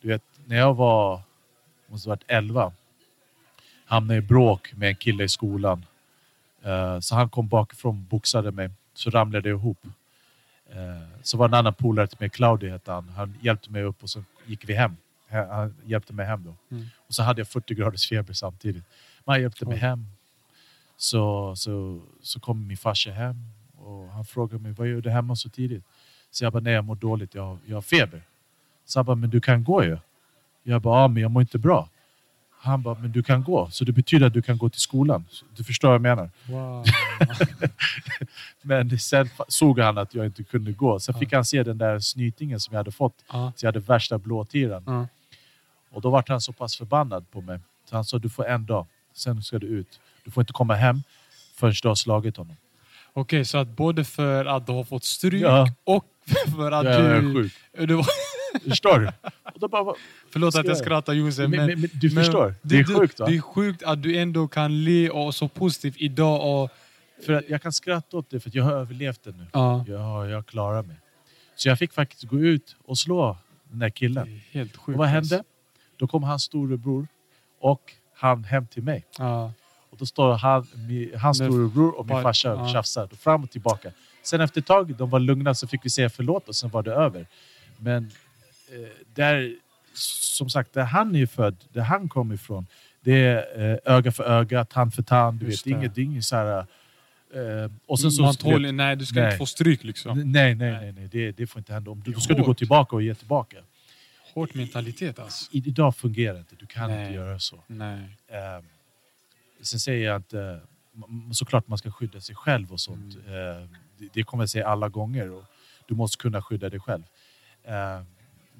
Du 0.02 0.08
vet, 0.08 0.24
när 0.46 0.58
jag 0.58 0.74
var, 0.74 1.22
måste 1.88 2.10
ha 2.10 2.12
varit 2.12 2.24
11, 2.28 2.72
hamnade 3.86 4.18
i 4.18 4.22
bråk 4.22 4.74
med 4.74 4.90
en 4.90 4.96
kille 4.96 5.24
i 5.24 5.30
skolan. 5.30 5.86
Eh, 6.64 7.00
så 7.00 7.16
han 7.16 7.30
kom 7.30 7.48
bakifrån 7.48 7.96
och 7.96 8.02
boxade 8.02 8.52
mig, 8.52 8.70
så 8.94 9.10
ramlade 9.10 9.50
jag 9.50 9.58
ihop. 9.60 9.86
Eh, 10.70 11.08
så 11.24 11.38
var 11.38 11.48
en 11.48 11.54
annan 11.54 11.74
polare 11.74 12.08
till 12.08 12.18
mig, 12.20 12.30
Claudio 12.30 12.72
hette 12.72 12.92
han. 12.92 13.10
Han 13.10 13.34
hjälpte 13.42 13.72
mig 13.72 13.84
upp 13.84 14.04
och 14.04 14.10
så 14.10 14.24
gick 14.46 14.70
vi 14.70 14.74
hem. 14.74 14.96
He- 15.30 15.54
Han 15.56 15.76
hjälpte 15.86 16.14
mig 16.14 16.26
hem 16.26 16.44
då. 16.44 16.76
Mm. 16.76 16.88
Och 17.08 17.14
så 17.14 17.24
hade 17.24 17.40
jag 17.42 17.48
40 17.48 17.74
graders 17.76 18.10
feber 18.10 18.34
samtidigt. 18.34 18.84
Men 19.26 19.34
han 19.34 19.42
hjälpte 19.42 19.66
mig 19.66 19.78
hem. 19.78 20.06
Så, 20.98 21.56
så, 21.56 22.02
så 22.22 22.40
kom 22.40 22.68
min 22.68 22.78
farsa 22.78 23.12
hem 23.12 23.36
och 23.78 24.08
han 24.10 24.26
frågade 24.26 24.64
mig, 24.64 24.72
vad 24.72 24.88
gör 24.88 25.02
du 25.02 25.10
hemma 25.10 25.36
så 25.36 25.50
tidigt? 25.50 25.84
Så 26.32 26.44
jag 26.44 26.54
bara, 26.54 26.60
nej 26.64 26.74
jag 26.74 26.86
mår 26.86 26.96
dåligt, 26.96 27.36
jag, 27.36 27.46
har- 27.46 27.58
jag 27.66 27.78
har 27.78 27.82
feber. 27.82 28.22
Så 28.86 29.00
han 29.00 29.06
bara, 29.06 29.16
men 29.16 29.30
du 29.30 29.42
kan 29.42 29.64
gå 29.64 29.84
ju. 29.84 29.98
Jag 30.70 30.82
bara, 30.82 31.02
ja 31.02 31.08
men 31.08 31.22
jag 31.22 31.32
mår 31.32 31.42
inte 31.42 31.58
bra. 31.58 31.90
Han 32.60 32.82
bara, 32.82 32.96
men 33.00 33.12
du 33.12 33.24
kan 33.24 33.44
gå. 33.44 33.70
Så 33.72 33.84
det 33.86 33.92
betyder 33.92 34.28
att 34.28 34.34
du 34.34 34.42
kan 34.42 34.58
gå 34.58 34.70
till 34.70 34.82
skolan. 34.82 35.26
Du 35.58 35.64
förstår 35.64 35.88
vad 35.88 35.96
jag 35.96 36.02
menar. 36.02 36.30
Wow. 36.48 36.86
Men 38.62 39.00
sen 39.00 39.30
såg 39.48 39.80
han 39.80 39.98
att 39.98 40.14
jag 40.16 40.26
inte 40.26 40.44
kunde 40.44 40.72
gå. 40.72 41.00
Sen 41.00 41.14
Ja. 41.16 41.20
fick 41.20 41.34
han 41.34 41.46
se 41.46 41.64
den 41.64 41.78
där 41.78 42.00
snytingen 42.00 42.60
som 42.60 42.74
jag 42.74 42.80
hade 42.80 42.92
fått. 42.92 43.14
ja. 43.32 43.54
Så 43.56 43.66
jag 43.66 43.68
hade 43.68 43.80
värsta 43.80 44.18
blåtiran. 44.18 44.84
Ja. 44.86 45.08
Och 45.92 46.02
då 46.02 46.10
var 46.10 46.24
han 46.28 46.42
så 46.42 46.54
pass 46.54 46.76
förbannad 46.78 47.32
på 47.32 47.42
mig. 47.42 47.60
Så 47.90 47.96
han 47.96 48.06
sa, 48.06 48.18
du 48.20 48.30
får 48.30 48.46
en 48.48 48.66
dag. 48.66 48.86
Sen 49.14 49.42
ska 49.44 49.60
du 49.60 49.68
ut. 49.68 50.00
Du 50.26 50.32
får 50.32 50.42
inte 50.42 50.54
komma 50.54 50.76
hem 50.76 51.04
förrän 51.56 51.74
du 51.82 51.88
har 51.88 51.96
slagit 51.96 52.38
honom. 52.38 52.56
Okej, 53.14 53.46
så 53.46 53.58
att 53.58 53.68
både 53.68 54.04
för 54.04 54.46
att 54.46 54.66
du 54.68 54.72
har 54.72 54.84
fått 54.84 55.04
stryk 55.04 55.42
Ja. 55.44 55.68
och 55.84 56.06
för 56.56 56.72
att 56.72 56.86
är 56.86 57.22
du... 57.22 57.34
sjuk. 57.34 57.54
du 57.88 57.94
var, 57.94 58.06
Förstår 58.64 59.00
du? 59.00 59.08
Och 59.54 59.60
då 59.60 59.68
bara, 59.68 59.96
förlåt 60.32 60.56
att 60.56 60.66
jag 60.66 60.72
jag- 60.72 60.78
skrattar 60.78 61.14
Josef, 61.14 61.50
men, 61.50 61.50
men... 61.50 61.68
men, 61.68 61.82
men, 61.82 61.90
du 61.94 62.10
men 62.10 62.24
förstår? 62.24 62.56
Det 62.62 62.80
är 62.80 62.84
sjukt 63.00 63.20
va? 63.20 63.26
Det 63.26 63.36
är 63.36 63.42
sjukt 63.42 63.84
att 63.84 64.04
du 64.04 64.18
ändå 64.18 64.48
kan 64.48 64.84
le 64.84 65.10
och 65.10 65.36
så 65.36 65.48
positivt 65.48 65.96
idag 65.98 66.64
och... 66.64 66.70
För 67.26 67.34
att 67.34 67.50
jag 67.50 67.62
kan 67.62 67.74
skratta 67.74 68.18
åt 68.18 68.30
det 68.30 68.40
för 68.40 68.50
att 68.50 68.56
jag 68.56 68.64
har 68.64 68.72
överlevt 68.72 69.24
det 69.24 69.32
nu. 69.32 69.46
Ja. 69.54 69.86
Jag, 69.88 70.30
jag 70.30 70.46
klarar 70.46 70.84
mig. 70.84 70.96
Så 71.56 71.70
jag 71.70 71.80
fick 71.80 71.94
faktiskt 71.94 72.24
gå 72.24 72.40
ut 72.40 72.76
och 72.86 72.98
slå 72.98 73.38
den 73.64 73.80
där 73.80 73.88
Det 73.88 73.92
killen. 73.92 74.28
är 74.28 74.54
helt 74.54 74.78
sjukt. 74.78 74.96
Och 74.96 75.00
vad 75.00 75.16
alltså. 75.16 75.36
hände? 75.36 75.48
Då 75.98 76.08
kom 76.08 76.24
hans 76.24 76.44
storebror 76.44 77.08
och 77.60 77.94
han 78.16 78.44
hem 78.44 78.68
till 78.68 78.84
mig. 78.84 79.06
Ja. 79.18 79.52
Och 79.90 79.98
då 79.98 80.06
står 80.06 80.34
han, 80.34 80.68
hans 81.16 81.38
storebror 81.38 82.00
och 82.00 82.08
min 82.08 82.22
farsa 82.22 82.48
ja. 82.48 82.62
och 82.62 82.70
tjafsar. 82.70 83.08
Fram 83.08 83.44
och 83.44 83.52
tillbaka. 83.52 83.92
Sen 84.24 84.42
efter 84.42 84.62
ett 84.62 84.68
tag, 84.68 84.96
de 84.96 85.10
var 85.10 85.20
lugna, 85.20 85.56
så 85.56 85.68
fick 85.68 85.86
vi 85.86 85.90
säga 85.90 86.10
förlåt 86.10 86.50
och 86.50 86.56
sen 86.56 86.70
var 86.70 86.84
det 86.84 86.94
över. 86.94 87.28
Men 87.78 88.12
där, 89.14 89.56
som 89.94 90.50
sagt, 90.50 90.74
där 90.74 90.84
han 90.84 91.16
är 91.16 91.26
född, 91.26 91.56
där 91.74 91.82
han 91.82 92.10
kommer 92.10 92.36
ifrån, 92.36 92.68
det 93.02 93.14
är 93.26 93.72
eh, 93.72 93.96
öga 93.96 94.12
för 94.12 94.24
öga, 94.24 94.66
tand 94.66 94.94
för 94.94 95.04
tand. 95.04 95.40
Du 95.40 95.46
vet, 95.46 95.64
det. 95.64 95.70
inget, 95.70 95.96
det 95.96 96.02
är 96.02 96.06
inget 96.06 96.26
så 96.26 96.36
här... 96.36 96.66
Eh, 97.34 97.72
och 97.86 98.00
sen 98.00 98.12
så, 98.12 98.22
Man 98.22 98.36
tål, 98.36 98.72
nej, 98.72 98.96
du 98.96 99.06
ska 99.06 99.20
Nej. 99.20 99.26
inte 99.26 99.38
få 99.38 99.46
stryk 99.46 99.84
liksom. 99.84 100.32
Nej, 100.32 100.56
nej, 100.56 100.72
Nej. 100.72 100.92
nej, 100.92 101.08
det, 101.12 101.32
det 101.32 101.48
får 101.48 101.60
inte 101.60 101.74
hända. 101.74 101.92
Om 101.92 102.00
du, 102.06 102.12
då 102.12 102.20
ska 102.20 102.34
du 102.34 102.42
gå 102.42 102.48
hårt. 102.48 102.58
tillbaka 102.58 102.96
och 102.96 103.02
ge 103.02 103.16
tillbaka. 103.16 103.58
Hård 104.34 104.50
mentalitet 104.56 105.20
alltså. 105.20 105.52
I, 105.52 105.58
idag 105.68 105.96
fungerar 105.96 106.34
det 106.34 106.40
inte, 106.40 106.56
du 106.56 106.66
kan 106.66 106.90
Nej. 106.90 107.02
inte 107.02 107.16
göra 107.16 107.40
så. 107.40 107.64
Nej. 107.68 108.00
Eh, 108.28 108.64
sen 109.62 109.80
säger 109.80 110.06
jag 110.08 110.16
inte, 110.16 110.62
m- 110.96 111.34
såklart 111.34 111.68
man 111.68 111.78
ska 111.78 111.92
skydda 111.92 112.22
sig 112.22 112.36
själv 112.36 112.72
och 112.74 112.80
sånt. 112.80 113.18
Mm. 113.28 113.34
Eh, 113.62 113.68
det, 113.98 114.10
det 114.14 114.24
kommer 114.24 114.42
jag 114.44 114.50
säga 114.50 114.68
alla 114.68 114.90
gånger. 114.90 115.32
Och 115.32 115.44
du 115.88 115.96
måste 115.96 116.18
kunna 116.18 116.42
skydda 116.42 116.70
dig 116.70 116.80
själv. 116.80 117.04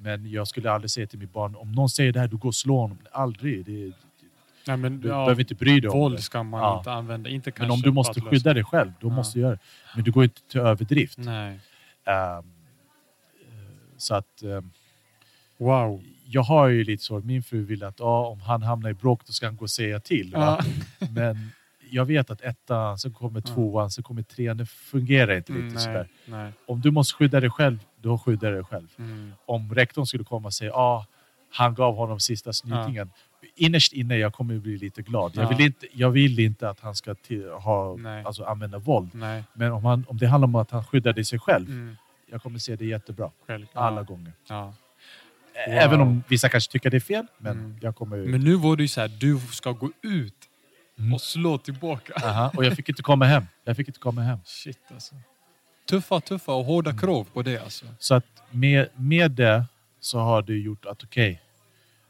Men 0.00 0.30
jag 0.30 0.48
skulle 0.48 0.70
aldrig 0.70 0.90
säga 0.90 1.06
till 1.06 1.18
mitt 1.18 1.32
barn, 1.32 1.54
om 1.56 1.72
någon 1.72 1.88
säger 1.88 2.12
det 2.12 2.20
här, 2.20 2.28
du 2.28 2.36
går 2.36 2.48
och 2.48 2.54
slår 2.54 2.80
honom. 2.80 2.98
Aldrig. 3.12 3.64
Det, 3.66 3.92
Nej 4.66 4.76
men 4.76 5.00
du 5.00 5.08
ja, 5.08 5.14
behöver 5.24 5.40
inte 5.40 5.54
bry 5.54 5.80
dig 5.80 5.90
om 5.90 5.98
våld 5.98 6.20
ska 6.20 6.42
man 6.42 6.60
Ja. 6.60 6.78
inte 6.78 6.92
använda. 6.92 7.30
Inte 7.30 7.52
Men 7.58 7.70
om 7.70 7.80
du 7.80 7.90
måste 7.90 8.20
skydda 8.20 8.54
dig 8.54 8.64
själv, 8.64 8.92
då 9.00 9.08
Ja. 9.08 9.12
måste 9.12 9.38
du 9.38 9.42
göra 9.42 9.52
det. 9.52 9.58
Men 9.94 10.04
du 10.04 10.10
går 10.10 10.24
inte 10.24 10.40
till 10.42 10.60
överdrift. 10.60 11.18
Nej. 11.18 11.58
Eh, 12.06 12.40
så 13.96 14.14
att 14.14 14.42
eh, 14.42 14.60
Wow. 15.58 16.02
jag 16.26 16.42
har 16.42 16.68
ju 16.68 16.84
lite 16.84 17.04
så, 17.04 17.18
min 17.20 17.42
fru 17.42 17.64
vill 17.64 17.84
att 17.84 18.00
ja, 18.00 18.26
om 18.26 18.40
han 18.40 18.62
hamnar 18.62 18.90
i 18.90 18.94
bråk 18.94 19.26
då 19.26 19.32
ska 19.32 19.46
han 19.46 19.56
gå 19.56 19.62
och 19.62 19.70
säga 19.70 20.00
till. 20.00 20.30
Ja. 20.34 20.60
Men 21.14 21.50
jag 21.90 22.04
vet 22.04 22.30
att 22.30 22.40
ettan, 22.40 22.98
sen 22.98 23.12
kommer 23.12 23.40
tvåan, 23.40 23.90
sen 23.90 24.04
kommer 24.04 24.22
trean. 24.22 24.56
Det 24.56 24.66
fungerar 24.66 25.36
inte 25.36 25.52
Mm, 25.52 25.64
riktigt 25.64 25.86
nej. 25.88 26.06
sådär. 26.26 26.52
Om 26.66 26.80
du 26.80 26.90
måste 26.90 27.14
skydda 27.14 27.40
dig 27.40 27.50
själv, 27.50 27.78
då 28.02 28.18
skyddar 28.18 28.48
du 28.50 28.54
dig 28.54 28.64
själv. 28.64 28.88
Mm. 28.98 29.32
Om 29.46 29.74
rektorn 29.74 30.06
skulle 30.06 30.24
komma 30.24 30.46
och 30.46 30.54
säga 30.54 30.70
ja, 30.70 31.06
han 31.52 31.74
gav 31.74 31.96
honom 31.96 32.20
sista 32.20 32.52
snytingen. 32.52 33.10
Innerst 33.56 33.92
inne 33.92 34.16
jag 34.16 34.32
kommer 34.34 34.54
jag 34.54 34.62
bli 34.62 34.78
lite 34.78 35.02
glad. 35.02 35.32
Jag, 35.34 35.44
Ja. 35.44 35.48
vill 35.48 35.66
inte, 35.66 35.86
jag 35.92 36.10
vill 36.10 36.38
inte 36.40 36.70
att 36.70 36.80
han 36.80 36.94
ska 36.94 37.14
till, 37.14 37.48
ha, 37.50 37.96
Nej. 37.96 38.24
alltså, 38.24 38.44
använda 38.44 38.78
våld. 38.78 39.10
Nej. 39.14 39.44
Men 39.54 39.72
om, 39.72 39.84
han, 39.84 40.04
om 40.08 40.16
det 40.18 40.26
handlar 40.26 40.46
om 40.48 40.54
att 40.54 40.70
han 40.70 40.84
skyddade 40.84 41.24
sig 41.24 41.38
själv, 41.38 41.68
Mm. 41.70 41.96
jag 42.30 42.42
kommer 42.42 42.58
se 42.58 42.76
det 42.76 42.86
jättebra. 42.86 43.30
Självklart. 43.46 43.84
Alla 43.84 44.02
gånger. 44.02 44.32
Ja. 44.48 44.74
Även 45.68 46.00
om 46.00 46.22
vissa 46.28 46.48
kanske 46.48 46.72
tycker 46.72 46.90
det 46.90 46.96
är 46.96 47.00
fel, 47.00 47.26
men 47.38 47.52
Mm. 47.58 47.78
jag 47.80 47.96
kommer... 47.96 48.16
Men 48.16 48.40
nu 48.40 48.54
var 48.54 48.76
det 48.76 48.82
ju 48.82 48.88
så 48.88 49.00
här, 49.00 49.08
du 49.08 49.38
ska 49.38 49.72
gå 49.72 49.90
ut 50.02 50.34
Mm. 50.98 51.14
och 51.14 51.20
slå 51.20 51.58
tillbaka. 51.58 52.12
Aha, 52.28 52.52
och 52.56 52.64
jag 52.64 52.76
fick 52.76 52.88
inte 52.88 53.02
komma 53.02 53.24
hem. 53.24 53.44
Jag 53.64 53.76
fick 53.76 53.88
inte 53.88 54.00
komma 54.00 54.20
hem. 54.20 54.38
Shit 54.44 54.78
alltså. 54.90 55.14
Tuffa, 55.88 56.20
tuffa 56.20 56.52
och 56.54 56.64
hårda 56.64 56.90
Mm. 56.90 57.00
krav 57.00 57.24
på 57.32 57.42
det 57.42 57.58
alltså. 57.58 57.86
Så 57.98 58.14
att 58.14 58.24
med, 58.50 58.88
med 58.96 59.30
det 59.30 59.64
så 60.00 60.18
har 60.18 60.42
det 60.42 60.54
gjort 60.58 60.86
att 60.86 61.04
okej, 61.04 61.40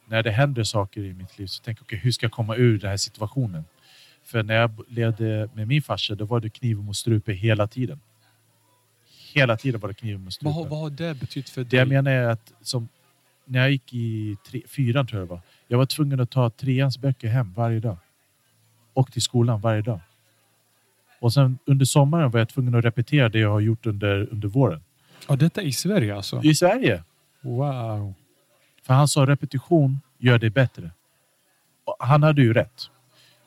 när 0.07 0.23
det 0.23 0.31
händer 0.31 0.65
saker 0.65 1.01
i 1.01 1.13
mitt 1.15 1.39
liv 1.39 1.47
så 1.47 1.63
tänker 1.63 1.81
jag 1.83 1.87
okej, 1.87 1.99
hur 1.99 2.13
ska 2.13 2.25
jag 2.25 2.33
komma 2.33 2.57
ur 2.57 2.79
den 2.79 2.91
här 2.91 2.97
situationen? 2.97 3.65
För 4.25 4.43
när 4.43 4.55
jag 4.55 4.71
levde 4.89 5.49
med 5.55 5.69
min 5.69 5.83
farsa, 5.83 6.15
då 6.15 6.25
var 6.25 6.41
det 6.41 6.51
kniven 6.51 6.85
mot 6.85 6.97
strupen 6.97 7.35
hela 7.37 7.67
tiden. 7.67 8.01
Hela 9.35 9.57
tiden 9.57 9.81
var 9.81 9.89
det 9.89 9.95
kniven 9.95 10.21
mot 10.21 10.27
Vad, 10.27 10.33
strupen. 10.33 10.53
har- 10.55 10.65
vad 10.69 10.79
har 10.79 10.91
det 10.91 11.15
betytt 11.15 11.49
för 11.51 11.65
Det 11.65 11.71
dig? 11.71 11.79
jag 11.79 11.89
menar 11.89 12.11
är 12.11 12.27
att 12.29 12.53
som, 12.63 12.89
när 13.45 13.61
jag 13.61 13.71
gick 13.71 13.95
i 13.95 14.37
tre, 14.47 14.63
fyran 14.69 15.07
tror 15.07 15.21
jag 15.21 15.29
det 15.29 15.31
var, 15.35 15.41
jag 15.69 15.79
var 15.79 15.87
tvungen 15.87 16.21
att 16.21 16.31
ta 16.31 16.51
treans 16.51 16.99
böcker 16.99 17.29
hem 17.29 17.53
varje 17.53 17.81
dag. 17.81 17.97
Och 18.93 19.13
till 19.13 19.23
skolan 19.23 19.61
varje 19.61 19.83
dag. 19.83 20.01
Och 21.21 21.33
sen 21.33 21.59
under 21.65 21.85
sommaren 21.85 22.31
var 22.31 22.39
jag 22.39 22.49
tvungen 22.49 22.75
att 22.75 22.85
repetera 22.85 23.29
det 23.29 23.39
jag 23.39 23.51
har 23.51 23.61
gjort 23.61 23.87
under, 23.87 24.29
under 24.33 24.49
våren. 24.49 24.81
Ja, 25.29 25.37
detta 25.37 25.63
i 25.63 25.73
Sverige 25.73 26.17
alltså? 26.17 26.41
I 26.45 26.55
Sverige! 26.55 27.03
Wow. 27.41 28.15
För 28.83 28.95
han 28.95 29.09
sa 29.09 29.27
repetition 29.27 30.01
gör 30.19 30.39
det 30.39 30.51
bättre. 30.51 30.91
Och 31.85 31.97
han 31.99 32.23
hade 32.23 32.43
ju 32.43 32.53
rätt. 32.53 32.91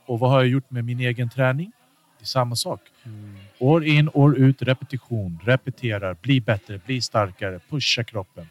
Och 0.06 0.20
vad 0.20 0.30
har 0.30 0.40
jag 0.40 0.48
gjort 0.48 0.72
med 0.72 0.86
min 0.86 1.00
egen 1.00 1.30
träning? 1.30 1.72
Det 2.20 2.24
är 2.24 2.28
samma 2.28 2.56
sak. 2.56 2.82
Mm. 3.04 3.38
År 3.60 3.86
in, 3.86 4.10
år 4.14 4.38
ut, 4.38 4.62
repetition, 4.62 5.40
repeterar, 5.44 6.18
bli 6.22 6.42
bättre, 6.42 6.80
bli 6.86 7.02
starkare, 7.02 7.60
pusha 7.70 8.04
kroppen. 8.04 8.48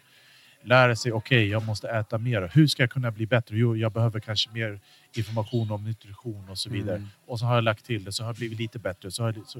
Lära 0.62 0.96
sig, 0.96 1.12
okej, 1.12 1.48
jag 1.48 1.66
måste 1.66 1.88
äta 1.88 2.18
mer. 2.18 2.50
Hur 2.54 2.66
ska 2.66 2.82
jag 2.82 2.90
kunna 2.90 3.10
bli 3.10 3.26
bättre? 3.26 3.58
Jo, 3.58 3.76
jag 3.76 3.92
behöver 3.92 4.20
kanske 4.20 4.50
mer 4.50 4.80
information 5.12 5.70
om 5.70 5.84
nutrition 5.84 6.48
och 6.48 6.58
så 6.58 6.70
vidare. 6.70 6.96
Mm. 6.96 7.08
Och 7.26 7.38
så 7.38 7.46
har 7.46 7.54
jag 7.54 7.64
lagt 7.64 7.84
till 7.84 8.04
det, 8.04 8.12
så 8.12 8.22
har 8.22 8.28
jag 8.28 8.36
blivit 8.36 8.58
lite 8.58 8.78
bättre. 8.78 9.10
Så 9.10 9.22
har 9.22 9.34
jag, 9.36 9.46
så, 9.46 9.58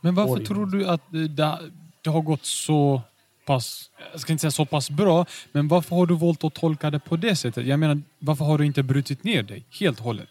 Men 0.00 0.14
varför 0.14 0.44
tror 0.44 0.66
du 0.66 0.88
att 0.88 1.02
det, 1.10 1.58
det 2.02 2.10
har 2.10 2.20
gått 2.20 2.44
så 2.44 3.02
pass, 3.46 3.90
jag 4.12 4.20
ska 4.20 4.32
inte 4.32 4.40
säga 4.40 4.50
så 4.50 4.64
pass 4.64 4.90
bra, 4.90 5.26
men 5.52 5.68
varför 5.68 5.96
har 5.96 6.06
du 6.06 6.14
valt 6.14 6.44
att 6.44 6.54
tolka 6.54 6.90
det 6.90 6.98
på 6.98 7.16
det 7.16 7.36
sättet? 7.36 7.66
Jag 7.66 7.80
menar, 7.80 8.02
varför 8.18 8.44
har 8.44 8.58
du 8.58 8.66
inte 8.66 8.82
brutit 8.82 9.24
ner 9.24 9.42
dig 9.42 9.64
helt 9.80 9.98
och 9.98 10.04
hållet? 10.04 10.28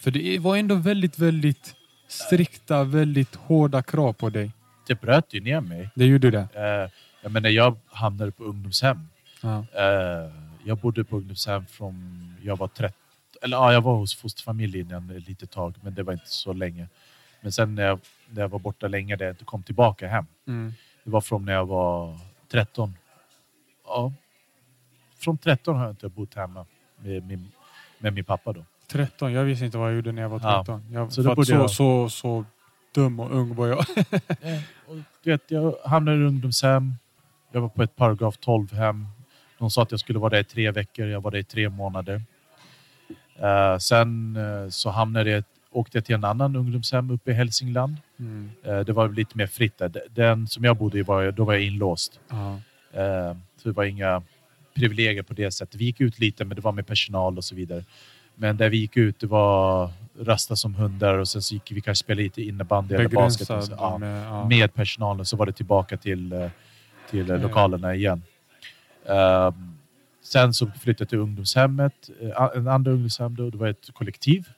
För 0.00 0.10
det 0.10 0.38
var 0.38 0.56
ändå 0.56 0.74
väldigt, 0.74 1.18
väldigt 1.18 1.74
strikta, 2.08 2.84
väldigt 2.84 3.34
hårda 3.34 3.82
krav 3.82 4.12
på 4.12 4.30
dig. 4.30 4.50
Det 4.86 5.00
bröt 5.00 5.34
ju 5.34 5.40
ner 5.40 5.60
mig. 5.60 5.90
Det 5.94 6.06
gjorde 6.06 6.30
det? 6.30 6.38
Eh, 6.38 6.90
jag 7.28 7.32
menar, 7.32 7.48
jag 7.48 7.76
hamnade 7.86 8.32
på 8.32 8.44
ungdomshem. 8.44 9.08
Ja. 9.42 9.64
Eh, 9.72 10.30
jag 10.64 10.78
bodde 10.78 11.04
på 11.04 11.16
ungdomshem 11.16 11.66
från 11.66 12.34
jag 12.42 12.56
var 12.58 12.68
13. 12.68 12.92
Eller 13.42 13.56
ja, 13.56 13.72
jag 13.72 13.80
var 13.80 13.96
hos 13.96 14.14
fosterfamilj 14.14 14.78
innan 14.80 15.10
ett 15.10 15.28
litet 15.28 15.50
tag, 15.50 15.74
men 15.82 15.94
det 15.94 16.02
var 16.02 16.12
inte 16.12 16.28
så 16.30 16.52
länge. 16.52 16.88
Men 17.40 17.52
sen 17.52 17.74
när 17.74 17.82
jag, 17.86 18.00
när 18.30 18.42
jag 18.42 18.48
var 18.48 18.58
borta 18.58 18.88
länge, 18.88 19.16
där 19.16 19.24
jag 19.26 19.32
inte 19.32 19.44
kom 19.44 19.62
tillbaka 19.62 20.08
hem. 20.08 20.26
Mm. 20.46 20.72
Det 21.04 21.10
var 21.10 21.20
från 21.20 21.44
när 21.44 21.52
jag 21.52 21.66
var 21.66 22.18
13. 22.50 22.94
Ja. 23.86 24.12
Från 25.18 25.38
13 25.38 25.76
har 25.76 25.82
jag 25.84 25.92
inte 25.92 26.08
bott 26.08 26.34
hemma 26.34 26.66
med 26.96 27.26
min, 27.26 27.52
med 27.98 28.12
min 28.12 28.24
pappa 28.24 28.52
då. 28.52 28.64
13, 28.86 29.32
jag 29.32 29.44
visste 29.44 29.64
inte 29.64 29.78
vad 29.78 29.88
jag 29.88 29.96
gjorde 29.96 30.12
när 30.12 30.22
jag 30.22 30.28
var 30.28 30.40
Ja. 30.42 30.64
13. 30.64 30.86
Jag, 30.92 31.12
Så 31.12 31.22
så, 31.22 31.34
borde 31.34 31.46
så, 31.46 31.52
jag- 31.52 31.70
så, 31.70 32.08
så 32.10 32.44
dum 32.94 33.20
och 33.20 33.30
ung 33.36 33.54
var 33.54 33.66
jag. 33.66 33.78
Eh, 34.40 34.60
och, 34.86 34.96
vet, 35.22 35.50
jag 35.50 35.74
hamnade 35.84 36.16
i 36.18 36.22
ungdomshem. 36.24 36.94
Jag 37.52 37.60
var 37.60 37.68
på 37.68 37.82
ett 37.82 37.96
paragraf 37.96 38.38
12-hem. 38.38 39.06
De 39.58 39.70
sa 39.70 39.82
att 39.82 39.90
jag 39.90 40.00
skulle 40.00 40.18
vara 40.18 40.30
där 40.30 40.40
i 40.40 40.44
tre 40.44 40.70
veckor. 40.70 41.06
Jag 41.06 41.20
var 41.20 41.30
där 41.30 41.38
i 41.38 41.44
tre 41.44 41.68
månader. 41.68 42.22
Eh, 43.38 43.78
sen 43.78 44.36
eh, 44.36 44.68
så 44.68 44.90
hamnade 44.90 45.30
jag, 45.30 45.44
åkte 45.70 45.96
jag 45.98 46.04
till 46.04 46.14
en 46.14 46.24
annan 46.24 46.56
ungdomshem 46.56 47.10
uppe 47.10 47.30
i 47.30 47.34
Hälsingland. 47.34 47.96
Mm. 48.18 48.50
Eh, 48.62 48.80
det 48.80 48.92
var 48.92 49.08
lite 49.08 49.38
mer 49.38 49.46
fritt 49.46 49.78
där. 49.78 50.02
Den 50.10 50.48
som 50.48 50.64
jag 50.64 50.76
bodde 50.76 50.98
i, 50.98 51.02
var, 51.02 51.30
då 51.30 51.44
var 51.44 51.54
jag 51.54 51.62
inlåst. 51.62 52.20
Så 53.62 53.68
det 53.68 53.72
var 53.72 53.84
inga 53.84 54.22
privilegier 54.74 55.22
på 55.22 55.34
det 55.34 55.50
sättet. 55.50 55.80
Vi 55.80 55.84
gick 55.84 56.00
ut 56.00 56.18
lite, 56.18 56.44
men 56.44 56.54
det 56.54 56.60
var 56.60 56.72
med 56.72 56.86
personal 56.86 57.36
och 57.36 57.44
så 57.44 57.54
vidare. 57.54 57.84
Men 58.34 58.56
där 58.56 58.68
vi 58.68 58.76
gick 58.76 58.96
ut, 58.96 59.20
det 59.20 59.26
var 59.26 59.90
rasta 60.20 60.56
som 60.56 60.74
hundar 60.74 61.14
och 61.14 61.28
sen 61.28 61.42
så 61.42 61.54
gick 61.54 61.72
vi 61.72 61.80
kanske 61.80 62.04
spela 62.04 62.20
lite 62.20 62.42
innebandy 62.42 62.94
eller 62.94 63.08
basket. 63.08 63.50
och 63.50 63.64
så. 63.64 63.98
Med... 63.98 64.26
Ja. 64.26 64.48
med 64.48 64.74
personalen 64.74 65.26
så 65.26 65.36
var 65.36 65.46
det 65.46 65.52
tillbaka 65.52 65.96
till, 65.96 66.50
till 67.10 67.28
Ja. 67.28 67.36
lokalerna 67.36 67.94
igen. 67.94 68.22
Ehm, 69.06 69.78
sen 70.22 70.54
så 70.54 70.66
flyttade 70.66 71.02
jag 71.02 71.08
till 71.08 71.18
ungdomshemmet, 71.18 72.10
eh, 72.20 72.48
en 72.56 72.68
andra 72.68 72.92
ungdomshem 72.92 73.36
då, 73.36 73.50
det 73.50 73.58
var 73.58 73.68
ett 73.68 73.90
kollektiv. 73.92 74.48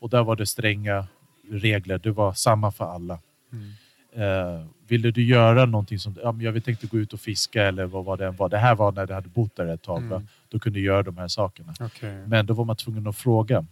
Och 0.00 0.10
där 0.10 0.22
var 0.22 0.36
det 0.36 0.46
stränga 0.46 1.06
regler, 1.50 1.98
det 1.98 2.10
var 2.10 2.32
samma 2.32 2.72
för 2.72 2.84
alla. 2.84 3.18
Mm. 3.52 3.72
Uh, 4.16 4.66
ville 4.86 5.10
du 5.10 5.24
göra 5.24 5.66
någonting 5.66 5.98
som, 5.98 6.16
ja, 6.22 6.32
men 6.32 6.40
jag 6.46 6.64
tänkte 6.64 6.86
gå 6.86 6.98
ut 6.98 7.12
och 7.12 7.20
fiska 7.20 7.62
eller 7.62 7.84
vad 7.84 8.04
var 8.04 8.16
det 8.16 8.26
än 8.26 8.36
var. 8.36 8.48
Det 8.48 8.58
här 8.58 8.74
var 8.74 8.92
när 8.92 9.06
du 9.06 9.14
hade 9.14 9.28
bott 9.28 9.56
där 9.56 9.66
ett 9.66 9.82
tag. 9.82 10.02
Mm. 10.02 10.28
Då 10.48 10.58
kunde 10.58 10.78
du 10.78 10.84
göra 10.84 11.02
de 11.02 11.16
här 11.16 11.28
sakerna. 11.28 11.74
Okej. 11.80 12.26
Men 12.26 12.46
då 12.46 12.54
var 12.54 12.64
man 12.64 12.76
tvungen 12.76 13.06
att 13.06 13.16
fråga. 13.16 13.66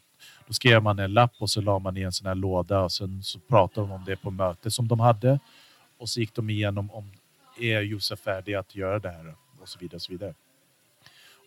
Då 0.47 0.53
skrev 0.53 0.83
man 0.83 0.99
en 0.99 1.13
lapp 1.13 1.33
och 1.39 1.51
så 1.51 1.61
la 1.61 1.79
man 1.79 1.97
i 1.97 2.01
en 2.01 2.13
sån 2.13 2.27
här 2.27 2.35
låda 2.35 2.81
och 2.81 2.93
sen 2.93 3.23
så 3.23 3.39
pratade 3.39 3.87
de 3.87 3.93
om 3.93 4.05
det 4.05 4.17
på 4.17 4.31
möte 4.31 4.71
som 4.71 4.89
de 4.89 5.01
hade. 5.01 5.39
Och 5.99 6.09
så 6.09 6.21
gick 6.21 6.35
de 6.35 6.51
igenom 6.51 6.91
om 6.91 7.13
är 7.61 7.81
Josef 7.81 8.21
färdig 8.21 8.55
att 8.55 8.75
göra 8.75 8.99
det 8.99 9.11
här 9.11 9.35
och 9.61 9.69
så 9.69 9.79
vidare. 9.79 9.97
Och 9.97 10.03
så 10.03 10.13
vidare. 10.13 10.35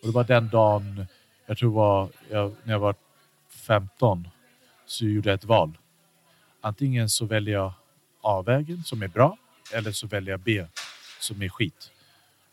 Och 0.02 0.08
det 0.08 0.14
var 0.14 0.24
den 0.24 0.48
dagen, 0.48 1.06
jag 1.46 1.58
tror 1.58 1.70
det 1.70 1.76
var 1.76 2.08
jag, 2.30 2.54
när 2.64 2.72
jag 2.72 2.80
var 2.80 2.94
15, 3.48 4.28
så 4.86 5.04
gjorde 5.04 5.28
jag 5.28 5.34
ett 5.34 5.44
val. 5.44 5.78
Antingen 6.60 7.10
så 7.10 7.26
väljer 7.26 7.54
jag 7.54 7.72
A-vägen 8.20 8.84
som 8.84 9.02
är 9.02 9.08
bra 9.08 9.36
eller 9.72 9.92
så 9.92 10.06
väljer 10.06 10.30
jag 10.30 10.40
B 10.40 10.66
som 11.20 11.42
är 11.42 11.48
skit. 11.48 11.90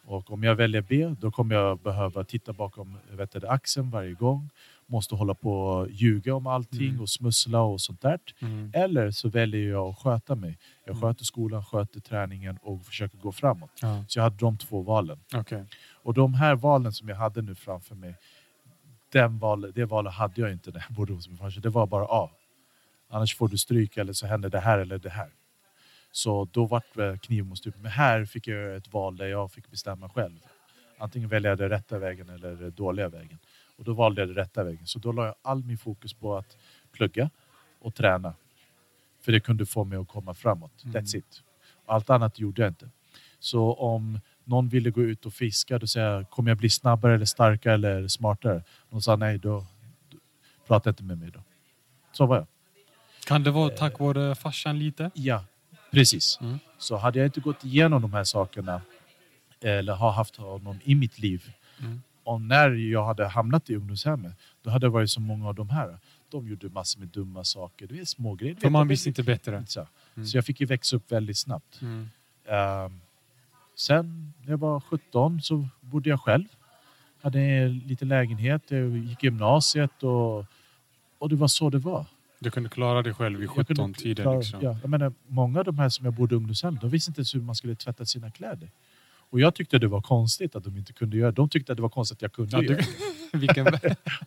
Och 0.05 0.31
om 0.31 0.43
jag 0.43 0.55
väljer 0.55 0.81
B, 0.81 1.15
då 1.19 1.31
kommer 1.31 1.55
jag 1.55 1.79
behöva 1.79 2.23
titta 2.23 2.53
bakom 2.53 2.97
vet 3.09 3.31
du, 3.31 3.47
axeln 3.47 3.89
varje 3.89 4.13
gång. 4.13 4.49
Måste 4.91 5.15
hålla 5.15 5.33
på 5.33 5.51
och 5.61 5.89
ljuga 5.91 6.35
om 6.35 6.47
allting 6.47 6.89
Mm. 6.89 7.01
och 7.01 7.09
smussla 7.09 7.61
och 7.61 7.81
sånt 7.81 8.01
där. 8.01 8.19
Mm. 8.41 8.71
Eller 8.73 9.11
så 9.11 9.29
väljer 9.29 9.69
jag 9.69 9.87
att 9.89 9.97
sköta 9.99 10.35
mig. 10.35 10.57
Jag 10.85 10.95
Mm. 10.95 11.01
sköter 11.01 11.25
skolan, 11.25 11.65
sköter 11.65 11.99
träningen 11.99 12.57
och 12.61 12.85
försöker 12.85 13.17
gå 13.17 13.31
framåt. 13.31 13.69
Ja. 13.81 14.05
Så 14.07 14.19
jag 14.19 14.23
hade 14.23 14.37
de 14.37 14.57
två 14.57 14.81
valen. 14.81 15.19
Okej. 15.33 15.65
Och 16.03 16.13
de 16.13 16.33
här 16.33 16.55
valen 16.55 16.93
som 16.93 17.09
jag 17.09 17.15
hade 17.15 17.41
nu 17.41 17.55
framför 17.55 17.95
mig, 17.95 18.15
den 19.11 19.39
val, 19.39 19.71
det 19.75 19.85
valet 19.85 20.13
hade 20.13 20.41
jag 20.41 20.51
inte 20.51 20.71
när 20.71 20.85
jag 20.89 20.95
bodde 20.95 21.13
hos 21.13 21.27
min 21.27 21.37
farsa. 21.37 21.59
Det 21.59 21.69
var 21.69 21.87
bara 21.87 22.05
A. 22.09 22.29
Annars 23.09 23.35
får 23.35 23.47
du 23.47 23.57
stryk 23.57 23.97
eller 23.97 24.13
så 24.13 24.27
händer 24.27 24.49
det 24.49 24.59
här 24.59 24.77
eller 24.79 24.97
det 24.97 25.09
här. 25.09 25.29
Så 26.11 26.47
då 26.51 26.65
vart 26.65 26.93
det 26.95 27.21
kniv 27.21 27.45
mot 27.45 27.57
strupen. 27.57 27.81
Men 27.81 27.91
här 27.91 28.25
fick 28.25 28.47
jag 28.47 28.75
ett 28.75 28.93
val 28.93 29.17
där 29.17 29.25
jag 29.27 29.51
fick 29.51 29.71
bestämma 29.71 30.09
själv. 30.09 30.39
Antingen 30.97 31.29
välja 31.29 31.55
den 31.55 31.69
rätta 31.69 31.99
vägen 31.99 32.29
eller 32.29 32.51
den 32.55 32.71
dåliga 32.73 33.09
vägen. 33.09 33.37
Och 33.81 33.85
då 33.85 33.93
valde 33.93 34.21
jag 34.21 34.29
den 34.29 34.35
rätta 34.35 34.63
vägen. 34.63 34.87
Så 34.87 34.99
då 34.99 35.11
la 35.11 35.25
jag 35.25 35.35
all 35.41 35.63
min 35.63 35.77
fokus 35.77 36.13
på 36.13 36.37
att 36.37 36.57
plugga 36.91 37.29
och 37.79 37.95
träna. 37.95 38.33
För 39.21 39.31
det 39.31 39.39
kunde 39.39 39.65
få 39.65 39.83
mig 39.83 39.97
att 39.97 40.07
komma 40.07 40.33
framåt. 40.33 40.83
Mm. 40.83 40.95
That's 40.95 41.17
it. 41.17 41.43
Allt 41.85 42.09
annat 42.09 42.39
gjorde 42.39 42.61
jag 42.61 42.71
inte. 42.71 42.89
Så 43.39 43.73
om 43.73 44.19
någon 44.43 44.69
ville 44.69 44.89
gå 44.89 45.01
ut 45.01 45.25
och 45.25 45.33
fiska, 45.33 45.79
då 45.79 45.87
säger 45.87 46.07
jag, 46.07 46.29
kommer 46.29 46.51
jag 46.51 46.57
bli 46.57 46.69
snabbare 46.69 47.15
eller 47.15 47.25
starkare 47.25 47.73
eller 47.73 48.07
smartare? 48.07 48.63
De 48.89 49.01
sa 49.01 49.15
nej, 49.15 49.37
då, 49.37 49.65
då 50.09 50.17
prata 50.67 50.89
inte 50.89 51.03
med 51.03 51.17
mig 51.17 51.31
då. 51.31 51.43
Så 52.11 52.25
var 52.25 52.35
jag. 52.35 52.47
Kan 53.25 53.43
det 53.43 53.51
vara 53.51 53.69
tack 53.69 53.99
vare 53.99 54.35
farsan 54.35 54.79
lite? 54.79 55.11
Ja, 55.13 55.45
precis. 55.91 56.39
Mm. 56.41 56.59
Så 56.77 56.97
hade 56.97 57.19
jag 57.19 57.27
inte 57.27 57.39
gått 57.39 57.65
igenom 57.65 58.01
de 58.01 58.13
här 58.13 58.23
sakerna 58.23 58.81
eller 59.61 59.93
har 59.93 60.11
haft 60.11 60.35
honom 60.35 60.79
i 60.83 60.95
mitt 60.95 61.19
liv 61.19 61.53
Mm. 61.79 62.01
Och 62.31 62.41
när 62.41 62.71
jag 62.71 63.05
hade 63.05 63.27
hamnat 63.27 63.69
i 63.69 63.75
ungdomshemmet 63.75 64.33
då 64.61 64.69
hade 64.69 64.85
det 64.85 64.89
varit 64.89 65.09
så 65.09 65.21
många 65.21 65.47
av 65.47 65.55
de 65.55 65.69
här. 65.69 65.97
De 66.29 66.47
gjorde 66.47 66.69
massor 66.69 66.99
med 66.99 67.09
dumma 67.09 67.43
saker. 67.43 67.87
Det 67.87 67.99
är 67.99 68.05
små 68.05 68.35
grejer. 68.35 68.55
För 68.55 68.69
man 68.69 68.87
visste 68.87 69.09
inte 69.09 69.23
bättre. 69.23 69.63
Så. 69.67 69.87
Mm. 70.15 70.27
så 70.27 70.37
jag 70.37 70.45
fick 70.45 70.61
ju 70.61 70.65
växa 70.67 70.95
upp 70.95 71.11
väldigt 71.11 71.37
snabbt. 71.37 71.81
Mm. 71.81 72.09
Ehm, 72.47 72.99
sen 73.75 74.33
när 74.43 74.49
jag 74.51 74.57
var 74.57 74.79
17 74.79 75.41
så 75.41 75.67
bodde 75.81 76.09
jag 76.09 76.21
själv. 76.21 76.45
Hade 77.21 77.39
en 77.39 77.79
liten 77.79 78.07
lägenhet, 78.07 78.61
jag 78.67 78.97
gick 78.97 79.23
gymnasiet 79.23 80.03
och, 80.03 80.45
och 81.17 81.29
det 81.29 81.35
var 81.35 81.47
så 81.47 81.69
det 81.69 81.77
var. 81.77 82.05
Du 82.39 82.51
kunde 82.51 82.69
klara 82.69 83.01
dig 83.01 83.13
själv 83.13 83.39
i 83.41 83.45
Jag 83.45 83.53
kunde 83.53 83.73
17 83.73 83.93
tiden 83.93 84.23
klara- 84.23 84.37
liksom. 84.37 84.59
Ja, 84.61 84.77
jag 84.81 84.89
menar, 84.89 85.13
många 85.27 85.59
av 85.59 85.65
de 85.65 85.79
här 85.79 85.89
som 85.89 86.05
jag 86.05 86.13
bodde 86.13 86.35
i 86.35 86.37
ungdomshem, 86.37 86.77
de 86.81 86.89
visste 86.89 87.09
inte 87.09 87.19
ens 87.19 87.35
hur 87.35 87.41
man 87.41 87.55
skulle 87.55 87.75
tvätta 87.75 88.05
sina 88.05 88.31
kläder. 88.31 88.69
Och 89.31 89.39
jag 89.39 89.55
tyckte 89.55 89.79
det 89.79 89.87
var 89.87 90.01
konstigt 90.01 90.55
att 90.55 90.63
de 90.63 90.77
inte 90.77 90.93
kunde 90.93 91.17
göra 91.17 91.31
det. 91.31 91.35
De 91.35 91.49
tyckte 91.49 91.71
att 91.71 91.75
det 91.75 91.81
var 91.81 91.89
konstigt 91.89 92.17
att 92.17 92.21
jag 92.21 92.33
kunde 92.33 92.57
Ja, 92.57 92.63
göra 92.63 92.77
du, 92.77 92.83
det. 93.31 93.37
vilken... 93.37 93.67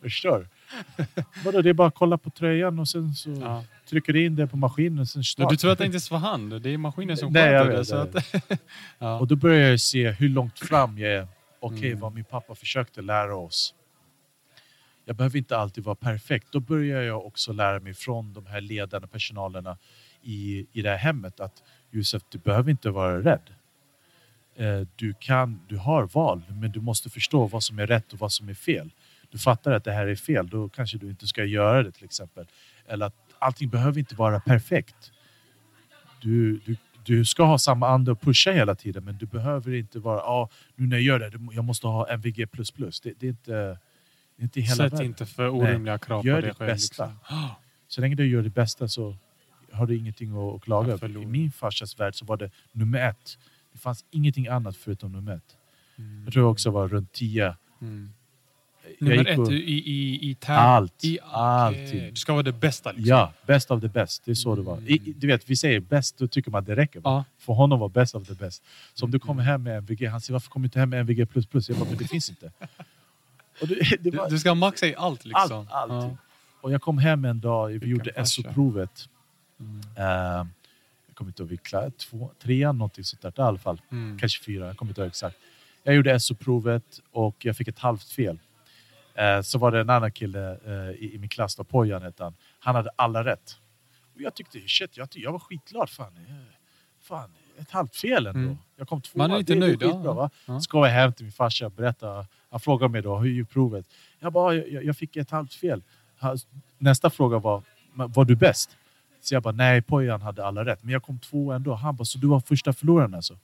Förstår? 0.02 0.48
Vadå, 1.44 1.62
det 1.62 1.70
är 1.70 1.74
bara 1.74 1.88
att 1.88 1.94
kolla 1.94 2.18
på 2.18 2.30
tröjan 2.30 2.78
och 2.78 2.88
sen 2.88 3.14
så 3.14 3.30
ja. 3.30 3.64
trycker 3.88 4.12
du 4.12 4.24
in 4.24 4.36
det 4.36 4.46
på 4.46 4.56
maskinen 4.56 5.06
sen 5.06 5.24
start. 5.24 5.50
Du 5.50 5.56
tror 5.56 5.72
att 5.72 5.78
det 5.78 5.86
inte 5.86 5.98
är 5.98 6.08
för 6.08 6.16
hand? 6.16 6.62
Det 6.62 6.70
är 6.70 6.78
maskinen 6.78 7.16
som 7.16 7.34
sköter 7.34 7.70
det. 7.70 7.84
Så 7.84 7.96
att, 7.96 8.14
ja. 8.98 9.18
Och 9.18 9.26
då 9.26 9.36
börjar 9.36 9.70
jag 9.70 9.80
se 9.80 10.10
hur 10.10 10.28
långt 10.28 10.58
fram 10.58 10.98
jag 10.98 11.12
är. 11.12 11.28
Okej, 11.60 11.88
Mm. 11.88 12.00
vad 12.00 12.14
min 12.14 12.24
pappa 12.24 12.54
försökte 12.54 13.02
lära 13.02 13.36
oss. 13.36 13.74
Jag 15.04 15.16
behöver 15.16 15.38
inte 15.38 15.56
alltid 15.56 15.84
vara 15.84 15.96
perfekt. 15.96 16.46
Då 16.52 16.60
börjar 16.60 17.02
jag 17.02 17.26
också 17.26 17.52
lära 17.52 17.80
mig 17.80 17.94
från 17.94 18.32
de 18.32 18.46
här 18.46 18.60
ledarna, 18.60 19.06
personalerna 19.06 19.78
i, 20.22 20.66
i 20.72 20.82
det 20.82 20.90
här 20.90 20.96
hemmet 20.96 21.40
att 21.40 21.62
Josef, 21.90 22.22
du 22.28 22.38
behöver 22.38 22.70
inte 22.70 22.90
vara 22.90 23.20
rädd. 23.20 23.54
Eh, 24.56 24.80
Du, 24.96 25.14
kan, 25.18 25.60
du 25.68 25.76
har 25.76 26.06
val, 26.06 26.42
men 26.48 26.70
du 26.70 26.80
måste 26.80 27.10
förstå 27.10 27.46
vad 27.46 27.62
som 27.62 27.78
är 27.78 27.86
rätt 27.86 28.12
och 28.12 28.18
vad 28.18 28.32
som 28.32 28.48
är 28.48 28.54
fel. 28.54 28.90
Du 29.30 29.38
fattar 29.38 29.72
att 29.72 29.84
det 29.84 29.92
här 29.92 30.06
är 30.06 30.16
fel, 30.16 30.48
då 30.48 30.68
kanske 30.68 30.98
du 30.98 31.08
inte 31.10 31.26
ska 31.26 31.44
göra 31.44 31.82
det 31.82 31.92
till 31.92 32.04
exempel. 32.04 32.46
Eller 32.86 33.06
att 33.06 33.14
allting 33.38 33.68
behöver 33.68 33.98
inte 33.98 34.14
vara 34.14 34.40
perfekt. 34.40 35.12
Du, 36.22 36.60
du, 36.66 36.76
du 37.04 37.24
ska 37.24 37.44
ha 37.44 37.58
samma 37.58 37.88
ande 37.88 38.10
och 38.12 38.20
pusha 38.20 38.50
hela 38.52 38.74
tiden, 38.74 39.04
men 39.04 39.16
du 39.18 39.26
behöver 39.26 39.74
inte 39.74 39.98
vara, 39.98 40.18
ja, 40.18 40.48
nu 40.76 40.86
när 40.86 40.96
jag 40.96 41.02
gör 41.02 41.18
det, 41.18 41.54
jag 41.54 41.64
måste 41.64 41.86
ha 41.86 42.08
MVG++. 42.08 42.46
Det, 43.02 43.12
det 43.18 43.26
är 43.26 43.30
inte, 43.30 43.52
det 43.52 44.42
är 44.42 44.42
inte 44.42 44.60
hela 44.60 44.74
Sätt 44.74 44.92
världen. 44.92 45.06
inte 45.06 45.26
för 45.26 45.48
orimliga 45.48 45.98
krav 45.98 46.26
Gör 46.26 46.34
på 46.34 46.40
dig 46.40 46.50
ditt 46.50 46.58
själv. 46.58 46.70
bästa. 46.70 47.06
Liksom. 47.06 47.48
Så 47.88 48.00
länge 48.00 48.14
du 48.14 48.26
gör 48.26 48.42
det 48.42 48.50
bästa 48.50 48.88
så 48.88 49.16
har 49.72 49.86
du 49.86 49.96
ingenting 49.96 50.54
att, 50.56 50.62
klaga 50.62 50.92
över. 50.92 51.22
I 51.22 51.26
min 51.26 51.52
farsas 51.52 52.00
värld 52.00 52.14
så 52.14 52.24
var 52.24 52.36
det 52.36 52.50
nummer 52.72 53.08
ett. 53.10 53.38
Det 53.74 53.78
fanns 53.80 54.04
ingenting 54.10 54.46
annat 54.46 54.76
förutom 54.76 55.12
nummer 55.12 55.32
ett. 55.36 55.56
Mm. 55.98 56.24
Jag 56.24 56.32
tror 56.32 56.44
också 56.48 56.70
var 56.70 56.88
runt 56.88 57.12
tio. 57.12 57.54
Mm. 57.80 58.10
Nummer 59.00 59.26
ett 59.26 59.50
i, 59.50 59.54
i, 59.54 60.30
i 60.30 60.34
täv- 60.34 60.56
Allt. 60.58 61.04
I, 61.04 61.18
Alltid. 61.22 61.86
okej. 61.88 62.10
Du 62.10 62.16
ska 62.16 62.32
vara 62.32 62.42
det 62.42 62.52
bästa 62.52 62.92
liksom. 62.92 63.08
Ja, 63.08 63.32
best 63.46 63.70
of 63.70 63.80
the 63.80 63.88
best. 63.88 64.24
Det 64.24 64.30
är 64.30 64.34
så 64.34 64.56
det 64.56 64.62
var. 64.62 64.80
I, 64.80 64.92
i- 64.94 65.12
du 65.18 65.26
vet, 65.26 65.50
vi 65.50 65.56
säger 65.56 65.80
bäst, 65.80 66.18
då 66.18 66.26
tycker 66.28 66.50
man 66.50 66.58
att 66.60 66.66
det 66.66 66.76
räcker. 66.76 67.00
Ja. 67.04 67.24
För 67.38 67.52
honom 67.52 67.80
var 67.80 67.88
best 67.88 68.14
of 68.14 68.26
the 68.28 68.34
best. 68.34 68.62
Så 68.94 69.04
om 69.04 69.10
du 69.10 69.18
kommer 69.18 69.42
hem 69.42 69.62
med 69.62 69.78
MVG, 69.78 70.06
han 70.08 70.20
säger 70.20 70.32
varför 70.32 70.50
kommer 70.50 70.64
du 70.64 70.66
inte 70.66 70.78
hem 70.80 70.90
med 70.90 71.00
MVG++? 71.00 71.18
Jag 71.18 71.76
bara, 71.78 71.88
men 71.88 71.98
det 71.98 72.08
finns 72.08 72.30
inte. 72.30 72.52
Och 73.60 73.68
det, 73.68 73.96
Du, 74.00 74.10
var, 74.10 74.30
du 74.30 74.38
ska 74.38 74.54
maxa 74.54 74.86
i 74.86 74.94
allt 74.96 75.24
liksom. 75.24 75.66
Allt, 75.70 75.90
alltid. 75.90 76.10
Ja. 76.10 76.16
Och 76.60 76.72
jag 76.72 76.82
kom 76.82 76.98
hem 76.98 77.24
en 77.24 77.40
dag, 77.40 77.66
vi 77.66 77.72
Vilken 77.72 77.90
gjorde. 77.90 78.26
SO-provet. 78.26 79.08
Mm. 79.60 79.80
Eh, 79.96 80.46
jag 81.14 81.18
kommer 81.18 81.30
inte 81.30 81.42
ihåg, 81.42 81.50
vi 81.50 81.56
klarade 81.56 81.90
två, 81.90 82.30
trean, 82.42 82.78
någonting 82.78 83.04
sånt 83.04 83.22
där 83.22 83.32
i 83.38 83.40
alla 83.40 83.58
fall. 83.58 83.80
Mm. 83.90 84.18
Kanske 84.18 84.44
fyra, 84.44 84.66
jag 84.66 84.76
kommer 84.76 84.90
inte 84.90 85.00
ihåg 85.00 85.08
exakt. 85.08 85.36
Jag 85.82 85.94
gjorde 85.94 86.20
SO-provet 86.20 87.00
och 87.12 87.36
jag 87.44 87.56
fick 87.56 87.68
ett 87.68 87.78
halvt 87.78 88.08
fel. 88.08 88.38
Eh, 89.14 89.40
så 89.40 89.58
var 89.58 89.70
det 89.72 89.80
en 89.80 89.90
annan 89.90 90.12
kille 90.12 90.58
eh, 90.66 90.90
i, 90.90 91.10
i 91.14 91.18
min 91.18 91.28
klass, 91.28 91.56
då, 91.56 91.64
Pojan 91.64 92.02
hette 92.02 92.24
han. 92.24 92.34
Han 92.58 92.74
hade 92.74 92.90
alla 92.96 93.24
rätt. 93.24 93.56
Och 94.14 94.20
jag 94.20 94.34
tyckte, 94.34 94.60
shit, 94.66 94.96
jag, 94.96 95.08
jag 95.12 95.32
var 95.32 95.38
skitglad. 95.38 95.90
Fan, 95.90 96.16
eh, 96.16 96.34
fan, 97.02 97.30
ett 97.58 97.70
halvt 97.70 97.96
fel 97.96 98.26
ändå. 98.26 98.40
Mm. 98.40 98.56
Jag 98.76 98.88
kom 98.88 99.00
tvåa. 99.00 99.22
Man 99.22 99.30
är 99.30 99.38
lite 99.38 99.52
det, 99.54 99.60
nöjd, 99.60 99.82
är 99.82 99.86
skitbra, 99.86 100.12
va? 100.14 100.30
Ja. 100.46 100.60
Ska 100.60 100.78
jag 100.78 100.94
hem 100.94 101.12
till 101.12 101.24
min 101.24 101.32
farsa 101.32 101.66
och 101.66 101.72
berätta. 101.72 102.26
Han 102.50 102.60
frågade 102.60 102.92
mig 102.92 103.02
då, 103.02 103.16
hur 103.16 103.28
gick 103.30 103.50
provet? 103.50 103.86
Jag 104.18 104.32
bara, 104.32 104.54
jag, 104.54 104.84
jag 104.84 104.96
fick 104.96 105.16
ett 105.16 105.30
halvt 105.30 105.54
fel. 105.54 105.82
Nästa 106.78 107.10
fråga 107.10 107.38
var, 107.38 107.62
"Men 107.92 108.12
var 108.12 108.24
du 108.24 108.36
bäst? 108.36 108.76
Så 109.24 109.34
jag 109.34 109.42
bara, 109.42 109.54
nej 109.54 109.82
Pojan 109.82 110.22
hade 110.22 110.46
alla 110.46 110.64
rätt. 110.64 110.82
Men 110.82 110.92
jag 110.92 111.02
kom 111.02 111.18
två 111.18 111.52
ändå. 111.52 111.74
Han 111.74 111.96
bara, 111.96 112.04
så 112.04 112.18
du 112.18 112.26
var 112.26 112.40
första 112.40 112.72
förloraren 112.72 113.14
alltså? 113.14 113.38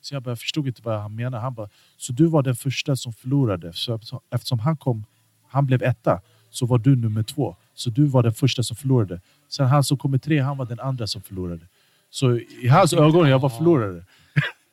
Så 0.00 0.14
jag 0.14 0.22
bara, 0.22 0.30
jag 0.30 0.38
förstod 0.38 0.66
inte 0.66 0.82
vad 0.82 1.00
han 1.00 1.14
menade. 1.16 1.42
Han 1.42 1.54
bara, 1.54 1.68
så 1.96 2.12
du 2.12 2.26
var 2.26 2.42
den 2.42 2.56
första 2.56 2.96
som 2.96 3.12
förlorade. 3.12 3.72
Så 3.72 4.00
eftersom 4.30 4.58
han 4.58 4.76
kom, 4.76 5.04
han 5.48 5.66
blev 5.66 5.82
etta, 5.82 6.20
så 6.50 6.66
var 6.66 6.78
du 6.78 6.96
nummer 6.96 7.22
två. 7.22 7.56
Så 7.74 7.90
du 7.90 8.04
var 8.06 8.22
den 8.22 8.34
första 8.34 8.62
som 8.62 8.76
förlorade. 8.76 9.20
Sen 9.48 9.66
han 9.66 9.84
som 9.84 9.98
kom 9.98 10.18
tre, 10.18 10.40
han 10.40 10.56
var 10.56 10.66
den 10.66 10.80
andra 10.80 11.06
som 11.06 11.22
förlorade. 11.22 11.66
Så 12.10 12.36
i 12.38 12.68
hans 12.68 12.92
ögon, 12.92 13.28
jag 13.28 13.38
var 13.38 13.48
förlorare. 13.48 14.04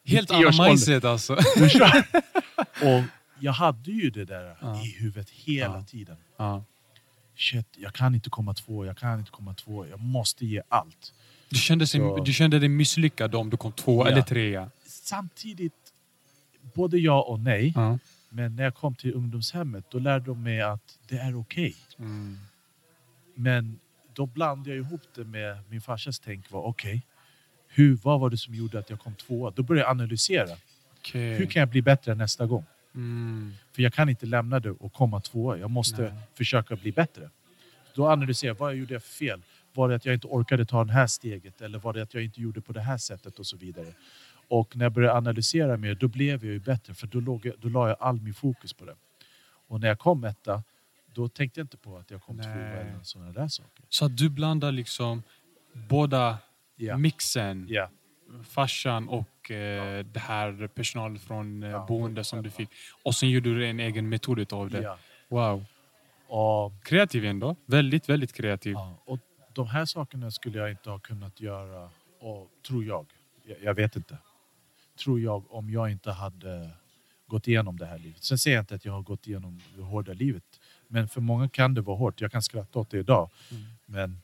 Helt 0.06 0.32
annan 0.32 0.68
mindset 0.68 1.06
alltså. 1.06 1.34
Och 2.82 3.04
jag 3.40 3.52
hade 3.54 3.92
ju 3.92 4.10
det 4.10 4.26
där 4.26 4.56
Ja. 4.62 4.82
i 4.84 4.96
huvudet 5.00 5.30
hela 5.30 5.74
Ja. 5.76 5.84
tiden. 5.84 6.16
Ja. 6.38 6.64
Shit, 7.42 7.68
jag 7.78 7.94
kan 7.94 8.16
inte 8.16 8.30
komma 8.30 8.54
två, 8.54 8.86
jag 8.86 8.98
kan 8.98 9.20
inte 9.20 9.32
komma 9.32 9.54
två. 9.54 9.88
Jag 9.88 10.00
måste 10.00 10.46
ge 10.46 10.62
allt. 10.70 11.14
Du, 11.50 11.56
kände 11.56 11.88
sig, 11.88 12.00
Så- 12.00 12.24
du 12.24 12.34
kände 12.34 12.60
dig 12.60 12.70
misslyckad 12.70 13.36
om 13.36 13.50
du 13.50 13.58
kom 13.58 13.72
två 13.72 14.04
Ja. 14.06 14.12
eller 14.12 14.22
trea. 14.22 14.70
Samtidigt, 14.86 15.74
både 16.74 16.98
ja 16.98 17.22
och 17.22 17.40
nej. 17.40 17.74
Ja. 17.76 18.00
Men 18.30 18.56
när 18.56 18.64
jag 18.64 18.76
kom 18.76 18.96
till 18.96 19.14
ungdomshemmet, 19.14 19.86
då 19.90 20.00
lärde 20.00 20.26
de 20.26 20.44
mig 20.44 20.62
att 20.62 20.98
det 21.08 21.18
är 21.18 21.40
okej. 21.40 21.76
Mm. 22.00 22.38
Men 23.36 23.80
då 24.14 24.26
blandade 24.26 24.70
jag 24.70 24.78
ihop 24.86 25.02
det 25.16 25.24
med 25.24 25.58
min 25.70 25.82
farsas 25.82 26.20
tänk 26.20 26.52
var 26.52 26.62
okej, 26.62 27.06
hur 27.68 27.96
vad 28.04 28.20
var 28.20 28.30
det 28.30 28.38
som 28.38 28.56
gjorde 28.56 28.80
att 28.80 28.90
jag 28.90 29.00
kom 29.00 29.16
tvåa? 29.16 29.52
Då 29.56 29.64
började 29.64 29.84
jag 29.88 29.92
analysera. 29.92 30.58
Okej. 31.00 31.34
Hur 31.36 31.46
kan 31.46 31.60
jag 31.60 31.70
bli 31.70 31.82
bättre 31.82 32.16
nästa 32.16 32.46
gång? 32.46 32.66
Mm. 32.96 33.54
För 33.72 33.82
jag 33.82 33.94
kan 33.94 34.10
inte 34.10 34.26
lämna 34.26 34.60
det 34.60 34.72
och 34.72 34.94
komma 34.94 35.22
tvåa. 35.22 35.58
Jag 35.58 35.70
måste 35.72 36.02
Nej. 36.02 36.14
försöka 36.34 36.76
bli 36.76 36.92
bättre. 36.92 37.30
Då 37.96 38.08
analyserar 38.08 38.50
jag, 38.50 38.56
vad 38.56 38.76
gjorde 38.76 38.94
jag 38.94 39.04
för 39.04 39.14
fel? 39.14 39.42
Var 39.74 39.90
det 39.90 39.96
att 39.96 40.06
jag 40.06 40.14
inte 40.14 40.28
orkade 40.28 40.66
ta 40.66 40.84
det 40.84 40.94
här 40.94 41.08
steget? 41.08 41.62
Eller 41.62 41.80
var 41.80 41.94
det 41.94 42.02
att 42.02 42.14
jag 42.14 42.24
inte 42.24 42.42
gjorde 42.42 42.62
på 42.62 42.74
det 42.74 42.82
här 42.82 42.98
sättet? 42.98 43.40
Och 43.40 43.46
så 43.46 43.58
vidare. 43.58 43.88
Och 44.48 44.76
när 44.76 44.86
jag 44.86 44.92
började 44.92 45.18
analysera 45.18 45.78
mer, 45.78 45.96
då 45.96 46.08
blev 46.08 46.46
jag 46.46 46.54
ju 46.54 46.60
bättre. 46.60 46.94
För 46.94 47.08
då, 47.08 47.20
låg 47.20 47.46
jag, 47.46 47.54
då 47.60 47.70
la 47.70 47.88
jag 47.88 47.98
all 48.00 48.22
min 48.22 48.34
fokus 48.34 48.74
på 48.74 48.86
det. 48.86 48.96
Och 49.68 49.80
när 49.82 49.88
jag 49.88 50.00
kom 50.00 50.24
etta, 50.24 50.64
då 51.14 51.28
tänkte 51.28 51.60
jag 51.60 51.64
inte 51.66 51.78
på 51.78 51.98
att 51.98 52.12
jag 52.12 52.22
kom 52.24 52.36
Nej. 52.38 52.46
tvåa 52.46 52.54
eller 52.64 53.00
sådana 53.04 53.32
där 53.32 53.48
saker. 53.48 53.86
Så 53.90 54.08
du 54.08 54.30
blandar 54.30 54.72
liksom 54.72 55.24
båda 55.74 56.38
Ja. 56.76 56.98
mixen, 56.98 57.66
Ja. 57.70 57.90
Farsan 58.44 59.10
och 59.10 59.52
eh, 59.52 60.06
det 60.06 60.20
här 60.20 60.68
personal 60.68 61.18
från 61.18 61.64
eh, 61.64 61.88
boende 61.88 62.24
som 62.24 62.44
du 62.44 62.50
fick. 62.50 62.70
Och 63.04 63.16
sen 63.16 63.30
gjorde 63.30 63.56
du 63.56 63.68
en 63.68 63.80
egen 63.80 64.10
metod 64.10 64.54
av 64.54 64.70
det. 64.70 64.98
Wow. 65.30 65.66
Och, 66.28 66.84
Kreativ 66.84 67.26
ändå. 67.26 67.56
Väldigt, 67.66 68.10
väldigt 68.10 68.34
kreativ. 68.34 68.76
och 69.06 69.20
de 69.54 69.68
här 69.68 69.86
sakerna 69.86 70.32
skulle 70.32 70.60
jag 70.60 70.72
inte 70.72 70.90
ha 70.90 71.00
kunnat 71.00 71.42
göra, 71.42 71.90
och, 72.20 72.50
tror 72.68 72.86
jag. 72.86 73.06
jag. 73.44 73.58
Jag 73.64 73.74
vet 73.74 73.96
inte. 73.96 74.18
Tror 75.04 75.20
jag 75.20 75.54
om 75.54 75.70
jag 75.70 75.92
inte 75.92 76.12
hade 76.12 76.70
gått 77.28 77.48
igenom 77.48 77.78
det 77.78 77.86
här 77.86 77.98
livet. 77.98 78.24
Sen 78.24 78.38
säger 78.38 78.58
jag 78.58 78.64
inte 78.64 78.76
att 78.76 78.86
jag 78.86 78.94
har 78.94 79.02
gått 79.02 79.28
igenom 79.28 79.62
det 79.76 79.82
hårda 79.82 80.14
livet. 80.14 80.44
Men 80.88 81.08
för 81.08 81.22
många 81.22 81.50
kan 81.50 81.74
det 81.74 81.82
vara 81.82 81.98
hårt. 81.98 82.22
Jag 82.22 82.32
kan 82.32 82.42
skratta 82.42 82.80
åt 82.80 82.90
det 82.90 83.00
idag. 83.00 83.30
Mm. 83.52 83.64
Men 83.86 84.22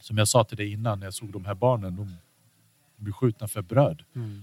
som 0.00 0.18
jag 0.18 0.28
sa 0.28 0.44
till 0.44 0.56
dig 0.56 0.72
innan 0.72 1.00
när 1.00 1.06
jag 1.06 1.14
såg 1.14 1.32
de 1.32 1.44
här 1.44 1.54
barnen. 1.54 1.96
De 1.96 2.16
blir 3.00 3.12
skjutna 3.12 3.48
för 3.48 3.62
bröd. 3.62 4.02
Mm. 4.14 4.42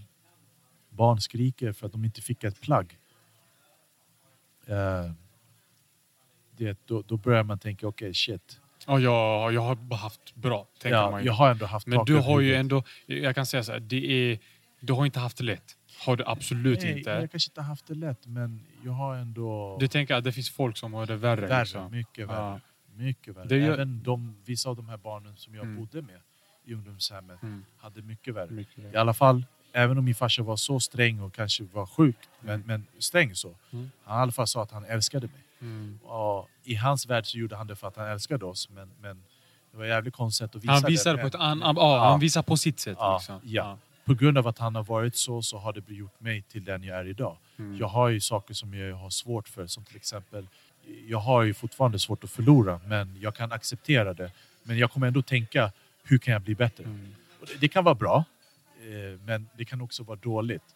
Barn 0.90 1.22
skriker 1.22 1.72
för 1.74 1.86
att 1.86 1.92
de 1.92 2.06
inte 2.06 2.22
fick 2.22 2.44
ett 2.44 2.62
plagg. 2.62 2.98
Eh, 4.68 5.12
det, 6.58 6.80
då, 6.86 7.02
då 7.02 7.18
börjar 7.18 7.44
man 7.44 7.60
tänka, 7.60 7.88
okej 7.88 8.14
shit. 8.14 8.60
Och 8.88 9.02
jag, 9.02 9.54
jag 9.54 9.62
har 9.62 9.96
haft 9.98 10.36
bra, 10.36 10.68
tänker 10.80 10.98
Ja, 10.98 11.12
man. 11.12 11.24
jag 11.24 11.34
har 11.34 11.52
ändå 11.52 11.66
haft 11.66 11.88
Men 11.88 12.06
du 12.06 12.16
har 12.18 12.40
ju 12.40 12.56
ändå, 12.56 12.84
jag 13.06 13.36
kan 13.36 13.46
säga 13.46 13.64
så 13.64 13.72
här, 13.72 13.80
det 13.80 14.12
är, 14.32 14.40
du 14.80 14.94
har 14.94 15.06
inte 15.06 15.20
haft 15.20 15.38
det 15.38 15.44
lätt. 15.44 15.78
Har 16.06 16.16
du 16.16 16.24
absolut 16.28 16.82
Nej, 16.82 16.98
inte. 16.98 17.10
Jag 17.10 17.32
kanske 17.32 17.50
inte 17.50 17.62
haft 17.62 17.88
det 17.88 17.94
lätt, 17.94 18.28
men 18.28 18.62
jag 18.84 18.92
har 18.92 19.16
ändå 19.16 19.78
Du 19.80 19.88
tänker 19.88 20.16
att 20.16 20.24
det 20.24 20.32
finns 20.32 20.50
folk 20.50 20.78
som 20.78 20.94
har 20.94 21.06
det 21.06 21.16
värre. 21.16 21.42
värre, 21.48 21.60
liksom. 21.60 21.92
mycket 21.92 22.28
värre. 22.28 22.38
Ja. 22.38 22.60
Mycket 22.96 23.36
värre. 23.36 23.48
Det 23.48 23.58
gör- 23.58 23.74
Även 23.74 24.04
de, 24.04 24.36
vissa 24.46 24.70
av 24.70 24.76
de 24.76 24.90
här 24.90 24.98
barnen 24.98 25.38
som 25.38 25.56
jag 25.56 25.64
Mm. 25.64 25.76
bodde 25.78 26.02
med 26.02 26.20
i 26.68 26.74
ungdomshemmet 26.74 27.44
Mm. 27.44 27.66
hade 27.78 28.02
mycket 28.02 28.34
värre. 28.34 28.50
Mycket 28.52 28.78
värre. 28.84 28.94
I 28.94 28.98
alla 28.98 29.14
fall, 29.14 29.46
även 29.74 29.98
om 29.98 30.06
min 30.06 30.16
farsa 30.16 30.44
var 30.44 30.56
så 30.56 30.80
sträng 30.80 31.22
och 31.22 31.34
kanske 31.34 31.64
var 31.64 31.86
sjuk, 31.86 32.16
men, 32.40 32.64
men 32.66 32.86
sträng 33.00 33.36
så. 33.36 33.56
Mm. 33.72 33.92
Han 34.04 34.20
i 34.20 34.22
alla 34.22 34.32
fall 34.32 34.48
sa 34.48 34.64
att 34.64 34.72
han 34.72 34.86
älskade 34.86 35.28
mig. 35.28 35.42
Mm. 35.62 36.00
Och 36.04 36.50
I 36.64 36.76
hans 36.76 37.08
värld 37.08 37.26
så 37.26 37.38
gjorde 37.38 37.56
han 37.56 37.68
det 37.68 37.76
för 37.76 37.88
att 37.88 37.96
han 37.96 38.08
älskade 38.08 38.46
oss, 38.46 38.70
men, 38.70 38.90
men 39.02 39.24
det 39.72 39.78
var 39.78 39.86
jävligt 39.86 40.14
konstigt 40.14 40.56
att 40.56 40.64
visa 40.64 40.74
Han 40.74 40.84
visar 40.88 41.16
det. 41.16 41.22
på 41.22 41.28
ett 41.28 41.36
annat, 41.36 41.78
ja, 41.78 42.10
han 42.10 42.20
visar 42.20 42.42
på 42.44 42.58
sitt 42.58 42.80
sätt. 42.80 42.98
Ja, 43.00 43.18
liksom. 43.18 43.40
ja. 43.44 43.78
På 44.06 44.14
grund 44.14 44.38
av 44.38 44.48
att 44.48 44.58
han 44.58 44.76
har 44.76 44.84
varit 44.84 45.16
så, 45.16 45.42
så 45.42 45.58
har 45.58 45.74
det 45.74 45.90
gjort 45.94 46.20
mig 46.20 46.42
till 46.42 46.64
den 46.64 46.84
jag 46.84 46.98
är 47.00 47.06
idag. 47.08 47.38
Mm. 47.58 47.78
Jag 47.78 47.88
har 47.88 48.08
ju 48.10 48.20
saker 48.22 48.54
som 48.54 48.74
jag 48.74 48.96
har 48.96 49.10
svårt 49.10 49.48
för, 49.48 49.68
som 49.68 49.84
till 49.84 49.96
exempel, 49.96 50.48
jag 51.08 51.18
har 51.20 51.44
ju 51.44 51.54
fortfarande 51.54 52.00
svårt 52.00 52.24
att 52.24 52.30
förlora, 52.32 52.80
men 52.86 53.18
jag 53.22 53.36
kan 53.36 53.52
acceptera 53.52 54.14
det. 54.14 54.32
Men 54.64 54.78
jag 54.78 54.92
kommer 54.92 55.08
ändå 55.08 55.22
tänka, 55.22 55.72
hur 56.08 56.18
kan 56.18 56.32
jag 56.34 56.42
bli 56.42 56.56
bättre? 56.56 56.84
Mm. 56.84 57.16
Och 57.42 57.48
det- 57.60 57.68
kan 57.68 57.84
vara 57.84 57.96
bra, 57.96 58.26
eh, 58.80 59.20
men 59.26 59.50
det 59.58 59.66
kan 59.66 59.82
också 59.82 60.04
vara 60.04 60.20
dåligt. 60.20 60.76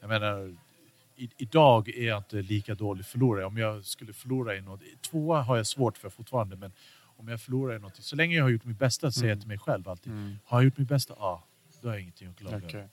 Jag 0.00 0.08
menar, 0.08 0.56
i, 1.16 1.30
idag 1.36 1.88
är 1.88 2.06
jag 2.08 2.18
inte 2.18 2.42
lika 2.42 2.74
dålig 2.74 3.06
förlorare. 3.06 3.44
Om 3.44 3.56
jag 3.56 3.84
skulle 3.84 4.12
förlora 4.12 4.56
i 4.56 4.60
något, 4.60 4.80
tvåa 5.02 5.42
har 5.42 5.56
jag 5.56 5.66
svårt 5.66 5.98
för 5.98 6.10
fortfarande, 6.10 6.56
men 6.56 6.72
om 7.16 7.28
jag 7.28 7.40
förlorar 7.40 7.76
i 7.76 7.78
något, 7.78 7.96
så 7.96 8.16
länge 8.16 8.36
jag 8.36 8.44
har 8.44 8.50
gjort 8.50 8.64
mitt 8.64 8.78
bästa, 8.78 9.12
säger 9.12 9.26
jag 9.28 9.32
Mm. 9.32 9.40
till 9.40 9.48
mig 9.48 9.58
själv 9.58 9.88
alltid. 9.88 10.12
Mm. 10.12 10.38
Har 10.44 10.58
jag 10.58 10.64
gjort 10.64 10.78
mitt 10.78 10.88
bästa? 10.88 11.14
Ja, 11.18 11.44
då 11.82 11.88
har 11.88 11.94
jag 11.94 12.02
ingenting 12.02 12.28
att 12.28 12.36
klaga. 12.38 12.66
Okej. 12.66 12.88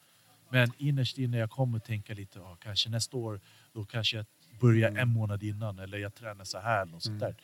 Men 0.49 0.71
innerst 0.77 1.17
inne 1.17 1.37
jag 1.37 1.49
kommer 1.49 1.79
tänka 1.79 2.13
lite, 2.13 2.39
ja, 2.39 2.57
kanske 2.63 2.89
nästa 2.89 3.17
år, 3.17 3.39
då 3.73 3.85
kanske 3.85 4.17
jag 4.17 4.25
börjar 4.59 4.89
Mm. 4.89 5.01
en 5.01 5.09
månad 5.09 5.43
innan 5.43 5.79
eller 5.79 5.97
jag 5.97 6.15
tränar 6.15 6.43
så 6.43 6.59
här 6.59 6.85
något 6.85 7.03
sånt 7.03 7.21
Mm. 7.21 7.33
där. 7.33 7.35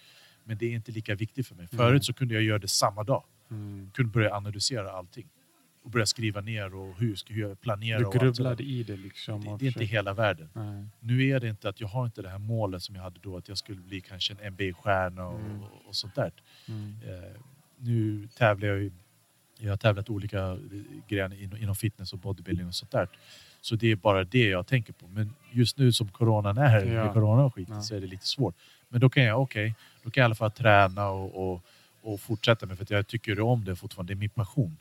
Men 0.44 0.58
det 0.58 0.66
är 0.66 0.72
inte 0.72 0.92
lika 0.92 1.16
viktigt 1.16 1.48
för 1.48 1.56
mig. 1.56 1.68
Mm. 1.72 1.78
Förut 1.86 2.06
så 2.06 2.14
kunde 2.14 2.34
jag 2.34 2.44
göra 2.44 2.60
det 2.60 2.68
samma 2.68 3.04
dag. 3.04 3.24
Mm. 3.54 3.92
Kunde 3.94 4.12
börja 4.12 4.34
analysera 4.36 4.92
allting. 4.92 5.28
Och 5.84 5.90
börja 5.92 6.06
skriva 6.06 6.42
ner 6.42 6.76
och 6.76 6.96
hur 7.00 7.16
ska 7.16 7.34
jag 7.34 7.62
planera. 7.62 8.00
Du 8.12 8.20
grubblade 8.20 8.64
i 8.64 8.84
det 8.84 8.98
liksom. 8.98 9.42
Det, 9.42 9.58
det 9.60 9.66
är 9.66 9.68
inte 9.68 9.84
hela 9.86 10.14
världen. 10.14 10.50
Nej. 10.54 10.86
Nu 11.00 11.28
är 11.30 11.40
det 11.40 11.50
inte 11.50 11.70
att 11.70 11.82
jag 11.82 11.88
har 11.88 12.06
inte 12.06 12.22
det 12.22 12.30
här 12.30 12.38
målet 12.38 12.84
som 12.84 12.96
jag 12.96 13.02
hade 13.04 13.20
då, 13.22 13.38
att 13.38 13.48
jag 13.48 13.58
skulle 13.58 13.82
bli 13.82 14.02
kanske 14.02 14.34
en 14.34 14.54
NBA-stjärna 14.54 15.28
och, 15.28 15.40
Mm. 15.40 15.62
och 15.88 15.96
sånt 15.96 16.16
där. 16.16 16.32
Mm. 16.68 16.96
Eh, 17.08 17.40
nu 17.78 18.28
tävlar 18.38 18.68
jag 18.68 18.78
ju, 18.78 18.92
jag 19.60 19.70
har 19.72 19.78
tävlat 19.78 20.10
olika 20.10 20.40
eh, 20.40 20.58
grejer 21.08 21.44
inom, 21.44 21.58
inom 21.58 21.76
fitness 21.76 22.14
och 22.14 22.20
bodybuilding 22.20 22.68
och 22.68 22.76
sånt 22.76 22.92
där. 22.92 23.08
Så 23.62 23.76
det 23.76 23.92
är 23.92 23.96
bara 23.96 24.24
det 24.24 24.48
jag 24.48 24.68
tänker 24.68 24.94
på. 24.94 25.08
Men 25.08 25.34
just 25.52 25.78
nu 25.78 25.92
som 25.92 26.08
coronan 26.08 26.58
är, 26.58 26.86
Ja. 26.86 27.04
med 27.04 27.14
corona 27.14 27.44
och 27.46 27.56
skit, 27.56 27.68
Ja. 27.72 27.82
så 27.82 27.96
är 27.96 28.02
det 28.02 28.08
lite 28.08 28.26
svårt. 28.28 28.56
Men 28.90 29.00
då 29.02 29.10
kan 29.10 29.24
jag, 29.24 29.42
okej, 29.42 29.76
då 30.04 30.10
kan 30.10 30.22
jag 30.22 30.26
i 30.26 30.28
alla 30.28 30.36
fall 30.36 30.52
träna 30.52 31.10
och, 31.10 31.54
och, 31.54 31.66
och 32.04 32.20
fortsätta 32.20 32.66
med 32.66 32.78
för 32.78 32.84
att 32.84 32.90
jag 32.90 33.08
tycker 33.08 33.40
om 33.40 33.66
det 33.66 33.76
fortfarande, 33.76 34.14
det 34.14 34.18
är 34.18 34.20
min 34.20 34.30
passion. 34.30 34.78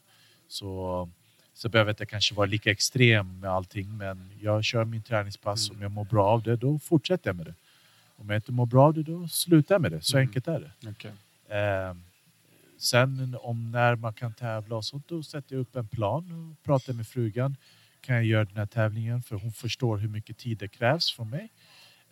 Så, 0.48 1.08
så 1.54 1.68
behöver 1.68 1.88
jag 1.88 1.92
inte 1.92 2.06
kanske 2.06 2.34
vara 2.34 2.46
lika 2.46 2.70
extrem 2.70 3.40
med 3.40 3.50
allting, 3.50 3.96
men 3.96 4.30
jag 4.40 4.64
kör 4.64 4.84
min 4.84 5.02
träningspass. 5.02 5.68
Mm. 5.70 5.76
Om 5.78 5.82
jag 5.82 5.90
mår 5.90 6.04
bra 6.04 6.26
av 6.26 6.42
det, 6.42 6.56
då 6.56 6.78
fortsätter 6.78 7.28
jag 7.28 7.36
med 7.36 7.46
det. 7.46 7.54
Om 8.16 8.30
jag 8.30 8.36
inte 8.38 8.52
mår 8.52 8.66
bra 8.66 8.84
av 8.84 8.94
det, 8.94 9.02
då 9.02 9.28
slutar 9.28 9.74
jag 9.74 9.82
med 9.82 9.92
det. 9.92 10.00
Så 10.02 10.16
Mm. 10.16 10.28
enkelt 10.28 10.48
är 10.48 10.60
det. 10.60 10.88
Okej. 10.90 11.12
Eh, 11.58 11.94
sen 12.78 13.36
om 13.40 13.70
när 13.70 13.96
man 13.96 14.12
kan 14.14 14.32
tävla 14.34 14.76
och 14.76 14.84
sånt, 14.84 15.08
då 15.08 15.22
sätter 15.22 15.54
jag 15.54 15.60
upp 15.60 15.76
en 15.76 15.88
plan 15.88 16.32
och 16.58 16.62
pratar 16.64 16.92
med 16.92 17.06
frugan. 17.06 17.56
Kan 18.00 18.14
jag 18.16 18.24
göra 18.24 18.44
den 18.44 18.56
här 18.56 18.66
tävlingen? 18.66 19.22
För 19.22 19.36
hon 19.36 19.52
förstår 19.52 19.96
hur 19.98 20.08
mycket 20.08 20.38
tid 20.38 20.58
det 20.58 20.68
krävs 20.68 21.12
från 21.12 21.30
mig. 21.30 21.48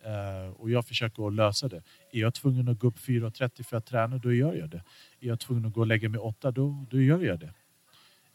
Eh, 0.05 0.49
och 0.53 0.69
jag 0.71 0.85
försöker 0.87 1.27
att 1.27 1.33
lösa 1.33 1.67
det. 1.67 1.81
Är 2.11 2.19
jag 2.19 2.33
tvungen 2.33 2.67
att 2.67 2.79
gå 2.79 2.87
upp 2.87 2.97
4.30 2.97 3.63
för 3.63 3.77
att 3.77 3.85
träna, 3.85 4.17
då 4.17 4.33
gör 4.33 4.53
jag 4.53 4.69
det. 4.69 4.83
Är 5.19 5.27
jag 5.27 5.39
tvungen 5.39 5.65
att 5.65 5.73
gå 5.73 5.79
och 5.81 5.87
lägga 5.87 6.09
mig 6.09 6.19
8, 6.19 6.51
då, 6.51 6.85
då 6.91 7.01
gör 7.01 7.19
jag 7.23 7.39
det. 7.39 7.53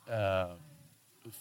Eh, 0.09 0.57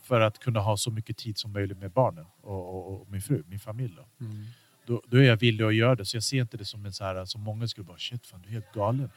för 0.03 0.21
att 0.21 0.39
kunna 0.39 0.59
ha 0.59 0.77
så 0.77 0.91
mycket 0.91 1.17
tid 1.17 1.37
som 1.37 1.51
möjligt 1.51 1.77
med 1.77 1.91
barnen 1.91 2.25
och, 2.41 2.75
och, 2.75 3.01
och 3.01 3.11
min 3.11 3.21
fru, 3.21 3.43
min 3.47 3.59
familj. 3.59 3.93
Då 3.95 4.25
Mm. 4.25 4.45
då, 4.85 5.01
då 5.07 5.17
är 5.17 5.23
jag 5.23 5.37
villig 5.37 5.65
att 5.65 5.75
göra 5.75 5.95
det. 5.95 6.05
Så 6.05 6.15
jag 6.17 6.23
ser 6.23 6.41
inte 6.41 6.57
det 6.57 6.65
som 6.65 6.85
en 6.85 6.93
så 6.93 7.03
här, 7.03 7.25
som 7.25 7.41
många 7.41 7.67
skulle 7.67 7.85
bara 7.85 7.97
shit 7.97 8.27
fan 8.27 8.41
du 8.41 8.49
är 8.49 8.53
helt 8.53 8.73
galen. 8.73 9.09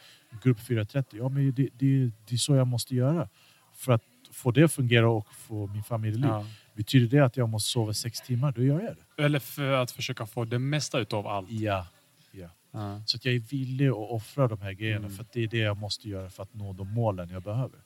Grupp 0.43 0.61
430, 0.61 1.19
ja 1.19 1.29
men 1.29 1.55
det, 1.55 1.69
det, 1.75 2.11
det 2.29 2.35
är 2.35 2.37
så 2.37 2.55
jag 2.55 2.67
måste 2.67 2.95
göra. 2.95 3.29
För 3.75 3.93
att 3.93 4.03
få 4.39 4.51
det 4.51 4.63
att 4.65 4.73
fungera 4.73 5.11
och 5.11 5.35
få 5.35 5.67
min 5.67 5.83
familjeliv. 5.83 6.31
Ja. 6.31 6.47
Betyder 6.75 7.19
det 7.19 7.25
att 7.25 7.37
jag 7.37 7.49
måste 7.49 7.71
sova 7.71 7.95
sex 7.95 8.21
timmar, 8.21 8.53
då 8.53 8.63
gör 8.63 8.81
jag 8.81 8.97
det. 9.17 9.23
Eller 9.25 9.39
för 9.39 9.73
att 9.73 9.91
försöka 9.91 10.27
få 10.27 10.45
det 10.45 10.59
mesta 10.59 10.99
utav 10.99 11.27
allt. 11.27 11.51
Ja. 11.51 11.87
ja. 12.33 12.49
Ja. 12.71 13.03
Så 13.07 13.17
att 13.17 13.25
jag 13.25 13.35
är 13.35 13.39
villig 13.39 13.89
att 13.89 13.95
offra 13.97 14.49
de 14.49 14.61
här 14.61 14.73
grejerna 14.73 15.07
Mm. 15.07 15.17
för 15.17 15.27
det 15.33 15.43
är 15.43 15.47
det 15.49 15.59
jag 15.59 15.77
måste 15.77 16.09
göra 16.09 16.31
för 16.31 16.43
att 16.43 16.55
nå 16.55 16.73
de 16.73 16.93
målen 16.95 17.29
jag 17.31 17.43
behöver. 17.43 17.79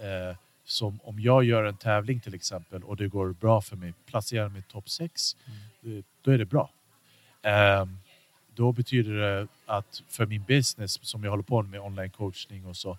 Eh, 0.00 0.36
som 0.64 0.98
om 1.04 1.20
jag 1.20 1.44
gör 1.44 1.64
en 1.64 1.76
tävling 1.76 2.20
till 2.20 2.34
exempel 2.34 2.82
och 2.84 2.96
det 2.96 3.08
går 3.08 3.32
bra 3.32 3.60
för 3.60 3.76
mig, 3.76 3.92
placerar 4.06 4.48
mig 4.48 4.60
i 4.60 4.72
topp 4.72 4.88
6, 4.90 5.36
Mm. 5.82 6.02
då 6.22 6.30
är 6.30 6.38
det 6.38 6.44
bra. 6.44 6.70
Ehm, 7.42 7.98
då 8.54 8.72
betyder 8.72 9.12
det 9.12 9.48
att 9.66 10.02
för 10.08 10.26
min 10.26 10.42
business 10.44 10.98
som 11.06 11.24
jag 11.24 11.30
håller 11.30 11.42
på 11.42 11.62
med 11.62 11.80
online 11.80 12.10
coachning 12.10 12.66
och 12.66 12.76
så, 12.76 12.90
eh, 12.90 12.96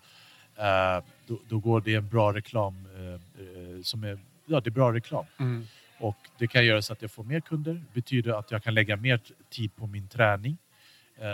då, 1.26 1.38
då 1.48 1.58
går 1.58 1.80
det 1.80 1.94
en 1.94 2.08
bra 2.08 2.32
reklam 2.34 2.86
eh, 2.96 3.12
eh, 3.14 3.82
som 3.82 4.04
är, 4.04 4.18
ja 4.46 4.60
det 4.60 4.68
är 4.68 4.72
bra 4.72 4.92
reklam. 4.92 5.24
Mm. 5.38 5.66
Och 6.00 6.16
det 6.38 6.46
kan 6.46 6.66
göra 6.66 6.82
så 6.82 6.92
att 6.92 7.02
jag 7.02 7.10
får 7.10 7.24
mer 7.24 7.40
kunder, 7.40 7.82
betyder 7.92 8.32
att 8.32 8.50
jag 8.50 8.62
kan 8.62 8.74
lägga 8.74 8.96
mer 8.96 9.20
tid 9.50 9.76
på 9.76 9.86
min 9.86 10.08
träning. 10.08 10.58
Eh, 11.18 11.26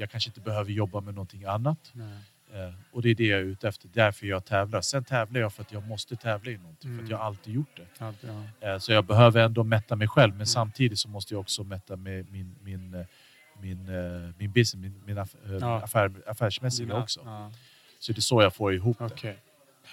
jag 0.00 0.10
kanske 0.10 0.28
inte 0.30 0.40
behöver 0.40 0.72
jobba 0.72 1.00
med 1.00 1.14
någonting 1.14 1.44
annat. 1.44 1.90
Nej. 1.94 2.18
Eh, 2.54 2.74
och 2.92 3.02
det 3.02 3.10
är 3.10 3.14
det 3.14 3.26
jag 3.26 3.40
är 3.40 3.44
ute 3.44 3.68
efter, 3.68 3.88
därför 3.92 4.26
jag 4.26 4.44
tävlar. 4.44 4.80
Sen 4.80 5.04
tävlar 5.04 5.40
jag 5.40 5.52
för 5.52 5.62
att 5.62 5.72
jag 5.72 5.86
måste 5.88 6.16
tävla 6.16 6.50
i 6.50 6.56
någonting, 6.58 6.80
för 6.80 6.88
Mm. 6.88 7.04
att 7.04 7.10
jag 7.10 7.18
har 7.18 7.24
alltid 7.24 7.54
gjort 7.54 7.76
det. 7.76 8.04
Allt, 8.04 8.24
ja. 8.60 8.68
Eh, 8.68 8.78
så 8.78 8.92
jag 8.92 9.04
behöver 9.04 9.40
ändå 9.44 9.64
mätta 9.64 9.96
mig 9.96 10.08
själv, 10.08 10.30
men 10.32 10.36
Mm. 10.36 10.46
samtidigt 10.46 10.98
så 10.98 11.08
måste 11.08 11.34
jag 11.34 11.40
också 11.40 11.64
mätta 11.64 11.96
med 11.96 12.30
min, 12.32 12.54
min, 12.62 12.94
eh, 12.94 13.06
min, 13.60 13.88
eh, 13.88 14.30
min 14.38 14.52
business, 14.52 14.74
min, 14.74 15.02
min 15.06 15.18
eh, 15.18 15.64
affär, 15.64 16.12
affärsmässiga 16.26 16.96
också. 17.02 17.20
Ja. 17.24 17.52
Så 18.02 18.12
det 18.12 18.18
är 18.18 18.20
så 18.20 18.42
jag 18.42 18.54
får 18.54 18.74
ihop 18.74 18.98
det. 18.98 19.04
Okej. 19.04 19.36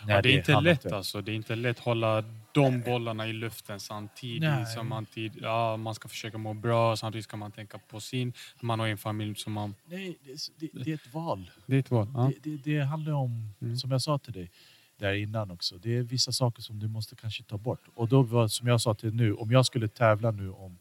När 0.06 0.16
Ja, 0.16 0.22
det 0.22 0.30
är 0.30 0.38
inte 0.38 0.54
hamnar 0.54 0.72
lätt 0.72 0.92
alltså. 0.92 1.22
Det 1.22 1.32
är 1.32 1.36
inte 1.36 1.56
lätt 1.56 1.78
att 1.80 1.84
hålla 1.86 2.24
de 2.52 2.82
bollarna 2.82 3.28
i 3.28 3.34
luften 3.34 3.80
samtidigt 3.80 4.42
Nej. 4.42 4.66
som 4.66 4.90
man, 4.90 5.06
tid, 5.06 5.34
ja, 5.42 5.78
man 5.78 5.96
ska 5.96 6.08
försöka 6.10 6.38
må 6.38 6.54
bra. 6.54 6.96
Samtidigt 6.96 7.24
ska 7.24 7.38
man 7.38 7.52
tänka 7.52 7.78
på 7.90 8.00
sin. 8.00 8.34
Man 8.62 8.80
har 8.80 8.88
en 8.88 8.98
familj 8.98 9.36
som 9.36 9.54
man... 9.54 9.76
Nej, 9.86 10.18
det, 10.26 10.32
är- 10.32 10.38
det, 10.60 10.84
det 10.84 10.92
är 10.92 10.96
ett 10.96 11.14
val. 11.14 11.52
Det 11.66 11.76
är 11.76 11.80
ett 11.80 11.92
val. 11.92 12.08
Ja. 12.16 12.32
Det, 12.44 12.50
det, 12.50 12.58
det 12.64 12.80
handlar 12.86 13.14
om, 13.14 13.50
Mm. 13.62 13.78
som 13.78 13.92
jag 13.92 14.02
sa 14.02 14.18
till 14.18 14.34
dig 14.34 14.52
där 14.98 15.14
innan 15.14 15.52
också, 15.52 15.76
det 15.78 15.98
är 15.98 16.02
vissa 16.02 16.32
saker 16.32 16.62
som 16.62 16.80
du 16.80 16.88
måste 16.88 17.16
kanske 17.16 17.44
ta 17.44 17.58
bort. 17.58 17.82
Och 17.96 18.08
då 18.08 18.50
som 18.50 18.68
jag 18.68 18.82
sa 18.82 18.94
till 18.94 19.14
nu, 19.14 19.34
om 19.34 19.52
jag 19.52 19.66
skulle 19.66 19.88
tävla 19.88 20.32
nu 20.32 20.52
om, 20.52 20.78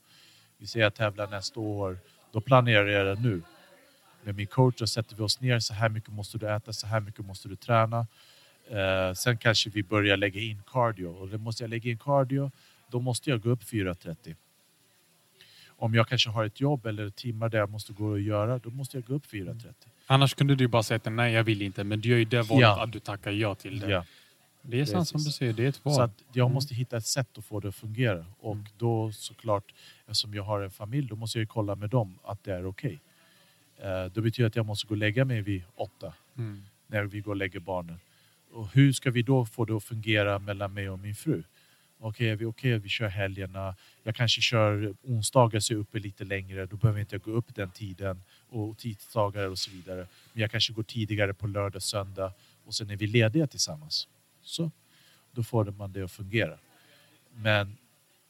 vi 0.58 0.66
säger 0.66 0.86
jag 0.86 0.94
tävlar 0.94 1.26
nästa 1.26 1.60
år, 1.60 1.98
då 2.32 2.40
planerar 2.40 2.86
jag 2.88 3.16
det 3.16 3.22
nu. 3.22 3.42
Med 4.24 4.34
min 4.34 4.46
coach 4.46 4.82
och 4.82 4.88
sätter 4.88 5.16
vi 5.16 5.22
oss 5.22 5.40
ner, 5.40 5.58
så 5.60 5.74
här 5.74 5.88
mycket 5.88 6.10
måste 6.12 6.38
du 6.38 6.50
äta, 6.50 6.72
så 6.72 6.86
här 6.86 7.00
mycket 7.00 7.24
måste 7.26 7.48
du 7.48 7.56
träna. 7.56 8.06
Eh, 8.70 9.14
sen 9.14 9.38
kanske 9.38 9.70
vi 9.70 9.82
börjar 9.82 10.16
lägga 10.16 10.40
in 10.40 10.62
cardio 10.66 11.06
och 11.06 11.28
då 11.28 11.38
måste 11.38 11.62
jag 11.62 11.70
lägga 11.70 11.90
in 11.90 11.98
cardio, 11.98 12.50
då 12.90 13.00
måste 13.00 13.30
jag 13.30 13.40
gå 13.42 13.50
upp 13.50 13.62
4.30. 13.62 14.34
Om 15.80 15.94
jag 15.94 16.08
kanske 16.08 16.30
har 16.30 16.44
ett 16.44 16.60
jobb 16.60 16.86
eller 16.86 17.10
timmar 17.10 17.48
där 17.48 17.58
jag 17.58 17.70
måste 17.70 17.92
gå 17.92 18.06
och 18.06 18.20
göra, 18.20 18.58
då 18.58 18.70
måste 18.70 18.96
jag 18.96 19.04
gå 19.04 19.14
upp 19.14 19.26
4.30. 19.26 19.72
Annars 20.06 20.34
kunde 20.34 20.54
du 20.54 20.68
bara 20.68 20.82
säga 20.82 20.96
att 20.96 21.12
nej, 21.12 21.32
jag 21.32 21.44
vill 21.44 21.62
inte. 21.62 21.84
Men 21.84 22.00
du 22.00 22.08
gör 22.08 22.18
ju 22.18 22.24
det 22.24 22.42
valet 22.42 22.62
Ja. 22.62 22.82
att 22.82 22.92
du 22.92 22.98
tackar 23.00 23.30
ja 23.30 23.54
till 23.54 23.80
det. 23.80 23.90
Ja. 23.90 24.04
Det 24.62 24.80
är 24.80 24.84
sant 24.84 25.08
som 25.08 25.20
du 25.24 25.30
säger. 25.30 25.52
Det 25.52 25.64
är 25.64 25.68
ett 25.68 25.84
val. 25.84 25.94
Så 25.94 26.10
jag 26.32 26.44
Mm. 26.44 26.54
måste 26.54 26.74
hitta 26.74 26.96
ett 26.96 27.06
sätt 27.06 27.38
att 27.38 27.44
få 27.44 27.60
det 27.60 27.68
att 27.68 27.74
fungera. 27.74 28.24
Och 28.40 28.52
Mm. 28.54 28.66
då 28.78 29.12
såklart, 29.12 29.74
eftersom 30.00 30.34
jag 30.34 30.42
har 30.42 30.60
en 30.60 30.70
familj, 30.70 31.08
då 31.08 31.16
måste 31.16 31.38
jag 31.38 31.42
ju 31.42 31.46
kolla 31.46 31.74
med 31.74 31.90
dem 31.90 32.18
att 32.24 32.44
det 32.44 32.52
är 32.52 32.66
okej. 32.66 32.92
Eh, 32.92 32.98
det 34.14 34.20
betyder 34.22 34.46
att 34.46 34.56
jag 34.56 34.66
måste 34.66 34.86
gå 34.86 34.94
och 34.94 34.98
lägga 34.98 35.24
mig 35.24 35.40
vid 35.42 35.62
åtta 35.74 36.14
Mm. 36.36 36.62
när 36.86 37.04
vi 37.04 37.20
går 37.20 37.32
och 37.32 37.36
lägger 37.36 37.60
barnen. 37.60 38.00
Och 38.52 38.68
hur 38.74 38.92
ska 38.92 39.10
vi 39.10 39.22
då 39.22 39.46
få 39.46 39.64
det 39.64 39.76
att 39.76 39.84
fungera 39.84 40.38
mellan 40.38 40.74
mig 40.74 40.90
och 40.90 40.98
min 40.98 41.14
fru? 41.14 41.42
Okej, 42.00 42.36
vi 42.36 42.44
okej, 42.44 42.78
vi 42.78 42.88
kör 42.88 43.08
helgerna. 43.08 43.76
Jag 44.02 44.14
kanske 44.14 44.40
kör 44.40 44.94
onsdagar 45.02 45.60
så 45.60 45.72
jag 45.72 45.78
är 45.78 45.80
uppe 45.80 45.98
lite 45.98 46.24
längre. 46.24 46.66
Då 46.66 46.76
behöver 46.76 47.00
inte 47.00 47.14
jag 47.14 47.22
gå 47.22 47.30
upp 47.30 47.54
den 47.54 47.70
tiden. 47.70 48.22
Och 48.48 48.78
tisdagar 48.78 49.48
och 49.48 49.58
så 49.58 49.70
vidare. 49.70 50.06
Men 50.32 50.40
jag 50.40 50.50
kanske 50.50 50.72
går 50.72 50.82
tidigare 50.82 51.34
på 51.34 51.46
lördag, 51.46 51.82
söndag. 51.82 52.32
Och 52.64 52.74
sen 52.74 52.90
är 52.90 52.96
vi 52.96 53.06
lediga 53.06 53.46
tillsammans. 53.46 54.08
Så, 54.42 54.70
då 55.32 55.42
får 55.42 55.64
man 55.64 55.92
det 55.92 56.02
att 56.02 56.12
fungera. 56.12 56.58
Men 57.34 57.76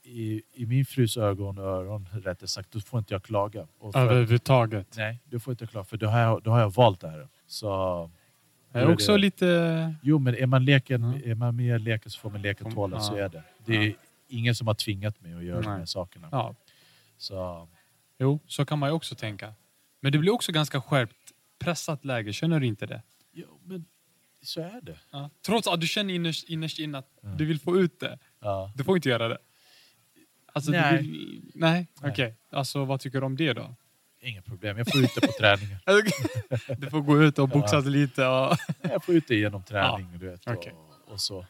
i, 0.02 0.42
i 0.52 0.66
min 0.66 0.84
frus 0.84 1.16
ögon 1.16 1.58
och 1.58 1.64
öron, 1.64 2.08
rättare 2.12 2.48
sagt, 2.48 2.70
då 2.72 2.80
får 2.80 2.98
inte 2.98 3.14
jag 3.14 3.22
klaga. 3.22 3.66
Och 3.78 3.92
för, 3.92 4.00
Överhuvudtaget. 4.00 4.94
nej, 4.96 5.18
då 5.24 5.40
får 5.40 5.50
inte 5.52 5.64
jag 5.64 5.70
klaga. 5.70 5.84
För 5.84 5.96
då 5.96 6.06
har 6.06 6.18
jag, 6.18 6.42
då 6.42 6.50
har 6.50 6.60
jag 6.60 6.74
valt 6.74 7.00
det 7.00 7.08
här. 7.08 7.28
Så 7.46 8.10
Det 8.72 8.78
är 8.78 8.92
också 8.92 9.12
det- 9.12 9.18
lite... 9.18 9.94
Jo, 10.02 10.18
men 10.18 10.34
är 10.34 10.46
man, 10.46 10.64
leken, 10.64 11.02
Ja. 11.24 11.30
är 11.30 11.34
man 11.34 11.56
med 11.56 11.76
i 11.76 11.78
leken 11.78 12.10
så 12.10 12.20
får 12.20 12.30
man 12.30 12.42
leken 12.42 12.70
tåla, 12.74 13.00
så 13.00 13.18
ja. 13.18 13.24
är 13.24 13.28
det. 13.28 13.42
Det 13.66 13.76
är 13.76 13.82
Ja. 13.88 13.94
ingen 14.28 14.54
som 14.54 14.66
har 14.66 14.74
tvingat 14.74 15.20
mig 15.20 15.34
att 15.34 15.44
göra 15.44 15.60
de 15.60 15.68
Nej. 15.70 15.78
här 15.78 15.84
sakerna. 15.86 16.28
Ja, 16.32 16.54
Så, 17.16 17.68
jo, 18.18 18.38
så 18.46 18.64
kan 18.64 18.78
man 18.78 18.88
ju 18.88 18.92
också 18.94 19.14
tänka. 19.14 19.54
Men 20.00 20.12
det 20.12 20.18
blir 20.18 20.32
också 20.32 20.52
ganska 20.52 20.80
skärpt, 20.80 21.16
pressat 21.58 22.04
läge. 22.04 22.32
Känner 22.32 22.60
du 22.60 22.66
inte 22.66 22.86
det? 22.86 23.02
jo, 23.32 23.60
men 23.64 23.84
så 24.42 24.60
är 24.60 24.80
det. 24.82 24.96
Ja. 25.10 25.30
Trots 25.46 25.68
att 25.68 25.80
du 25.80 25.86
känner 25.86 26.14
innerst, 26.14 26.48
innerst 26.48 26.78
inne 26.78 26.98
att 26.98 27.22
Mm. 27.22 27.36
du 27.36 27.44
vill 27.44 27.60
få 27.60 27.78
ut 27.78 28.00
det. 28.00 28.18
Ja. 28.40 28.72
Du 28.76 28.84
får 28.84 28.96
inte 28.96 29.08
göra 29.08 29.28
det. 29.28 29.38
Alltså, 30.52 30.70
Nej. 30.70 30.92
Du 30.92 30.98
vill, 30.98 31.42
nej, 31.54 31.86
Nej. 32.02 32.10
okej. 32.12 32.34
Alltså 32.52 32.84
vad 32.84 33.00
tycker 33.00 33.20
du 33.20 33.26
om 33.26 33.36
det 33.36 33.52
då? 33.52 33.74
Inga 34.20 34.42
problem, 34.42 34.78
jag 34.78 34.92
får 34.92 35.00
ut 35.04 35.10
det 35.14 35.20
på 35.26 35.32
träningen. 35.32 35.78
du 36.78 36.90
får 36.90 37.00
gå 37.00 37.22
ut 37.22 37.38
och 37.38 37.48
boxas 37.48 37.84
lite. 37.84 38.26
Och... 38.26 38.56
Jag 38.82 39.04
får 39.04 39.14
ut 39.14 39.28
det 39.28 39.34
genom 39.36 39.62
träning 39.62 40.18
du 40.18 40.30
vet, 40.30 40.40
Okej. 40.46 40.72
och, 41.06 41.12
och 41.12 41.20
så. 41.20 41.46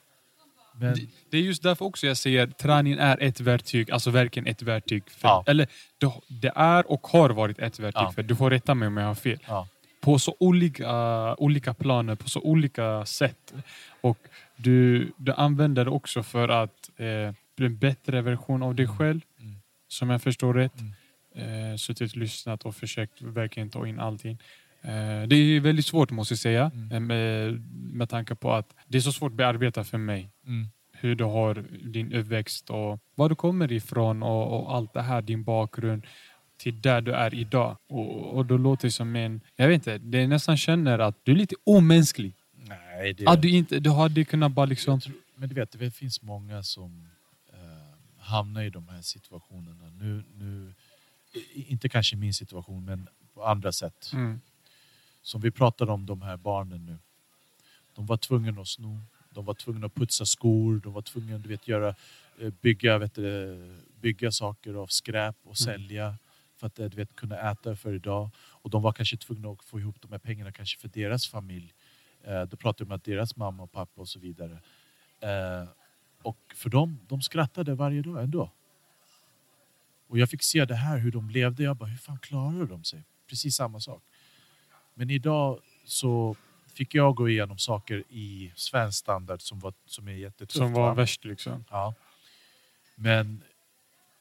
Men 0.75 0.95
Det- 0.95 1.07
Det 1.31 1.39
är 1.39 1.43
just 1.43 1.63
därför 1.63 1.85
också 1.85 2.07
jag 2.07 2.17
säger 2.17 2.43
att 2.49 2.59
träningen 2.59 2.99
är 2.99 3.23
ett 3.23 3.41
verktyg, 3.41 3.91
alltså 3.91 4.11
verkligen 4.11 4.47
ett 4.47 4.63
verktyg. 4.63 5.11
För, 5.11 5.29
Ja. 5.29 5.45
Eller 5.47 5.67
det, 5.99 6.13
det 6.29 6.53
är 6.57 6.91
och 6.93 7.07
har 7.07 7.31
varit 7.31 7.59
ett 7.59 7.79
verktyg, 7.79 8.03
Ja. 8.03 8.13
för 8.13 8.23
du 8.23 8.37
får 8.37 8.51
rätta 8.51 8.75
mig 8.75 8.87
om 8.89 8.97
jag 8.97 9.07
har 9.07 9.15
fel. 9.15 9.39
ja, 9.49 9.69
På 10.01 10.19
så 10.19 10.37
olika, 10.41 11.35
olika 11.35 11.75
planer, 11.75 12.15
på 12.15 12.29
så 12.29 12.41
olika 12.41 13.05
sätt. 13.07 13.55
Och 14.01 14.19
du, 14.57 15.09
du 15.17 15.33
använder 15.33 15.85
det 15.85 15.91
också 15.91 16.23
för 16.23 16.49
att 16.49 16.91
eh, 16.97 17.35
en 17.67 17.79
bättre 17.79 18.23
version 18.23 18.63
av 18.63 18.75
dig 18.75 18.85
Mm. 18.85 18.97
själv. 18.97 19.21
Mm. 19.41 19.55
Som 19.89 20.11
jag 20.11 20.23
förstår 20.23 20.55
rätt. 20.55 20.73
Mm. 20.81 21.71
Eh, 21.71 21.77
suttit 21.77 22.11
och 22.13 22.17
lyssnat 22.17 22.63
och 22.65 22.75
försökt 22.77 23.23
verkligen 23.23 23.71
ta 23.71 23.87
in 23.87 24.01
allting. 24.01 24.39
Eh, 24.83 25.23
det 25.29 25.37
är 25.37 25.61
väldigt 25.61 25.87
svårt 25.87 26.11
måste 26.11 26.33
jag 26.33 26.39
säga. 26.39 26.71
Mm. 26.75 26.93
eh, 26.93 27.01
Med, 27.01 27.61
med 27.95 28.09
tanke 28.09 28.35
på 28.35 28.53
att 28.53 28.75
det 28.87 28.99
är 28.99 29.03
så 29.03 29.13
svårt 29.13 29.33
att 29.33 29.37
bearbeta 29.37 29.85
för 29.85 29.99
mig 29.99 30.31
mm, 30.47 30.67
hur 30.93 31.15
du 31.15 31.25
har 31.25 31.65
din 31.93 32.13
uppväxt 32.13 32.71
och 32.71 33.01
var 33.15 33.29
du 33.29 33.35
kommer 33.35 33.73
ifrån 33.73 34.23
och, 34.23 34.61
och 34.61 34.75
allt 34.77 34.93
det 34.93 35.03
här, 35.03 35.23
din 35.23 35.45
bakgrund 35.45 36.07
till 36.57 36.81
där 36.81 37.01
du 37.01 37.13
är 37.13 37.35
idag. 37.35 37.77
Och, 37.89 38.35
och 38.37 38.47
då 38.47 38.57
låter 38.57 38.89
det 38.89 38.93
som 38.93 39.17
en, 39.17 39.41
jag 39.57 39.69
vet 39.69 39.75
inte, 39.75 39.99
det 39.99 40.19
är 40.19 40.27
nästan 40.29 40.57
känner 40.57 40.99
att 40.99 41.17
du 41.23 41.33
är 41.33 41.37
lite 41.37 41.55
omänsklig. 41.65 42.35
nej, 42.57 43.13
det, 43.15 43.27
Att 43.27 43.43
du 43.43 43.49
inte, 43.51 43.81
du 43.81 43.91
hade 43.91 44.25
kunnat 44.25 44.53
bara 44.53 44.67
liksom, 44.67 45.01
tror, 45.01 45.15
men 45.37 45.49
du 45.49 45.55
vet, 45.55 45.73
det 45.79 45.91
finns 45.91 46.23
många 46.23 46.63
som 46.63 47.09
hamnar 48.29 48.63
i 48.63 48.71
de 48.71 48.89
här 48.89 49.03
situationerna. 49.03 49.91
Nu, 49.91 50.25
nu, 50.39 50.75
inte 51.55 51.89
kanske 51.89 52.17
min 52.17 52.35
situation, 52.35 52.85
men 52.85 53.09
på 53.35 53.45
andra 53.45 53.73
sätt. 53.73 54.11
mm, 54.13 54.41
som 55.23 55.41
vi 55.41 55.51
pratade 55.51 55.93
om 55.93 56.07
de 56.07 56.23
här 56.23 56.37
barnen 56.37 56.87
nu. 56.87 56.99
De 57.95 58.07
var 58.07 58.17
tvungna 58.17 58.61
att 58.61 58.69
sno, 58.69 59.01
de 59.31 59.45
var 59.45 59.55
tvungna 59.55 59.87
att 59.87 59.95
putsa 59.95 60.27
skor, 60.27 60.81
de 60.85 60.93
var 60.93 61.03
tvungna 61.03 61.39
du 61.39 61.49
vet, 61.49 61.69
göra, 61.69 61.95
eh, 62.41 62.51
bygga, 62.61 62.99
vet 62.99 63.15
du, 63.15 63.57
bygga 64.01 64.33
saker 64.33 64.75
av 64.75 64.87
skräp 64.87 65.37
och 65.43 65.59
sälja 65.59 66.17
för 66.57 66.67
att 66.67 66.79
eh, 66.79 66.87
du 66.87 66.97
vet, 66.97 67.17
kunna 67.17 67.51
äta 67.51 67.77
för 67.77 67.95
idag. 67.95 68.31
Och 68.37 68.71
de 68.71 68.83
var 68.83 68.93
kanske 68.93 69.17
tvungna 69.17 69.49
att 69.51 69.65
få 69.65 69.81
ihop 69.81 70.01
de 70.01 70.13
här 70.13 70.19
pengarna 70.19 70.53
kanske 70.53 70.79
för 70.79 70.89
deras 70.89 71.29
familj. 71.29 71.75
Eh, 72.25 72.43
Då 72.43 72.57
pratade 72.57 72.85
de 72.85 72.93
om 72.93 72.97
att 72.97 73.05
deras 73.05 73.37
mamma 73.37 73.63
och 73.63 73.73
pappa 73.73 74.01
och 74.01 74.09
så 74.09 74.19
vidare. 74.19 74.59
Och 76.23 76.39
för 76.55 76.71
dem, 76.71 76.99
de 77.09 77.23
skrattade 77.23 77.75
varje 77.75 78.03
dag 78.03 78.23
ändå. 78.23 78.53
Och 80.09 80.19
jag 80.19 80.31
fick 80.31 80.43
se 80.43 80.65
det 80.65 80.75
här, 80.75 80.99
hur 80.99 81.13
de 81.13 81.31
levde. 81.31 81.63
Jag 81.63 81.77
bara, 81.77 81.89
hur 81.89 81.97
fan 81.97 82.19
klarar 82.19 82.67
de 82.67 82.85
sig? 82.85 83.05
Precis 83.27 83.57
samma 83.57 83.81
sak. 83.81 84.03
Men 84.95 85.11
idag 85.11 85.61
så 85.85 86.37
fick 86.67 86.95
jag 86.95 87.15
gå 87.15 87.29
igenom 87.29 87.59
saker 87.59 88.05
i 88.09 88.53
svensk 88.57 88.99
standard 88.99 89.43
som, 89.43 89.61
var, 89.61 89.75
som 89.87 90.09
är 90.09 90.13
jättetufft. 90.13 90.53
som 90.53 90.73
var 90.73 90.87
va? 90.87 90.95
värst 90.95 91.25
liksom. 91.25 91.65
Ja. 91.71 91.95
Men 92.95 93.43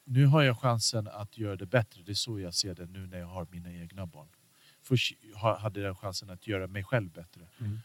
nu 0.04 0.26
har 0.26 0.42
jag 0.42 0.60
chansen 0.60 1.08
att 1.08 1.38
göra 1.38 1.56
det 1.56 1.66
bättre. 1.66 2.02
Det 2.02 2.12
är 2.12 2.14
så 2.14 2.40
jag 2.40 2.54
ser 2.54 2.74
det 2.74 2.86
nu 2.86 3.06
när 3.06 3.18
jag 3.18 3.26
har 3.26 3.46
mina 3.50 3.72
egna 3.72 4.06
barn. 4.06 4.28
Först 4.82 5.12
ha- 5.34 5.58
hade 5.58 5.80
jag 5.80 5.98
chansen 5.98 6.30
att 6.30 6.46
göra 6.46 6.66
mig 6.66 6.84
själv 6.84 7.10
bättre. 7.10 7.40
Mm. 7.60 7.78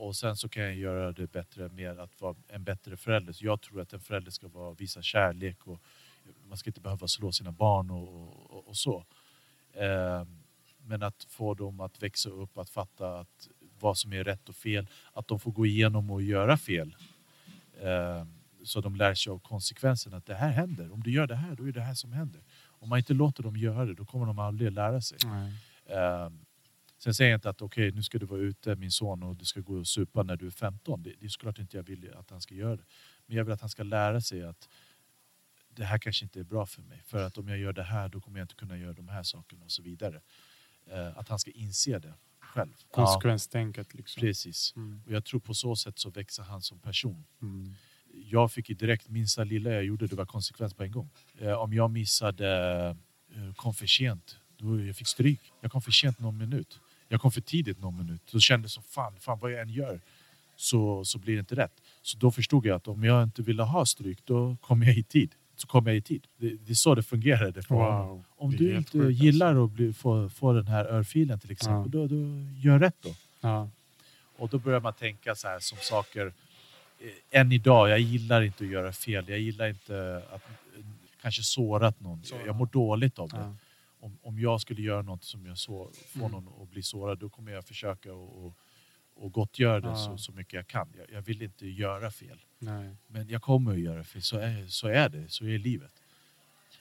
Och 0.00 0.16
sen 0.16 0.36
så 0.36 0.48
kan 0.48 0.62
jag 0.62 0.74
göra 0.74 1.12
det 1.12 1.32
bättre 1.32 1.68
med 1.68 1.98
att 1.98 2.20
vara 2.20 2.36
en 2.48 2.64
bättre 2.64 2.96
förälder. 2.96 3.32
Så 3.32 3.44
jag 3.44 3.60
tror 3.60 3.80
att 3.80 3.92
en 3.92 4.00
förälder 4.00 4.30
ska 4.30 4.48
vara, 4.48 4.74
visa 4.74 5.02
kärlek 5.02 5.66
och 5.66 5.80
man 6.48 6.58
ska 6.58 6.70
inte 6.70 6.80
behöva 6.80 7.08
slå 7.08 7.32
sina 7.32 7.52
barn 7.52 7.90
och, 7.90 8.52
och, 8.56 8.68
och 8.68 8.76
så. 8.76 9.04
Eh, 9.72 10.24
men 10.78 11.02
att 11.02 11.26
få 11.28 11.54
dem 11.54 11.80
att 11.80 12.02
växa 12.02 12.30
upp, 12.30 12.58
att 12.58 12.70
fatta 12.70 13.18
att 13.18 13.48
vad 13.80 13.98
som 13.98 14.12
är 14.12 14.24
rätt 14.24 14.48
och 14.48 14.56
fel. 14.56 14.88
Att 15.12 15.28
de 15.28 15.40
får 15.40 15.52
gå 15.52 15.66
igenom 15.66 16.10
och 16.10 16.22
göra 16.22 16.56
fel. 16.56 16.96
Eh, 17.80 18.26
så 18.64 18.80
de 18.80 18.96
lär 18.96 19.14
sig 19.14 19.30
av 19.30 19.38
konsekvenserna 19.38 20.16
att 20.16 20.26
det 20.26 20.34
här 20.34 20.50
händer. 20.50 20.92
Om 20.92 21.02
du 21.02 21.12
gör 21.12 21.26
det 21.26 21.36
här, 21.36 21.54
då 21.56 21.68
är 21.68 21.72
det 21.72 21.80
här 21.80 21.94
som 21.94 22.12
händer. 22.12 22.42
Om 22.66 22.88
man 22.88 22.98
inte 22.98 23.14
låter 23.14 23.42
dem 23.42 23.56
göra 23.56 23.84
det, 23.84 23.94
då 23.94 24.04
kommer 24.04 24.26
de 24.26 24.38
aldrig 24.38 24.72
lära 24.72 25.00
sig. 25.00 25.18
Eh, 25.86 26.30
sen 27.02 27.14
säger 27.14 27.30
jag 27.30 27.38
inte 27.38 27.50
att 27.50 27.62
okej, 27.62 27.92
nu 27.92 28.02
ska 28.02 28.18
du 28.18 28.26
vara 28.26 28.40
ute 28.40 28.76
min 28.76 28.90
son 28.90 29.22
och 29.22 29.36
du 29.36 29.44
ska 29.44 29.60
gå 29.60 29.78
och 29.78 29.86
supa 29.86 30.22
när 30.22 30.36
du 30.36 30.46
är 30.46 30.50
15. 30.50 31.02
Det, 31.02 31.14
det 31.20 31.26
är 31.26 31.28
såklart 31.28 31.58
inte 31.58 31.76
jag 31.76 31.84
vill 31.84 32.14
att 32.14 32.30
han 32.30 32.40
ska 32.40 32.54
göra 32.54 32.76
det. 32.76 32.84
Men 33.26 33.36
jag 33.36 33.44
vill 33.44 33.54
att 33.54 33.60
han 33.60 33.70
ska 33.70 33.82
lära 33.82 34.20
sig 34.20 34.42
att 34.42 34.68
det 35.68 35.84
här 35.84 35.98
kanske 35.98 36.24
inte 36.24 36.40
är 36.40 36.44
bra 36.44 36.66
för 36.66 36.82
mig. 36.82 37.02
För 37.04 37.26
att 37.26 37.38
om 37.38 37.48
jag 37.48 37.58
gör 37.58 37.72
det 37.72 37.82
här, 37.82 38.08
då 38.08 38.20
kommer 38.20 38.38
jag 38.38 38.44
inte 38.44 38.54
kunna 38.54 38.78
göra 38.78 38.92
de 38.92 39.08
här 39.08 39.22
sakerna 39.22 39.64
och 39.64 39.70
så 39.70 39.82
vidare. 39.82 40.20
Eh, 40.86 41.18
att 41.18 41.28
han 41.28 41.38
ska 41.38 41.50
inse 41.50 41.98
det 41.98 42.14
själv. 42.40 42.72
Konsekvenstänket 42.90 43.94
liksom. 43.94 44.20
Precis. 44.20 44.72
Mm. 44.76 45.02
Och 45.06 45.12
jag 45.12 45.24
tror 45.24 45.40
på 45.40 45.54
så 45.54 45.76
sätt 45.76 45.98
så 45.98 46.10
växer 46.10 46.42
han 46.42 46.62
som 46.62 46.78
person. 46.78 47.24
Mm. 47.42 47.74
Jag 48.12 48.52
fick 48.52 48.68
ju 48.68 48.74
direkt, 48.74 49.08
minsta 49.08 49.44
lilla 49.44 49.70
jag 49.70 49.84
gjorde, 49.84 50.06
det 50.06 50.16
var 50.16 50.26
konsekvens 50.26 50.74
på 50.74 50.82
en 50.82 50.92
gång. 50.92 51.10
Eh, 51.38 51.52
om 51.52 51.72
jag 51.72 51.90
missade, 51.90 52.48
eh, 53.34 53.54
kom 53.54 53.74
för 53.74 53.86
sent, 53.86 54.38
då 54.56 54.80
jag 54.80 54.96
fick 54.96 55.08
stryk. 55.08 55.52
Jag 55.60 55.72
kom 55.72 55.82
för 55.82 55.90
sent 55.90 56.18
någon 56.18 56.38
minut. 56.38 56.80
Jag 57.12 57.20
kom 57.20 57.32
för 57.32 57.40
tidigt 57.40 57.80
någon 57.80 57.96
minut. 57.96 58.20
Då 58.32 58.40
kände 58.40 58.64
jag 58.64 58.70
som 58.70 58.82
fan, 58.82 59.12
fan 59.20 59.38
vad 59.38 59.52
jag 59.52 59.60
än 59.60 59.68
gör 59.68 60.00
så, 60.56 61.04
så 61.04 61.18
blir 61.18 61.34
det 61.34 61.40
inte 61.40 61.54
rätt. 61.56 61.72
Så 62.02 62.18
då 62.18 62.30
förstod 62.30 62.66
jag 62.66 62.76
att 62.76 62.88
om 62.88 63.04
jag 63.04 63.22
inte 63.22 63.42
ville 63.42 63.62
ha 63.62 63.86
stryk, 63.86 64.18
då 64.24 64.56
kommer 64.60 64.86
jag 64.86 64.96
i 64.96 65.02
tid. 65.02 65.34
Så 65.56 65.66
kommer 65.66 65.90
jag 65.90 65.96
i 65.98 66.02
tid. 66.02 66.26
Det, 66.36 66.48
det 66.66 66.70
är 66.72 66.74
så 66.74 66.94
det 66.94 67.02
fungerade. 67.02 67.60
Wow. 67.68 68.24
Om 68.36 68.50
Det 68.50 68.56
du 68.56 68.76
inte 68.76 68.90
sjukt, 68.90 69.04
alltså. 69.06 69.24
gillar 69.24 69.64
att 69.64 69.70
bli, 69.70 69.92
få, 69.92 70.28
få 70.28 70.52
den 70.52 70.66
här 70.66 70.84
örfilen 70.84 71.38
till 71.40 71.50
exempel, 71.50 71.90
då, 71.90 72.06
då 72.06 72.16
gör 72.58 72.78
rätt 72.78 72.96
då. 73.02 73.14
Ja. 73.40 73.68
Och 74.38 74.48
då 74.48 74.58
börjar 74.58 74.80
man 74.80 74.92
tänka 74.92 75.34
så 75.34 75.48
här 75.48 75.58
som 75.60 75.78
saker. 75.80 76.26
eh, 77.00 77.40
Än 77.40 77.52
idag, 77.52 77.90
jag 77.90 78.00
gillar 78.00 78.42
inte 78.42 78.64
att 78.64 78.70
göra 78.70 78.92
fel. 78.92 79.24
Jag 79.28 79.38
gillar 79.38 79.68
inte 79.68 80.22
att 80.32 80.42
eh, 80.78 80.84
kanske 81.22 81.42
sårat 81.42 82.00
någon. 82.00 82.24
Såra. 82.24 82.46
Jag 82.46 82.56
mår 82.56 82.66
dåligt 82.66 83.18
av 83.18 83.28
det. 83.28 83.36
Ja. 83.36 83.54
Om, 84.00 84.18
om 84.22 84.38
jag 84.38 84.60
skulle 84.60 84.82
göra 84.82 85.02
något 85.02 85.24
som 85.24 85.46
jag 85.46 85.58
så, 85.58 85.90
får 86.06 86.20
Mm. 86.20 86.32
någon 86.32 86.62
att 86.62 86.70
bli 86.70 86.82
sårad, 86.82 87.18
då 87.18 87.28
kommer 87.30 87.52
jag 87.52 87.64
försöka 87.64 88.12
och, 88.14 88.46
och, 88.46 88.56
och 89.14 89.32
gottgöra 89.32 89.80
det 89.80 89.88
Ja. 89.88 89.94
så, 89.94 90.18
så 90.18 90.32
mycket 90.32 90.52
jag 90.52 90.66
kan. 90.66 90.92
Jag, 90.98 91.10
jag 91.10 91.22
vill 91.22 91.42
inte 91.42 91.66
göra 91.66 92.10
fel. 92.10 92.38
Nej. 92.58 92.96
Men 93.06 93.28
jag 93.28 93.42
kommer 93.42 93.72
att 93.72 93.80
göra 93.80 94.04
fel. 94.04 94.22
Så 94.22 94.38
är, 94.38 94.66
så 94.66 94.88
är 94.88 95.08
det. 95.08 95.28
Så 95.28 95.44
är 95.46 95.58
livet. 95.58 96.02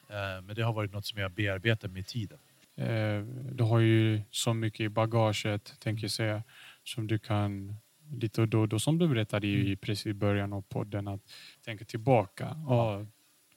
Eh, 0.09 0.41
Men 0.43 0.55
det 0.55 0.61
har 0.61 0.74
varit 0.74 0.91
något 0.93 1.05
som 1.05 1.20
jag 1.20 1.32
bearbetar 1.32 1.88
med 1.88 2.05
tiden. 2.07 2.38
Eh, 2.76 3.22
du 3.51 3.63
har 3.63 3.80
ju 3.80 4.22
så 4.32 4.53
mycket 4.53 4.80
i 4.80 4.89
bagaget, 4.89 5.76
tänker 5.80 6.03
jag 6.03 6.11
säga, 6.11 6.43
som 6.84 7.07
du 7.07 7.20
kan 7.20 7.76
lite 8.11 8.41
och 8.41 8.47
då, 8.47 8.65
då 8.65 8.80
som 8.80 8.97
du 8.97 9.07
berättade 9.07 9.47
i, 9.47 9.76
precis 9.76 10.05
i 10.05 10.13
början 10.13 10.53
av 10.53 10.61
podden, 10.61 11.07
att 11.07 11.22
tänka 11.65 11.86
tillbaka. 11.86 12.55
Ja, 12.67 13.05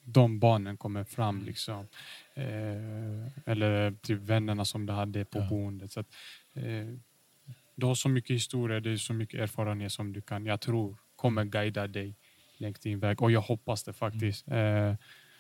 de 0.05 0.38
barnen 0.38 0.76
kommer 0.76 1.05
fram 1.05 1.42
liksom. 1.42 1.86
Eh, 2.34 2.46
eller 3.46 3.92
till 4.03 4.16
vännerna 4.16 4.64
som 4.64 4.86
du 4.86 4.92
hade 4.92 5.24
på 5.24 5.38
Ja. 5.38 5.48
boendet. 5.48 5.92
Så 5.92 6.00
att, 6.00 6.07
eh, 6.55 6.86
du 7.74 7.86
har 7.86 7.94
så 7.94 8.09
mycket 8.09 8.30
historia, 8.36 8.80
det 8.80 8.90
är 8.90 8.96
så 8.96 9.12
mycket 9.12 9.40
erfarenhet 9.40 9.92
som 9.92 10.12
du 10.12 10.20
kan, 10.20 10.46
jag 10.46 10.61
tror, 10.61 10.96
kommer 11.16 11.44
guida 11.44 11.86
dig 11.86 12.14
längs 12.57 12.78
din 12.78 13.00
väg. 13.00 13.22
Och 13.22 13.30
jag 13.30 13.40
hoppas 13.40 13.82
det 13.82 13.92
faktiskt. 13.92 14.48
Eh, 14.48 14.94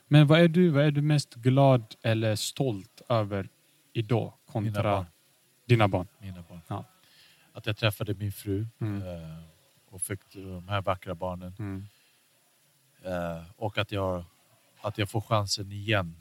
men 0.08 0.26
vad 0.26 0.40
är, 0.40 0.48
du, 0.48 0.68
vad 0.68 0.84
är 0.84 0.90
du 0.90 1.02
mest 1.02 1.34
glad 1.34 1.94
eller 2.02 2.36
stolt 2.36 3.02
över 3.08 3.48
idag 3.92 4.32
kontra 4.46 4.70
Mina 4.72 4.82
barn. 4.82 5.06
dina 5.66 5.88
barn? 5.88 6.06
Mina 6.20 6.44
barn. 6.48 6.60
Ja. 6.68 6.84
Att 7.52 7.66
jag 7.66 7.76
träffade 7.76 8.14
min 8.14 8.32
fru 8.32 8.66
Mm. 8.80 9.02
eh, 9.02 9.38
och 9.90 10.02
fick 10.02 10.20
de 10.34 10.68
här 10.68 10.82
vackra 10.82 11.14
barnen. 11.14 11.54
Mm. 11.58 11.86
Eh, 13.04 13.42
och 13.56 13.78
att 13.78 13.92
jag, 13.92 14.24
att 14.82 14.98
jag 14.98 15.08
får 15.10 15.20
chansen 15.20 15.72
igen 15.72 16.16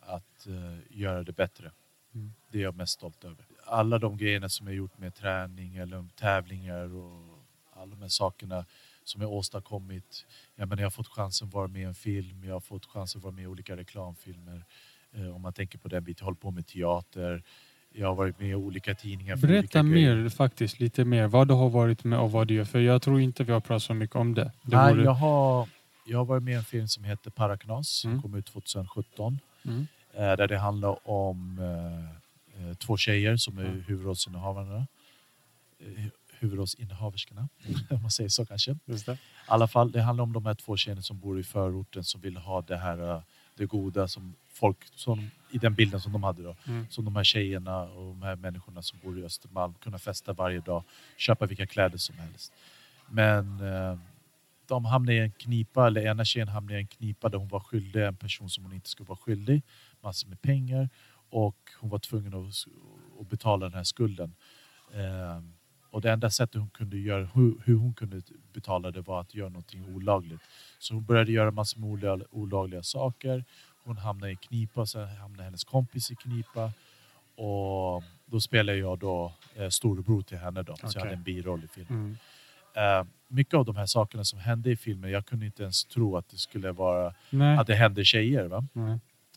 att 0.00 0.46
eh, 0.46 0.98
göra 1.00 1.22
det 1.22 1.32
bättre. 1.32 1.70
Mm. 2.14 2.32
Det 2.50 2.58
är 2.58 2.62
jag 2.62 2.76
mest 2.76 2.92
stolt 2.92 3.24
över. 3.24 3.44
Alla 3.66 3.98
de 3.98 4.16
grejerna 4.16 4.48
som 4.48 4.66
jag 4.66 4.76
gjort 4.76 4.98
med 4.98 5.14
träning 5.14 5.76
eller 5.76 6.04
tävlingar 6.16 6.94
och 6.96 7.38
alla 7.72 7.90
de 7.90 8.02
här 8.02 8.08
sakerna 8.08 8.64
som 9.04 9.22
jag 9.22 9.32
åstadkommit. 9.32 10.26
Jag, 10.56 10.68
menar, 10.68 10.82
jag 10.82 10.86
har 10.86 10.90
fått 10.90 11.08
chansen 11.08 11.48
att 11.48 11.54
vara 11.54 11.66
med 11.68 11.82
i 11.82 11.84
en 11.84 11.94
film, 11.94 12.44
jag 12.44 12.52
har 12.54 12.60
fått 12.60 12.86
chansen 12.86 13.18
att 13.18 13.22
vara 13.24 13.34
med 13.34 13.44
i 13.44 13.46
olika 13.46 13.76
reklamfilmer. 13.76 14.64
Eh, 15.12 15.34
om 15.36 15.42
man 15.42 15.52
tänker 15.52 15.78
på 15.78 15.88
den 15.88 16.04
biten, 16.04 16.16
jag 16.20 16.24
håller 16.24 16.36
på 16.36 16.50
med 16.50 16.66
teater. 16.66 17.42
Jag 17.94 18.08
har 18.08 18.14
varit 18.14 18.40
med 18.40 18.48
i 18.48 18.54
olika 18.54 18.94
tidningar. 18.94 19.36
för 19.36 19.46
Berätta 19.46 19.80
olika 19.80 19.82
grejer. 19.82 20.16
mer 20.16 20.28
faktiskt, 20.28 20.80
lite 20.80 21.04
mer. 21.04 21.26
Vad 21.26 21.48
du 21.48 21.54
har 21.54 21.68
varit 21.70 22.04
med 22.04 22.18
och 22.18 22.32
vad 22.32 22.48
du 22.48 22.54
gör. 22.54 22.64
För 22.64 22.80
jag 22.80 23.02
tror 23.02 23.20
inte 23.20 23.44
vi 23.44 23.52
har 23.52 23.60
pratat 23.60 23.82
så 23.82 23.94
mycket 23.94 24.16
om 24.16 24.34
det. 24.34 24.52
det 24.62 24.76
Nej, 24.76 24.92
vore- 24.94 25.04
jag, 25.04 25.12
har, 25.14 25.68
jag 26.04 26.24
varit 26.24 26.42
med 26.42 26.52
i 26.52 26.56
en 26.56 26.64
film 26.64 26.88
som 26.88 27.04
heter 27.04 27.30
Paraknas 27.30 27.88
som 27.88 28.10
Mm. 28.10 28.22
kom 28.22 28.34
ut 28.34 28.46
2017. 28.46 29.38
Mm. 29.64 29.86
Eh, 30.14 30.20
där 30.36 30.48
det 30.48 30.58
handlar 30.58 31.08
om 31.08 31.58
eh, 31.58 32.68
eh, 32.68 32.74
två 32.74 32.96
tjejer 32.96 33.36
som 33.36 33.58
är 33.58 33.64
Mm. 33.64 33.82
huvudrollsinnehavarna. 33.86 34.86
Eh, 35.80 36.04
huvudrollsinnehaverskorna, 36.38 37.48
om 37.90 38.02
man 38.02 38.10
säger 38.10 38.28
så 38.30 38.46
kanske. 38.46 38.76
Just 38.84 39.06
det. 39.06 39.12
I 39.12 39.16
alla 39.46 39.68
fall, 39.68 39.92
det 39.92 40.02
handlar 40.02 40.22
om 40.24 40.32
de 40.32 40.46
här 40.46 40.54
två 40.54 40.76
tjejerna 40.76 41.02
som 41.02 41.18
bor 41.18 41.40
i 41.40 41.42
förorten 41.42 42.04
som 42.04 42.20
vill 42.20 42.36
ha 42.36 42.62
det 42.62 42.76
här 42.76 43.10
eh, 43.14 43.22
det 43.54 43.66
goda 43.66 44.08
som 44.08 44.34
folk, 44.52 44.76
som, 44.94 45.30
i 45.50 45.58
den 45.58 45.74
bilden 45.74 46.00
som 46.00 46.12
de 46.12 46.22
hade 46.22 46.42
då. 46.42 46.56
Mm. 46.66 46.86
Som 46.90 47.04
de 47.04 47.16
här 47.16 47.24
tjejerna 47.24 47.82
och 47.82 48.04
de 48.06 48.22
här 48.22 48.36
människorna 48.36 48.82
som 48.82 48.98
bor 49.02 49.18
i 49.18 49.24
Östermalm 49.24 49.74
kunna 49.74 49.98
festa 49.98 50.32
varje 50.32 50.60
dag, 50.60 50.84
köpa 51.16 51.46
vilka 51.46 51.66
kläder 51.66 51.98
som 51.98 52.18
helst. 52.18 52.52
Men 53.08 53.60
eh, 53.60 53.98
de 54.72 54.84
hamnade 54.84 55.14
i 55.14 55.18
en 55.18 55.30
knipa, 55.30 55.86
eller 55.86 56.06
ena 56.06 56.24
tjejen 56.24 56.48
hamnade 56.48 56.78
i 56.78 56.80
en 56.80 56.86
knipa 56.86 57.28
där 57.28 57.38
hon 57.38 57.48
var 57.48 57.60
skyldig 57.60 58.04
en 58.06 58.16
person 58.16 58.50
som 58.50 58.64
hon 58.64 58.72
inte 58.72 58.88
skulle 58.88 59.08
vara 59.08 59.18
skyldig, 59.18 59.62
massor 60.00 60.28
med 60.28 60.42
pengar 60.42 60.88
och 61.30 61.56
hon 61.80 61.90
var 61.90 61.98
tvungen 61.98 62.34
att, 62.34 62.54
att 63.20 63.28
betala 63.28 63.66
den 63.66 63.74
här 63.74 63.84
skulden. 63.84 64.34
Eh, 64.94 65.40
och 65.90 66.00
det 66.00 66.12
enda 66.12 66.30
sättet 66.30 66.60
hon 66.60 66.70
kunde 66.70 66.98
göra, 66.98 67.24
hur, 67.34 67.62
hur 67.64 67.76
hon 67.76 67.94
kunde 67.94 68.22
betala 68.52 68.90
det 68.90 69.00
var 69.00 69.20
att 69.20 69.34
göra 69.34 69.48
någonting 69.48 69.94
olagligt. 69.94 70.40
Så 70.78 70.94
hon 70.94 71.04
började 71.04 71.32
göra 71.32 71.50
massor 71.50 71.80
med 71.80 71.90
olagliga, 71.90 72.28
olagliga 72.30 72.82
saker. 72.82 73.44
Hon 73.84 73.96
hamnade 73.96 74.32
i 74.32 74.36
knipa, 74.36 74.86
sen 74.86 75.08
hamnade 75.08 75.44
hennes 75.44 75.64
kompis 75.64 76.10
i 76.10 76.14
knipa. 76.14 76.72
Och 77.36 78.04
då 78.26 78.40
spelade 78.40 78.78
jag 78.78 78.98
då 78.98 79.32
eh, 79.54 79.68
storebror 79.68 80.22
till 80.22 80.38
henne 80.38 80.62
då, 80.62 80.76
så 80.76 80.86
jag 80.94 81.00
hade 81.00 81.14
en 81.14 81.22
biroll 81.22 81.64
i 81.64 81.68
filmen. 81.68 81.98
Mm. 82.00 82.16
Eh, 82.74 83.04
mycket 83.28 83.54
av 83.54 83.64
de 83.64 83.76
här 83.76 83.86
sakerna 83.86 84.24
som 84.24 84.38
hände 84.38 84.70
i 84.70 84.76
filmen, 84.76 85.10
jag 85.10 85.26
kunde 85.26 85.46
inte 85.46 85.62
ens 85.62 85.84
tro 85.84 86.16
att 86.16 86.28
det 86.28 86.36
skulle 86.36 86.72
vara 86.72 87.14
Nej. 87.30 87.58
att 87.58 87.66
det 87.66 87.74
hände 87.74 88.04
tjejer. 88.04 88.44
Va? 88.44 88.66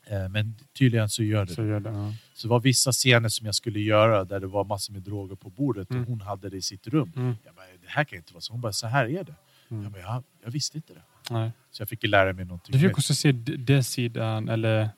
Eh, 0.07 0.29
men 0.29 0.55
tydligen 0.77 1.09
så 1.09 1.23
gör 1.23 1.45
det 1.45 1.53
Så 1.53 1.63
gör 1.65 1.79
det. 1.79 1.89
Ja. 1.89 2.13
Så 2.33 2.47
det 2.47 2.51
var 2.51 2.59
vissa 2.59 2.91
scener 2.91 3.29
som 3.29 3.45
jag 3.45 3.55
skulle 3.55 3.79
göra 3.79 4.23
där 4.25 4.39
det 4.39 4.47
var 4.47 4.63
massor 4.65 4.93
med 4.93 5.01
droger 5.01 5.35
på 5.35 5.49
bordet 5.49 5.89
Mm. 5.89 6.01
och 6.03 6.09
hon 6.09 6.21
hade 6.21 6.49
det 6.49 6.57
i 6.57 6.61
sitt 6.61 6.87
rum. 6.87 7.11
Mm. 7.15 7.35
Jag 7.45 7.55
bara, 7.55 7.65
det 7.65 7.87
här 7.89 8.03
kan 8.03 8.17
inte 8.17 8.33
vara 8.33 8.41
så. 8.41 8.53
Hon 8.53 8.61
bara, 8.61 8.73
så 8.73 8.87
här 8.87 9.05
är 9.05 9.23
det. 9.23 9.35
Mm. 9.69 9.83
Jag 9.83 9.91
bara, 9.91 10.01
jag, 10.01 10.23
jag 10.43 10.51
visste 10.51 10.77
inte 10.77 10.93
det. 10.93 11.01
Nej. 11.29 11.51
Så 11.71 11.81
jag 11.81 11.89
fick 11.89 12.03
lära 12.03 12.33
mig 12.33 12.45
någonting 12.45 12.73
Du 12.73 12.79
fick 12.79 12.97
också 12.97 13.13
se 13.15 13.31
den 13.31 13.83
sidan, 13.83 14.49
eller 14.49 14.89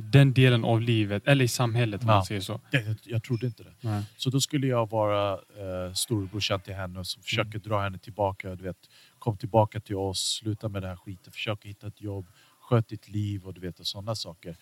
den 0.00 0.32
delen 0.32 0.64
av 0.64 0.80
livet, 0.80 1.22
eller 1.28 1.44
i 1.44 1.48
samhället 1.48 2.02
om 2.02 2.08
Ja. 2.08 2.14
man 2.14 2.24
säger 2.24 2.40
så. 2.40 2.60
Jag, 2.70 2.96
jag, 3.04 3.22
trodde 3.22 3.46
inte 3.46 3.62
det. 3.62 3.72
Nej. 3.80 4.02
Så 4.16 4.30
då 4.30 4.40
skulle 4.40 4.66
jag 4.66 4.90
vara 4.90 5.32
eh, 5.32 5.92
storebrorsan 5.94 6.60
till 6.60 6.74
henne 6.74 6.98
och 6.98 7.06
som 7.06 7.22
försöker 7.22 7.50
Mm. 7.50 7.62
dra 7.62 7.80
henne 7.80 7.98
tillbaka. 7.98 8.54
Du 8.54 8.64
vet, 8.64 8.90
kom 9.18 9.36
tillbaka 9.36 9.80
till 9.80 9.96
oss, 9.96 10.38
sluta 10.42 10.68
med 10.68 10.82
det 10.82 10.88
här 10.88 10.96
skiten, 10.96 11.32
försök 11.32 11.64
hitta 11.64 11.86
ett 11.86 12.00
jobb, 12.00 12.26
sköt 12.60 12.88
ditt 12.88 13.08
liv 13.08 13.46
och 13.46 13.54
du 13.54 13.60
vet 13.60 13.80
och 13.80 13.86
sådana 13.86 14.14
saker. 14.14 14.56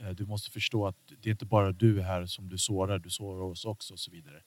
Eh, 0.00 0.10
du 0.10 0.26
måste 0.26 0.50
förstå 0.50 0.86
att 0.86 0.96
det 1.22 1.28
är 1.28 1.32
inte 1.32 1.46
bara 1.46 1.72
du 1.72 2.02
här 2.02 2.26
som 2.26 2.48
du 2.48 2.58
sårar, 2.58 2.98
du 2.98 3.10
sårar 3.10 3.42
oss 3.42 3.64
också 3.64 3.92
och 3.94 4.00
så 4.00 4.10
vidare. 4.10 4.42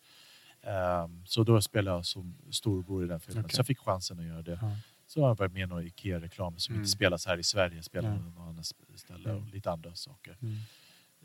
Ehm, 0.63 1.25
så 1.25 1.43
då 1.43 1.61
spelade 1.61 1.97
jag 1.97 2.05
som 2.05 2.36
storbror 2.51 3.03
i 3.05 3.07
den 3.07 3.19
filmen. 3.19 3.43
Okej. 3.45 3.55
Så 3.55 3.59
jag 3.59 3.67
fick 3.67 3.80
chansen 3.80 4.19
att 4.19 4.25
göra 4.25 4.41
det. 4.41 4.59
Ja. 4.61 4.75
Så 5.10 5.22
har 5.22 5.28
jag 5.28 5.36
varit 5.38 5.53
med 5.53 5.64
i 5.64 5.66
några 5.66 5.84
IKEA-reklam 5.84 6.57
som 6.60 6.74
Mm. 6.76 6.82
inte 6.84 6.91
spelas 6.91 7.26
här 7.26 7.38
i 7.38 7.43
Sverige, 7.43 7.84
spelar 7.84 8.10
Ja. 8.10 8.18
på 8.18 8.24
något 8.24 8.49
annat 8.49 8.66
ställe 8.95 9.32
och 9.32 9.38
Mm. 9.39 9.49
lite 9.53 9.72
andra 9.72 9.95
saker. 9.95 10.38
Mm. 10.41 10.55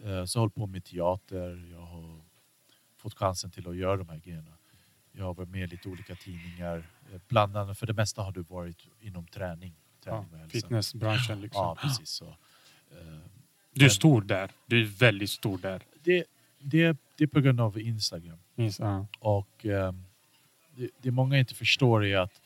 Eh, 0.02 0.24
Så 0.24 0.36
jag 0.38 0.40
har 0.40 0.42
hållit 0.42 0.54
på 0.54 0.66
med 0.66 0.84
teater, 0.84 1.68
jag 1.72 1.80
har 1.80 2.20
fått 2.96 3.14
chansen 3.14 3.50
till 3.50 3.68
att 3.68 3.76
göra 3.76 3.96
de 3.96 4.08
här 4.08 4.18
grejerna. 4.18 4.52
Jag 5.12 5.24
har 5.24 5.34
varit 5.34 5.48
med 5.48 5.62
i 5.62 5.66
lite 5.66 5.88
olika 5.88 6.14
tidningar. 6.14 6.90
Eh, 7.12 7.20
Bland 7.28 7.56
annat, 7.56 7.78
för 7.78 7.86
det 7.86 7.92
mesta 7.92 8.22
har 8.22 8.32
du 8.32 8.42
varit 8.42 8.86
inom 9.00 9.26
träning. 9.26 9.74
Ja. 10.04 10.10
träning 10.12 10.32
och 10.32 10.38
hälsa. 10.38 10.52
Fitnessbranschen 10.52 11.40
liksom. 11.40 11.62
Ja, 11.62 11.76
precis 11.82 12.08
så. 12.08 12.26
Eh, 12.90 13.18
Du 13.72 13.84
är 13.84 13.88
stor 13.88 14.22
där. 14.22 14.50
Du 14.66 14.80
är 14.80 14.84
väldigt 14.86 15.30
stor 15.30 15.58
där. 15.58 15.82
Det, 16.02 16.24
det, 16.58 16.96
det 17.16 17.24
är 17.24 17.28
på 17.28 17.40
grund 17.40 17.60
av 17.60 17.78
Instagram. 17.80 18.38
Minst, 18.54 18.78
ja. 18.78 19.06
Och 19.18 19.64
ehm, 19.66 20.04
det, 20.76 20.90
det 21.02 21.10
många 21.10 21.38
inte 21.38 21.54
förstår 21.54 22.04
är 22.04 22.18
att 22.18 22.40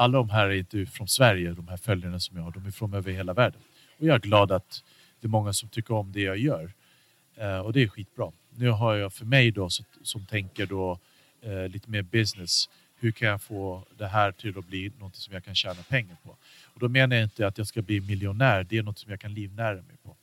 alla 0.00 0.18
de 0.18 0.30
här 0.30 0.46
är 0.46 0.54
inte 0.54 0.86
från 0.86 1.08
Sverige, 1.08 1.52
de 1.52 1.68
här 1.68 1.76
följarna 1.76 2.20
som 2.20 2.36
jag 2.36 2.44
har. 2.44 2.50
De 2.52 2.66
är 2.66 2.70
från 2.70 2.94
över 2.94 3.12
hela 3.12 3.34
världen. 3.34 3.60
Och 3.98 4.06
jag 4.06 4.14
är 4.14 4.18
glad 4.20 4.52
att 4.52 4.84
det 5.20 5.26
är 5.26 5.28
många 5.28 5.52
som 5.52 5.68
tycker 5.68 5.94
om 5.94 6.12
det 6.12 6.20
jag 6.20 6.38
gör. 6.38 6.72
Eh, 7.36 7.58
och 7.58 7.72
det 7.72 7.82
är 7.82 7.88
skitbra. 7.88 8.32
Nu 8.56 8.68
har 8.68 8.94
jag 8.94 9.12
för 9.12 9.24
mig 9.24 9.50
då, 9.50 9.70
så, 9.70 9.84
som 10.02 10.26
tänker 10.26 10.66
då 10.66 10.98
eh, 11.42 11.68
lite 11.68 11.90
mer 11.90 12.02
business, 12.02 12.68
hur 12.98 13.12
kan 13.12 13.28
jag 13.28 13.42
få 13.42 13.84
det 13.98 14.06
här 14.06 14.32
till 14.32 14.58
att 14.58 14.66
bli 14.66 14.92
något 14.98 15.16
som 15.16 15.34
jag 15.34 15.44
kan 15.44 15.54
tjäna 15.54 15.82
pengar 15.88 16.16
på? 16.22 16.30
Och 16.64 16.80
då 16.80 16.88
menar 16.88 17.16
jag 17.16 17.22
inte 17.24 17.46
att 17.46 17.58
jag 17.58 17.66
ska 17.66 17.82
bli 17.82 18.00
miljonär, 18.00 18.64
det 18.68 18.78
är 18.78 18.82
något 18.82 18.98
som 18.98 19.10
jag 19.10 19.20
kan 19.20 19.34
livnära 19.34 19.74
mig 19.74 19.96
på. 20.02 20.16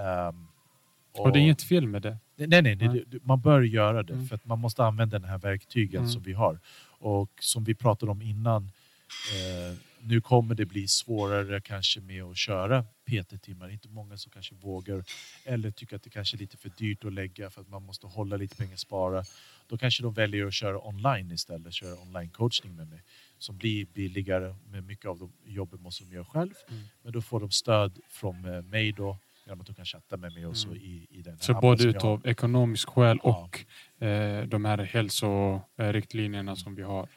Ehm, 0.00 0.46
Och 1.18 1.32
det 1.32 1.38
är 1.38 1.40
inget 1.40 1.62
fel 1.62 1.86
med 1.86 2.02
det. 2.02 2.16
Nej, 2.36 2.62
nej, 2.62 2.74
nej. 2.76 3.04
Det, 3.06 3.24
man 3.24 3.40
bör 3.40 3.60
göra 3.62 4.02
det 4.02 4.12
Mm. 4.12 4.26
för 4.26 4.34
att 4.34 4.44
man 4.44 4.58
måste 4.58 4.84
använda 4.84 5.18
den 5.18 5.28
här 5.28 5.38
verktygen 5.38 6.00
Mm. 6.00 6.10
som 6.10 6.22
vi 6.22 6.32
har. 6.32 6.58
Och 6.98 7.30
som 7.40 7.64
vi 7.64 7.74
pratade 7.74 8.12
om 8.12 8.22
innan, 8.22 8.70
nu 10.00 10.20
kommer 10.20 10.54
det 10.54 10.66
bli 10.66 10.88
svårare 10.88 11.60
kanske 11.60 12.00
med 12.00 12.22
att 12.22 12.36
köra 12.36 12.82
PT-timmar. 12.82 13.68
Inte 13.68 13.88
många 13.88 14.16
som 14.16 14.32
kanske 14.32 14.54
vågar 14.54 15.04
eller 15.44 15.70
tycker 15.70 15.96
att 15.96 16.02
det 16.02 16.10
kanske 16.10 16.36
är 16.36 16.38
lite 16.38 16.56
för 16.56 16.70
dyrt 16.78 17.04
att 17.04 17.12
lägga 17.12 17.50
för 17.50 17.60
att 17.60 17.68
man 17.68 17.82
måste 17.82 18.06
hålla 18.06 18.36
lite 18.36 18.56
pengar 18.56 18.76
spara. 18.76 19.24
Då 19.68 19.78
kanske 19.78 20.02
de 20.02 20.14
väljer 20.14 20.46
att 20.46 20.54
köra 20.54 20.86
online 20.88 21.32
istället, 21.32 21.74
köra 21.74 21.94
online-coachning 22.00 22.76
med 22.76 22.88
mig 22.88 23.02
som 23.38 23.56
blir 23.56 23.86
billigare 23.86 24.54
med 24.66 24.84
mycket 24.84 25.06
av 25.06 25.18
de 25.18 25.32
jobben 25.44 25.82
måste 25.82 26.04
de 26.04 26.14
göra 26.14 26.24
själv. 26.24 26.54
Mm. 26.68 26.82
Men 27.02 27.12
då 27.12 27.22
får 27.22 27.40
de 27.40 27.50
stöd 27.50 27.98
från 28.10 28.44
eh, 28.54 28.62
mig 28.62 28.92
då 28.92 29.18
genom 29.44 29.60
att 29.60 29.66
de 29.66 29.74
kan 29.74 29.84
chatta 29.84 30.16
med 30.16 30.32
mig 30.32 30.46
och 30.46 30.56
så 30.56 30.68
Mm. 30.68 30.80
i, 30.82 31.06
i 31.10 31.22
den 31.22 31.32
här 31.32 31.40
Så 31.40 31.54
både 31.54 31.84
utav 31.84 32.26
ekonomisk 32.26 32.88
skäl 32.88 33.18
Ja. 33.22 33.48
och 33.98 34.04
eh, 34.06 34.46
de 34.46 34.64
här 34.64 34.78
hälsoriktlinjerna 34.78 36.56
som 36.56 36.74
vi 36.74 36.82
har. 36.82 37.08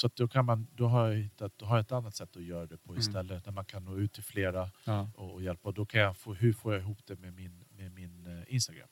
Så 0.00 0.10
då, 0.14 0.28
kan 0.28 0.44
man, 0.44 0.66
då 0.74 0.86
har 0.86 1.08
jag 1.08 1.16
hittat, 1.16 1.52
då 1.58 1.66
har 1.66 1.76
jag 1.76 1.80
ett 1.84 1.92
annat 1.92 2.14
sätt 2.16 2.36
att 2.36 2.42
göra 2.42 2.66
det 2.66 2.76
på 2.78 2.92
Mm. 2.92 3.00
istället. 3.00 3.44
Där 3.44 3.52
man 3.52 3.64
kan 3.64 3.84
nå 3.84 3.96
ut 3.98 4.12
till 4.12 4.22
flera 4.22 4.70
Ja. 4.84 5.10
och, 5.14 5.34
och 5.34 5.42
hjälpa. 5.42 5.68
Och 5.68 5.74
då 5.74 5.86
kan 5.86 6.00
jag 6.00 6.16
få, 6.16 6.34
hur 6.34 6.52
får 6.52 6.72
jag 6.72 6.82
ihop 6.82 6.98
det 7.06 7.16
med 7.20 7.34
min, 7.34 7.64
med 7.70 7.92
min 7.92 8.26
eh, 8.26 8.54
Instagram? 8.54 8.88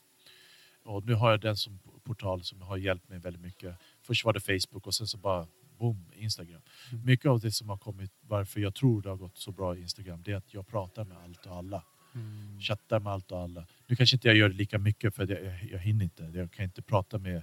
Och 0.84 1.04
nu 1.06 1.14
har 1.14 1.30
jag 1.30 1.40
den 1.40 1.56
som 1.56 1.78
portal 2.04 2.42
som 2.44 2.62
har 2.62 2.76
hjälpt 2.76 3.08
mig 3.08 3.18
väldigt 3.18 3.42
mycket. 3.42 3.76
Först 4.02 4.24
var 4.24 4.32
det 4.32 4.40
Facebook 4.40 4.86
och 4.86 4.94
sen 4.94 5.06
så 5.06 5.18
bara 5.18 5.46
boom, 5.78 6.04
Instagram. 6.12 6.62
Mm. 6.92 7.04
Mycket 7.04 7.26
av 7.26 7.40
det 7.40 7.52
som 7.52 7.68
har 7.68 7.78
kommit, 7.78 8.12
varför 8.20 8.60
jag 8.60 8.74
tror 8.74 9.02
det 9.02 9.08
har 9.08 9.16
gått 9.16 9.36
så 9.38 9.52
bra 9.52 9.76
i 9.76 9.80
Instagram, 9.80 10.22
det 10.22 10.32
är 10.32 10.36
att 10.36 10.54
jag 10.54 10.66
pratar 10.66 11.04
med 11.04 11.16
allt 11.18 11.46
och 11.46 11.56
alla. 11.56 11.84
Mm. 12.14 12.60
Chattar 12.60 13.00
med 13.00 13.12
allt 13.12 13.32
och 13.32 13.40
alla. 13.40 13.66
Nu 13.86 13.96
kanske 13.96 14.16
inte 14.16 14.28
jag 14.28 14.36
gör 14.36 14.48
det 14.48 14.54
lika 14.54 14.78
mycket 14.78 15.14
för 15.14 15.26
jag, 15.30 15.44
jag, 15.44 15.64
jag 15.70 15.78
hinner 15.78 16.04
inte. 16.04 16.22
Jag 16.34 16.52
kan 16.52 16.64
inte 16.64 16.82
prata 16.82 17.18
med... 17.18 17.42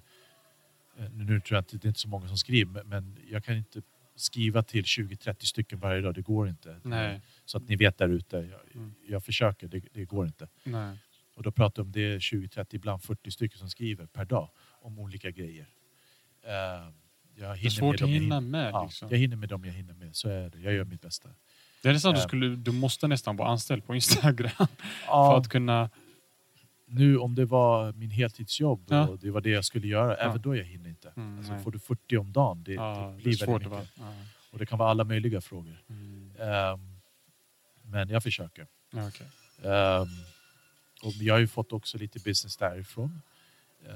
eh, 0.98 1.10
Nu 1.12 1.40
tror 1.42 1.56
jag 1.56 1.62
inte 1.62 1.78
det 1.78 1.86
är 1.86 1.88
inte 1.88 2.00
så 2.00 2.08
många 2.08 2.28
som 2.28 2.38
skriver, 2.38 2.84
men- 2.84 3.18
jag 3.30 3.44
kan 3.44 3.56
inte 3.58 3.82
skriva 4.16 4.64
till 4.64 4.84
20-30 4.86 5.46
stycken 5.46 5.80
varje 5.80 6.02
dag. 6.02 6.14
Det 6.16 6.22
går 6.22 6.48
inte. 6.50 6.80
Nej. 6.84 7.22
Så 7.46 7.58
att 7.58 7.70
ni 7.70 7.76
vet 7.76 7.98
där 7.98 8.10
ute. 8.10 8.38
Jag, 8.38 8.76
Mm. 8.76 8.94
jag 9.08 9.24
försöker, 9.24 9.68
det, 9.68 9.82
det 9.94 10.06
går 10.06 10.26
inte. 10.26 10.48
Nej. 10.64 10.98
Och 11.36 11.44
då 11.44 11.52
pratar 11.52 11.82
om 11.84 11.92
det 11.92 12.02
är 12.14 12.20
20-30, 12.20 12.66
ibland 12.76 13.04
40 13.04 13.32
stycken 13.32 13.58
som 13.60 13.70
skriver 13.70 14.06
per 14.06 14.26
dag 14.26 14.50
om 14.82 15.00
olika 15.00 15.32
grejer. 15.32 15.68
Eh, 16.44 16.52
jag 17.38 17.58
Det 17.58 17.66
är 17.66 17.70
svårt 17.70 18.00
med 18.02 18.04
att 18.04 18.10
hinna 18.22 18.42
med. 18.42 18.72
Ja, 18.72 18.84
Liksom. 18.84 19.08
jag 19.12 19.18
hinner 19.18 19.36
med 19.38 19.50
dem 19.50 19.66
jag 19.66 19.74
hinner 19.74 19.94
med. 19.94 20.16
Så 20.16 20.30
är 20.30 20.50
det. 20.50 20.60
Jag 20.60 20.74
gör 20.74 20.84
mitt 20.86 21.02
bästa. 21.02 21.30
Det 21.82 21.90
är 21.90 21.94
nästan 21.94 22.14
du, 22.14 22.20
Eh. 22.20 22.24
skulle, 22.28 22.56
du 22.56 22.72
måste 22.72 23.08
nästan 23.08 23.36
vara 23.38 23.50
anställd 23.50 23.86
på 23.86 23.96
Instagram 23.96 24.50
för 24.58 24.68
Ja, 25.08 25.38
att 25.38 25.50
kunna... 25.50 25.90
nu 26.86 27.18
om 27.18 27.36
det 27.36 27.46
var 27.46 27.92
min 27.94 28.12
heltidsjobb 28.12 28.86
Ja. 28.90 29.08
och 29.08 29.20
det 29.20 29.32
var 29.32 29.42
det 29.42 29.50
jag 29.50 29.66
skulle 29.66 29.88
göra, 29.88 30.12
Ja. 30.12 30.16
även 30.18 30.42
då 30.42 30.56
jag 30.56 30.64
hinner 30.66 30.90
inte. 30.90 31.14
Mm, 31.16 31.38
Alltså, 31.38 31.58
får 31.58 31.72
du 31.72 31.80
40 31.80 32.18
om 32.18 32.32
dagen, 32.32 32.64
det, 32.64 32.74
ja, 32.74 33.08
det 33.10 33.16
det 33.18 33.24
blir 33.24 33.34
är 33.42 33.46
svårt 33.46 33.62
mycket. 33.64 33.90
Och 34.52 34.60
det 34.60 34.66
kan 34.66 34.80
vara 34.80 34.90
alla 34.90 35.04
möjliga 35.04 35.42
frågor. 35.42 35.84
Mm. 35.90 36.32
Ehm, 36.40 36.80
men 37.82 38.10
jag 38.10 38.24
försöker. 38.24 38.68
Ja, 38.92 39.08
okej. 39.08 39.28
Ehm, 39.72 40.08
och 41.04 41.12
jag 41.14 41.34
har 41.34 41.40
ju 41.40 41.48
fått 41.48 41.74
också 41.74 41.98
lite 41.98 42.20
business 42.20 42.58
därifrån. 42.58 43.22
Um, 43.88 43.96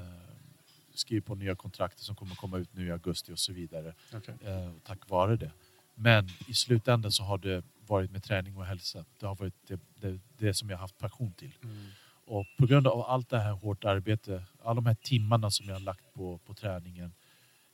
skrivit 0.94 1.26
på 1.26 1.36
nya 1.36 1.56
kontrakt 1.56 2.00
som 2.00 2.16
kommer 2.16 2.36
komma 2.36 2.58
ut 2.58 2.74
nu 2.74 2.88
i 2.88 2.92
augusti 2.92 3.34
och 3.34 3.40
så 3.40 3.54
vidare. 3.54 3.94
Okej. 4.14 4.36
eh, 4.44 4.72
tack 4.86 5.10
vare 5.10 5.36
det. 5.36 5.52
Men 5.96 6.30
i 6.48 6.54
slutändan 6.54 7.12
så 7.12 7.24
har 7.24 7.38
det 7.38 7.64
varit 7.88 8.12
med 8.12 8.24
träning 8.24 8.58
och 8.58 8.66
hälsa. 8.66 9.06
Det 9.20 9.26
har 9.26 9.36
varit 9.36 9.54
det, 9.68 9.80
det, 9.96 10.20
det 10.38 10.54
som 10.54 10.70
jag 10.70 10.78
haft 10.78 10.98
passion 10.98 11.34
till. 11.34 11.52
Mm. 11.64 11.88
Och 12.30 12.46
på 12.58 12.66
grund 12.66 12.88
av 12.88 13.02
allt 13.02 13.30
det 13.30 13.40
här 13.40 13.52
hårt 13.52 13.86
arbete, 13.86 14.44
alla 14.64 14.74
de 14.76 14.86
här 14.86 14.96
timmarna 14.96 15.52
som 15.52 15.68
jag 15.68 15.76
har 15.76 15.80
lagt 15.80 16.14
på, 16.14 16.38
på 16.38 16.54
träningen. 16.54 17.14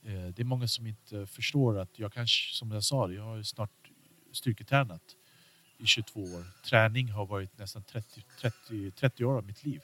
Eh, 0.03 0.25
det 0.25 0.39
är 0.39 0.43
många 0.43 0.67
som 0.67 0.87
inte 0.87 1.25
förstår 1.27 1.79
att 1.79 1.99
jag 1.99 2.13
kanske, 2.13 2.55
som 2.55 2.71
jag 2.71 2.83
sa, 2.83 3.11
jag 3.11 3.23
har 3.23 3.43
snart 3.43 3.91
styrketränat 4.31 5.01
i 5.77 5.85
22 5.85 6.19
år. 6.19 6.45
Träning 6.69 7.09
har 7.09 7.25
varit 7.25 7.57
nästan 7.57 7.83
30, 7.83 8.23
30, 8.41 8.91
30 8.91 9.25
år 9.25 9.37
av 9.37 9.45
mitt 9.45 9.63
liv. 9.63 9.81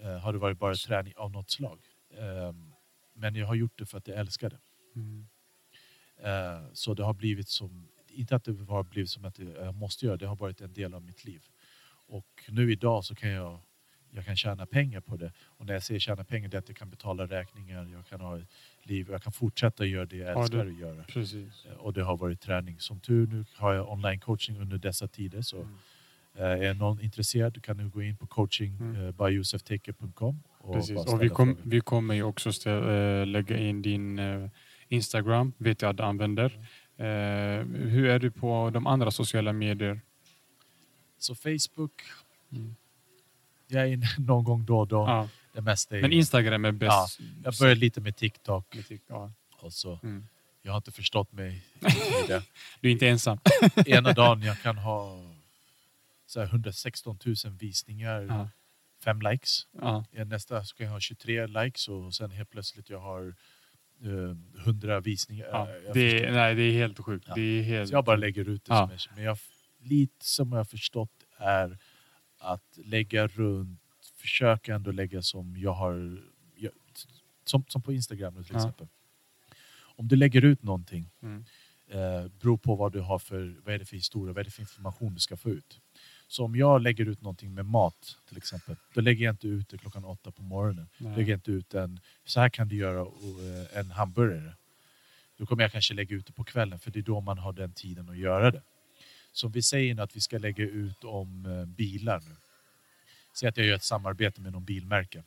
Eh, 0.00 0.18
har 0.18 0.32
det 0.32 0.38
varit 0.38 0.58
bara 0.58 0.74
träning 0.74 1.14
av 1.16 1.30
något 1.30 1.50
slag. 1.50 1.78
Eh, 2.10 2.52
men 3.14 3.34
jag 3.34 3.46
har 3.46 3.54
gjort 3.54 3.78
det 3.78 3.86
för 3.86 3.98
att 3.98 4.08
jag 4.08 4.18
älskar 4.18 4.50
det. 4.50 4.58
Mm. 4.96 5.26
Eh, 6.16 6.72
Så 6.72 6.94
det 6.94 7.04
har 7.04 7.14
blivit 7.14 7.48
som, 7.48 7.88
inte 8.08 8.36
att 8.36 8.44
det 8.44 8.64
har 8.64 8.82
blivit 8.82 9.10
som 9.10 9.24
att 9.24 9.38
jag 9.38 9.74
måste 9.74 10.06
göra 10.06 10.16
det, 10.16 10.26
har 10.26 10.36
varit 10.36 10.60
en 10.60 10.72
del 10.72 10.94
av 10.94 11.02
mitt 11.02 11.24
liv. 11.24 11.42
Och 12.16 12.26
nu 12.48 12.72
idag 12.72 13.04
så 13.04 13.14
kan 13.14 13.30
jag, 13.30 13.58
jag 14.10 14.24
kan 14.24 14.36
tjäna 14.36 14.66
pengar 14.66 15.00
på 15.00 15.16
det. 15.16 15.32
Och 15.44 15.66
när 15.66 15.72
jag 15.72 15.82
säger 15.82 16.00
tjäna 16.00 16.24
pengar, 16.24 16.48
det 16.48 16.56
är 16.56 16.58
att 16.58 16.68
jag 16.68 16.76
kan 16.76 16.90
betala 16.90 17.26
räkningar, 17.26 17.88
jag 17.92 18.06
kan 18.06 18.20
ha 18.20 18.38
ett 18.38 18.46
liv, 18.82 19.06
jag 19.10 19.22
kan 19.22 19.32
fortsätta 19.32 19.84
göra 19.86 20.06
det 20.06 20.16
jag 20.16 20.36
Ja, 20.36 20.40
älskar 20.42 20.64
det- 20.64 20.70
att 20.72 20.78
göra. 20.78 21.02
Precis. 21.04 21.64
Eh, 21.66 21.72
Och 21.76 21.92
det 21.92 22.02
har 22.02 22.16
varit 22.16 22.40
träning. 22.40 22.80
Som 22.80 23.00
tur 23.00 23.26
nu 23.26 23.44
har 23.56 23.74
jag 23.74 23.90
online 23.92 24.20
coaching 24.20 24.58
under 24.60 24.78
dessa 24.78 25.08
tider. 25.08 25.42
Så 25.42 25.56
Mm. 25.56 25.74
eh, 26.34 26.68
är 26.68 26.74
någon 26.74 27.00
intresserad 27.00 27.62
kan 27.62 27.76
du 27.76 27.88
gå 27.88 28.02
in 28.02 28.16
på 28.16 28.26
coaching 28.26 28.76
Mm. 28.80 28.96
eh. 28.96 29.08
Och 30.58 30.74
Precis. 30.74 30.96
Och 30.96 31.02
ställa 31.02 31.18
vi, 31.18 31.28
kom, 31.28 31.56
vi 31.62 31.80
kommer 31.80 32.14
ju 32.14 32.22
också 32.22 32.48
stä- 32.50 33.20
eh, 33.20 33.26
lägga 33.26 33.56
in 33.58 33.82
din 33.82 34.20
Instagram, 34.88 35.52
vet 35.58 35.82
jag 35.82 35.88
att 35.90 35.96
du 35.96 36.02
använder. 36.02 36.44
Eh, 36.96 37.64
hur 37.66 38.04
är 38.06 38.18
du 38.18 38.30
på 38.30 38.70
de 38.74 38.86
andra 38.86 39.10
sociala 39.10 39.52
medier? 39.52 40.00
Så 41.22 41.34
Facebook, 41.34 41.92
Mm. 42.52 42.76
jag 43.66 43.82
är 43.82 43.86
inne 43.86 44.06
någon 44.18 44.44
gång 44.44 44.64
då 44.64 44.78
och 44.80 44.88
då. 44.88 44.96
Ja. 44.96 45.28
Det 45.52 45.60
mesta 45.60 45.96
är 45.96 46.02
Men 46.02 46.12
Instagram 46.12 46.64
är 46.64 46.72
bäst. 46.72 47.18
Jag 47.44 47.54
började 47.60 47.80
lite 47.80 48.00
med 48.00 48.16
TikTok 48.16 48.76
Ja. 49.08 49.32
och 49.60 49.72
så. 49.72 49.98
Mm. 50.02 50.26
Jag 50.62 50.72
har 50.72 50.76
inte 50.76 50.92
förstått 50.92 51.32
mig 51.32 51.64
i 51.80 52.26
det. 52.26 52.42
Du 52.80 52.88
är 52.88 52.92
inte 52.92 53.08
ensam. 53.08 53.38
Ena 53.86 54.12
dagen 54.12 54.42
jag 54.42 54.60
kan 54.62 54.78
ha 54.78 55.22
så 56.26 56.40
här 56.40 56.46
116 56.46 57.18
000 57.24 57.34
visningar, 57.58 58.20
Ja. 58.22 58.48
fem 59.04 59.20
likes. 59.22 59.66
Ja. 59.80 60.04
Eh, 60.12 60.26
Nästa 60.26 60.64
så 60.64 60.76
kan 60.76 60.86
jag 60.86 60.92
ha 60.92 61.00
23 61.00 61.46
likes 61.46 61.88
och 61.88 62.14
sen 62.14 62.30
helt 62.30 62.50
plötsligt 62.50 62.90
jag 62.90 63.00
har 63.00 63.34
eh, 64.02 64.36
100 64.64 65.00
visningar. 65.00 65.46
Ja. 65.52 65.68
Eh, 65.86 65.92
Det, 65.94 66.24
är, 66.24 66.32
nej, 66.32 66.54
det 66.54 66.62
är 66.62 66.72
helt 66.72 66.98
sjukt. 66.98 67.24
Ja. 67.28 67.34
Det 67.34 67.40
är 67.58 67.62
helt... 67.62 67.88
Så 67.88 67.94
jag 67.94 68.04
bara 68.04 68.16
lägger 68.16 68.48
ut 68.48 68.64
det 68.64 68.74
Ja. 68.74 68.88
som 68.88 68.98
känner. 68.98 69.16
Men 69.16 69.24
jag, 69.24 69.38
lite 69.82 70.24
som 70.26 70.52
jag 70.52 70.68
förstått 70.70 71.24
är 71.36 71.78
att 72.38 72.78
lägga 72.84 73.26
runt, 73.26 73.80
försöka 74.16 74.74
ändå 74.74 74.92
lägga 74.92 75.22
som 75.22 75.56
jag 75.56 75.72
har, 75.72 76.22
jag, 76.56 76.72
som, 77.44 77.64
som 77.68 77.82
på 77.82 77.92
Instagram 77.92 78.34
nu 78.34 78.42
till 78.44 78.54
Ja. 78.54 78.58
exempel. 78.60 78.88
Om 79.96 80.08
du 80.08 80.16
lägger 80.16 80.44
ut 80.44 80.62
någonting 80.62 81.10
Mm. 81.22 81.44
eh, 81.88 82.26
beror 82.40 82.56
på 82.56 82.74
vad 82.76 82.92
du 82.92 83.00
har 83.00 83.18
för, 83.18 83.56
vad 83.64 83.74
är 83.74 83.78
det 83.78 83.84
för 83.84 83.96
historia, 83.96 84.32
vad 84.32 84.40
är 84.40 84.44
det 84.44 84.50
för 84.50 84.60
information 84.62 85.14
du 85.14 85.20
ska 85.20 85.36
få 85.36 85.50
ut. 85.50 85.80
Så 86.28 86.44
om 86.44 86.56
jag 86.56 86.82
lägger 86.82 87.06
ut 87.08 87.20
någonting 87.22 87.54
med 87.54 87.66
mat 87.66 88.16
till 88.28 88.36
exempel, 88.36 88.76
då 88.94 89.00
lägger 89.00 89.24
jag 89.24 89.32
inte 89.32 89.48
ut 89.48 89.68
det 89.68 89.78
klockan 89.78 90.04
åtta 90.04 90.30
på 90.32 90.42
morgonen. 90.42 90.88
Nej. 90.98 91.16
Lägger 91.16 91.30
jag 91.32 91.36
inte 91.36 91.50
ut 91.52 91.74
en, 91.74 92.00
så 92.24 92.40
här 92.40 92.48
kan 92.48 92.68
du 92.68 92.76
göra 92.76 93.00
eh, 93.00 93.78
en 93.78 93.90
hamburgare. 93.90 94.54
Då 95.36 95.46
kommer 95.46 95.62
jag 95.62 95.72
kanske 95.72 95.94
lägga 95.94 96.16
ut 96.16 96.26
det 96.26 96.32
på 96.32 96.44
kvällen 96.44 96.78
för 96.78 96.90
det 96.90 96.98
är 96.98 97.02
då 97.02 97.20
man 97.20 97.38
har 97.38 97.52
den 97.52 97.72
tiden 97.72 98.08
att 98.08 98.16
göra 98.18 98.50
det. 98.50 98.62
Så 99.32 99.48
vi 99.48 99.62
säger 99.62 99.94
nu 99.94 100.02
att 100.02 100.16
vi 100.16 100.20
ska 100.20 100.38
lägga 100.38 100.64
ut 100.64 101.04
om 101.04 101.46
eh, 101.46 101.64
bilar 101.64 102.20
nu. 102.20 102.36
Säg 103.34 103.48
att 103.48 103.56
jag 103.56 103.66
gör 103.66 103.76
ett 103.76 103.82
samarbete 103.82 104.40
med 104.40 104.52
någon 104.52 104.64
bilmärke. 104.64 105.22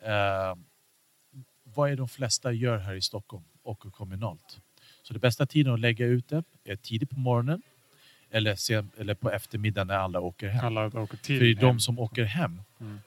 Eh, 0.00 0.56
vad 1.64 1.90
är 1.90 1.96
de 1.96 2.08
flesta 2.08 2.52
gör 2.52 2.78
här 2.78 2.94
i 2.94 3.02
Stockholm 3.02 3.44
och 3.62 3.78
kommunalt? 3.78 4.60
Så 5.02 5.12
det 5.12 5.18
bästa 5.18 5.46
tiden 5.46 5.72
att 5.72 5.80
lägga 5.80 6.06
ut 6.06 6.28
det 6.28 6.44
är 6.64 6.76
tidigt 6.76 7.10
på 7.10 7.18
morgonen 7.18 7.62
eller, 8.30 8.54
sen, 8.54 8.90
eller 8.98 9.14
på 9.14 9.30
eftermiddagen 9.30 9.86
när 9.86 9.94
alla 9.94 10.20
åker 10.20 10.48
hem. 10.48 10.64
Alla 10.64 10.86
åker 10.86 11.16
För 11.16 11.32
det 11.32 11.50
är 11.50 11.54
de 11.54 11.80
som 11.80 11.98
åker 11.98 12.24
hem, 12.24 12.62
Mm. 12.80 13.00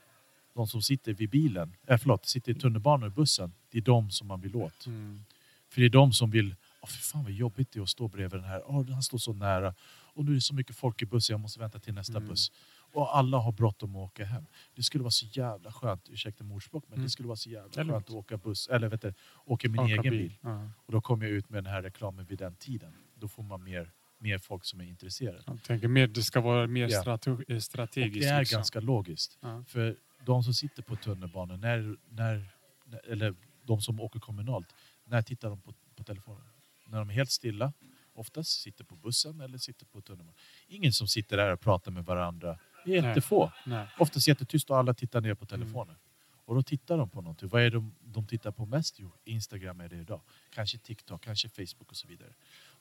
de 0.53 0.68
som 0.68 0.82
sitter 0.82 1.14
vid 1.14 1.30
bilen, 1.30 1.74
äh, 1.88 1.97
förlåt, 1.97 2.26
sitter 2.26 2.51
i 2.51 2.56
tunnelbanan 2.56 3.10
och 3.10 3.16
bussen, 3.16 3.53
det 3.70 3.78
är 3.78 3.82
de 3.82 4.12
som 4.12 4.28
man 4.28 4.41
vill 4.41 4.56
åt. 4.56 4.86
Mm. 4.86 5.26
För 5.70 5.82
det 5.82 5.88
är 5.88 5.89
de 5.89 6.14
som 6.14 6.32
vill, 6.32 6.56
åh 6.86 6.89
för 6.89 6.97
fan 7.03 7.23
vad 7.23 7.31
jobbigt 7.31 7.71
det 7.71 7.79
är 7.79 7.83
att 7.83 7.89
stå 7.89 8.07
bredvid 8.07 8.39
den 8.41 8.49
här, 8.49 8.61
åh 8.65 8.89
han 8.89 9.03
står 9.03 9.17
så 9.17 9.33
nära, 9.33 9.73
och 10.15 10.25
nu 10.25 10.31
är 10.31 10.36
det 10.36 10.41
så 10.41 10.53
mycket 10.55 10.75
folk 10.75 11.01
i 11.01 11.05
bussen, 11.05 11.33
jag 11.33 11.39
måste 11.39 11.59
vänta 11.59 11.79
till 11.79 11.93
nästa 11.93 12.17
Mm. 12.17 12.29
buss. 12.29 12.51
Och 12.93 13.17
alla 13.17 13.38
har 13.38 13.51
bråttom 13.51 13.95
att 13.95 14.11
åka 14.11 14.25
hem. 14.25 14.45
Det 14.75 14.83
skulle 14.83 15.03
vara 15.03 15.11
så 15.11 15.25
jävla 15.25 15.71
skönt, 15.71 16.09
ursäkta 16.09 16.43
morspråk, 16.43 16.83
men 16.88 16.93
Mm. 16.93 17.03
det 17.05 17.09
skulle 17.09 17.27
vara 17.27 17.36
så 17.36 17.49
jävla 17.49 17.81
är 17.81 17.86
skönt 17.86 18.09
att 18.09 18.15
åka 18.15 18.38
buss, 18.38 18.67
eller 18.67 18.88
vet 18.89 19.01
du, 19.01 19.13
åka 19.45 19.69
min 19.69 19.79
Åka 19.79 19.91
egen 19.91 20.11
bil. 20.11 20.38
Ja. 20.41 20.69
Och 20.86 20.91
då 20.91 21.01
kommer 21.01 21.25
jag 21.25 21.33
ut 21.36 21.49
med 21.49 21.63
den 21.63 21.73
här 21.73 21.81
reklamen 21.81 22.25
vid 22.25 22.38
den 22.39 22.55
tiden. 22.55 22.93
Då 23.15 23.27
får 23.27 23.43
man 23.43 23.63
mer, 23.63 23.91
mer 24.17 24.38
folk 24.38 24.65
som 24.65 24.81
är 24.81 24.86
intresserade. 24.86 25.43
Jag 25.47 25.63
tänker 25.63 25.88
mer, 25.88 26.07
det 26.07 26.23
ska 26.23 26.41
vara 26.41 26.67
mer 26.67 26.89
Ja. 26.91 27.17
eh, 27.25 27.55
Och 27.55 27.63
strategiskt. 27.63 28.21
det 28.21 28.27
är 28.29 28.39
liksom. 28.39 28.57
ganska 28.57 28.79
logiskt. 28.79 29.38
Ja. 29.41 29.63
För 29.67 29.95
de 30.25 30.43
som 30.43 30.53
sitter 30.53 30.81
på 30.81 30.95
tunnelbanan, 30.95 31.59
när, 31.59 31.95
när, 32.09 32.45
när, 32.86 33.05
eller 33.11 33.36
de 33.63 33.81
som 33.81 33.99
åker 33.99 34.19
kommunalt, 34.19 34.67
När 35.07 35.21
tittar 35.21 35.49
de 35.49 35.61
på, 35.61 35.73
på 35.95 36.03
telefonen? 36.03 36.41
När 36.86 36.99
de 36.99 37.09
är 37.09 37.13
helt 37.13 37.31
stilla, 37.31 37.73
oftast 38.13 38.61
sitter 38.61 38.83
på 38.83 38.95
bussen 38.95 39.41
eller 39.41 39.57
sitter 39.57 39.86
på 39.86 40.01
tunnelbanan. 40.01 40.36
Ingen 40.67 40.93
som 40.93 41.07
sitter 41.07 41.38
där 41.38 41.53
och 41.53 41.59
pratar 41.59 41.91
med 41.91 42.05
varandra. 42.05 42.59
Det 42.86 42.97
är 42.97 43.03
jättefå. 43.03 43.51
Nej. 43.65 43.88
Oftast 43.99 44.27
jättetyst 44.27 44.69
och 44.69 44.77
alla 44.77 44.93
tittar 44.93 45.21
ner 45.21 45.33
på 45.33 45.45
telefonen. 45.45 45.95
Och 46.45 46.55
då 46.55 46.63
tittar 46.63 46.97
de 46.97 47.09
på 47.09 47.21
någonting. 47.21 47.49
Vad 47.49 47.61
är 47.61 47.65
det 47.65 47.77
de, 47.77 47.95
de 48.03 48.27
tittar 48.27 48.51
på 48.51 48.65
mest? 48.65 48.99
Jo, 48.99 49.11
Instagram 49.23 49.79
är 49.81 49.89
det 49.89 49.95
idag. 49.95 50.21
Kanske 50.49 50.77
TikTok, 50.77 51.23
kanske 51.23 51.49
Facebook 51.49 51.89
och 51.89 51.95
så 51.95 52.07
vidare. 52.07 52.33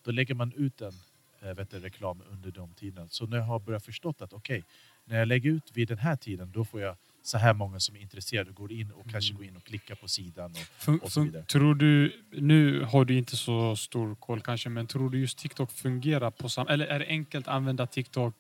Då 0.02 0.10
lägger 0.10 0.34
man 0.34 0.52
ut 0.52 0.80
en 0.80 0.92
eh, 1.40 1.54
vet 1.54 1.70
du, 1.70 1.80
reklam 1.80 2.22
under 2.30 2.50
de 2.50 2.74
tiderna. 2.74 3.08
Så 3.08 3.26
när 3.26 3.36
jag 3.36 3.44
har 3.44 3.58
börjat 3.58 3.84
förstått 3.84 4.22
att 4.22 4.32
okej, 4.32 4.64
när 5.04 5.18
jag 5.18 5.28
lägger 5.28 5.50
ut 5.50 5.70
vid 5.72 5.88
den 5.88 5.98
här 5.98 6.16
tiden 6.16 6.52
då 6.52 6.64
får 6.64 6.80
jag 6.80 6.96
så 7.26 7.38
här 7.38 7.54
många 7.54 7.80
som 7.80 7.96
är 7.96 8.00
intresserade 8.00 8.50
går 8.52 8.72
in 8.72 8.90
och 8.90 9.10
kanske 9.10 9.34
går 9.34 9.44
in 9.44 9.56
och 9.56 9.64
klickar 9.64 9.94
på 9.94 10.08
sidan. 10.08 10.54
Och, 10.86 11.02
och 11.02 11.12
så 11.12 11.20
vidare. 11.22 11.44
tror 11.44 11.74
du, 11.74 12.12
nu 12.32 12.80
har 12.82 13.04
du 13.04 13.14
inte 13.18 13.36
så 13.36 13.76
stor 13.76 14.14
koll 14.14 14.40
kanske, 14.40 14.68
men 14.68 14.86
tror 14.86 15.10
du 15.10 15.18
just 15.20 15.38
TikTok 15.38 15.72
fungerar 15.72 16.30
på 16.30 16.48
samma... 16.48 16.70
Eller 16.70 16.86
är 16.86 16.98
det 16.98 17.06
enkelt 17.06 17.48
att 17.48 17.54
använda 17.54 17.86
TikTok 17.86 18.34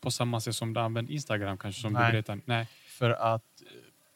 på 0.00 0.10
samma 0.10 0.40
sätt 0.40 0.54
som 0.56 0.72
du 0.74 0.80
använder 0.80 1.12
Instagram 1.12 1.58
kanske? 1.58 1.80
Som 1.82 1.92
Nej. 1.92 2.06
du 2.06 2.12
berättade? 2.12 2.40
Nej. 2.44 2.66
för 2.86 3.10
att 3.10 3.42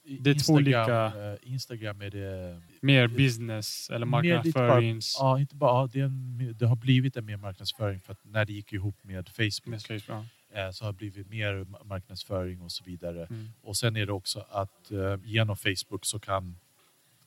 eh, 0.06 0.14
Det 0.20 0.30
är 0.30 0.34
två 0.34 0.58
Instagram, 0.60 1.12
olika- 1.12 1.32
eh, 1.32 1.52
Instagram 1.52 2.00
är 2.02 2.10
det... 2.10 2.60
Mer 2.80 3.08
business 3.08 3.90
eller 3.90 4.06
bara- 4.06 4.22
marknadsförings... 4.22 5.16
Ja, 5.18 5.40
inte 5.40 5.54
bara, 5.56 5.86
det, 5.86 6.00
en, 6.00 6.54
det 6.58 6.66
har 6.66 6.76
blivit 6.76 7.16
en 7.16 7.24
mer 7.24 7.36
marknadsföring 7.36 8.00
för 8.00 8.12
att 8.12 8.24
när 8.24 8.44
det 8.44 8.52
gick 8.52 8.72
ihop 8.72 8.96
med 9.04 9.28
Facebook 9.28 9.66
med 9.66 9.82
Facebook, 9.82 10.02
ja. 10.08 10.24
Eh, 10.58 10.70
så 10.70 10.84
har 10.84 10.92
det 10.92 10.96
blivit 10.96 11.28
mer 11.28 11.54
ma- 11.54 11.84
marknadsföring 11.84 12.60
och 12.60 12.72
så 12.72 12.84
vidare. 12.84 13.26
Mm. 13.26 13.48
Och 13.62 13.76
sen 13.76 13.96
är 13.96 14.06
det 14.06 14.12
också 14.12 14.46
att 14.50 14.90
eh, 14.90 15.16
genom 15.24 15.56
Facebook 15.56 16.04
så 16.04 16.18
kan 16.18 16.58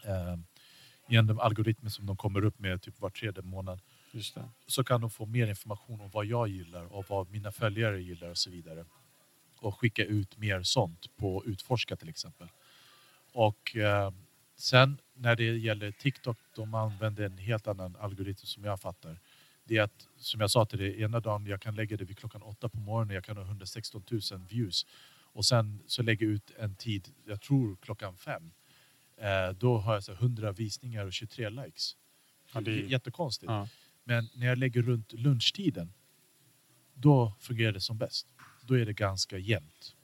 eh, 0.03 0.37
genom 1.07 1.39
algoritmer 1.39 1.89
som 1.89 2.05
de 2.05 2.17
kommer 2.17 2.45
upp 2.45 2.59
med 2.59 2.81
typ 2.81 3.01
var 3.01 3.09
tredje 3.09 3.43
månad 3.43 3.79
så 4.67 4.83
kan 4.83 5.01
de 5.01 5.09
få 5.09 5.25
mer 5.25 5.47
information 5.47 6.01
om 6.01 6.09
vad 6.09 6.25
jag 6.25 6.47
gillar 6.47 6.93
och 6.93 7.05
vad 7.09 7.29
mina 7.31 7.51
följare 7.51 8.01
gillar 8.01 8.29
och 8.29 8.37
så 8.37 8.49
vidare. 8.49 8.85
Och 9.59 9.79
skicka 9.79 10.05
ut 10.05 10.37
mer 10.37 10.63
sånt 10.63 11.17
på 11.17 11.45
Utforska 11.45 11.95
till 11.95 12.09
exempel. 12.09 12.47
Och 13.33 13.75
eh, 13.75 14.11
sen 14.55 14.97
när 15.13 15.35
det 15.35 15.57
gäller 15.57 15.91
TikTok, 15.91 16.37
de 16.55 16.73
använder 16.73 17.23
en 17.23 17.37
helt 17.37 17.67
annan 17.67 17.95
algoritm 17.99 18.45
som 18.45 18.63
jag 18.63 18.79
fattar. 18.79 19.17
Det 19.71 19.77
är 19.77 19.81
att, 19.83 20.07
som 20.17 20.41
jag 20.41 20.51
sa 20.51 20.65
till 20.65 20.79
dig, 20.79 21.01
ena 21.01 21.19
dagen 21.19 21.45
jag 21.45 21.61
kan 21.61 21.75
lägga 21.75 21.97
det 21.97 22.05
vid 22.05 22.17
klockan 22.17 22.41
åtta 22.41 22.69
på 22.69 22.77
morgonen, 22.77 23.15
jag 23.15 23.23
kan 23.23 23.37
ha 23.37 23.43
116 23.43 24.03
000 24.09 24.21
views. 24.49 24.85
Och 25.33 25.45
sen 25.45 25.83
så 25.87 26.03
lägger 26.03 26.25
jag 26.25 26.33
ut 26.33 26.51
en 26.59 26.75
tid, 26.75 27.09
jag 27.25 27.41
tror 27.41 27.75
klockan 27.81 28.17
fem. 28.17 28.51
Eh, 29.17 29.49
då 29.49 29.77
har 29.77 29.93
jag 29.93 30.03
så 30.03 30.11
här 30.13 30.19
100 30.19 30.51
visningar 30.51 31.05
och 31.05 31.13
23 31.13 31.49
likes. 31.49 31.95
Ja, 32.53 32.61
det 32.61 32.71
är- 32.71 32.75
Jättekonstigt. 32.87 33.49
Ja. 33.49 33.67
Men 34.03 34.27
när 34.35 34.47
jag 34.47 34.57
lägger 34.57 34.81
runt 34.81 35.13
lunchtiden, 35.13 35.93
då 36.93 37.33
fungerar 37.39 37.71
det 37.71 37.81
som 37.81 37.97
bäst. 37.97 38.27
Då 38.61 38.73
är 38.77 38.85
det 38.85 38.93
ganska 38.93 39.37
jämnt. 39.37 39.95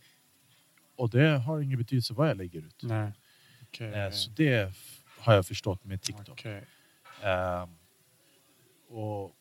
Och 0.95 1.09
det 1.09 1.37
har 1.37 1.59
ingen 1.61 1.77
betydelse 1.77 2.13
vad 2.13 2.29
jag 2.29 2.37
lägger 2.37 2.59
ut. 2.59 2.83
Nej. 2.83 3.11
Okej. 3.63 3.93
Eh, 3.93 4.11
Så 4.11 4.29
det 4.29 4.73
har 5.19 5.33
jag 5.33 5.45
förstått 5.45 5.83
med 5.85 6.01
TikTok. 6.01 6.29
Okej. 6.29 6.65
Ehm, 7.23 7.69
och 8.89 9.36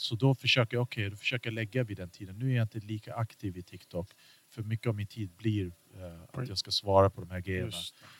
så 0.00 0.14
då 0.14 0.34
försöker 0.34 0.76
jag, 0.76 0.82
okej, 0.82 1.10
då 1.10 1.16
försöker 1.16 1.50
jag 1.50 1.54
lägga 1.54 1.84
vid 1.84 1.96
den 1.96 2.10
tiden. 2.10 2.38
Nu 2.38 2.52
är 2.52 2.56
jag 2.56 2.64
inte 2.64 2.78
lika 2.78 3.14
aktiv 3.14 3.56
i 3.56 3.62
TikTok. 3.62 4.10
För 4.50 4.62
mycket 4.62 4.86
av 4.86 4.94
min 4.94 5.06
tid 5.06 5.30
blir 5.36 5.66
eh, 5.96 6.22
att 6.40 6.48
jag 6.48 6.58
ska 6.58 6.70
svara 6.70 7.10
på 7.10 7.20
de 7.20 7.30
här 7.30 7.40
grejerna. 7.40 7.72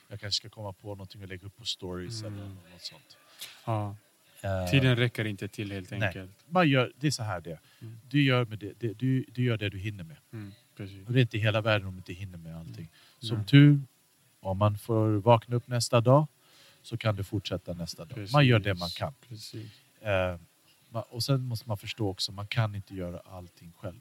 Jag 0.09 0.21
kanske 0.21 0.37
ska 0.37 0.49
komma 0.49 0.73
på 0.73 0.89
någonting 0.89 1.23
och 1.23 1.29
lägga 1.29 1.47
upp 1.47 1.57
på 1.57 1.65
stories 1.65 2.23
eller 2.23 2.37
Mm. 2.37 2.55
något 2.73 2.83
sånt. 2.83 3.17
Ja. 3.67 3.97
Eh, 4.43 4.71
Tiden 4.71 4.97
räcker 4.97 5.25
inte 5.25 5.49
till 5.49 5.73
helt 5.73 5.91
Nej. 5.91 6.03
enkelt. 6.03 6.31
man 6.49 6.69
gör, 6.69 6.93
det 6.97 7.07
är 7.07 7.11
så 7.11 7.23
här 7.23 7.41
det. 7.41 7.59
Mm. 7.81 8.01
Du 8.09 8.23
gör, 8.23 8.45
med 8.45 8.59
det, 8.59 8.73
det, 8.81 8.93
du, 8.93 9.25
du 9.29 9.43
gör 9.45 9.57
det 9.57 9.69
du 9.69 9.79
hinner 9.79 10.05
med. 10.05 10.17
Mm, 10.33 10.53
precis. 10.77 11.07
Och 11.07 11.13
det 11.13 11.21
är 11.21 11.23
inte 11.23 11.39
hela 11.39 11.61
världen 11.61 11.89
om 11.89 11.95
du 11.95 11.99
inte 11.99 12.13
hinner 12.13 12.39
med 12.39 12.57
allting. 12.57 12.89
Som 13.19 13.37
Nej. 13.37 13.47
tur, 13.47 13.81
om 14.41 14.59
man 14.59 14.79
får 14.79 15.09
vakna 15.11 15.57
upp 15.57 15.67
nästa 15.69 16.01
dag 16.01 16.27
så 16.83 16.97
kan 16.97 17.17
du 17.17 17.25
fortsätta 17.25 17.73
nästa 17.75 18.05
dag. 18.05 18.27
Man 18.33 18.47
gör 18.47 18.59
det 18.59 18.65
Precis. 18.65 18.81
man 18.81 18.91
kan. 18.91 19.15
Precis. 19.29 19.71
Och 20.93 21.23
sen 21.23 21.43
måste 21.43 21.69
man 21.69 21.79
förstå 21.79 22.09
också, 22.09 22.33
man 22.33 22.47
kan 22.47 22.75
inte 22.75 22.95
göra 22.95 23.21
allting 23.21 23.73
själv. 23.73 24.01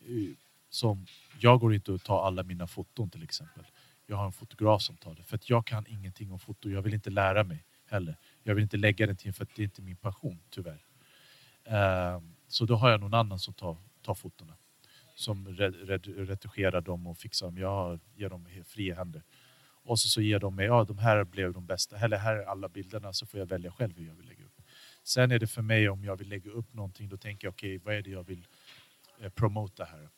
Eh, 0.00 0.36
som, 0.68 1.06
jag 1.40 1.60
går 1.60 1.74
inte 1.74 1.92
och 1.92 2.02
tar 2.02 2.26
alla 2.26 2.42
mina 2.42 2.66
foton 2.66 3.10
till 3.10 3.22
exempel. 3.22 3.64
Jag 4.06 4.16
har 4.16 4.26
en 4.26 4.32
fotograf 4.32 4.82
som 4.82 4.96
tar 4.96 5.14
det. 5.14 5.22
För 5.22 5.36
att 5.36 5.50
jag 5.50 5.66
kan 5.66 5.86
ingenting 5.86 6.32
om 6.32 6.38
foto. 6.38 6.70
Jag 6.70 6.82
vill 6.82 6.94
inte 6.94 7.10
lära 7.10 7.44
mig 7.44 7.64
heller. 7.86 8.16
Jag 8.42 8.54
vill 8.54 8.62
inte 8.62 8.76
lägga 8.76 9.06
den 9.06 9.16
till 9.16 9.32
för 9.32 9.42
att 9.42 9.54
det 9.56 9.62
är 9.62 9.64
inte 9.64 9.82
min 9.82 9.96
passion, 9.96 10.40
tyvärr. 10.50 10.84
Eh, 11.64 12.20
så 12.48 12.64
då 12.64 12.76
har 12.76 12.90
jag 12.90 13.00
någon 13.00 13.14
annan 13.14 13.38
som 13.38 13.54
tar, 13.54 13.76
tar 14.02 14.14
fotona. 14.14 14.54
Som 15.14 15.48
retuscherar 15.48 16.80
dem 16.80 17.06
och 17.06 17.18
fixar 17.18 17.46
dem. 17.46 17.58
Jag 17.58 18.00
ger 18.14 18.28
dem 18.28 18.48
fria 18.66 18.94
händer. 18.94 19.22
Och 19.84 19.98
så, 20.00 20.08
så 20.08 20.20
ger 20.20 20.38
de 20.38 20.54
mig, 20.54 20.66
ja 20.66 20.84
de 20.84 20.98
här 20.98 21.24
blev 21.24 21.52
de 21.52 21.66
bästa. 21.66 21.96
Eller 21.96 22.16
här 22.16 22.36
är 22.36 22.44
alla 22.44 22.68
bilderna 22.68 23.12
så 23.12 23.26
får 23.26 23.40
jag 23.40 23.46
välja 23.46 23.72
själv 23.72 23.98
hur 23.98 24.06
jag 24.06 24.14
vill 24.14 24.26
lägga. 24.26 24.43
Sen 25.04 25.30
är 25.30 25.38
det 25.38 25.46
för 25.46 25.62
mig 25.62 25.88
om 25.88 26.04
jag 26.04 26.16
vill 26.16 26.28
lägga 26.28 26.50
upp 26.50 26.74
någonting, 26.74 27.08
då 27.08 27.16
tänker 27.16 27.46
jag 27.46 27.52
okej, 27.52 27.78
vad 27.78 27.94
är 27.94 28.02
det 28.02 28.10
jag 28.10 28.24
vill 28.24 28.46
eh, 29.20 29.28
promota 29.28 29.84
här? 29.84 30.08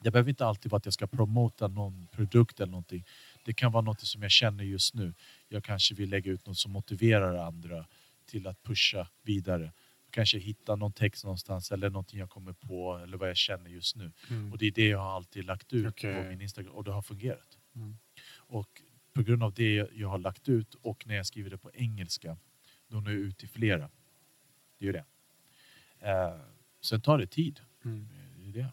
Det 0.00 0.10
behöver 0.10 0.30
inte 0.30 0.46
alltid 0.46 0.70
vara 0.72 0.76
att 0.76 0.84
jag 0.84 0.94
ska 0.94 1.06
promota 1.06 1.68
någon 1.68 2.06
produkt 2.06 2.60
eller 2.60 2.70
någonting. 2.70 3.04
Det 3.44 3.52
kan 3.52 3.72
vara 3.72 3.84
något 3.84 4.00
som 4.00 4.22
jag 4.22 4.30
känner 4.30 4.64
just 4.64 4.94
nu. 4.94 5.14
Jag 5.48 5.64
kanske 5.64 5.94
vill 5.94 6.10
lägga 6.10 6.32
ut 6.32 6.46
något 6.46 6.58
som 6.58 6.72
motiverar 6.72 7.46
andra 7.46 7.86
till 8.26 8.46
att 8.46 8.62
pusha 8.62 9.08
vidare. 9.22 9.72
Kanske 10.10 10.38
hitta 10.38 10.76
någon 10.76 10.92
text 10.92 11.24
någonstans 11.24 11.72
eller 11.72 11.90
någonting 11.90 12.18
jag 12.18 12.30
kommer 12.30 12.52
på 12.52 13.00
eller 13.02 13.16
vad 13.16 13.28
jag 13.28 13.36
känner 13.36 13.70
just 13.70 13.96
nu. 13.96 14.12
Mm. 14.30 14.52
Och 14.52 14.58
det 14.58 14.66
är 14.66 14.70
det 14.70 14.88
jag 14.88 14.98
har 14.98 15.16
alltid 15.16 15.44
lagt 15.44 15.72
ut 15.72 15.86
Okej. 15.86 16.22
på 16.22 16.28
min 16.28 16.40
Instagram 16.40 16.72
och 16.72 16.84
det 16.84 16.92
har 16.92 17.02
fungerat. 17.02 17.58
Mm. 17.74 17.96
Och 18.36 18.82
på 19.12 19.22
grund 19.22 19.42
av 19.42 19.54
det 19.54 19.88
jag 19.92 20.08
har 20.08 20.18
lagt 20.18 20.48
ut 20.48 20.74
och 20.74 21.06
när 21.06 21.14
jag 21.14 21.26
skriver 21.26 21.50
det 21.50 21.58
på 21.58 21.70
engelska, 21.74 22.36
då 22.88 23.00
når 23.00 23.12
jag 23.12 23.20
ut 23.20 23.38
till 23.38 23.48
flera. 23.48 23.90
Det 24.78 24.84
är 24.84 24.86
ju 24.86 24.92
det. 24.92 25.04
Eh, 26.10 26.40
sen 26.80 27.00
tar 27.00 27.18
det 27.18 27.26
tid. 27.26 27.60
Mm. 27.84 28.08
Det 28.38 28.48
är 28.48 28.52
det. 28.52 28.72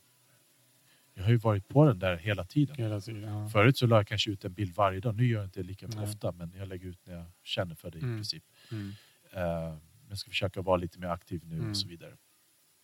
Jag 1.13 1.23
har 1.23 1.31
ju 1.31 1.37
varit 1.37 1.67
på 1.67 1.85
den 1.85 1.99
där 1.99 2.17
hela 2.17 2.45
tiden. 2.45 2.75
Hela 2.75 3.01
tiden. 3.01 3.23
Ja. 3.23 3.49
Förut 3.49 3.77
så 3.77 3.87
la 3.87 3.95
jag 3.95 4.07
kanske 4.07 4.31
ut 4.31 4.45
en 4.45 4.53
bild 4.53 4.75
varje 4.75 4.99
dag. 4.99 5.15
Nu 5.15 5.25
gör 5.27 5.39
jag 5.39 5.47
inte 5.47 5.63
lika 5.63 5.87
Nej. 5.87 6.03
ofta, 6.03 6.31
men 6.31 6.53
jag 6.57 6.67
lägger 6.67 6.87
ut 6.87 7.05
när 7.05 7.13
jag 7.15 7.25
känner 7.43 7.75
för 7.75 7.91
det 7.91 7.97
i 7.97 8.01
Mm. 8.01 8.17
princip. 8.17 8.43
Mm. 8.71 8.91
Eh, 9.31 9.77
jag 10.09 10.17
ska 10.17 10.29
försöka 10.29 10.61
vara 10.61 10.77
lite 10.77 10.99
mer 10.99 11.07
aktiv 11.07 11.41
nu 11.45 11.55
Mm. 11.55 11.69
och 11.69 11.77
så 11.77 11.87
vidare. 11.87 12.17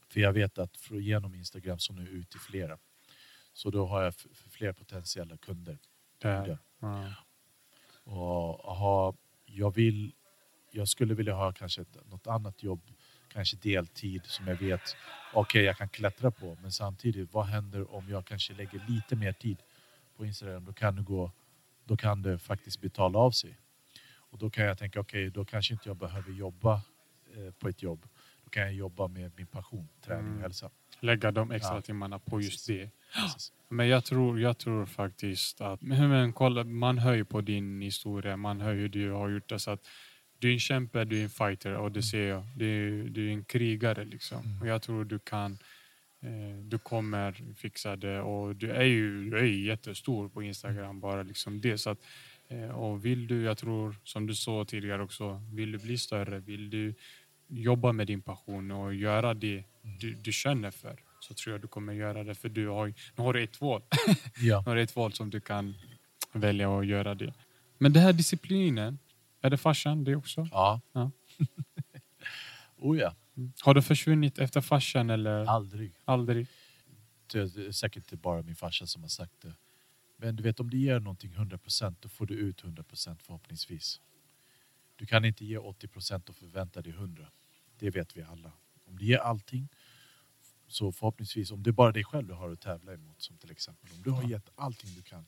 För 0.08 0.20
jag 0.20 0.34
vet 0.34 0.58
att 0.58 0.92
genom 0.92 1.36
Instagram 1.36 1.80
så 1.80 1.94
jag 1.94 2.08
ut 2.08 2.30
till 2.30 2.40
flera. 2.40 2.78
Så 3.54 3.70
då 3.70 3.86
har 3.88 4.04
jag 4.04 4.14
fler 4.52 4.74
potentiella 4.74 5.38
kunder. 5.38 5.78
Ja. 6.22 6.58
Och 8.04 8.76
ha, 8.78 9.16
jag, 9.46 9.76
vill, 9.76 10.14
jag 10.72 10.88
skulle 10.88 11.14
vilja 11.14 11.34
ha 11.34 11.54
kanske 11.54 11.82
ett, 11.82 11.98
något 12.06 12.28
annat 12.28 12.64
jobb, 12.64 12.82
kanske 13.38 13.58
deltid 13.58 14.22
som 14.26 14.48
jag 14.48 14.56
vet, 14.56 14.96
okej 15.34 15.64
jag 15.64 15.78
kan 15.78 15.90
klättra 15.90 16.32
på. 16.32 16.58
Men 16.62 16.72
samtidigt, 16.72 17.34
vad 17.34 17.46
händer 17.46 17.96
om 17.96 18.10
jag 18.10 18.26
kanske 18.26 18.54
lägger 18.54 18.82
lite 18.88 19.16
mer 19.16 19.32
tid 19.34 19.58
på 20.16 20.26
Instagram? 20.26 20.66
Då 20.66 20.74
kan 20.74 20.96
det, 20.96 21.02
gå, 21.02 21.32
då 21.86 21.98
kan 21.98 22.22
det 22.22 22.40
faktiskt 22.40 22.82
betala 22.82 23.20
av 23.20 23.32
sig. 23.32 23.58
Och 24.32 24.38
då 24.38 24.50
kan 24.50 24.66
jag 24.66 24.78
tänka, 24.78 25.00
okej 25.00 25.30
då 25.30 25.46
kanske 25.46 25.74
inte 25.74 25.90
jag 25.90 25.98
behöver 25.98 26.32
jobba 26.32 26.74
eh, 27.36 27.52
på 27.60 27.70
ett 27.70 27.84
jobb. 27.84 28.08
Då 28.44 28.50
kan 28.50 28.64
jag 28.64 28.74
jobba 28.74 29.08
med 29.08 29.32
min 29.38 29.48
passion, 29.48 29.88
träning 30.02 30.26
och 30.26 30.30
Mm. 30.32 30.42
hälsa. 30.42 30.70
Lägga 31.00 31.32
de 31.32 31.52
extra 31.52 31.76
Ja. 31.76 31.82
timmarna 31.82 32.20
på 32.20 32.42
just 32.42 32.52
Precis. 32.52 32.68
det. 32.68 32.90
Precis. 33.22 33.52
Men 33.70 33.88
jag 33.88 34.06
tror, 34.06 34.40
jag 34.40 34.58
tror 34.58 34.86
faktiskt 34.86 35.62
att... 35.62 35.82
Men, 35.82 36.10
men 36.10 36.34
kolla, 36.34 36.64
man 36.64 36.98
hör 36.98 37.14
ju 37.14 37.26
på 37.26 37.42
din 37.42 37.82
historia, 37.82 38.38
man 38.38 38.62
hör 38.62 38.74
hur 38.74 38.90
du 38.90 39.12
har 39.12 39.30
gjort 39.30 39.50
det. 39.50 39.60
Så 39.60 39.72
att 39.72 39.88
du 40.40 40.50
är 40.50 40.54
en 40.54 40.60
kämpe, 40.60 41.06
du 41.06 41.20
är 41.20 41.24
en 41.24 41.30
fighter 41.30 41.76
och 41.76 41.92
det 41.92 42.04
ser 42.04 42.28
jag. 42.28 42.44
Du, 42.56 42.66
är- 43.06 43.10
du 43.10 43.28
är 43.28 43.32
en 43.34 43.44
krigare 43.44 44.06
liksom. 44.06 44.46
Mm. 44.46 44.62
Och 44.62 44.68
jag 44.68 44.82
tror 44.82 45.06
du 45.06 45.20
kan... 45.20 45.58
Eh, 46.22 46.58
du 46.64 46.78
kommer 46.78 47.54
fixa 47.56 47.96
det 47.96 48.22
och 48.22 48.56
du 48.56 48.72
är 48.72 48.84
ju, 48.84 49.30
du 49.30 49.38
är 49.38 49.44
ju 49.44 49.66
jättestor 49.66 50.30
på 50.30 50.44
Instagram 50.44 51.00
bara 51.00 51.24
liksom 51.24 51.62
det. 51.62 51.78
Så 51.78 51.90
att, 51.90 52.00
eh, 52.48 52.70
och 52.70 53.06
vill 53.06 53.28
du, 53.28 53.42
jag 53.42 53.58
tror 53.58 53.96
som 54.04 54.28
du 54.28 54.36
sa 54.36 54.66
tidigare 54.66 55.04
också, 55.04 55.42
vill 55.54 55.72
du 55.72 55.78
bli 55.78 55.98
större, 55.98 56.40
vill 56.40 56.70
du 56.70 56.94
jobba 57.48 57.92
med 57.92 58.08
din 58.08 58.22
passion 58.22 58.72
och 58.72 58.96
göra 58.96 59.34
det 59.34 59.64
du, 60.00 60.14
du 60.14 60.32
känner 60.32 60.72
för 60.72 60.96
så 61.20 61.34
tror 61.34 61.54
jag 61.54 61.62
du 61.62 61.68
kommer 61.68 61.94
göra 61.94 62.24
det 62.24 62.36
för 62.36 62.50
du 62.50 62.68
har, 62.68 62.88
nu 62.88 63.24
har 63.24 63.34
du 63.34 63.44
ett 63.44 63.62
val. 63.62 63.82
Ja. 64.42 64.62
Nu 64.66 64.70
har 64.70 64.76
du 64.76 64.82
ett 64.82 64.96
val 64.96 65.14
som 65.14 65.30
du 65.30 65.40
kan 65.40 65.74
välja 66.34 66.80
att 66.80 66.86
göra 66.88 67.16
det. 67.16 67.34
Men 67.78 67.94
det 67.94 68.00
här 68.00 68.14
disciplinen, 68.14 69.00
är 69.48 69.52
det 69.52 69.58
farsan 69.58 70.04
det 70.04 70.16
också? 70.16 70.48
Ja. 70.52 70.82
Ja. 70.94 71.12
oh 72.78 72.98
ja, 72.98 73.16
Har 73.62 73.74
det 73.74 73.82
försvunnit 73.82 74.40
efter 74.40 74.62
farsan 74.62 75.10
eller 75.10 75.46
aldrig. 75.46 75.94
aldrig? 76.06 76.48
Det 77.28 77.40
är 77.40 77.72
säkert 77.72 78.04
inte 78.04 78.18
bara 78.18 78.42
min 78.42 78.56
farsa 78.56 78.88
som 78.88 79.02
har 79.02 79.10
sagt 79.10 79.42
det. 79.42 79.54
Men 80.18 80.36
du 80.36 80.44
vet 80.44 80.60
om 80.60 80.70
du 80.70 80.78
ger 80.78 81.00
någonting 81.00 81.32
100% 81.32 81.96
då 82.00 82.10
får 82.10 82.26
du 82.26 82.34
ut 82.34 82.64
100% 82.64 83.18
förhoppningsvis. 83.22 84.02
Du 84.96 85.06
kan 85.06 85.26
inte 85.26 85.46
ge 85.46 85.58
80 85.58 85.88
procent 85.88 86.30
och 86.30 86.36
förvänta 86.36 86.82
dig 86.82 86.94
100. 86.94 87.28
Det 87.80 87.90
vet 87.90 88.18
vi 88.18 88.22
alla. 88.22 88.52
Om 88.86 88.98
du 88.98 89.06
ger 89.06 89.18
allting 89.18 89.68
så 90.68 90.92
förhoppningsvis, 90.92 91.52
om 91.52 91.64
det 91.64 91.70
är 91.70 91.72
bara 91.72 91.92
dig 91.92 92.04
själv 92.04 92.28
du 92.28 92.34
har 92.34 92.50
att 92.52 92.62
tävla 92.62 92.94
emot 92.94 93.22
som 93.22 93.38
till 93.38 93.52
exempel. 93.52 93.90
Om 93.96 94.02
du 94.02 94.12
har 94.12 94.24
gett 94.24 94.50
allting 94.56 94.94
du 94.96 95.02
kan. 95.02 95.26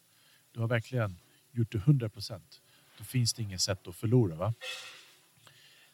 Du 0.52 0.60
har 0.60 0.68
verkligen 0.68 1.20
gjort 1.52 1.72
det 1.72 1.78
100 1.78 2.10
procent. 2.10 2.62
Då 3.00 3.06
finns 3.06 3.34
det 3.34 3.44
inget 3.44 3.62
sätt 3.62 3.88
att 3.88 3.96
förlora. 3.96 4.36
Va? 4.36 4.54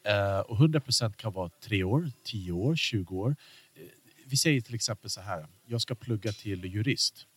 Eh, 0.04 0.40
och 0.40 0.58
100 0.58 0.80
procent 0.80 1.18
kan 1.18 1.34
vara 1.34 1.50
3 1.50 1.84
år, 1.84 2.12
10 2.24 2.52
år, 2.52 2.76
20 2.76 3.16
år. 3.16 3.36
Eh, 3.76 3.82
vi 4.26 4.38
säger 4.38 4.62
till 4.62 4.76
exempel 4.76 5.10
så 5.10 5.22
här. 5.22 5.48
Jag 5.66 5.82
ska 5.82 5.96
plugga 5.96 6.32
till 6.32 6.66
jurist. 6.66 7.28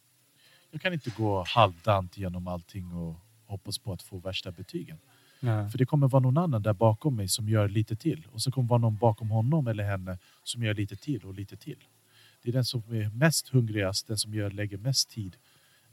Jag 0.71 0.81
kan 0.81 0.93
inte 0.93 1.11
gå 1.11 1.45
halvdant 1.49 2.16
genom 2.16 2.49
allting 2.49 2.93
och 2.93 3.16
hoppas 3.47 3.79
på 3.79 3.93
att 3.93 4.03
få 4.03 4.19
värsta 4.19 4.53
betygen. 4.53 4.99
Nej. 5.41 5.71
För 5.71 5.79
det 5.79 5.87
kommer 5.87 6.09
vara 6.09 6.23
någon 6.23 6.39
annan 6.39 6.62
där 6.62 6.73
bakom 6.73 7.16
mig 7.16 7.29
som 7.29 7.49
gör 7.49 7.69
lite 7.69 7.97
till. 7.97 8.27
Och 8.33 8.43
så 8.43 8.53
kommer 8.53 8.69
vara 8.69 8.79
någon 8.79 8.97
bakom 8.97 9.31
honom 9.31 9.66
eller 9.66 9.85
henne 9.85 10.19
som 10.43 10.62
gör 10.62 10.75
lite 10.75 10.97
till 10.97 11.25
och 11.25 11.35
lite 11.35 11.57
till. 11.57 11.85
Det 12.43 12.49
är 12.49 12.53
den 12.53 12.64
som 12.64 12.83
är 12.95 13.11
mest 13.11 13.49
hungrigast, 13.49 14.07
den 14.07 14.19
som 14.19 14.35
gör, 14.35 14.51
lägger 14.51 14.79
mest 14.79 15.11
tid 15.11 15.37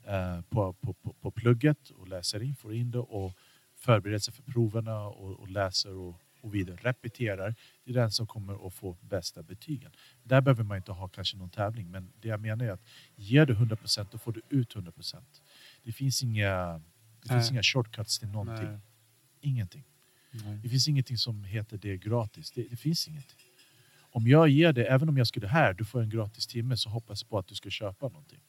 eh, 0.03 0.41
på, 0.41 0.73
på, 0.73 0.93
på, 0.93 1.13
på 1.13 1.31
plugget 1.31 1.89
och 1.89 2.07
läser 2.07 2.43
in, 2.43 2.55
får 2.55 2.73
in 2.73 2.91
det 2.91 2.99
och 2.99 3.37
förbereder 3.85 4.19
sig 4.19 4.33
för 4.33 4.43
proverna 4.43 4.99
och, 5.07 5.39
och 5.39 5.49
läser 5.49 5.93
och, 5.93 6.21
och 6.41 6.55
vidare 6.55 6.77
repeterar. 6.81 7.55
Det 7.83 7.91
är 7.91 7.93
den 7.93 8.11
som 8.11 8.27
kommer 8.27 8.67
att 8.67 8.73
få 8.73 8.97
bästa 9.01 9.43
betygen. 9.43 9.91
Där 10.23 10.41
behöver 10.41 10.63
man 10.63 10.77
inte 10.77 10.91
ha 10.91 11.07
kanske 11.07 11.37
någon 11.37 11.49
tävling 11.49 11.91
men 11.91 12.11
det 12.21 12.27
jag 12.27 12.39
menar 12.39 12.65
är 12.65 12.71
att 12.71 12.83
ger 13.15 13.45
du 13.45 13.55
100% 13.55 14.07
då 14.11 14.17
får 14.17 14.31
du 14.31 14.41
ut 14.49 14.75
100%. 14.75 15.15
Det 15.83 15.91
finns 15.91 16.23
inga, 16.23 16.81
det 17.21 17.29
finns 17.29 17.51
inga 17.51 17.63
shortcuts 17.63 18.19
till 18.19 18.27
någonting. 18.27 18.71
Nej. 18.71 18.79
Ingenting. 19.41 19.83
Nej. 20.31 20.59
Det 20.63 20.69
finns 20.69 20.87
ingenting 20.87 21.17
som 21.17 21.43
heter 21.43 21.77
det 21.77 21.97
gratis. 21.97 22.51
Det, 22.51 22.63
det 22.69 22.77
finns 22.77 23.07
inget. 23.07 23.35
Om 24.11 24.27
jag 24.27 24.49
ger 24.49 24.73
det, 24.73 24.85
även 24.85 25.09
om 25.09 25.17
jag 25.17 25.27
skulle 25.27 25.47
här, 25.47 25.73
du 25.73 25.85
får 25.85 26.01
en 26.01 26.09
gratis 26.09 26.47
timme 26.47 26.77
så 26.77 26.89
hoppas 26.89 27.21
jag 27.21 27.29
på 27.29 27.37
att 27.37 27.47
du 27.47 27.55
ska 27.55 27.69
köpa 27.69 28.07
någonting. 28.07 28.39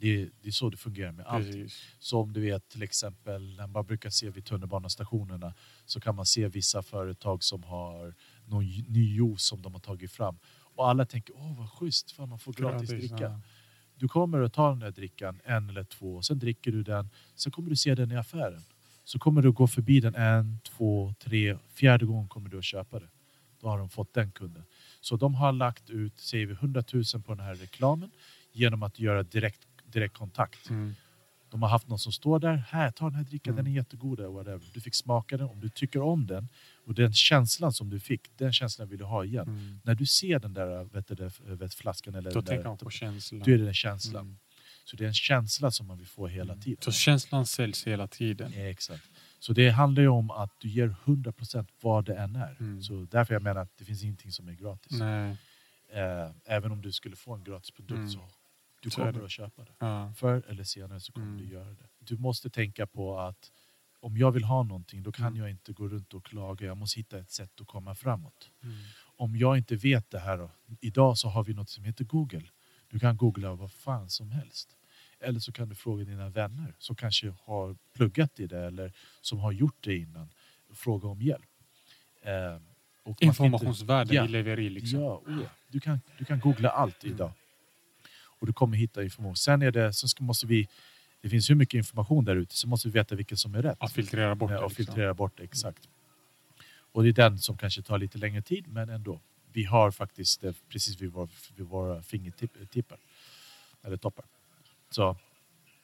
Det, 0.00 0.28
det 0.40 0.48
är 0.48 0.52
så 0.52 0.70
det 0.70 0.76
fungerar 0.76 1.12
med 1.12 1.26
allt. 1.26 1.46
Precis. 1.46 1.96
Så 1.98 2.20
om 2.20 2.32
du 2.32 2.40
vet 2.40 2.68
till 2.68 2.82
exempel 2.82 3.56
när 3.56 3.66
man 3.66 3.86
brukar 3.86 4.10
se 4.10 4.30
vid 4.30 4.44
tunnelbanestationerna 4.44 5.54
så 5.84 6.00
kan 6.00 6.14
man 6.16 6.26
se 6.26 6.48
vissa 6.48 6.82
företag 6.82 7.44
som 7.44 7.62
har 7.62 8.14
någon 8.46 8.64
ny 8.88 9.14
juice 9.14 9.42
som 9.42 9.62
de 9.62 9.72
har 9.72 9.80
tagit 9.80 10.12
fram. 10.12 10.38
Och 10.74 10.88
alla 10.88 11.06
tänker, 11.06 11.34
åh 11.36 11.58
vad 11.58 11.70
schysst, 11.70 12.10
fan 12.12 12.28
man 12.28 12.38
får 12.38 12.52
gratis 12.52 12.90
Gratis, 12.90 13.10
dricka. 13.10 13.24
ja. 13.24 13.40
Du 13.96 14.08
kommer 14.08 14.40
att 14.40 14.52
ta 14.52 14.68
den 14.68 14.78
där 14.78 14.90
drickan, 14.90 15.40
en 15.44 15.68
eller 15.68 15.84
två, 15.84 16.22
sen 16.22 16.38
dricker 16.38 16.72
du 16.72 16.82
den, 16.82 17.10
sen 17.34 17.52
kommer 17.52 17.70
du 17.70 17.76
se 17.76 17.94
den 17.94 18.12
i 18.12 18.16
affären. 18.16 18.62
Så 19.04 19.18
kommer 19.18 19.42
du 19.42 19.52
gå 19.52 19.66
förbi 19.66 20.00
den 20.00 20.14
en, 20.14 20.60
två, 20.64 21.14
tre, 21.18 21.58
fjärde 21.74 22.06
gången 22.06 22.28
kommer 22.28 22.50
du 22.50 22.58
att 22.58 22.64
köpa 22.64 23.00
det. 23.00 23.08
Då 23.60 23.68
har 23.68 23.78
de 23.78 23.88
fått 23.90 24.14
den 24.14 24.32
kunden. 24.32 24.64
Så 25.00 25.16
de 25.16 25.34
har 25.34 25.52
lagt 25.52 25.90
ut, 25.90 26.18
säger 26.18 26.46
vi, 26.46 26.52
100 26.52 26.84
000 26.92 27.04
på 27.26 27.34
den 27.34 27.44
här 27.44 27.54
reklamen 27.54 28.10
genom 28.52 28.82
att 28.82 28.98
göra 28.98 29.22
direkt, 29.22 29.69
direkt 29.92 30.14
kontakt. 30.16 30.70
Mm. 30.70 30.94
De 31.50 31.62
har 31.62 31.68
haft 31.68 31.88
någon 31.88 31.98
som 31.98 32.12
står 32.12 32.38
där, 32.38 32.56
här 32.56 32.90
ta 32.90 33.04
den 33.04 33.14
här 33.14 33.24
drickan, 33.24 33.52
Mm. 33.54 33.64
den 33.64 33.72
är 33.72 33.76
jättegod. 33.76 34.18
eller 34.20 34.28
Whatever. 34.30 34.66
Du 34.74 34.80
fick 34.80 34.94
smaka 34.94 35.36
den, 35.36 35.46
om 35.46 35.60
du 35.60 35.68
tycker 35.68 36.02
om 36.02 36.26
den 36.26 36.48
och 36.86 36.94
den 36.94 37.12
känslan 37.12 37.72
som 37.72 37.90
du 37.90 38.00
fick, 38.00 38.38
den 38.38 38.52
känslan 38.52 38.88
vill 38.88 38.98
du 38.98 39.04
ha 39.04 39.24
igen. 39.24 39.48
Mm. 39.48 39.80
När 39.84 39.94
du 39.94 40.06
ser 40.06 40.38
den 40.38 40.54
där 40.54 40.84
vet 40.84 41.06
du, 41.08 41.14
det, 41.14 41.30
vet, 41.54 41.74
flaskan 41.74 42.14
eller 42.14 42.30
Då 42.30 42.40
den 42.40 42.44
tänker 42.46 42.68
man 42.68 42.78
på 42.78 42.90
känslan. 42.90 43.42
då 43.44 43.50
är 43.50 43.58
det 43.58 43.68
en 43.68 43.74
känsla. 43.74 44.20
Mm. 44.20 44.38
Så 44.84 44.96
det 44.96 45.04
är 45.04 45.08
en 45.08 45.14
känsla 45.14 45.70
som 45.70 45.86
man 45.86 45.98
vill 45.98 46.06
få 46.06 46.26
hela 46.26 46.56
tiden. 46.56 46.82
Så 46.82 46.92
känslan 46.92 47.46
säljs 47.46 47.86
hela 47.86 48.06
tiden. 48.06 48.52
Ja, 48.54 48.60
exakt. 48.60 49.04
Så 49.38 49.52
det 49.52 49.70
handlar 49.70 50.02
ju 50.02 50.08
om 50.08 50.30
att 50.30 50.52
du 50.60 50.68
ger 50.68 50.94
100% 51.04 51.68
vad 51.80 52.04
det 52.04 52.14
än 52.14 52.36
är. 52.36 52.56
Mm. 52.60 52.82
Så 52.82 53.06
därför 53.10 53.34
jag 53.34 53.42
menar 53.42 53.60
att 53.60 53.78
det 53.78 53.84
finns 53.84 54.02
ingenting 54.02 54.32
som 54.32 54.48
är 54.48 54.52
gratis. 54.52 54.98
Nej. 54.98 55.36
Eh, 55.92 56.30
även 56.44 56.72
om 56.72 56.82
du 56.82 56.92
skulle 56.92 57.16
få 57.16 57.34
en 57.34 57.44
gratis 57.44 57.70
produkt 57.70 57.98
Mm. 57.98 58.08
så 58.10 58.28
du 58.80 58.90
kommer 58.90 59.24
att 59.24 59.30
köpa 59.30 59.64
det. 59.64 59.72
Ja. 59.78 60.12
Förr 60.16 60.42
eller 60.48 60.64
senare 60.64 61.00
så 61.00 61.12
kommer 61.12 61.26
Mm. 61.26 61.38
du 61.38 61.52
göra 61.52 61.68
det. 61.70 61.88
Du 61.98 62.16
måste 62.16 62.50
tänka 62.50 62.86
på 62.86 63.18
att 63.18 63.52
om 64.00 64.16
jag 64.16 64.32
vill 64.32 64.44
ha 64.44 64.62
någonting 64.62 65.02
då 65.02 65.12
kan 65.12 65.26
Mm. 65.26 65.38
jag 65.38 65.50
inte 65.50 65.72
gå 65.72 65.88
runt 65.88 66.14
och 66.14 66.24
klaga. 66.24 66.66
Jag 66.66 66.76
måste 66.76 67.00
hitta 67.00 67.18
ett 67.18 67.30
sätt 67.30 67.60
att 67.60 67.66
komma 67.66 67.94
framåt. 67.94 68.50
Mm. 68.62 68.76
Om 69.16 69.36
jag 69.36 69.58
inte 69.58 69.76
vet 69.76 70.10
det 70.10 70.18
här 70.18 70.38
då, 70.38 70.50
idag 70.80 71.18
så 71.18 71.28
har 71.28 71.44
vi 71.44 71.54
något 71.54 71.68
som 71.70 71.84
heter 71.84 72.04
Google. 72.04 72.48
Du 72.88 72.98
kan 72.98 73.16
googla 73.16 73.54
vad 73.54 73.72
fan 73.72 74.10
som 74.10 74.30
helst. 74.30 74.76
Eller 75.20 75.40
så 75.40 75.52
kan 75.52 75.68
du 75.68 75.74
fråga 75.74 76.04
dina 76.04 76.28
vänner 76.28 76.74
som 76.78 76.96
kanske 76.96 77.34
har 77.44 77.76
pluggat 77.94 78.40
i 78.40 78.46
det 78.46 78.66
eller 78.66 78.92
som 79.20 79.38
har 79.38 79.52
gjort 79.52 79.76
det 79.84 79.96
innan. 79.96 80.32
Fråga 80.74 81.08
om 81.08 81.22
hjälp. 81.22 81.46
Eh, 82.22 82.58
Informationsvärlden 83.20 84.16
Ja. 84.16 84.22
vi 84.22 84.28
lever 84.28 84.58
i. 84.60 84.70
Liksom. 84.70 85.00
Ja, 85.00 85.22
ja. 85.26 85.48
Du, 85.68 85.80
kan, 85.80 86.00
du 86.18 86.24
kan 86.24 86.40
googla 86.40 86.70
allt 86.70 87.04
Mm. 87.04 87.14
idag. 87.14 87.32
Och 88.40 88.46
du 88.46 88.52
kommer 88.52 88.76
hitta 88.76 89.02
information. 89.02 89.36
Sen 89.36 89.62
är 89.62 89.70
det, 89.70 89.92
så 89.92 90.08
ska, 90.08 90.24
måste 90.24 90.46
vi, 90.46 90.68
det 91.22 91.28
finns 91.28 91.50
hur 91.50 91.54
mycket 91.54 91.74
information 91.74 92.24
där 92.24 92.36
ute 92.36 92.54
så 92.54 92.68
måste 92.68 92.88
vi 92.88 92.92
veta 92.92 93.14
vilken 93.14 93.36
som 93.36 93.54
är 93.54 93.62
rätt. 93.62 93.76
Att 93.80 93.92
filtrera 93.92 94.34
bort 94.34 94.50
det. 94.50 94.58
och 94.58 94.70
Liksom. 94.70 94.84
filtrera 94.84 95.14
bort 95.14 95.32
det, 95.36 95.42
exakt. 95.42 95.88
Och 96.92 97.02
det 97.02 97.08
är 97.08 97.12
den 97.12 97.38
som 97.38 97.56
kanske 97.56 97.82
tar 97.82 97.98
lite 97.98 98.18
längre 98.18 98.42
tid, 98.42 98.68
men 98.68 98.88
ändå. 98.88 99.20
Vi 99.52 99.64
har 99.64 99.90
faktiskt 99.90 100.40
det 100.40 100.54
precis 100.68 101.00
vid, 101.00 101.12
vår, 101.12 101.28
vid 101.56 101.66
våra 101.66 102.02
fingertippar. 102.02 102.98
Eller 103.82 103.96
toppar. 103.96 104.24
Så 104.90 105.16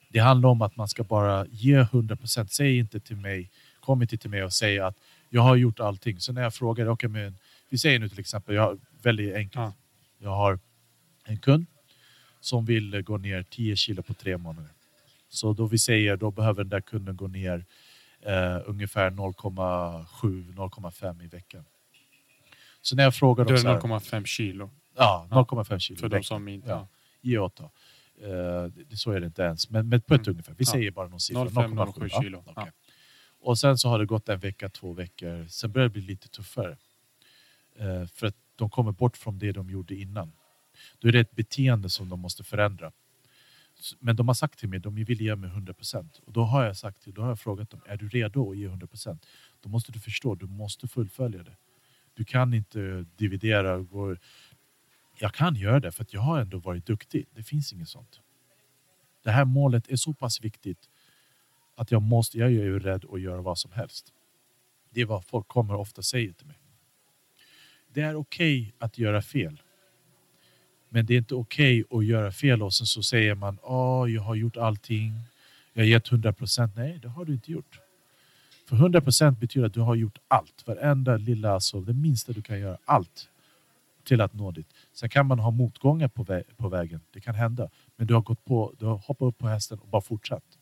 det 0.09 0.19
handlar 0.19 0.49
om 0.49 0.63
att 0.63 0.77
man 0.77 0.89
ska 0.89 1.05
bara 1.05 1.47
ge 1.47 1.83
100%. 1.83 2.47
Säg 2.47 2.79
inte 2.79 3.01
till 3.01 3.17
mig, 3.17 3.51
kom 3.81 4.03
inte 4.03 4.17
till 4.17 4.31
mig 4.31 4.45
och 4.45 4.53
säg 4.53 4.81
att 4.81 4.97
jag 5.31 5.43
har 5.43 5.57
gjort 5.57 5.81
allting. 5.81 6.21
Så 6.21 6.33
när 6.33 6.43
jag 6.43 6.55
frågar, 6.55 6.89
okay, 6.89 7.09
men, 7.09 7.39
vi 7.69 7.79
säger 7.79 7.99
nu 7.99 8.09
till 8.09 8.21
exempel, 8.21 8.55
jag 8.55 8.81
väldigt 9.03 9.35
enkelt. 9.35 9.65
Ja. 9.65 9.73
Jag 10.19 10.31
har 10.31 10.59
en 11.25 11.39
kund 11.39 11.67
som 12.47 12.65
vill 12.65 13.03
gå 13.03 13.17
ner 13.19 13.43
10 13.43 13.77
kilo 13.77 14.03
på 14.03 14.15
tre 14.15 14.37
månader. 14.37 14.71
Så 15.29 15.53
då 15.53 15.67
vi 15.67 15.79
säger, 15.79 16.17
då 16.17 16.31
behöver 16.31 16.65
den 16.65 16.69
där 16.69 16.81
kunden 16.81 17.17
gå 17.17 17.27
ner 17.29 17.65
eh, 18.21 18.59
ungefär 18.67 19.11
0,7-0,5 19.11 21.25
i 21.25 21.27
veckan. 21.27 21.65
Så 22.81 22.97
när 22.97 23.03
jag 23.05 23.15
frågar 23.15 23.45
Då 23.45 23.49
dem 23.49 23.55
är 23.55 23.59
så 23.59 23.67
det 23.67 23.73
här, 23.75 23.81
0,5 24.21 24.25
kilo. 24.25 24.71
ja, 24.97 25.29
0,5 25.31 25.79
kilo 25.79 25.99
För 25.99 26.07
i 26.07 26.11
de 26.11 26.23
som 26.23 26.49
inte... 26.49 26.69
Ja. 26.69 26.89
Ge 27.21 27.39
åt 27.39 27.57
då. 27.57 27.65
Eh, 28.27 28.71
så 28.95 29.11
är 29.13 29.21
det 29.21 29.27
inte 29.27 29.43
ens, 29.43 29.71
men, 29.71 29.89
men 29.89 30.01
på 30.01 30.15
ett 30.15 30.27
Mm. 30.27 30.31
ungefär. 30.35 30.55
Vi 30.59 30.65
Ja. 30.67 30.73
säger 30.73 30.91
bara 30.91 31.09
någon 31.09 31.21
siffra. 31.21 31.45
0,5-0,7 31.45 32.09
Ja, 32.13 32.23
kilo. 32.23 32.45
Ja. 32.57 32.69
Och 33.41 33.59
sen 33.59 33.79
så 33.79 33.89
har 33.89 33.99
det 33.99 34.07
gått 34.07 34.29
en 34.29 34.39
vecka, 34.41 34.69
två 34.69 34.93
veckor. 34.93 35.47
Sen 35.49 35.73
börjar 35.73 35.89
det 35.89 35.93
bli 35.93 36.03
lite 36.03 36.29
tuffare. 36.29 36.77
Eh, 37.79 38.07
för 38.07 38.27
att 38.27 38.37
de 38.57 38.71
kommer 38.71 38.93
bort 38.93 39.17
från 39.17 39.39
det 39.39 39.53
de 39.53 39.71
gjorde 39.71 39.95
innan. 39.95 40.33
Då 40.99 41.09
är 41.09 41.13
det 41.13 41.21
ett 41.21 41.35
beteende 41.37 41.91
som 41.91 42.09
de 42.09 42.21
måste 42.21 42.45
förändra. 42.45 42.93
Men 43.99 44.17
de 44.17 44.29
har 44.29 44.35
sagt 44.35 44.59
till 44.59 44.69
mig, 44.69 44.79
de 44.79 44.95
vill 44.95 45.21
ge 45.21 45.37
mig 45.37 45.51
100%. 45.51 46.21
Och 46.25 46.33
då 46.33 46.45
har 46.45 46.65
jag 46.65 46.77
sagt, 46.77 47.07
då 47.07 47.23
har 47.23 47.29
jag 47.29 47.41
frågat 47.41 47.71
dem, 47.71 47.81
är 47.87 47.97
du 47.97 48.09
redo 48.09 48.51
att 48.51 48.57
ge 48.57 48.69
100%? 48.69 49.19
Då 49.61 49.69
måste 49.69 49.93
du 49.93 50.01
förstå, 50.01 50.35
du 50.35 50.47
måste 50.47 50.89
fullfölja 50.89 51.43
det. 51.43 51.57
Du 52.15 52.25
kan 52.25 52.55
inte 52.55 53.07
dividera. 53.17 53.75
och 53.75 53.89
gå- 53.91 54.17
Jag 55.19 55.35
kan 55.35 55.55
göra 55.57 55.81
det 55.81 55.93
för 55.93 56.03
att 56.03 56.13
jag 56.13 56.21
har 56.21 56.41
ändå 56.41 56.59
varit 56.59 56.87
duktig. 56.87 57.27
Det 57.35 57.43
finns 57.43 57.73
inget 57.73 57.89
sånt. 57.89 58.21
Det 59.23 59.31
här 59.31 59.45
målet 59.45 59.89
är 59.89 59.97
så 59.97 60.13
pass 60.15 60.41
viktigt 60.41 60.89
att 61.75 61.91
jag 61.91 62.03
måste, 62.03 62.39
jag 62.39 62.49
är 62.49 62.53
ju 62.53 62.79
rädd 62.79 63.05
att 63.13 63.21
göra 63.21 63.43
vad 63.43 63.59
som 63.59 63.73
helst. 63.73 64.13
Det 64.91 65.01
är 65.01 65.07
vad 65.07 65.25
folk 65.25 65.49
kommer 65.49 65.75
och 65.75 65.81
ofta 65.81 66.03
säger 66.03 66.33
till 66.33 66.47
mig. 66.47 66.57
Det 67.93 68.01
är 68.03 68.15
okej 68.17 68.75
att 68.79 68.99
göra 68.99 69.23
fel. 69.23 69.63
Men 70.97 71.07
det 71.07 71.15
är 71.15 71.19
inte 71.19 71.35
okej 71.35 71.85
okay 71.85 71.99
att 71.99 72.07
göra 72.07 72.33
fel 72.33 72.63
och 72.63 72.75
sen 72.75 72.87
så 72.87 73.03
säger 73.03 73.35
man 73.35 73.59
åh, 73.63 74.11
jag 74.11 74.23
har 74.23 74.35
gjort 74.35 74.57
allting. 74.57 75.13
Jag 75.73 75.83
har 75.83 75.87
gett 75.87 76.13
100 76.13 76.33
procent. 76.33 76.73
Nej, 76.77 76.99
det 77.03 77.09
har 77.09 77.25
du 77.25 77.33
inte 77.33 77.53
gjort. 77.53 77.81
För 78.69 78.77
100 78.77 79.01
procent 79.01 79.41
betyder 79.41 79.67
att 79.67 79.75
du 79.75 79.81
har 79.81 79.95
gjort 79.95 80.19
allt. 80.29 80.67
Varenda 80.67 81.17
lilla, 81.17 81.53
alltså 81.53 81.81
det 81.81 81.93
minsta 81.93 82.33
du 82.33 82.43
kan 82.43 82.61
göra. 82.61 82.79
Allt. 82.85 83.29
Till 84.05 84.21
att 84.21 84.35
nå 84.35 84.51
dit. 84.51 84.67
Sen 84.93 85.09
kan 85.09 85.27
man 85.27 85.39
ha 85.39 85.51
motgångar 85.51 86.09
på, 86.09 86.25
vä- 86.25 86.55
på 86.57 86.69
vägen. 86.69 87.01
Det 87.11 87.21
kan 87.21 87.35
hända. 87.35 87.69
Men 87.97 88.07
du 88.07 88.15
har 88.15 88.21
gått 88.21 88.45
på, 88.45 88.75
du 88.79 88.87
har 88.87 88.97
hoppat 88.97 89.29
upp 89.29 89.39
på 89.39 89.49
hästen 89.49 89.79
och 89.79 89.89
bara 89.89 90.03
fortsatt. 90.03 90.59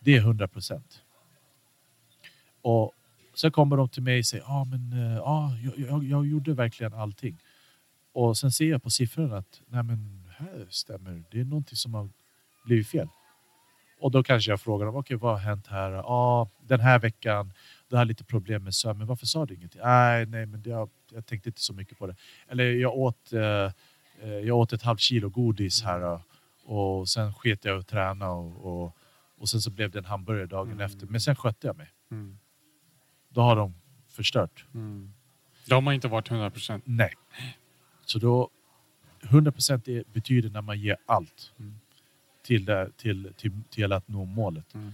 Det 0.00 0.16
är 0.16 0.20
100 0.20 0.48
procent. 0.48 1.02
Och 2.62 2.92
sen 3.34 3.52
kommer 3.52 3.76
de 3.76 3.88
till 3.88 4.02
mig 4.02 4.18
och 4.18 4.26
säger 4.26 4.44
ah, 4.46 4.64
men, 4.64 4.92
eh, 4.92 5.20
ah, 5.20 5.56
jag, 5.64 5.78
jag, 5.78 6.04
jag 6.04 6.26
gjorde 6.26 6.54
verkligen 6.54 6.94
allting. 6.94 7.38
Och 8.18 8.36
sen 8.36 8.52
ser 8.52 8.70
jag 8.70 8.82
på 8.82 8.90
siffrorna 8.90 9.36
att 9.36 9.60
nej 9.66 9.82
men 9.82 10.28
här 10.38 10.66
stämmer, 10.70 11.24
det 11.30 11.40
är 11.40 11.44
någonting 11.44 11.76
som 11.76 11.94
har 11.94 12.08
blivit 12.64 12.88
fel. 12.88 13.08
Och 14.00 14.10
då 14.10 14.22
kanske 14.22 14.50
jag 14.50 14.60
frågar 14.60 14.86
dem, 14.86 14.96
okej 14.96 15.16
vad 15.16 15.32
har 15.32 15.38
hänt 15.38 15.66
här? 15.66 15.90
Ja, 15.90 16.04
ah, 16.06 16.50
den 16.66 16.80
här 16.80 16.98
veckan, 16.98 17.52
du 17.88 17.96
har 17.96 18.04
lite 18.04 18.24
problem 18.24 18.64
med 18.64 18.74
sömn, 18.74 18.98
men 18.98 19.06
varför 19.06 19.26
sa 19.26 19.46
du 19.46 19.54
ingenting? 19.54 19.80
Nej, 19.84 20.26
nej 20.26 20.46
men 20.46 20.62
det, 20.62 20.70
jag, 20.70 20.90
tänkte 21.26 21.48
inte 21.48 21.60
så 21.60 21.72
mycket 21.72 21.98
på 21.98 22.06
det. 22.06 22.16
Eller 22.48 22.64
jag 22.64 22.96
åt, 22.96 23.32
eh, 23.32 23.72
eh, 24.20 24.28
jag 24.28 24.56
åt 24.56 24.72
ett 24.72 24.82
halvt 24.82 25.00
kilo 25.00 25.28
godis 25.28 25.82
här 25.82 26.20
och 26.64 27.08
sen 27.08 27.34
sket 27.34 27.64
jag 27.64 27.78
att 27.78 27.88
träna 27.88 28.30
och, 28.30 28.84
och, 28.84 28.96
och 29.38 29.48
sen 29.48 29.60
så 29.60 29.70
blev 29.70 29.90
det 29.90 29.98
en 29.98 30.04
hamburgare 30.04 30.46
dagen 30.46 30.72
Mm. 30.72 30.80
efter. 30.80 31.06
Men 31.06 31.20
sen 31.20 31.36
skötte 31.36 31.66
jag 31.66 31.76
mig. 31.76 31.90
Mm. 32.10 32.38
då 33.28 33.40
har 33.40 33.56
de 33.56 33.74
förstört. 34.08 34.64
Mm. 34.74 35.12
De 35.66 35.86
har 35.86 35.92
inte 35.92 36.08
varit 36.08 36.30
100 36.30 36.50
procent. 36.50 36.82
Nej. 36.86 37.14
Så 38.10 38.18
då 38.18 38.50
100% 39.22 39.82
det 39.84 40.12
betyder 40.12 40.50
när 40.50 40.62
man 40.62 40.80
ger 40.80 40.96
allt 41.06 41.52
Mm. 41.58 41.74
till, 42.42 42.64
det, 42.64 42.90
till, 42.96 43.32
till, 43.36 43.52
till 43.70 43.92
att 43.92 44.08
nå 44.08 44.24
målet. 44.24 44.74
Mm. 44.74 44.92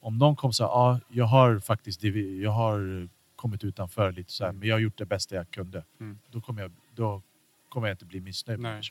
Om 0.00 0.18
någon 0.18 0.36
kommer 0.36 0.52
säga 0.52 0.68
ah, 0.68 1.00
jag 1.08 1.24
har 1.24 1.58
faktiskt 1.58 2.02
jag 2.42 2.50
har 2.50 3.08
kommit 3.36 3.64
utanför 3.64 4.12
lite 4.12 4.32
så 4.32 4.44
här, 4.44 4.50
Mm. 4.50 4.60
men 4.60 4.68
jag 4.68 4.74
har 4.74 4.80
gjort 4.80 4.98
det 4.98 5.06
bästa 5.06 5.34
jag 5.34 5.50
kunde. 5.50 5.84
Mm. 6.00 6.18
Då, 6.30 6.40
kommer 6.40 6.62
jag, 6.62 6.72
då 6.94 7.22
kommer 7.68 7.88
jag 7.88 7.94
inte 7.94 8.04
bli 8.04 8.20
missnöjd 8.20 8.60
med. 8.60 8.84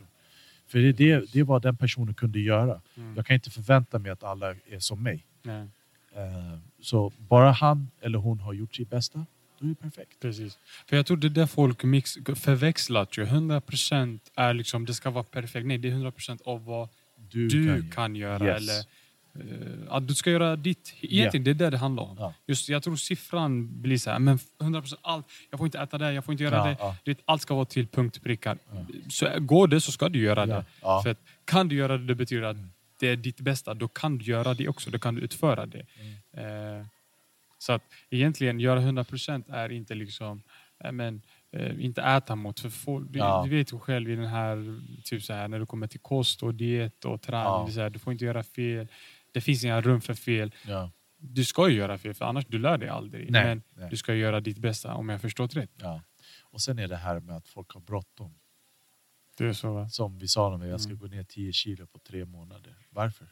För 0.67 0.79
det, 0.79 0.91
det, 0.91 1.33
det 1.33 1.43
vad 1.43 1.61
den 1.61 1.77
personen 1.77 2.13
kunde 2.13 2.39
göra. 2.39 2.81
Mm. 2.97 3.15
Jag 3.15 3.25
kan 3.25 3.33
inte 3.33 3.49
förvänta 3.51 3.99
mig 3.99 4.11
att 4.11 4.23
alla 4.23 4.55
är 4.67 4.79
som 4.79 5.03
mig. 5.03 5.25
Nej, 5.43 5.67
Eh, 6.15 6.57
så 6.81 7.11
bara 7.17 7.51
han 7.51 7.89
eller 8.01 8.17
hon 8.17 8.39
har 8.39 8.53
gjort 8.53 8.75
sitt 8.75 8.89
bästa, 8.89 9.25
då 9.59 9.65
är 9.65 9.69
det 9.69 9.75
perfekt. 9.75 10.19
precis. 10.19 10.57
För 10.87 10.95
jag 10.95 11.05
tror 11.05 11.17
det 11.17 11.27
är 11.27 11.29
där 11.29 11.45
folk 11.47 11.83
mix, 11.83 12.17
förväxlat 12.35 13.17
ju. 13.17 13.23
100 13.23 13.61
procent 13.61 14.31
är 14.35 14.53
liksom, 14.53 14.85
det 14.85 14.93
ska 14.93 15.09
vara 15.09 15.23
perfekt. 15.23 15.67
Nej, 15.67 15.77
det 15.77 15.87
är 15.87 15.91
100 15.91 16.11
procent 16.11 16.41
av 16.45 16.65
vad 16.65 16.89
Du, 17.31 17.47
du 17.47 17.67
kan, 17.81 17.91
kan, 17.91 18.15
göra. 18.15 18.45
Yes. 18.47 18.57
Eller, 18.57 18.79
eh, 19.35 19.93
att 19.95 20.07
du 20.07 20.15
ska 20.15 20.31
göra 20.31 20.55
ditt. 20.55 20.93
Egentligen, 21.01 21.43
det 21.43 21.51
är 21.51 21.53
det 21.55 21.69
det 21.69 21.77
handlar 21.77 22.03
om. 22.03 22.15
Ja. 22.19 22.33
Just, 22.47 22.69
jag 22.69 22.83
tror 22.83 22.95
siffran 22.95 23.81
blir 23.81 23.97
så 23.97 24.11
här, 24.11 24.19
men 24.19 24.39
100 24.61 24.81
procent 24.81 25.01
allt. 25.03 25.25
Jag 25.49 25.57
får 25.57 25.67
inte 25.67 25.79
äta 25.79 25.97
det, 25.97 26.13
jag 26.13 26.25
får 26.25 26.31
inte 26.31 26.43
göra 26.43 26.55
Ja, 26.55 26.65
det. 26.65 26.75
ja. 26.79 26.95
Du 27.03 27.11
vet, 27.13 27.21
allt 27.25 27.41
ska 27.41 27.55
vara 27.55 27.65
till 27.65 27.87
punkt 27.87 28.23
prickar. 28.23 28.57
Så 29.09 29.39
går 29.39 29.67
det 29.67 29.81
så 29.81 29.91
ska 29.91 30.09
du 30.09 30.19
göra 30.19 30.45
det. 30.45 30.65
För 30.81 31.07
att, 31.09 31.19
kan 31.45 31.67
du 31.67 31.75
göra 31.75 31.97
det, 31.97 32.05
det 32.05 32.15
betyder 32.15 32.43
att 32.43 32.55
Mm. 32.55 32.69
det 32.99 33.07
är 33.07 33.15
ditt 33.15 33.39
bästa. 33.39 33.73
Då 33.73 33.87
kan 33.87 34.17
du 34.17 34.25
göra 34.25 34.53
det 34.53 34.67
också. 34.67 34.89
Då 34.89 34.99
kan 34.99 35.15
du 35.15 35.21
utföra 35.21 35.65
det. 35.65 35.85
Mm. 35.99 36.79
Eh, 36.79 36.85
så 37.57 37.73
att 37.73 37.83
egentligen 38.09 38.59
göra 38.59 38.79
100 38.79 39.03
procent 39.03 39.49
är 39.49 39.71
inte 39.71 39.95
liksom 39.95 40.43
eh, 40.83 40.91
men, 40.91 41.21
eh, 41.51 41.85
inte 41.85 42.01
äta 42.01 42.35
mot. 42.35 42.59
För 42.59 42.69
folk, 42.69 43.11
du, 43.11 43.19
Ja. 43.19 43.43
du 43.49 43.57
vet 43.57 43.73
ju 43.73 43.79
själv 43.79 44.09
i 44.09 44.15
den 44.15 44.25
här, 44.27 44.81
typ 45.03 45.23
så 45.23 45.33
här, 45.33 45.47
när 45.47 45.59
du 45.59 45.65
kommer 45.65 45.87
till 45.87 45.99
kost 45.99 46.43
och 46.43 46.55
diet 46.55 47.05
och 47.05 47.21
träning. 47.21 47.43
Ja. 47.45 47.67
Så 47.71 47.81
här, 47.81 47.89
du 47.89 47.99
får 47.99 48.13
inte 48.13 48.25
göra 48.25 48.43
fel. 48.43 48.87
Det 49.31 49.41
finns 49.41 49.63
inga 49.63 49.81
rum 49.81 50.01
för 50.01 50.13
fel. 50.13 50.51
Ja. 50.67 50.91
Du 51.17 51.45
ska 51.45 51.69
ju 51.69 51.75
göra 51.77 51.97
fel 51.97 52.13
för 52.13 52.25
annars 52.25 52.45
du 52.45 52.59
lär 52.59 52.77
dig 52.77 52.89
aldrig. 52.89 53.31
Nej, 53.31 53.45
men 53.45 53.61
nej. 53.73 53.89
du 53.89 53.97
ska 53.97 54.13
göra 54.15 54.39
ditt 54.39 54.57
bästa 54.57 54.93
om 54.93 55.09
jag 55.09 55.21
förstått 55.21 55.55
rätt. 55.55 55.71
Ja. 55.77 56.01
Och 56.43 56.61
sen 56.61 56.79
är 56.79 56.87
det 56.87 56.95
här 56.97 57.19
med 57.19 57.35
att 57.37 57.47
folk 57.47 57.71
har 57.71 57.81
bråttom. 57.81 58.33
Det 59.37 59.45
är 59.45 59.53
så 59.53 59.73
va? 59.73 59.89
Som 59.89 60.19
vi 60.19 60.27
sa, 60.27 60.53
om 60.55 60.61
jag 60.67 60.81
ska 60.81 60.89
Mm. 60.89 60.99
gå 60.99 61.07
ner 61.07 61.23
10 61.23 61.53
kilo 61.53 61.87
på 61.87 61.99
tre 61.99 62.25
månader. 62.25 62.75
Varför? 62.89 63.27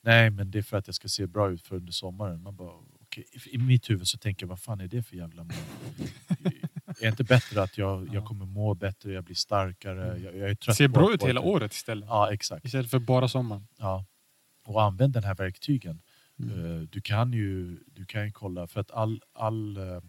Nej, 0.00 0.30
men 0.30 0.50
det 0.50 0.58
är 0.58 0.62
för 0.62 0.76
att 0.76 0.86
jag 0.88 0.94
ska 0.94 1.08
se 1.08 1.26
bra 1.26 1.50
ut 1.50 1.62
för 1.66 1.76
under 1.76 1.92
sommaren. 1.92 2.42
Man 2.42 2.56
bara, 2.56 2.72
I 3.46 3.58
mitt 3.58 3.90
huvud 3.90 4.08
så 4.08 4.18
tänker 4.18 4.42
jag, 4.46 4.48
vad 4.48 4.60
fan 4.60 4.80
är 4.80 4.88
det 4.88 5.02
för 5.02 5.16
jävla 5.16 5.44
mål? 5.44 5.52
är 6.86 7.00
det 7.00 7.08
inte 7.08 7.24
bättre 7.24 7.62
att 7.62 7.78
jag, 7.78 8.06
jag 8.06 8.14
Ja. 8.14 8.26
kommer 8.26 8.46
må 8.46 8.74
bättre, 8.74 9.12
jag 9.12 9.24
blir 9.24 9.34
starkare, 9.36 10.18
jag, 10.18 10.36
jag 10.36 10.50
är 10.50 10.54
trött 10.54 10.76
Se 10.76 10.88
på 10.88 10.92
bra 10.92 11.14
ut 11.14 11.22
hela 11.22 11.40
året 11.40 11.72
istället. 11.72 12.08
Ja, 12.08 12.32
exakt. 12.32 12.64
Istället 12.64 12.90
för 12.90 12.98
bara 12.98 13.28
sommaren. 13.28 13.66
Ja. 13.78 14.04
Och 14.64 14.82
använd 14.82 15.12
den 15.12 15.24
här 15.24 15.34
verktygen. 15.34 16.02
Mm. 16.38 16.64
Eh, 16.64 16.80
Du 16.80 17.00
kan 17.00 17.32
ju 17.32 17.78
du 17.86 18.04
kan 18.06 18.24
ju 18.24 18.32
kolla, 18.32 18.66
för 18.66 18.80
att 18.80 18.90
all, 18.90 19.22
all 19.32 19.76
eh, 19.76 20.00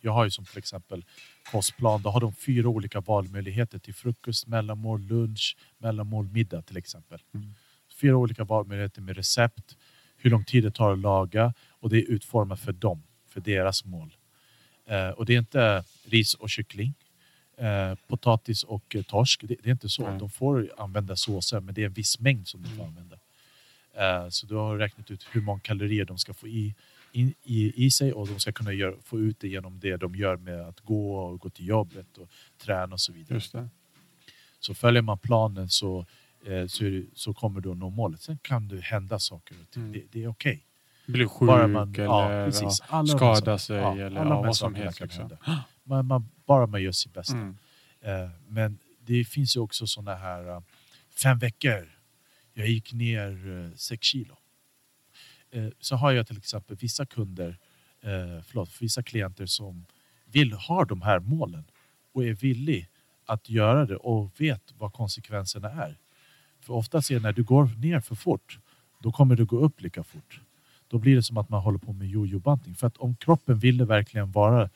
jag 0.00 0.12
har 0.12 0.24
ju 0.24 0.30
som 0.30 0.44
till 0.44 0.58
exempel 0.58 1.04
kostplan, 1.52 2.02
då 2.02 2.10
har 2.10 2.20
de 2.20 2.34
fyra 2.34 2.68
olika 2.68 3.00
valmöjligheter 3.00 3.78
till 3.78 3.94
frukost, 3.94 4.46
mellanmål, 4.46 5.00
lunch, 5.02 5.56
mellanmål, 5.78 6.28
middag 6.28 6.62
till 6.62 6.76
exempel. 6.76 7.20
Mm. 7.34 7.54
Fyra 8.00 8.16
olika 8.16 8.44
valmöjligheter 8.44 9.02
med 9.02 9.16
recept, 9.16 9.76
hur 10.16 10.30
lång 10.30 10.44
tid 10.44 10.64
det 10.64 10.70
tar 10.70 10.92
att 10.92 10.98
laga 10.98 11.54
och 11.80 11.90
det 11.90 11.96
är 11.98 12.10
utformat 12.10 12.60
för 12.60 12.72
dem, 12.72 13.02
för 13.28 13.40
deras 13.40 13.84
mål. 13.84 14.16
Eh, 14.86 15.08
och 15.08 15.26
det 15.26 15.34
är 15.34 15.38
inte 15.38 15.84
ris 16.04 16.34
och 16.34 16.50
kyckling, 16.50 16.94
eh, 17.56 17.94
potatis 18.08 18.62
och 18.64 18.96
eh, 18.96 19.02
torsk, 19.02 19.40
det, 19.42 19.66
är 19.66 19.70
inte 19.70 19.88
så. 19.88 20.10
Nej. 20.10 20.18
De 20.18 20.30
får 20.30 20.72
använda 20.78 21.16
såser 21.16 21.60
men 21.60 21.74
det 21.74 21.82
är 21.82 21.86
en 21.86 21.92
viss 21.92 22.20
mängd 22.20 22.48
som 22.48 22.62
de 22.62 22.68
får 22.68 22.84
Mm. 22.84 22.86
använda. 22.88 23.16
Så 24.30 24.46
du 24.46 24.54
har 24.54 24.76
räknat 24.78 25.10
ut 25.10 25.26
hur 25.32 25.40
många 25.40 25.60
kalorier 25.60 26.04
de 26.04 26.18
ska 26.18 26.34
få 26.34 26.48
i, 26.48 26.74
in, 27.12 27.34
i, 27.42 27.86
i 27.86 27.90
sig 27.90 28.12
och 28.12 28.28
de 28.28 28.40
ska 28.40 28.52
kunna 28.52 28.72
gör, 28.72 28.96
få 29.04 29.20
ut 29.20 29.40
det 29.40 29.48
genom 29.48 29.80
det 29.80 29.96
de 29.96 30.14
gör 30.14 30.36
med 30.36 30.60
att 30.60 30.80
gå 30.80 31.14
och 31.16 31.40
gå 31.40 31.50
till 31.50 31.66
jobbet 31.68 32.18
och 32.18 32.28
träna 32.58 32.92
och 32.92 33.00
så 33.00 33.12
vidare. 33.12 33.40
Så 34.60 34.74
följer 34.74 35.02
man 35.02 35.18
planen 35.18 35.68
så, 35.68 36.06
så, 36.68 37.02
så 37.14 37.34
kommer 37.34 37.60
du 37.60 37.70
att 37.70 37.76
nå 37.76 37.90
målet. 37.90 38.20
Sen 38.20 38.38
kan 38.38 38.68
det 38.68 38.80
hända 38.80 39.18
saker 39.18 39.56
och 39.62 39.70
ting. 39.70 39.82
Mm. 39.82 39.92
Det, 39.92 40.04
det 40.10 40.24
är 40.24 40.28
okej. 40.28 40.66
Blir 41.12 41.26
sjuk 41.26 41.46
Bara 41.46 41.66
man- 41.66 41.94
eller 41.94 42.04
ja, 42.04 42.32
ja, 42.32 42.46
precis. 42.46 42.80
Alla 42.88 43.02
de 43.02 43.10
här 43.10 43.34
skada 43.34 43.58
sakerna. 43.58 43.58
sig 43.58 43.76
Ja, 43.76 44.06
eller 44.06 44.20
alla 44.20 44.34
vad 44.34 44.56
som 44.56 44.74
helst. 44.74 45.00
Liksom. 45.00 45.30
Man, 45.84 46.06
man, 46.06 46.28
bara 46.46 46.66
man 46.66 46.82
gör 46.82 46.92
sitt 46.92 47.12
bästa. 47.14 47.34
Mm. 47.34 47.56
Eh, 48.00 48.30
Men 48.48 48.78
det 49.06 49.24
finns 49.24 49.56
ju 49.56 49.60
också 49.60 49.86
såna 49.86 50.14
här 50.14 50.48
eh, 50.48 50.60
fem 51.22 51.38
veckor. 51.38 51.88
Jag 52.54 52.68
gick 52.68 52.92
ner 52.92 53.48
eh, 53.48 53.76
sex 53.76 54.06
kilo. 54.06 54.36
Så 55.80 55.96
har 55.96 56.12
jag 56.12 56.26
till 56.26 56.38
exempel 56.38 56.76
vissa 56.76 57.06
kunder, 57.06 57.58
eh, 58.02 58.42
förlåt, 58.46 58.70
vissa 58.80 59.02
klienter 59.02 59.46
som 59.46 59.86
vill 60.24 60.52
ha 60.52 60.84
de 60.84 61.02
här 61.02 61.18
målen 61.20 61.64
och 62.14 62.24
är 62.24 62.32
villig 62.32 62.88
att 63.26 63.48
göra 63.48 63.86
det 63.86 63.96
och 63.96 64.40
vet 64.40 64.74
vad 64.78 64.92
konsekvenserna 64.92 65.70
är. 65.70 65.98
För 66.60 66.74
oftast 66.74 67.10
är 67.10 67.20
när 67.20 67.32
du 67.32 67.42
går 67.42 67.64
ner 67.78 68.00
för 68.00 68.14
fort, 68.14 68.58
då 68.98 69.12
kommer 69.12 69.36
du 69.36 69.44
gå 69.44 69.58
upp 69.58 69.80
lika 69.80 70.04
fort. 70.04 70.40
Då 70.90 70.98
blir 70.98 71.16
det 71.16 71.22
som 71.22 71.36
att 71.36 71.48
man 71.48 71.62
håller 71.62 71.78
på 71.78 71.92
med 71.92 72.08
jojo-bantning. 72.08 72.74
För 72.74 72.86
att 72.86 72.96
om 72.96 73.16
kroppen 73.16 73.58
ville 73.58 73.84
verkligen 73.84 74.30
vara 74.32 74.68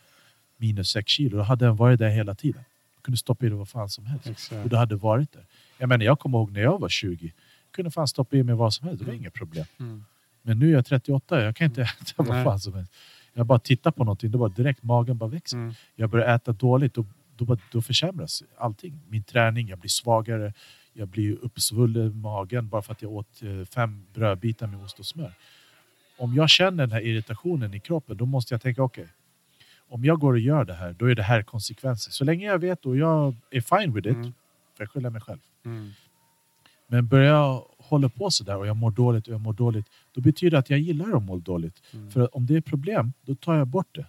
minus 0.56 0.88
6 0.90 1.10
kilo, 1.10 1.36
då 1.36 1.42
hade 1.42 1.64
den 1.64 1.76
varit 1.76 1.98
där 1.98 2.08
hela 2.08 2.34
tiden. 2.34 2.64
Du 2.96 3.02
kunde 3.02 3.18
stoppa 3.18 3.46
i 3.46 3.48
det 3.48 3.54
vad 3.54 3.68
fan 3.68 3.88
som 3.88 4.06
helst. 4.06 4.26
Och 4.26 4.30
Exakt. 4.32 4.70
du 4.70 4.76
hade 4.76 4.96
varit 4.96 5.32
där. 5.32 5.44
Jag 5.78 5.88
menar, 5.88 6.04
jag 6.04 6.18
kommer 6.18 6.38
ihåg 6.38 6.50
när 6.52 6.60
jag 6.60 6.80
var 6.80 6.88
20, 6.88 7.32
kunde 7.70 7.90
fan 7.90 8.08
stoppa 8.08 8.36
i 8.36 8.42
mig 8.42 8.54
vad 8.54 8.74
som 8.74 8.86
helst, 8.88 8.98
det 9.00 9.04
var 9.06 9.12
Mm. 9.12 9.22
inga 9.22 9.30
problem. 9.30 9.64
Mm. 9.80 10.04
Men 10.42 10.58
nu 10.58 10.68
är 10.68 10.72
jag 10.72 10.86
38, 10.86 11.42
jag 11.44 11.56
kan 11.56 11.64
inte 11.64 11.82
äta 11.82 11.92
vad 12.16 12.28
Nej. 12.28 12.44
fan 12.44 12.60
som 12.60 12.74
helst. 12.74 12.92
Jag 13.34 13.46
bara 13.46 13.58
tittar 13.58 13.90
på 13.90 14.04
någonting, 14.04 14.30
då 14.30 14.38
bara 14.38 14.48
direkt 14.48 14.82
magen 14.82 15.18
bara 15.18 15.30
växer. 15.30 15.56
Mm. 15.56 15.74
Jag 15.96 16.10
börjar 16.10 16.34
äta 16.34 16.52
dåligt, 16.52 16.94
då, 16.94 17.04
då, 17.36 17.44
bara- 17.44 17.58
då 17.72 17.82
försämras 17.82 18.42
allting. 18.58 19.00
Min 19.08 19.22
träning, 19.22 19.68
jag 19.68 19.78
blir 19.78 19.88
svagare, 19.88 20.52
jag 20.92 21.08
blir 21.08 21.38
uppsvullen 21.42 22.06
i 22.06 22.14
magen 22.14 22.68
bara 22.68 22.82
för 22.82 22.92
att 22.92 23.02
jag 23.02 23.12
åt 23.12 23.42
eh, 23.42 23.64
fem 23.64 24.06
brödbitar 24.14 24.66
med 24.66 24.82
ost 24.84 24.98
och 24.98 25.06
smör. 25.06 25.32
Om 26.16 26.34
jag 26.34 26.50
känner 26.50 26.86
den 26.86 26.92
här 26.92 27.00
irritationen 27.00 27.74
i 27.74 27.80
kroppen, 27.80 28.16
då 28.16 28.26
måste 28.26 28.54
jag 28.54 28.62
tänka 28.62 28.82
okej. 28.82 29.08
om 29.88 30.04
jag 30.04 30.20
går 30.20 30.32
och 30.32 30.38
gör 30.38 30.64
det 30.64 30.74
här, 30.74 30.92
då 30.92 31.06
är 31.10 31.14
det 31.14 31.22
här 31.22 31.42
konsekvenser. 31.42 32.10
Så 32.12 32.24
länge 32.24 32.46
jag 32.46 32.58
vet 32.58 32.86
och 32.86 32.96
jag 32.96 33.36
är 33.50 33.60
fine 33.60 33.92
with 33.94 34.08
it, 34.08 34.14
Mm. 34.14 34.24
får 34.24 34.32
jag 34.78 34.90
skylla 34.90 35.10
mig 35.10 35.20
själv. 35.20 35.38
Mm. 35.64 35.90
Men 36.86 37.06
börjar 37.08 37.32
jag 37.34 37.64
hålla 37.78 38.08
på 38.08 38.30
sådär 38.30 38.56
och 38.56 38.66
jag 38.66 38.76
mår 38.76 38.90
dåligt 38.90 39.26
och 39.28 39.34
jag 39.34 39.40
mår 39.40 39.52
dåligt, 39.52 39.86
då 40.12 40.20
betyder 40.20 40.50
det 40.50 40.58
att 40.58 40.70
jag 40.70 40.78
gillar 40.78 41.16
att 41.16 41.22
må 41.22 41.36
dåligt. 41.38 41.82
Mm. 41.92 42.10
För 42.10 42.36
om 42.36 42.46
det 42.46 42.56
är 42.56 42.60
problem, 42.60 43.12
då 43.22 43.34
tar 43.34 43.54
jag 43.54 43.66
bort 43.66 43.94
det. 43.94 44.06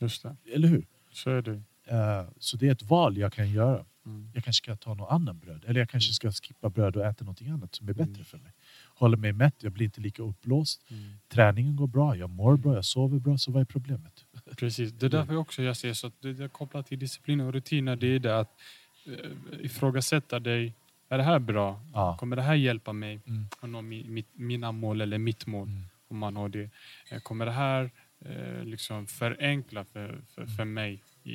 Just 0.00 0.22
det. 0.22 0.36
Eller 0.54 0.68
hur? 0.68 0.86
Så 1.12 1.30
är 1.30 1.42
det. 1.42 1.62
Eh, 1.86 2.24
så 2.38 2.56
det 2.56 2.68
är 2.68 2.72
ett 2.72 2.82
val 2.82 3.16
jag 3.16 3.32
kan 3.32 3.50
göra. 3.50 3.84
Mm. 4.06 4.30
Jag 4.34 4.44
kanske 4.44 4.64
ska 4.64 4.76
ta 4.76 4.94
någon 4.94 5.08
annan 5.14 5.38
bröd. 5.38 5.64
Eller 5.66 5.80
jag 5.80 5.90
kanske 5.90 6.12
ska 6.12 6.32
skippa 6.32 6.68
bröd 6.68 6.96
och 6.96 7.04
äta 7.04 7.24
någonting 7.24 7.48
annat 7.48 7.74
som 7.74 7.88
är 7.88 7.92
bättre 7.92 8.12
Mm. 8.12 8.24
för 8.24 8.38
mig. 8.38 8.52
Håller 8.94 9.16
mig 9.16 9.32
mätt, 9.32 9.54
jag 9.58 9.72
blir 9.72 9.84
inte 9.84 10.00
lika 10.00 10.22
uppblåst. 10.22 10.82
Mm. 10.90 11.02
Träningen 11.28 11.76
går 11.76 11.86
bra, 11.86 12.16
jag 12.16 12.30
mår 12.30 12.56
bra, 12.56 12.74
jag 12.74 12.84
sover 12.84 13.18
bra. 13.18 13.38
Så 13.38 13.52
vad 13.52 13.60
är 13.60 13.64
problemet? 13.64 14.24
Precis, 14.56 14.92
det 14.92 15.06
är 15.06 15.10
därför 15.10 15.36
också 15.36 15.62
jag 15.62 15.76
ser 15.76 15.92
så 15.92 16.06
att 16.06 16.14
det 16.20 16.28
är 16.40 16.48
kopplat 16.48 16.86
till 16.86 16.98
disciplin 16.98 17.40
och 17.40 17.52
rutiner. 17.52 17.96
Det 17.96 18.06
är 18.06 18.18
det 18.18 18.38
att 18.38 18.60
eh, 19.06 19.64
ifrågasätta 19.64 20.40
dig. 20.40 20.72
Är 21.08 21.18
det 21.18 21.24
här 21.24 21.38
bra? 21.38 21.80
Ja. 21.94 22.16
Kommer 22.16 22.36
det 22.36 22.42
här 22.42 22.54
hjälpa 22.54 22.92
mig 22.92 23.20
Mm. 23.26 23.46
att 23.60 23.70
nå 23.70 23.82
mi, 23.82 24.04
mitt, 24.08 24.28
mina 24.32 24.72
mål 24.72 25.00
eller 25.00 25.18
mitt 25.18 25.46
mål? 25.46 25.68
Mm. 25.68 25.82
Om 26.08 26.18
man 26.18 26.36
har 26.36 26.48
det. 26.48 26.70
Eh, 27.10 27.18
Kommer 27.18 27.46
det 27.46 27.52
här 27.52 27.90
eh, 28.20 28.64
liksom 28.64 29.06
förenkla 29.06 29.84
för, 29.84 30.20
för, 30.34 30.46
för 30.46 30.64
mig 30.64 31.02
i, 31.22 31.34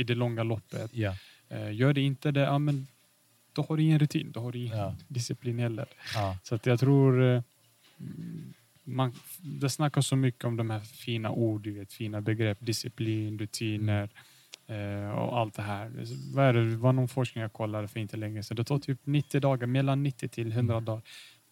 i, 0.00 0.04
det 0.04 0.14
långa 0.14 0.42
loppet? 0.42 0.90
Eh, 1.48 1.72
gör 1.74 1.92
det 1.92 2.00
inte 2.00 2.30
det, 2.30 2.40
ja, 2.40 2.58
men 2.58 2.86
då 3.56 3.62
har 3.68 3.76
du 3.76 3.82
ingen 3.82 3.98
rutin. 3.98 4.32
Då 4.32 4.40
har 4.40 4.52
du 4.52 4.58
ingen 4.58 4.78
Ja. 4.78 4.96
disciplin 5.08 5.58
heller. 5.58 5.86
Ja. 6.14 6.38
Så 6.42 6.54
att 6.54 6.66
jag 6.66 6.80
tror 6.80 7.22
eh, 7.22 7.42
mm, 8.00 8.54
man, 8.84 9.14
det 9.60 9.70
snackas 9.70 10.06
så 10.06 10.16
mycket 10.16 10.44
om 10.44 10.56
de 10.56 10.70
här 10.70 10.80
fina 10.80 11.30
ord, 11.30 11.62
du 11.62 11.72
vet, 11.72 11.92
fina 11.92 12.20
begrepp, 12.20 12.58
disciplin, 12.60 13.38
rutiner 13.38 14.08
eh, 14.66 15.10
och 15.10 15.38
allt 15.38 15.54
det 15.54 15.62
här. 15.62 15.92
Vad 16.34 16.44
är 16.44 16.52
det, 16.52 16.70
det 16.70 16.76
var 16.76 16.92
någon 16.92 17.08
forskning 17.08 17.42
jag 17.42 17.52
kollade 17.52 17.88
för 17.88 18.00
inte 18.00 18.16
länge 18.16 18.42
sedan. 18.42 18.56
Det 18.56 18.64
tar 18.64 18.78
typ 18.78 19.00
90 19.04 19.40
dagar, 19.40 19.66
mellan 19.66 20.02
90 20.02 20.28
till 20.28 20.52
100 20.52 20.74
Mm. 20.74 20.84
dagar 20.84 21.02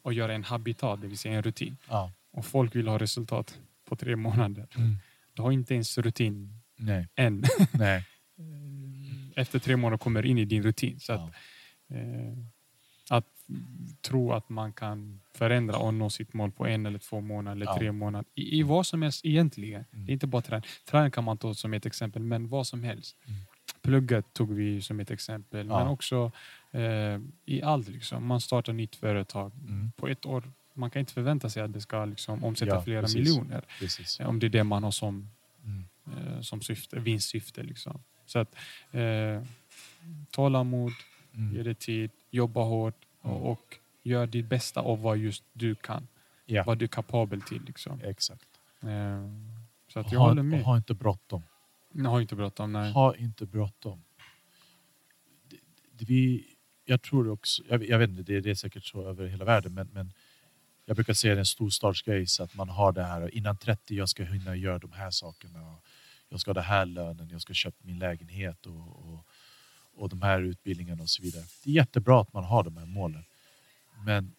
att 0.04 0.14
göra 0.14 0.34
en 0.34 0.44
habitat, 0.44 1.00
det 1.00 1.06
vill 1.06 1.18
säga 1.18 1.34
en 1.34 1.42
rutin. 1.42 1.76
Ja. 1.88 2.12
Och 2.32 2.46
folk 2.46 2.76
vill 2.76 2.88
ha 2.88 2.98
resultat 2.98 3.58
på 3.88 3.96
tre 3.96 4.16
månader. 4.16 4.66
Mm. 4.76 4.96
Du 5.34 5.42
har 5.42 5.52
inte 5.52 5.74
ens 5.74 5.98
rutin 5.98 6.60
Nej. 6.76 7.08
än. 7.16 7.44
Nej. 7.72 8.04
Efter 9.36 9.58
tre 9.58 9.76
månader 9.76 9.98
kommer 9.98 10.22
du 10.22 10.28
in 10.28 10.38
i 10.38 10.44
din 10.44 10.62
rutin. 10.62 11.00
Så 11.00 11.12
att, 11.12 11.32
att 13.10 13.26
tro 14.00 14.32
att 14.32 14.48
man 14.48 14.72
kan 14.72 15.20
förändra 15.34 15.76
och 15.76 15.94
nå 15.94 16.10
sitt 16.10 16.32
mål 16.34 16.50
på 16.52 16.66
en 16.66 16.86
eller 16.86 16.98
två 16.98 17.20
månader 17.20 17.56
eller 17.56 17.66
Ja. 17.66 17.76
tre 17.78 17.92
månader. 17.92 18.26
I, 18.34 18.58
I 18.58 18.62
vad 18.62 18.86
som 18.86 19.02
helst 19.02 19.24
egentligen. 19.24 19.84
Mm. 19.92 20.06
Det 20.06 20.10
är 20.10 20.14
inte 20.14 20.26
bara 20.26 20.42
träning. 20.42 20.64
Träning 20.90 21.10
kan 21.10 21.24
man 21.24 21.38
ta 21.38 21.54
som 21.54 21.74
ett 21.74 21.86
exempel, 21.86 22.22
men 22.22 22.48
vad 22.48 22.66
som 22.66 22.82
helst. 22.84 23.16
Mm. 23.26 23.40
Plugget 23.82 24.32
tog 24.32 24.52
vi 24.54 24.82
som 24.82 25.00
ett 25.00 25.10
exempel, 25.10 25.66
Ja. 25.66 25.78
men 25.78 25.88
också 25.88 26.32
eh, 26.70 27.20
i 27.44 27.62
allt. 27.62 27.88
Liksom. 27.88 28.26
Man 28.26 28.40
startar 28.40 28.72
nytt 28.72 28.96
företag. 28.96 29.52
Mm. 29.68 29.92
På 29.96 30.08
ett 30.08 30.26
år, 30.26 30.42
man 30.74 30.90
kan 30.90 31.00
inte 31.00 31.12
förvänta 31.12 31.50
sig 31.50 31.62
att 31.62 31.72
det 31.72 31.80
ska 31.80 32.04
liksom, 32.04 32.44
omsätta 32.44 32.74
Ja, 32.74 32.82
flera 32.82 33.00
precis. 33.02 33.16
miljoner. 33.16 33.64
Precis. 33.80 34.20
eh, 34.20 34.28
Om 34.28 34.38
det 34.38 34.46
är 34.46 34.50
det 34.50 34.64
man 34.64 34.84
har 34.84 34.90
som 34.90 35.30
Mm. 35.64 35.84
eh, 36.16 36.40
som 36.40 36.60
syfte, 36.60 36.98
vinstsyfte. 37.00 37.62
Liksom. 37.62 38.00
Så 38.26 38.38
att 38.38 38.54
eh, 38.92 39.42
tålamod, 40.30 40.92
ge 41.34 41.40
Mm. 41.40 41.64
det 41.64 41.74
tid, 41.74 42.10
jobba 42.30 42.62
hårt 42.62 42.94
Mm. 43.24 43.36
och, 43.36 43.50
och 43.52 43.78
gör 44.02 44.26
ditt 44.26 44.46
bästa 44.48 44.80
av 44.80 45.00
vad 45.02 45.18
just 45.18 45.44
du 45.52 45.74
kan. 45.74 46.08
Ja, 46.46 46.64
Vad 46.66 46.78
du 46.78 46.84
är 46.84 46.88
kapabel 46.88 47.42
till. 47.42 47.62
Liksom. 47.64 48.00
exakt. 48.04 48.46
Eh, 48.82 49.28
så 49.88 50.00
att 50.00 50.12
jag 50.12 50.20
Ha, 50.20 50.28
håller 50.28 50.42
med. 50.42 50.62
ha 50.62 50.76
inte 50.76 50.94
bråttom. 50.94 51.42
Har 52.04 52.20
inte 52.20 52.34
bråttom. 52.36 52.72
Nej. 52.72 52.92
Ha 52.92 53.16
inte 53.16 53.46
bråttom. 53.46 54.02
Det- 55.48 55.56
det- 55.92 56.04
Vi, 56.04 56.46
jag 56.84 57.02
tror 57.02 57.28
också, 57.28 57.62
jag, 57.68 57.78
vet- 57.78 57.88
jag 57.88 57.98
vet 57.98 58.10
inte, 58.10 58.22
det, 58.22 58.40
det 58.40 58.50
är 58.50 58.54
säkert 58.54 58.84
så 58.84 59.08
över 59.08 59.26
hela 59.26 59.44
världen, 59.44 59.74
men, 59.74 59.88
men 59.92 60.12
jag 60.84 60.96
brukar 60.96 61.14
säga 61.14 61.34
det 61.34 61.38
är 61.38 61.40
en 61.40 61.46
storstadsgrej 61.46 62.26
så 62.26 62.42
att 62.42 62.54
man 62.54 62.68
har 62.68 62.92
det 62.92 63.02
här 63.04 63.34
innan 63.34 63.56
30 63.56 63.94
jag 63.96 64.08
ska 64.08 64.24
hinna 64.24 64.56
göra 64.56 64.78
de 64.78 64.92
här 64.92 65.10
sakerna. 65.10 65.76
Jag 66.28 66.40
ska 66.40 66.50
ha 66.50 66.54
den 66.54 66.64
här 66.64 66.86
lönen, 66.86 67.28
jag 67.30 67.40
ska 67.40 67.54
köpa 67.54 67.76
min 67.82 67.98
lägenhet 67.98 68.66
och, 68.66 68.88
och, 69.12 69.26
och 69.96 70.08
de 70.08 70.22
här 70.22 70.42
utbildningarna 70.42 71.02
och 71.02 71.10
så 71.10 71.22
vidare. 71.22 71.44
Det 71.64 71.70
är 71.70 71.74
jättebra 71.74 72.20
att 72.20 72.32
man 72.32 72.44
har 72.44 72.64
de 72.64 72.76
här 72.76 72.86
målen. 72.86 73.24
Men 74.04 74.32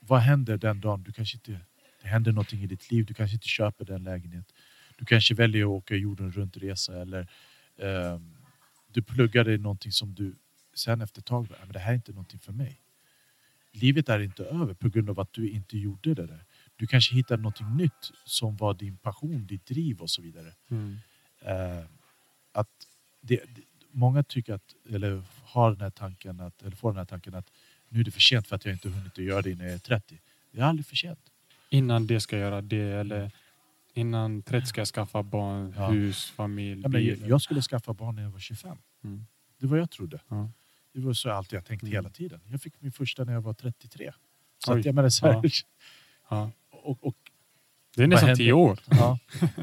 vad 0.00 0.20
händer 0.20 0.56
den 0.58 0.80
dagen 0.80 1.02
du 1.02 1.12
kanske 1.12 1.36
inte, 1.36 1.60
det 2.02 2.08
händer 2.08 2.32
någonting 2.32 2.62
i 2.62 2.66
ditt 2.66 2.90
liv, 2.90 3.04
du 3.04 3.14
kanske 3.14 3.34
inte 3.34 3.48
köper 3.48 3.84
den 3.84 4.02
lägenhet. 4.02 4.52
Du 4.98 5.04
kanske 5.04 5.34
väljer 5.34 5.62
att 5.64 5.68
åka 5.68 5.94
jorden 5.94 6.32
runt 6.32 6.56
resa 6.56 7.00
eller 7.00 7.28
ehm, 7.78 8.36
du 8.92 9.02
pluggar 9.02 9.48
i 9.48 9.58
någonting 9.58 9.92
som 9.92 10.14
du 10.14 10.34
sen 10.74 11.00
efter 11.00 11.20
ett 11.20 11.26
tag, 11.26 11.46
"Nej, 11.50 11.58
men 11.62 11.72
det 11.72 11.78
här 11.78 11.90
är 11.90 11.96
inte 11.96 12.12
någonting 12.12 12.40
för 12.40 12.52
mig. 12.52 12.80
Livet 13.72 14.08
är 14.08 14.20
inte 14.20 14.44
över 14.44 14.74
på 14.74 14.88
grund 14.88 15.10
av 15.10 15.20
att 15.20 15.32
du 15.32 15.50
inte 15.50 15.78
gjorde 15.78 16.14
det 16.14 16.26
där. 16.26 16.44
Du 16.76 16.86
kanske 16.86 17.14
hittar 17.14 17.36
någonting 17.36 17.76
nytt 17.76 18.12
som 18.24 18.56
var 18.56 18.74
din 18.74 18.96
passion, 18.96 19.46
ditt 19.46 19.66
driv 19.66 20.00
och 20.00 20.10
så 20.10 20.22
vidare. 20.22 20.54
Mm. 20.70 20.96
Eh, 21.40 21.84
att 22.52 22.68
det, 23.20 23.40
många 23.98 24.22
tycker 24.22 24.54
att, 24.54 24.74
eller 24.90 25.22
har 25.44 25.70
den 25.70 25.80
här 25.80 25.90
tanken 25.90 26.40
att, 26.40 26.62
eller 26.62 26.76
får 26.76 26.90
den 26.90 26.98
här 26.98 27.04
tanken 27.04 27.34
att 27.34 27.50
nu 27.88 28.00
är 28.00 28.04
det 28.04 28.10
för 28.10 28.20
sent 28.20 28.46
för 28.46 28.56
att 28.56 28.64
jag 28.64 28.74
inte 28.74 28.88
hunnit 28.88 29.12
att 29.12 29.18
göra 29.24 29.42
det 29.42 29.50
innan 29.50 29.66
jag 29.66 29.74
är 29.74 29.78
30. 29.78 30.18
Det 30.50 30.60
är 30.60 30.64
aldrig 30.64 30.86
för 30.86 30.96
sent. 30.96 31.18
Innan 31.70 32.06
det 32.06 32.20
ska 32.20 32.38
göra 32.38 32.60
det 32.60 32.82
eller 32.82 33.30
innan 33.94 34.42
30 34.42 34.66
ska 34.66 34.80
jag 34.80 34.88
skaffa 34.88 35.22
barn, 35.22 35.74
Ja. 35.76 35.88
hus, 35.88 36.30
familj, 36.30 36.80
Ja, 36.82 36.88
bil. 36.88 37.24
jag, 37.28 37.42
skulle 37.42 37.62
skaffa 37.62 37.92
barn 37.92 38.14
när 38.16 38.22
jag 38.22 38.30
var 38.30 38.38
25. 38.40 38.78
Mm. 39.04 39.26
Det 39.58 39.66
var 39.66 39.76
jag 39.78 39.90
trodde. 39.90 40.20
Ja. 40.28 40.50
Det 40.92 41.00
var 41.00 41.12
så 41.12 41.30
alltid 41.30 41.56
jag 41.56 41.64
tänkt 41.64 41.82
Mm. 41.82 41.92
hela 41.92 42.10
tiden. 42.10 42.40
Jag 42.46 42.62
fick 42.62 42.80
min 42.80 42.92
första 42.92 43.24
när 43.24 43.32
jag 43.32 43.40
var 43.40 43.54
33. 43.54 44.12
Så 44.64 44.72
Oj. 44.72 44.78
att 44.80 44.86
jag 44.86 44.94
menar 44.94 45.08
så 45.08 45.26
här, 45.26 45.42
Ja. 46.30 46.50
och, 46.70 47.04
och, 47.06 47.16
Det 47.96 48.02
är 48.02 48.06
nästan 48.06 48.36
tio 48.36 48.52
år. 48.52 48.78
ja. 48.90 49.18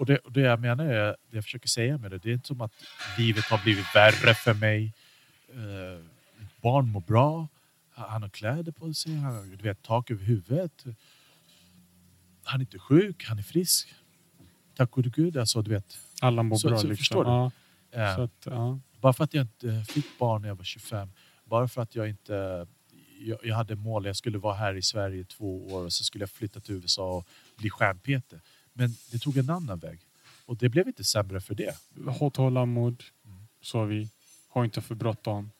och, 0.00 0.06
det, 0.06 0.18
det 0.30 0.40
jag 0.40 0.60
menar 0.60 0.84
är, 0.84 1.06
det 1.06 1.16
jag 1.30 1.44
försöker 1.44 1.68
säga 1.68 1.98
med 1.98 2.10
det, 2.10 2.18
det 2.18 2.28
är 2.28 2.32
inte 2.32 2.46
som 2.46 2.60
att 2.60 2.72
livet 3.18 3.44
har 3.44 3.62
blivit 3.62 3.86
värre 3.94 4.34
för 4.34 4.54
mig. 4.54 4.92
Uh, 5.54 6.04
barn 6.60 6.88
mår 6.88 7.00
bra, 7.00 7.48
han 7.90 8.22
har 8.22 8.28
kläder 8.28 8.72
på 8.72 8.94
sig, 8.94 9.14
han 9.16 9.34
har 9.34 9.42
du 9.42 9.62
vet, 9.62 9.82
tak 9.82 10.10
över 10.10 10.24
huvudet. 10.24 10.84
Han 12.44 12.60
är 12.60 12.64
inte 12.64 12.78
sjuk, 12.78 13.24
han 13.28 13.38
är 13.38 13.42
frisk. 13.42 13.94
Tack 14.76 14.90
gode 14.90 15.10
gud. 15.10 15.36
Alltså, 15.36 15.62
du 15.62 15.70
vet, 15.70 15.98
Alla 16.20 16.42
mår 16.42 16.56
Så- 16.56 16.68
bra. 16.68 16.78
så 16.78 16.86
liksom. 16.86 16.96
förstår 16.96 17.24
du? 17.24 17.30
Ja, 17.98 18.16
så 18.16 18.22
att, 18.22 18.46
ja. 18.46 18.78
Bara 19.00 19.12
för 19.12 19.24
att 19.24 19.34
jag 19.34 19.42
inte 19.42 19.84
fick 19.88 20.18
barn 20.18 20.42
när 20.42 20.48
jag 20.48 20.56
var 20.56 20.64
25, 20.64 21.08
bara 21.44 21.68
för 21.68 21.82
att 21.82 21.94
jag 21.94 22.08
inte... 22.08 22.66
Jag, 23.22 23.38
jag 23.42 23.56
hade 23.56 23.76
mål, 23.76 24.06
jag 24.06 24.16
skulle 24.16 24.38
vara 24.38 24.54
här 24.54 24.74
i 24.74 24.82
Sverige 24.82 25.20
i 25.20 25.24
två 25.24 25.66
år 25.66 25.84
och 25.84 25.92
så 25.92 26.04
skulle 26.04 26.22
jag 26.22 26.30
flytta 26.30 26.60
till 26.60 26.74
USA 26.74 27.16
och 27.16 27.26
bli 27.56 27.70
stjärnpete. 27.70 28.40
Men 28.72 28.90
det 29.12 29.18
tog 29.18 29.36
en 29.36 29.50
annan 29.50 29.78
väg. 29.78 29.98
Och 30.46 30.56
det 30.56 30.68
blev 30.68 30.86
inte 30.86 31.04
sämre 31.04 31.40
för 31.40 31.54
det. 31.54 31.74
Ha 32.18 32.30
tålamod, 32.30 33.02
Mm. 33.24 33.46
sa 33.60 33.84
vi. 33.84 34.08
Ha 34.48 34.64
inte 34.64 34.80
för 34.80 34.94
bråttom. 34.94 35.50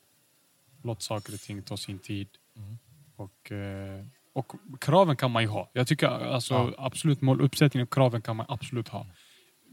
Låt 0.82 1.02
saker 1.02 1.34
och 1.34 1.40
ting 1.40 1.62
ta 1.62 1.76
sin 1.76 1.98
tid. 1.98 2.28
Mm. 2.56 2.78
Och, 3.16 3.52
eh, 3.52 4.04
och 4.32 4.52
kraven 4.80 5.16
kan 5.16 5.30
man 5.30 5.42
ju 5.42 5.48
ha. 5.48 5.70
Jag 5.72 5.86
tycker 5.86 6.06
alltså, 6.08 6.54
Ja. 6.54 6.74
absolut 6.78 7.20
måluppsättning 7.20 7.82
och 7.82 7.92
kraven 7.92 8.22
kan 8.22 8.36
man 8.36 8.46
absolut 8.48 8.88
ha. 8.88 9.06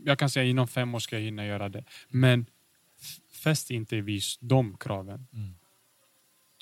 Jag 0.03 0.19
kan 0.19 0.29
säga 0.29 0.45
inom 0.45 0.67
fem 0.67 0.95
år 0.95 0.99
ska 0.99 1.15
jag 1.15 1.23
hinna 1.23 1.45
göra 1.45 1.69
det. 1.69 1.83
Men 2.09 2.45
fäst 3.43 3.71
inte 3.71 4.01
vid 4.01 4.21
de 4.39 4.77
kraven. 4.77 5.27
Mm. 5.33 5.55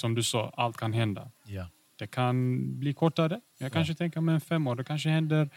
Som 0.01 0.15
du 0.15 0.23
sa, 0.23 0.49
allt 0.57 0.77
kan 0.77 0.93
hända. 0.93 1.31
Ja. 1.45 1.67
Det 1.95 2.07
kan 2.07 2.59
bli 2.79 2.93
kortare. 2.93 3.41
Jag 3.57 3.71
kanske 3.73 3.95
tänker 3.95 4.21
med 4.21 4.43
fem 4.43 4.67
år, 4.67 4.75
det 4.75 4.83
kanske 4.83 5.09
händer 5.09 5.49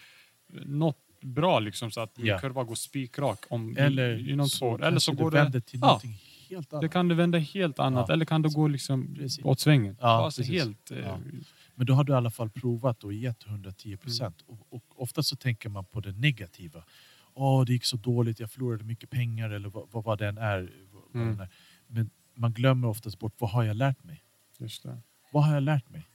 något 0.66 0.98
bra 1.20 1.58
liksom 1.60 1.90
så 1.90 2.00
att 2.00 2.12
Ja. 2.18 2.38
kurva 2.38 2.64
går 2.64 2.74
spikrak 2.74 3.44
om 3.50 3.76
Eller, 3.76 4.28
inom 4.30 4.48
två 4.48 4.66
år. 4.66 4.84
Eller 4.84 4.98
så 4.98 5.12
går 5.12 5.30
det 5.30 5.36
det... 5.36 5.42
vänder 5.42 5.60
till 5.60 5.80
Ja. 5.82 6.00
helt 6.50 6.72
annat. 6.72 6.82
Det 6.82 6.88
kan 6.88 7.08
det 7.08 7.14
vända 7.14 7.38
helt 7.38 7.78
annat 7.78 8.04
Ja. 8.08 8.14
eller 8.14 8.24
kan 8.24 8.42
det 8.42 8.48
gå 8.48 8.68
liksom 8.68 9.14
Precis. 9.14 9.44
åt 9.44 9.60
svängen. 9.60 9.96
Ja, 10.00 10.24
alltså 10.24 10.42
helt... 10.42 10.90
Eh, 10.90 10.98
Ja. 10.98 11.18
Men 11.74 11.86
då 11.86 11.94
har 11.94 12.04
du 12.04 12.12
i 12.12 12.16
alla 12.16 12.30
fall 12.30 12.50
provat 12.50 13.04
och 13.04 13.12
gett 13.12 13.46
110 13.46 13.96
procent. 13.96 14.44
Mm. 14.48 14.60
Och, 14.60 14.66
och 14.76 15.02
ofta 15.02 15.22
så 15.22 15.36
tänker 15.36 15.68
man 15.68 15.84
på 15.84 16.00
det 16.00 16.12
negativa. 16.12 16.84
Åh, 17.34 17.64
det 17.64 17.72
gick 17.72 17.84
så 17.84 17.96
dåligt, 17.96 18.40
jag 18.40 18.50
förlorade 18.50 18.84
mycket 18.84 19.10
pengar 19.10 19.50
eller 19.50 19.68
vad, 19.68 19.88
vad, 19.90 20.04
vad 20.04 20.18
den 20.18 20.38
är. 20.38 20.72
Vad, 20.92 21.22
Mm. 21.22 21.28
den 21.36 21.40
är. 21.40 21.48
Men 21.86 22.10
man 22.34 22.52
glömmer 22.52 22.88
oftast 22.88 23.18
bort, 23.18 23.34
vad 23.38 23.50
har 23.50 23.62
jag 23.64 23.76
lärt 23.76 24.04
mig? 24.04 24.22
Vad 25.32 25.44
har 25.44 25.54
jag 25.54 25.62
lärt 25.62 25.88
mig? 25.90 26.06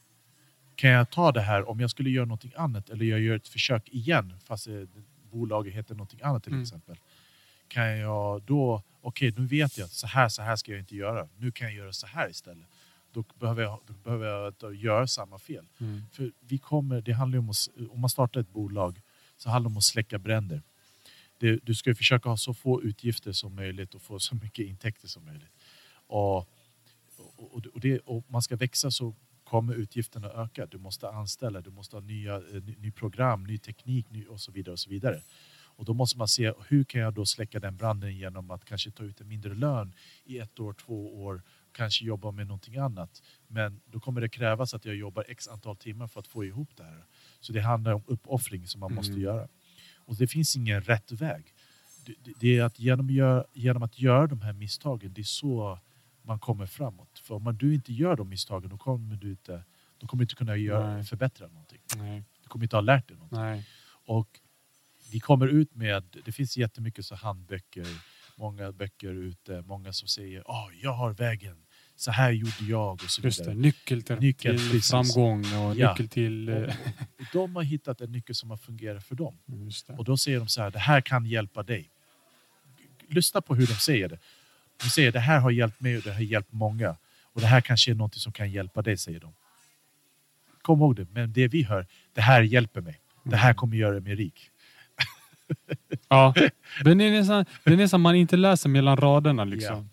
Kan 0.75 0.89
jag 0.89 1.09
ta 1.09 1.31
det 1.31 1.41
här 1.41 1.69
om 1.69 1.79
jag 1.79 1.89
skulle 1.89 2.09
göra 2.09 2.25
någonting 2.25 2.51
annat 2.55 2.89
eller 2.89 3.05
jag 3.05 3.19
gör 3.19 3.35
ett 3.35 3.47
försök 3.47 3.89
igen 3.89 4.33
fast 4.43 4.67
eh, 4.67 4.73
bolaget 5.31 5.73
heter 5.73 5.95
någonting 5.95 6.19
annat 6.23 6.43
till 6.43 6.51
Mm. 6.51 6.63
exempel. 6.63 6.97
Kan 7.67 7.97
jag 7.97 8.41
då, 8.41 8.83
okej 9.01 9.33
nu 9.37 9.45
vet 9.45 9.77
jag 9.77 9.89
så 9.89 10.07
här, 10.07 10.29
så 10.29 10.41
här 10.41 10.55
ska 10.55 10.71
jag 10.71 10.79
inte 10.79 10.95
göra. 10.95 11.27
Nu 11.37 11.51
kan 11.51 11.67
jag 11.67 11.75
göra 11.75 11.93
så 11.93 12.07
här 12.07 12.29
istället. 12.29 12.67
Då 13.11 13.23
behöver 13.39 13.63
jag, 13.63 13.79
då 13.87 13.93
behöver 13.93 14.27
jag 14.27 14.47
inte 14.47 14.65
göra 14.67 15.07
samma 15.07 15.39
fel. 15.39 15.67
Mm. 15.79 16.01
För 16.11 16.31
vi 16.39 16.57
kommer, 16.57 17.01
det 17.01 17.11
handlar 17.11 17.39
om 17.39 17.49
att, 17.49 17.67
om 17.89 17.99
man 18.01 18.09
startar 18.09 18.39
ett 18.41 18.49
bolag 18.53 19.01
så 19.37 19.49
handlar 19.49 19.69
det 19.69 19.73
om 19.73 19.77
att 19.77 19.83
släcka 19.83 20.19
bränder. 20.19 20.61
Det, 21.37 21.59
du 21.63 21.75
ska 21.75 21.89
ju 21.89 21.95
försöka 21.95 22.29
ha 22.29 22.37
så 22.37 22.53
få 22.53 22.81
utgifter 22.83 23.31
som 23.31 23.55
möjligt 23.55 23.95
och 23.95 24.01
få 24.01 24.19
så 24.19 24.35
mycket 24.35 24.65
intäkter 24.67 25.07
som 25.07 25.25
möjligt. 25.25 25.51
Och, 26.07 26.37
och, 27.37 27.65
och, 27.73 27.79
det, 27.79 27.99
och 27.99 28.23
man 28.27 28.41
ska 28.41 28.55
växa 28.55 28.91
så 28.91 29.15
kommer 29.43 29.73
utgifterna 29.73 30.27
öka. 30.27 30.65
Du 30.65 30.77
måste 30.77 31.09
anställa, 31.09 31.61
du 31.61 31.69
måste 31.71 31.95
ha 31.95 32.01
nya, 32.01 32.35
eh, 32.35 32.63
ny, 32.77 32.91
program, 32.91 33.43
ny 33.43 33.57
teknik 33.57 34.09
ny, 34.11 34.25
och 34.25 34.39
så 34.41 34.51
vidare. 34.51 34.73
Och 34.73 34.79
så 34.79 34.89
vidare. 34.89 35.21
Och 35.75 35.85
då 35.85 35.93
måste 35.93 36.17
man 36.17 36.27
se 36.27 36.53
hur 36.67 36.83
kan 36.83 37.01
jag 37.01 37.13
då 37.13 37.25
släcka 37.25 37.59
den 37.59 37.77
branden 37.77 38.15
genom 38.17 38.51
att 38.51 38.65
kanske 38.65 38.91
ta 38.91 39.03
ut 39.03 39.21
en 39.21 39.27
mindre 39.27 39.53
lön 39.53 39.93
i 40.25 40.37
ett 40.39 40.59
år, 40.59 40.73
två 40.73 41.23
år, 41.23 41.41
kanske 41.71 42.05
jobba 42.05 42.31
med 42.31 42.47
någonting 42.47 42.77
annat. 42.77 43.23
Men 43.47 43.81
då 43.85 43.99
kommer 43.99 44.21
det 44.21 44.29
krävas 44.29 44.73
att 44.73 44.85
jag 44.85 44.95
jobbar 44.95 45.25
x 45.27 45.47
antal 45.47 45.75
timmar 45.77 46.07
för 46.07 46.19
att 46.19 46.27
få 46.27 46.45
ihop 46.45 46.69
det 46.75 46.83
här. 46.83 47.05
Så 47.39 47.53
det 47.53 47.61
handlar 47.61 47.93
om 47.93 48.03
uppoffring 48.07 48.67
som 48.67 48.79
man 48.79 48.93
måste 48.93 49.11
Mm. 49.13 49.23
göra. 49.23 49.47
Och 49.95 50.15
det 50.15 50.27
finns 50.27 50.55
ingen 50.55 50.81
rätt 50.81 51.11
väg. 51.11 51.53
Det, 52.05 52.13
det- 52.23 52.33
det 52.39 52.57
är 52.57 52.63
att 52.63 52.79
genom, 52.79 53.09
genom 53.53 53.83
att 53.83 53.99
göra 53.99 54.27
de 54.27 54.41
här 54.41 54.53
misstagen, 54.53 55.13
det 55.13 55.21
är 55.21 55.23
så 55.23 55.79
man 56.23 56.39
kommer 56.39 56.65
framåt. 56.65 57.19
För 57.23 57.35
om 57.35 57.57
du 57.57 57.73
inte 57.73 57.93
gör 57.93 58.15
de 58.15 58.29
misstagen, 58.29 58.69
då 58.69 58.77
kommer 58.77 59.15
du 59.15 59.29
inte, 59.29 59.63
då 59.97 60.07
kommer 60.07 60.21
du 60.21 60.23
inte 60.23 60.35
kunna 60.35 60.55
göra, 60.57 60.93
Nej. 60.93 61.03
förbättra 61.03 61.47
någonting. 61.47 61.79
Nej. 61.97 62.23
Du 62.43 62.47
kommer 62.49 62.65
inte 62.65 62.75
ha 62.75 62.81
lärt 62.81 63.07
dig 63.07 63.17
någonting. 63.17 63.39
Nej. 63.39 63.67
Och 64.05 64.39
vi 65.11 65.19
kommer 65.19 65.47
ut 65.47 65.75
med, 65.75 66.03
det 66.25 66.31
finns 66.31 66.57
jättemycket 66.57 67.05
så 67.05 67.15
handböcker, 67.15 67.87
många 68.35 68.71
böcker 68.71 69.13
ute, 69.13 69.61
många 69.61 69.93
som 69.93 70.07
säger 70.07 70.41
oh, 70.41 70.67
jag 70.81 70.93
har 70.93 71.13
vägen, 71.13 71.57
så 71.95 72.11
här 72.11 72.31
gjorde 72.31 72.51
jag 72.69 72.93
och 72.93 73.01
så 73.01 73.21
Just 73.21 73.37
det. 73.37 73.43
vidare. 73.43 73.61
Nyckel 73.61 74.03
till, 74.03 74.15
Nyckel, 74.15 74.69
till 74.71 74.81
framgång 74.83 75.39
och 75.39 75.75
Ja. 75.75 75.89
nyckel 75.91 76.09
till... 76.09 76.49
Och, 76.49 76.55
eh, 76.55 76.75
och 77.19 77.25
de 77.33 77.55
har 77.55 77.63
hittat 77.63 78.01
en 78.01 78.11
nyckel 78.11 78.35
som 78.35 78.49
har 78.49 78.57
fungerat 78.57 79.03
för 79.03 79.15
dem. 79.15 79.37
Och 79.97 80.03
då 80.05 80.17
säger 80.17 80.39
de 80.39 80.47
så 80.47 80.61
här, 80.61 80.71
det 80.71 80.79
här 80.79 81.01
kan 81.01 81.25
hjälpa 81.25 81.63
dig. 81.63 81.89
Lyssna 83.07 83.41
på 83.41 83.55
hur 83.55 83.67
de 83.67 83.73
säger 83.73 84.09
det. 84.09 84.19
De 84.77 84.89
säger 84.89 85.11
det 85.11 85.19
här 85.19 85.39
har 85.39 85.51
hjälpt 85.51 85.81
mig 85.81 85.97
och 85.97 86.03
det 86.03 86.13
har 86.13 86.21
hjälpt 86.21 86.51
många. 86.53 86.95
Och 87.33 87.41
det 87.41 87.47
här 87.47 87.61
kanske 87.61 87.91
är 87.91 87.95
något 87.95 88.15
som 88.15 88.31
kan 88.31 88.51
hjälpa 88.51 88.81
dig, 88.81 88.97
säger 88.97 89.19
de. 89.19 89.33
Kom 90.61 90.79
ihåg 90.79 90.95
det, 90.95 91.07
men 91.11 91.33
det 91.33 91.47
vi 91.47 91.63
hör, 91.63 91.87
det 92.13 92.21
här 92.21 92.41
hjälper 92.41 92.81
mig. 92.81 92.99
Det 93.23 93.35
här 93.35 93.53
kommer 93.53 93.77
göra 93.77 93.99
mig 93.99 94.15
rik. 94.15 94.49
Ja, 96.09 96.33
den 96.83 97.01
är, 97.01 97.11
nästan, 97.11 97.45
den 97.63 97.73
är 97.73 97.77
nästan 97.77 98.01
man 98.01 98.15
inte 98.15 98.37
läser 98.37 98.69
mellan 98.69 98.97
raderna 98.97 99.43
liksom. 99.43 99.89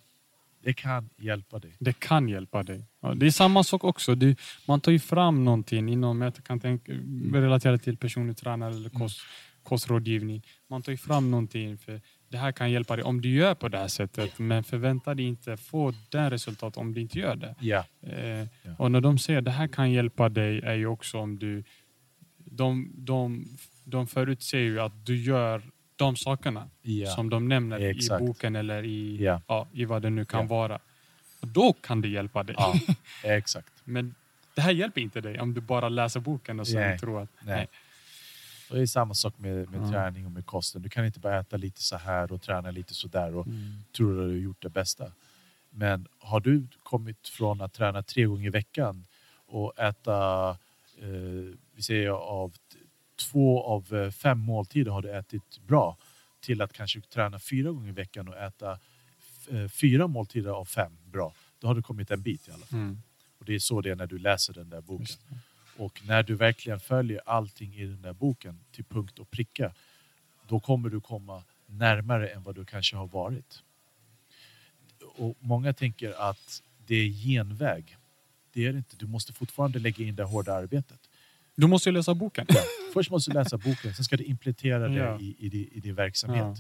Det 0.63 0.73
kan 0.73 1.11
hjälpa 1.17 1.59
dig. 1.59 1.77
Det 1.79 2.01
kan 2.01 2.29
hjälpa 2.29 2.63
dig. 2.63 2.85
Ja, 3.01 3.15
det 3.15 3.27
är 3.27 3.31
samma 3.31 3.65
sak 3.65 3.85
också. 3.85 4.15
Du, 4.15 4.37
man 4.67 4.81
tar 4.81 4.93
ju 4.93 4.99
fram 4.99 5.45
någonting 5.45 5.89
inom, 5.89 6.21
jag 6.21 6.35
kan 6.35 6.61
tänka, 6.61 6.93
relatera 7.33 7.79
till 7.79 7.97
personlig 7.97 8.37
tränare 8.37 8.75
eller 8.75 8.89
kost, 8.89 9.21
kostrådgivning. 9.63 10.43
Man 10.69 10.83
tar 10.83 10.93
ju 10.93 10.99
fram 10.99 11.31
någonting 11.31 11.79
för 11.79 12.01
det 12.31 12.39
här 12.39 12.53
kan 12.53 12.71
hjälpa 12.71 12.97
dig 12.97 13.05
om 13.05 13.21
du 13.21 13.29
gör 13.29 13.55
på 13.55 13.69
det 13.69 13.79
här 13.79 13.89
sättet. 13.89 14.39
Men 14.39 14.65
förvänta 14.65 15.15
dig 15.15 15.27
inte 15.27 15.57
få 15.57 15.93
det 16.09 16.31
resultat 16.31 16.77
om 16.77 16.95
du 16.95 17.01
inte 17.01 17.19
gör 17.19 17.37
det. 17.37 17.55
Ja, 17.61 17.85
Eh, 18.03 18.47
Och 18.79 18.91
när 18.93 19.01
de 19.01 19.19
säger 19.19 19.41
det 19.41 19.51
här 19.51 19.69
kan 19.69 19.91
hjälpa 19.91 20.29
dig 20.29 20.61
är 20.61 20.75
ju 20.75 20.87
också 20.87 21.19
om 21.19 21.39
du... 21.39 21.65
De, 22.37 22.91
de, 22.95 23.49
de 23.85 24.07
förutser 24.07 24.59
ju 24.59 24.81
att 24.81 25.07
du 25.07 25.17
gör 25.17 25.63
de 25.97 26.17
sakerna 26.17 26.69
ja. 26.83 27.11
som 27.11 27.31
de 27.31 27.49
nämner 27.49 27.81
Exakt. 27.81 28.23
i 28.23 28.27
boken 28.27 28.57
eller 28.57 28.85
i, 28.85 29.17
Ja. 29.25 29.43
ja, 29.47 29.69
i 29.73 29.85
vad 29.85 30.03
det 30.03 30.11
nu 30.11 30.25
kan 30.25 30.47
vara. 30.47 30.79
Och 31.41 31.49
då 31.49 31.73
kan 31.73 32.01
det 32.01 32.09
hjälpa 32.09 32.43
dig. 32.43 32.55
ja 32.59 32.75
exakt. 33.25 33.73
Men 33.85 34.15
det 34.55 34.61
här 34.61 34.73
hjälper 34.73 35.01
inte 35.01 35.21
dig 35.21 35.41
om 35.41 35.55
du 35.55 35.61
bara 35.61 35.89
läser 35.89 36.21
boken 36.21 36.61
och 36.61 36.69
sen 36.69 36.81
Nej. 36.81 36.99
tror 36.99 37.23
att... 37.23 37.31
Nej. 37.41 37.57
Nej. 37.57 37.69
Och 38.71 38.77
det 38.77 38.83
är 38.83 38.87
samma 38.87 39.15
sak 39.15 39.39
med, 39.39 39.71
med 39.71 39.81
Ja. 39.83 39.91
träning 39.91 40.27
och 40.27 40.33
med 40.33 40.47
kosten. 40.47 40.83
Du 40.83 40.89
kan 40.89 41.07
inte 41.07 41.21
bara 41.21 41.41
äta 41.41 41.57
lite 41.57 41.83
så 41.83 41.97
här 41.97 42.33
och 42.33 42.43
träna 42.43 42.71
lite 42.71 42.95
så 42.95 43.09
där 43.09 43.35
och 43.35 43.47
Mm. 43.47 43.73
tro 43.97 44.11
att 44.11 44.17
du 44.17 44.21
har 44.21 44.29
gjort 44.29 44.63
det 44.63 44.69
bästa. 44.71 45.13
Men 45.71 46.07
har 46.19 46.41
du 46.41 46.67
kommit 46.83 47.29
från 47.29 47.61
att 47.61 47.73
träna 47.73 48.03
tre 48.03 48.25
gånger 48.25 48.47
i 48.47 48.51
veckan 48.51 49.07
och 49.47 49.79
äta, 49.79 50.51
eh, 50.99 51.57
vi 51.75 51.83
säger 51.83 52.11
av 52.11 52.53
två 53.31 53.63
av 53.65 53.95
eh, 53.95 54.11
fem 54.11 54.39
måltider 54.39 54.91
har 54.91 55.03
du 55.03 55.11
ätit 55.17 55.59
bra 55.67 55.97
till 56.41 56.63
att 56.63 56.73
kanske 56.73 57.01
träna 57.01 57.39
fyra 57.39 57.71
gånger 57.71 57.89
i 57.89 57.93
veckan 57.93 58.29
och 58.29 58.37
äta 58.37 58.79
eh, 59.51 59.69
fyra 59.69 60.07
måltider 60.07 60.51
av 60.51 60.65
fem 60.65 60.99
bra. 61.05 61.35
Då 61.59 61.67
har 61.67 61.75
du 61.75 61.83
kommit 61.83 62.11
en 62.11 62.23
bit 62.23 62.49
i 62.49 62.51
alla 62.51 62.67
fall. 62.67 62.79
Mm. 62.79 63.03
Och 63.39 63.45
det 63.45 63.55
är 63.55 63.59
så 63.59 63.81
det 63.81 63.91
är 63.91 63.95
när 63.97 64.07
du 64.07 64.19
läser 64.19 64.53
den 64.55 64.71
där 64.71 64.81
boken. 64.81 65.07
Och 65.81 66.01
när 66.07 66.23
du 66.23 66.35
verkligen 66.35 66.81
följer 66.81 67.21
allting 67.27 67.75
i 67.75 67.85
den 67.87 68.03
där 68.03 68.13
boken 68.13 68.61
till 68.73 68.85
punkt 68.85 69.19
och 69.19 69.31
pricka, 69.31 69.73
då 70.49 70.61
kommer 70.61 70.89
du 70.89 71.01
komma 71.01 71.43
närmare 71.67 72.29
än 72.29 72.43
vad 72.43 72.55
du 72.55 72.65
kanske 72.65 72.97
har 72.97 73.07
varit. 73.07 73.63
Och 75.17 75.37
många 75.41 75.73
tänker 75.73 76.13
att 76.31 76.63
det 76.87 76.95
är 76.95 77.09
genväg. 77.09 77.97
Det 78.53 78.67
är 78.67 78.73
det 78.73 78.79
inte. 78.79 78.97
Du 78.97 79.07
måste 79.07 79.33
fortfarande 79.33 79.79
lägga 79.79 80.05
in 80.07 80.17
det 80.17 80.25
hårda 80.25 80.55
arbetet. 80.55 81.01
Du 81.57 81.67
måste 81.67 81.89
ju 81.89 81.93
läsa 81.93 82.15
boken. 82.15 82.47
Ja. 82.49 82.63
Först 82.93 83.11
måste 83.11 83.31
du 83.31 83.35
läsa 83.35 83.59
boken, 83.59 83.95
sen 83.95 84.05
ska 84.05 84.17
du 84.17 84.25
implementera 84.25 84.89
det 84.89 84.95
Ja. 84.99 85.21
i, 85.21 85.37
i, 85.39 85.49
din- 85.49 85.69
i 85.73 85.81
din 85.81 85.95
verksamhet. 85.95 86.59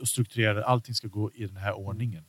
Och 0.00 0.08
strukturera. 0.08 0.64
Allting 0.64 0.94
ska 0.94 1.08
gå 1.08 1.30
i 1.34 1.46
den 1.46 1.56
här 1.56 1.72
ordningen. 1.72 2.24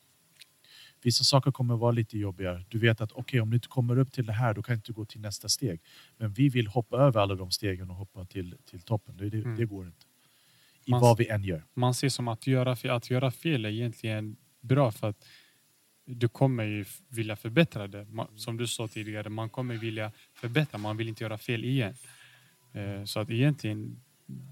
Vissa 1.03 1.23
saker 1.23 1.51
kommer 1.51 1.75
vara 1.77 1.91
lite 1.91 2.17
jobbigare. 2.17 2.65
Du 2.69 2.79
vet 2.79 3.01
att 3.01 3.11
okej, 3.11 3.41
om 3.41 3.49
du 3.49 3.55
inte 3.55 3.67
kommer 3.67 3.97
upp 3.97 4.11
till 4.11 4.25
det 4.25 4.33
här, 4.33 4.53
då 4.53 4.63
kan 4.63 4.73
du 4.73 4.77
inte 4.77 4.91
gå 4.93 5.05
till 5.05 5.21
nästa 5.21 5.49
steg. 5.49 5.81
Men 6.17 6.33
vi 6.33 6.49
vill 6.49 6.67
hoppa 6.67 6.97
över 6.97 7.19
alla 7.21 7.35
de 7.35 7.51
stegen 7.51 7.89
och 7.89 7.95
hoppa 7.95 8.25
till, 8.25 8.55
till 8.65 8.81
toppen. 8.81 9.17
Det, 9.17 9.37
Mm. 9.37 9.55
det 9.57 9.65
går 9.65 9.85
inte. 9.85 10.05
I 10.85 10.91
Man- 10.91 11.01
vad 11.01 11.17
vi 11.17 11.27
än 11.27 11.43
gör. 11.43 11.63
Man 11.73 11.93
ser 11.93 12.09
som 12.09 12.27
att 12.27 12.47
göra, 12.47 12.95
att 12.95 13.09
göra 13.09 13.31
fel 13.31 13.65
är 13.65 13.69
egentligen 13.69 14.35
bra 14.61 14.91
för 14.91 15.09
att 15.09 15.25
du 16.05 16.27
kommer 16.29 16.63
ju 16.63 16.85
vilja 17.09 17.35
förbättra 17.35 17.87
det. 17.87 18.03
Ma- 18.03 18.35
Som 18.37 18.57
du 18.57 18.67
sa 18.67 18.87
tidigare, 18.87 19.29
man 19.29 19.49
kommer 19.49 19.75
vilja 19.77 20.11
förbättra, 20.33 20.77
man 20.77 20.97
vill 20.97 21.09
inte 21.09 21.23
göra 21.23 21.37
fel 21.37 21.65
igen. 21.65 21.93
Eh, 22.73 23.03
Så 23.05 23.19
att 23.19 23.29
egentligen, 23.29 24.01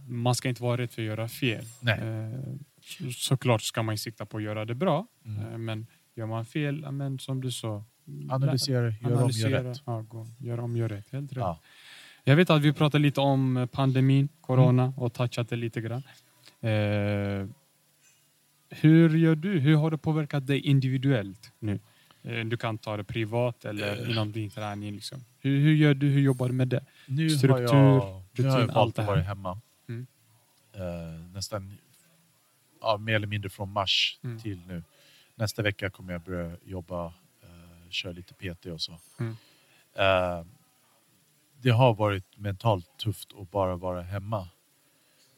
man 0.07 0.35
ska 0.35 0.49
inte 0.49 0.63
vara 0.63 0.77
rädd 0.81 0.91
för 0.91 1.01
att 1.01 1.05
göra 1.07 1.27
fel. 1.29 1.65
Nej. 1.81 1.99
Eh, 1.99 2.39
så- 2.81 3.11
Såklart 3.11 3.61
ska 3.61 3.83
man 3.83 3.97
sikta 3.97 4.25
på 4.25 4.37
att 4.37 4.43
göra 4.43 4.65
det 4.65 4.75
bra, 4.75 5.07
Mm. 5.25 5.45
eh, 5.51 5.57
men 5.57 5.87
gör 6.19 6.25
man 6.25 6.45
fel, 6.45 6.91
men 6.91 7.19
som 7.19 7.41
du 7.41 7.51
sa, 7.51 7.83
Analysera, 8.29 8.77
gör 8.81 8.87
om, 8.87 9.09
gör 9.11 9.17
analysera, 9.17 9.63
rätt. 9.63 9.81
Ja, 9.85 10.01
gå, 10.09 10.27
gör 10.39 10.59
om, 10.59 10.77
gör 10.77 10.89
rätt. 10.89 11.11
Helt 11.11 11.31
rätt. 11.31 11.37
Ja. 11.37 11.59
Jag 12.23 12.35
vet 12.35 12.49
att 12.49 12.61
vi 12.61 12.73
pratade 12.73 13.01
lite 13.01 13.21
om 13.21 13.57
eh, 13.57 13.65
pandemin, 13.65 14.29
corona 14.41 14.83
Mm. 14.83 14.97
och 14.97 15.13
touchat 15.13 15.49
det 15.49 15.55
lite 15.55 15.81
grann. 15.81 16.03
Eh, 16.61 17.47
hur 18.69 19.17
gör 19.17 19.35
du? 19.35 19.59
Hur 19.59 19.75
har 19.75 19.91
det 19.91 19.97
påverkat 19.97 20.47
dig 20.47 20.59
individuellt 20.59 21.51
nu? 21.59 21.79
Eh, 22.23 22.45
du 22.45 22.57
kan 22.57 22.77
ta 22.77 22.97
det 22.97 23.03
privat 23.03 23.65
eller 23.65 24.03
Eh. 24.03 24.11
inom 24.11 24.31
din 24.31 24.49
träning. 24.49 24.93
Liksom. 24.93 25.19
Hur, 25.39 25.59
hur 25.59 25.73
gör 25.73 25.93
du? 25.93 26.07
Hur 26.07 26.21
jobbar 26.21 26.47
du 26.47 26.53
med 26.53 26.67
det? 26.67 26.85
Nu 27.07 27.29
Struktur, 27.29 27.49
har 27.53 27.59
jag, 27.61 27.73
nu 27.73 27.79
har 27.79 28.23
rutin, 28.33 28.45
jag 28.45 28.61
allt 28.61 28.75
valt 28.75 28.95
det 28.95 29.01
att 29.01 29.07
här. 29.07 29.13
vara 29.15 29.23
hemma. 29.23 29.59
Mm. 29.89 30.07
Eh, 30.73 31.33
nästan 31.33 31.77
ja, 32.81 32.97
mer 32.97 33.15
eller 33.15 33.27
mindre 33.27 33.49
från 33.49 33.71
mars 33.71 34.19
Mm. 34.23 34.39
till 34.39 34.59
nu. 34.67 34.83
Nästa 35.39 35.61
vecka 35.61 35.89
kommer 35.89 36.13
jag 36.13 36.21
börja 36.21 36.57
jobba, 36.65 37.05
uh, 37.05 37.89
köra 37.89 38.11
lite 38.11 38.33
PT 38.33 38.65
och 38.65 38.81
så. 38.81 38.99
Mm. 39.19 39.35
Eh, 39.93 40.45
det 41.61 41.69
har 41.69 41.93
varit 41.93 42.37
mentalt 42.37 42.97
tufft 42.97 43.29
att 43.41 43.51
bara 43.51 43.75
vara 43.75 44.01
hemma. 44.01 44.49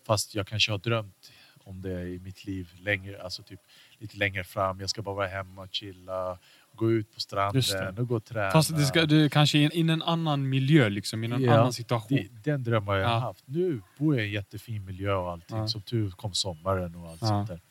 Fast 0.08 0.36
jag 0.36 0.48
kanske 0.48 0.72
har 0.72 0.78
drömt 0.80 1.32
om 1.64 1.82
det 1.82 2.08
i 2.10 2.20
mitt 2.20 2.46
liv 2.46 2.70
längre, 2.80 3.22
alltså 3.24 3.44
typ 3.44 3.60
lite 3.98 4.18
längre 4.18 4.44
fram. 4.44 4.80
Jag 4.80 4.90
ska 4.90 5.02
bara 5.02 5.16
vara 5.16 5.28
hemma 5.28 5.62
och 5.62 5.68
chilla, 5.72 6.40
gå 6.74 6.92
ut 6.92 7.14
på 7.14 7.20
stranden 7.20 7.62
det. 7.96 8.02
och 8.02 8.08
gå 8.08 8.16
och 8.16 8.26
träna. 8.26 8.52
Fast 8.52 8.76
det 8.76 8.86
ska, 8.86 9.06
du, 9.06 9.30
kanske 9.30 9.58
i 9.58 9.80
en, 9.82 9.90
en 9.90 10.02
annan 10.02 10.50
miljö, 10.50 10.90
liksom, 10.90 11.24
i 11.24 11.28
en 11.28 11.42
Ja, 11.44 11.54
annan 11.54 11.74
situation. 11.74 12.18
Det, 12.18 12.52
den 12.52 12.64
drömmen 12.64 12.88
har 12.88 12.96
jag 12.96 13.10
Ja. 13.10 13.20
haft. 13.20 13.44
Nu 13.48 13.82
bor 13.98 14.16
jag 14.16 14.26
i 14.26 14.28
en 14.28 14.34
jättefin 14.34 14.86
miljö 14.86 15.14
och 15.14 15.32
allting. 15.32 15.58
Ja. 15.58 15.68
Som 15.68 15.82
tur 15.82 16.12
kom 16.12 16.34
sommaren 16.34 16.96
och 16.96 17.10
allt 17.10 17.20
sånt 17.20 17.48
där. 17.48 17.62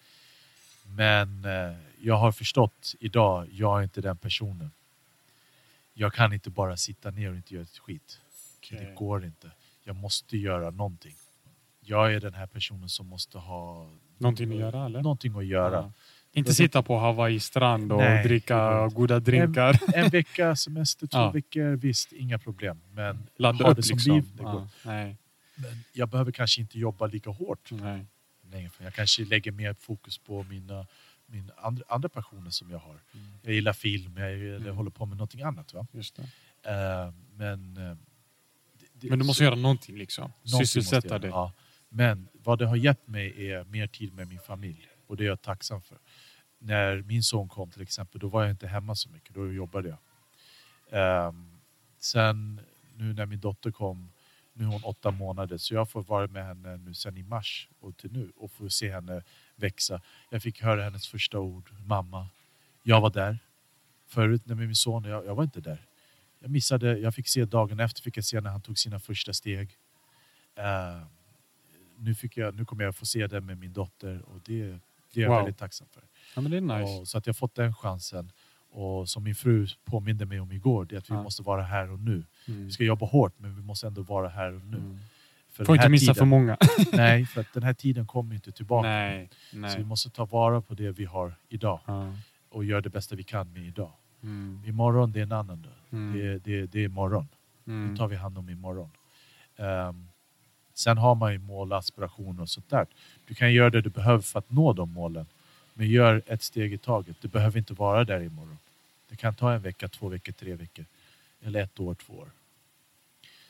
Men 0.94 1.44
eh, 1.44 1.76
jag 2.00 2.14
har 2.16 2.32
förstått 2.32 2.94
idag, 3.00 3.48
jag 3.52 3.78
är 3.78 3.82
inte 3.82 4.00
den 4.00 4.16
personen. 4.16 4.70
Jag 5.94 6.12
kan 6.12 6.32
inte 6.32 6.50
bara 6.50 6.76
sitta 6.76 7.10
ner 7.10 7.30
och 7.30 7.36
inte 7.36 7.54
göra 7.54 7.62
ett 7.62 7.78
skit. 7.78 8.20
Okej. 8.58 8.78
Det 8.78 8.94
går 8.94 9.24
inte. 9.24 9.50
Jag 9.84 9.96
måste 9.96 10.36
göra 10.36 10.70
någonting. 10.70 11.14
Jag 11.80 12.14
är 12.14 12.20
den 12.20 12.34
här 12.34 12.46
personen 12.46 12.88
som 12.88 13.06
måste 13.06 13.38
ha 13.38 13.90
Någonting 14.18 14.50
att 14.52 14.58
göra, 14.58 14.84
eller? 14.86 15.02
någonting 15.02 15.38
att 15.38 15.46
göra. 15.46 15.74
Ja. 15.74 15.92
Inte 16.32 16.54
sitta 16.54 16.82
på 16.82 16.98
Hawaii 16.98 17.40
strand 17.40 17.92
och 17.92 17.98
Nej, 17.98 18.22
dricka 18.24 18.88
goda 18.88 19.20
drinkar. 19.20 19.80
En 19.94 20.08
vecka 20.10 20.56
semester, 20.56 21.06
två 21.06 21.18
Ja. 21.18 21.30
veckor, 21.30 21.76
visst, 21.76 22.12
inga 22.12 22.38
problem. 22.38 22.80
Men 22.92 23.26
Ladda 23.36 23.64
ha 23.64 23.74
det 23.74 23.82
som 23.82 23.96
liksom. 23.96 24.14
liv, 24.14 24.24
det 24.36 24.42
går. 24.42 24.52
ja. 24.52 24.68
Nej, 24.82 25.16
Men 25.54 25.84
jag 25.92 26.08
behöver 26.08 26.32
kanske 26.32 26.60
inte 26.60 26.78
jobba 26.78 27.06
lika 27.06 27.30
hårt. 27.30 27.70
nej. 27.70 28.06
Nej, 28.50 28.68
för 28.70 28.84
jag 28.84 28.94
kanske 28.94 29.24
lägger 29.24 29.52
mer 29.52 29.74
fokus 29.74 30.18
på 30.18 30.42
mina, 30.42 30.86
mina 31.26 31.52
andra, 31.56 31.84
andra 31.88 32.08
passioner 32.08 32.50
som 32.50 32.70
jag 32.70 32.78
har. 32.78 32.90
Mm. 33.14 33.26
Jag 33.42 33.54
gillar 33.54 33.72
film, 33.72 34.16
jag, 34.16 34.38
jag 34.38 34.60
Mm. 34.62 34.76
håller 34.76 34.90
på 34.90 35.06
med 35.06 35.16
någonting 35.16 35.42
annat. 35.42 35.74
Va? 35.74 35.86
Just 35.92 36.16
det. 36.16 36.22
Eh, 36.70 37.12
men, 37.36 37.76
eh, 37.76 37.96
det- 38.92 39.08
Men 39.10 39.18
du 39.18 39.24
måste 39.24 39.38
så- 39.38 39.44
göra 39.44 39.54
någonting 39.54 39.96
liksom. 39.98 40.32
någonting 40.42 40.66
Sysselsätta 40.66 41.18
dig. 41.18 41.30
Ja. 41.30 41.52
Men 41.88 42.28
vad 42.32 42.58
det 42.58 42.66
har 42.66 42.76
gett 42.76 43.06
mig 43.06 43.50
är 43.50 43.64
mer 43.64 43.86
tid 43.86 44.14
med 44.14 44.28
min 44.28 44.38
familj 44.40 44.88
och 45.06 45.16
det 45.16 45.24
är 45.24 45.28
jag 45.28 45.42
tacksam 45.42 45.82
för. 45.82 45.98
När 46.58 46.96
min 47.02 47.22
son 47.22 47.48
kom 47.48 47.70
till 47.70 47.82
exempel, 47.82 48.20
då 48.20 48.28
var 48.28 48.42
jag 48.42 48.50
inte 48.50 48.66
hemma 48.66 48.94
så 48.94 49.08
mycket, 49.08 49.34
då 49.34 49.52
jobbade 49.52 49.88
jag. 49.88 49.98
Ehm, 51.28 51.50
sen 51.98 52.60
nu 52.96 53.12
när 53.14 53.26
min 53.26 53.40
dotter 53.40 53.70
kom, 53.70 54.12
nu 54.52 54.64
är 54.64 54.68
hon 54.68 54.84
åtta 54.84 55.10
månader, 55.10 55.56
så 55.56 55.74
jag 55.74 55.90
får 55.90 56.02
vara 56.02 56.26
med 56.26 56.44
henne 56.46 56.76
nu 56.76 56.94
sen 56.94 57.16
i 57.16 57.22
mars 57.22 57.68
och 57.80 57.96
till 57.96 58.12
nu 58.12 58.32
och 58.36 58.52
få 58.52 58.70
se 58.70 58.90
henne 58.92 59.22
växa. 59.56 60.00
Jag 60.30 60.42
fick 60.42 60.62
höra 60.62 60.84
hennes 60.84 61.08
första 61.08 61.38
ord, 61.38 61.70
mamma. 61.86 62.28
Jag 62.82 63.00
var 63.00 63.10
där. 63.10 63.38
Förut 64.06 64.46
när 64.46 64.54
min 64.54 64.74
son, 64.74 65.04
jag, 65.04 65.26
jag 65.26 65.34
var 65.34 65.44
inte 65.44 65.60
där. 65.60 65.86
Jag 66.38 66.50
missade, 66.50 66.98
jag 66.98 67.14
fick 67.14 67.28
se 67.28 67.44
dagen 67.44 67.80
efter, 67.80 68.02
fick 68.02 68.16
jag 68.16 68.24
se 68.24 68.40
när 68.40 68.50
han 68.50 68.60
tog 68.62 68.78
sina 68.78 69.00
första 69.00 69.32
steg. 69.32 69.76
Ehm, 70.56 71.04
nu, 71.96 72.14
fick 72.14 72.36
jag, 72.36 72.54
nu 72.54 72.64
kommer 72.64 72.84
jag 72.84 72.96
få 72.96 73.06
se 73.06 73.26
det 73.26 73.40
med 73.40 73.58
min 73.58 73.72
dotter 73.72 74.22
och 74.22 74.40
det, 74.44 74.62
det 75.12 75.20
är 75.20 75.22
jag 75.22 75.28
Wow. 75.28 75.36
väldigt 75.38 75.58
tacksam 75.58 75.86
för. 75.90 76.02
Ja, 76.34 76.40
men 76.40 76.50
det 76.50 76.56
är 76.56 76.60
nice. 76.60 77.00
Och, 77.00 77.08
så 77.08 77.18
att 77.18 77.26
jag 77.26 77.36
fått 77.36 77.54
den 77.54 77.74
chansen. 77.74 78.32
Och 78.72 79.08
som 79.08 79.22
min 79.24 79.34
fru 79.34 79.66
påminde 79.84 80.26
mig 80.26 80.40
om 80.40 80.52
igår, 80.52 80.84
det 80.84 80.94
är 80.94 80.98
att 80.98 81.10
vi 81.10 81.14
Ja. 81.14 81.22
måste 81.22 81.42
vara 81.42 81.62
här 81.62 81.90
och 81.90 81.98
nu. 82.00 82.24
Mm. 82.48 82.66
Vi 82.66 82.70
ska 82.72 82.84
jobba 82.84 83.06
hårt 83.06 83.34
men 83.38 83.56
vi 83.56 83.62
måste 83.62 83.86
ändå 83.86 84.02
vara 84.02 84.28
här 84.28 84.54
och 84.54 84.64
nu. 84.64 84.76
Mm. 84.76 84.98
För 85.52 85.64
Får 85.64 85.76
inte 85.76 85.88
missa 85.88 86.02
tiden, 86.04 86.14
för 86.14 86.24
många. 86.24 86.56
Nej, 86.92 87.26
för 87.26 87.40
att 87.40 87.52
den 87.54 87.62
här 87.62 87.74
tiden 87.74 88.06
kommer 88.06 88.34
inte 88.34 88.52
tillbaka. 88.52 88.88
nej, 88.88 89.28
Så 89.52 89.56
vi 89.56 89.60
nej. 89.60 89.84
måste 89.84 90.10
ta 90.10 90.24
vara 90.24 90.60
på 90.60 90.74
det 90.74 90.90
vi 90.90 91.04
har 91.04 91.34
idag 91.48 91.80
Ja. 91.86 92.12
och 92.48 92.64
göra 92.64 92.80
det 92.80 92.90
bästa 92.90 93.16
vi 93.16 93.22
kan 93.22 93.52
med 93.52 93.62
idag. 93.66 93.92
Mm. 94.22 94.62
Imorgon 94.66 95.12
det 95.12 95.18
är 95.18 95.22
en 95.22 95.32
annan 95.32 95.62
dag. 95.62 95.72
Mm. 95.92 96.18
Det, 96.18 96.38
det, 96.38 96.66
det 96.66 96.80
är 96.80 96.84
imorgon. 96.84 97.28
Mm. 97.66 97.90
Det 97.90 97.96
tar 97.98 98.08
vi 98.08 98.16
hand 98.16 98.38
om 98.38 98.48
imorgon. 98.48 98.90
Um, 99.56 100.08
sen 100.74 100.98
har 100.98 101.14
man 101.14 101.32
ju 101.32 101.38
mål, 101.38 101.72
aspirationer 101.72 102.42
och 102.42 102.48
sånt 102.48 102.70
där. 102.70 102.86
Du 103.26 103.34
kan 103.34 103.52
göra 103.52 103.70
det 103.70 103.80
du 103.80 103.90
behöver 103.90 104.20
för 104.22 104.38
att 104.38 104.50
nå 104.50 104.72
de 104.72 104.92
målen. 104.92 105.26
Men 105.74 105.86
gör 105.88 106.22
ett 106.26 106.42
steg 106.42 106.72
i 106.72 106.78
taget. 106.78 107.16
Du 107.20 107.28
behöver 107.28 107.58
inte 107.58 107.74
vara 107.74 108.04
där 108.04 108.20
imorgon. 108.20 108.58
Det 109.08 109.16
kan 109.16 109.34
ta 109.34 109.52
en 109.52 109.62
vecka, 109.62 109.88
två 109.88 110.08
veckor, 110.08 110.32
tre 110.32 110.54
veckor. 110.54 110.84
Eller 111.42 111.62
ett 111.62 111.80
år, 111.80 111.94
två 111.94 112.14
år. 112.14 112.30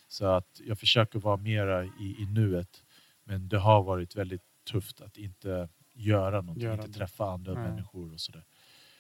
Så 0.08 0.26
att 0.26 0.60
jag 0.66 0.78
försöker 0.78 1.18
vara 1.18 1.36
mera 1.36 1.84
i, 1.84 2.16
i 2.18 2.26
nuet. 2.34 2.82
Men 3.24 3.48
det 3.48 3.58
har 3.58 3.82
varit 3.82 4.16
väldigt 4.16 4.42
tufft 4.64 5.00
att 5.00 5.18
inte 5.18 5.68
göra 5.92 6.40
någonting, 6.40 6.64
Göra 6.64 6.74
inte 6.84 6.98
träffa 6.98 7.24
andra 7.30 7.52
Ja. 7.52 7.58
människor 7.58 8.12
och 8.14 8.20
sådär. 8.20 8.42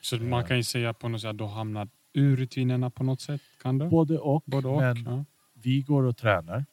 Så 0.00 0.16
man 0.16 0.44
kan 0.44 0.56
ju 0.56 0.64
säga 0.64 0.92
på 0.92 1.08
något 1.08 1.20
sätt 1.20 1.30
att 1.30 1.38
du 1.38 1.44
hamnat 1.44 1.88
ur 2.12 2.36
rutinerna 2.36 2.90
på 2.90 3.04
något 3.04 3.20
sätt? 3.20 3.40
Kan 3.62 3.78
du? 3.78 3.88
Både 3.88 4.18
och. 4.18 4.42
Både 4.46 4.68
och. 4.68 4.80
Men 4.80 5.04
ja. 5.04 5.24
vi 5.52 5.80
går 5.80 6.02
och 6.02 6.16
tränar. 6.16 6.64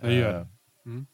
det 0.00 0.14
gör 0.14 0.40
Eh, 0.40 0.46
Mm. 0.86 1.06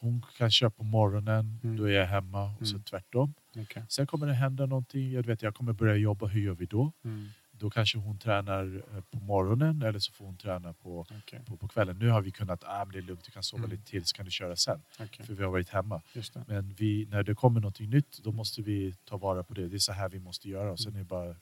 Hon 0.00 0.22
kan 0.38 0.50
köra 0.50 0.70
på 0.70 0.84
morgonen, 0.84 1.60
Mm. 1.62 1.76
då 1.76 1.84
är 1.84 1.92
jag 1.92 2.06
hemma 2.06 2.54
och 2.60 2.66
så 2.66 2.74
Mm. 2.74 2.82
tvärtom. 2.84 3.34
Okej. 3.56 3.84
Sen 3.88 4.06
kommer 4.06 4.26
det 4.26 4.32
hända 4.32 4.66
någonting. 4.66 5.12
Jag 5.12 5.26
vet, 5.26 5.42
jag 5.42 5.54
kommer 5.54 5.72
börja 5.72 5.96
jobba. 5.96 6.26
Hur 6.26 6.40
gör 6.40 6.54
vi 6.54 6.66
då? 6.66 6.92
Mm. 7.04 7.28
Då 7.52 7.70
kanske 7.70 7.98
hon 7.98 8.18
tränar 8.18 8.82
eh, 8.96 9.00
på 9.00 9.18
morgonen 9.18 9.82
eller 9.82 9.98
så 9.98 10.12
får 10.12 10.24
hon 10.24 10.36
träna 10.36 10.72
på, 10.72 11.06
Okej. 11.18 11.40
på, 11.46 11.56
på 11.56 11.68
kvällen. 11.68 11.98
Nu 11.98 12.08
har 12.08 12.20
vi 12.22 12.30
kunnat, 12.30 12.64
ah, 12.64 12.84
men 12.84 12.92
det 12.92 12.98
är 12.98 13.02
lugnt, 13.02 13.24
du 13.24 13.30
kan 13.30 13.42
sova 13.42 13.58
Mm. 13.64 13.70
lite 13.70 13.90
till 13.90 14.04
så 14.04 14.16
kan 14.16 14.24
du 14.24 14.30
köra 14.30 14.56
sen. 14.56 14.82
Okej. 15.00 15.26
För 15.26 15.34
vi 15.34 15.42
har 15.44 15.50
varit 15.50 15.68
hemma. 15.68 16.02
Men 16.46 16.74
vi, 16.74 17.06
när 17.10 17.22
det 17.22 17.34
kommer 17.34 17.60
någonting 17.60 17.90
nytt, 17.90 18.18
då 18.22 18.32
måste 18.32 18.62
vi 18.62 18.94
ta 19.04 19.16
vara 19.16 19.42
på 19.44 19.54
det. 19.54 19.68
Det 19.68 19.76
är 19.76 19.78
så 19.78 19.92
här 19.92 20.08
vi 20.08 20.18
måste 20.18 20.48
göra 20.48 20.72
och 20.72 20.80
sen 20.80 20.94
är 20.94 20.98
det 20.98 21.04
bara 21.04 21.36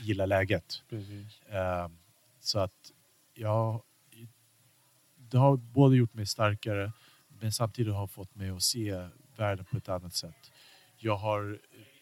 gilla 0.00 0.26
läget. 0.26 0.82
Eh, 1.48 1.88
så 2.40 2.58
att 2.58 2.92
jag, 3.34 3.82
det 5.16 5.38
har 5.38 5.56
både 5.56 5.96
gjort 5.96 6.14
mig 6.14 6.26
starkare 6.26 6.92
men 7.40 7.52
samtidigt 7.52 7.94
har 7.94 8.06
fått 8.06 8.34
mig 8.34 8.50
att 8.50 8.62
se 8.62 9.08
världen 9.36 9.64
på 9.64 9.76
ett 9.76 9.88
annat 9.88 10.14
sätt. 10.14 10.52
Jag 10.96 11.16
har, 11.16 11.58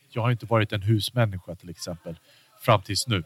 jag 0.08 0.22
har 0.22 0.30
inte 0.30 0.46
varit 0.46 0.72
en 0.72 0.82
husmänniska 0.82 1.54
till 1.54 1.70
exempel 1.70 2.18
fram 2.60 2.82
tills 2.82 3.06
nu. 3.06 3.22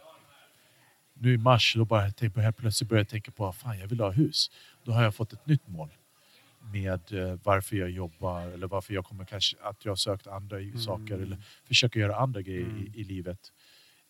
Nu 1.15 1.35
i 1.35 1.39
mars 1.39 1.75
då 1.77 1.85
bara 1.85 2.13
jag 2.21 2.35
på 2.35 2.41
helt 2.41 2.57
plötsligt 2.57 2.89
började 2.89 3.03
jag 3.03 3.09
tänka 3.09 3.31
på 3.31 3.49
att 3.49 3.79
jag 3.81 3.87
vill 3.89 4.01
ha 4.01 4.11
hus. 4.11 4.51
Då 4.85 4.93
har 4.93 5.03
jag 5.03 5.15
fått 5.15 5.33
ett 5.33 5.47
nytt 5.47 5.69
mål 5.69 5.89
med 6.73 7.13
eh, 7.13 7.39
varför 7.45 7.77
jag 7.77 7.91
jobbar 7.91 8.43
eller 8.47 8.67
varför 8.67 8.95
jag 8.95 9.05
kommer 9.05 9.25
kanske 9.25 9.57
att 9.63 9.85
jag 9.85 9.93
har 9.93 9.97
sökt 9.97 10.27
andra 10.27 10.57
saker 10.79 11.15
eller 11.19 11.39
försöker 11.65 12.01
göra 12.01 12.17
andra 12.17 12.43
grejer 12.43 12.67
Mm. 12.67 12.79
i, 12.95 13.01
i 13.01 13.05
livet. 13.05 13.53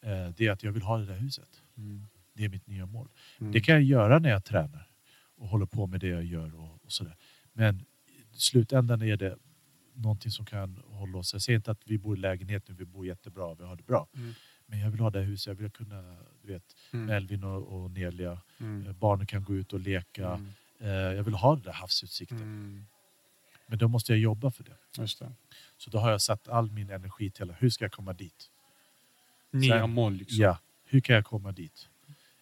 Eh, 0.02 0.28
det 0.36 0.46
är 0.46 0.50
att 0.50 0.62
jag 0.62 0.72
vill 0.72 0.82
ha 0.82 0.98
det 0.98 1.06
där 1.06 1.16
huset. 1.16 1.62
Mm. 1.76 2.06
Det 2.34 2.44
är 2.44 2.48
mitt 2.48 2.66
nya 2.66 2.86
mål. 2.86 3.08
Mm. 3.40 3.52
Det 3.52 3.60
kan 3.60 3.74
jag 3.74 3.82
göra 3.82 4.18
när 4.18 4.30
jag 4.30 4.44
tränar 4.44 4.88
och 5.36 5.48
håller 5.48 5.66
på 5.66 5.86
med 5.86 6.00
det 6.00 6.08
jag 6.08 6.24
gör 6.24 6.54
och, 6.60 6.78
och 6.84 6.92
sådär. 6.92 7.16
Men 7.52 7.84
i 8.34 8.38
slutändan 8.38 9.02
är 9.02 9.16
det 9.16 9.36
någonting 9.94 10.30
som 10.30 10.46
kan 10.46 10.82
hålla 10.86 11.18
oss. 11.18 11.32
Jag 11.32 11.42
säger 11.42 11.56
inte 11.56 11.70
att 11.70 11.80
vi 11.84 11.98
bor 11.98 12.16
i 12.16 12.20
lägenhet 12.20 12.68
nu, 12.68 12.74
vi 12.74 12.84
bor 12.84 13.06
jättebra, 13.06 13.54
vi 13.54 13.64
har 13.64 13.76
det 13.76 13.82
bra. 13.86 14.06
Mm. 14.16 14.34
Men 14.66 14.78
jag 14.78 14.90
vill 14.90 15.00
ha 15.00 15.10
det 15.10 15.20
huset, 15.20 15.46
jag 15.46 15.54
vill 15.54 15.70
kunna, 15.70 16.16
du 16.42 16.52
vet, 16.52 16.76
Mm. 16.92 17.06
Melvin 17.06 17.44
och, 17.44 17.62
och 17.82 17.90
Nelia, 17.90 18.38
Mm. 18.60 18.86
eh, 18.86 18.92
barnen 18.92 19.26
kan 19.26 19.44
gå 19.44 19.54
ut 19.54 19.72
och 19.72 19.80
leka. 19.80 20.26
Mm. 20.28 20.48
Eh, 20.80 20.88
jag 20.88 21.22
vill 21.22 21.34
ha 21.34 21.54
den 21.54 21.64
där 21.64 21.72
havsutsikten. 21.72 22.42
Mm. 22.42 22.84
Men 23.66 23.78
då 23.78 23.88
måste 23.88 24.12
jag 24.12 24.18
jobba 24.20 24.50
för 24.50 24.64
det. 24.64 24.76
Just 24.98 25.18
det. 25.18 25.32
Så 25.76 25.90
då 25.90 25.98
har 25.98 26.10
jag 26.10 26.20
satt 26.22 26.48
all 26.48 26.70
min 26.70 26.90
energi 26.90 27.30
till 27.30 27.50
hur 27.58 27.70
ska 27.70 27.84
jag 27.84 27.92
komma 27.92 28.12
dit? 28.12 28.50
Nya 29.50 29.78
Sen- 29.80 29.90
mål 29.90 30.12
liksom. 30.14 30.38
Ja, 30.38 30.58
hur 30.84 31.00
kan 31.00 31.14
jag 31.16 31.24
komma 31.24 31.52
dit? 31.52 31.88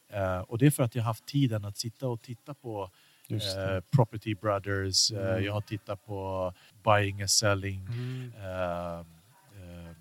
Eh, 0.09 0.39
och 0.41 0.59
det 0.59 0.67
är 0.67 0.71
för 0.71 0.83
att 0.83 0.95
jag 0.95 1.03
har 1.03 1.07
haft 1.07 1.27
tiden 1.27 1.65
att 1.65 1.77
sitta 1.79 2.09
och 2.09 2.23
titta 2.23 2.55
på 2.55 2.91
eh. 3.33 3.81
Property 3.93 4.35
Brothers, 4.35 5.11
eh, 5.11 5.19
Mm. 5.31 5.45
jag 5.45 5.53
har 5.53 5.61
tittat 5.61 6.07
på 6.07 6.53
Buying 6.85 7.21
and 7.21 7.31
Selling, 7.31 7.87
Mm. 7.87 8.33
eh, 8.37 8.99
eh, 8.99 9.93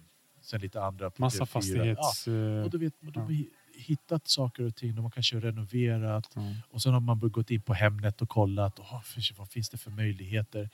sen 0.42 0.62
lite 0.62 0.82
andra. 0.84 1.10
på 1.10 1.22
Massa 1.22 1.44
TV4. 1.44 1.48
fastighets... 1.48 2.28
Ja, 2.28 2.34
eh, 2.34 2.64
och 2.66 2.82
vet, 2.82 2.94
de 3.02 3.12
ja. 3.16 3.22
har 3.22 3.30
hi- 3.30 3.50
hittat 3.78 4.28
saker 4.28 4.64
och 4.64 4.76
ting, 4.76 4.96
de 4.96 5.04
har 5.04 5.12
kanske 5.12 5.40
renoverat 5.40 6.32
ja. 6.36 6.42
och 6.70 6.82
sen 6.82 6.94
har 6.94 7.00
man 7.00 7.20
gått 7.20 7.52
in 7.52 7.62
på 7.62 7.74
Hemnet 7.74 8.22
och 8.22 8.30
kollat, 8.30 8.80
oh, 8.80 9.02
vad 9.38 9.50
finns 9.50 9.70
det 9.70 9.78
för 9.78 9.92
möjligheter? 9.92 10.70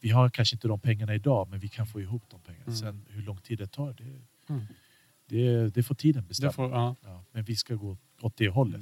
Vi 0.00 0.10
har 0.10 0.28
kanske 0.28 0.56
inte 0.56 0.68
de 0.68 0.80
pengarna 0.80 1.14
idag, 1.14 1.48
men 1.50 1.60
vi 1.60 1.68
kan 1.68 1.86
få 1.86 2.00
ihop 2.00 2.22
de 2.30 2.40
pengarna. 2.40 2.64
Mm. 2.66 2.76
Sen 2.76 3.04
hur 3.08 3.22
lång 3.22 3.36
tid 3.40 3.58
det 3.58 3.66
tar, 3.66 3.92
det, 3.92 4.04
Mm. 4.54 4.66
det, 5.26 5.68
det 5.74 5.82
får 5.82 5.94
tiden 5.94 6.26
bestämma. 6.26 6.52
Får, 6.52 6.70
ja. 6.70 6.96
Ja, 7.04 7.24
men 7.32 7.44
vi 7.44 7.56
ska 7.56 7.74
gå 7.74 7.96
åt 8.20 8.36
det 8.36 8.48
hållet. 8.48 8.80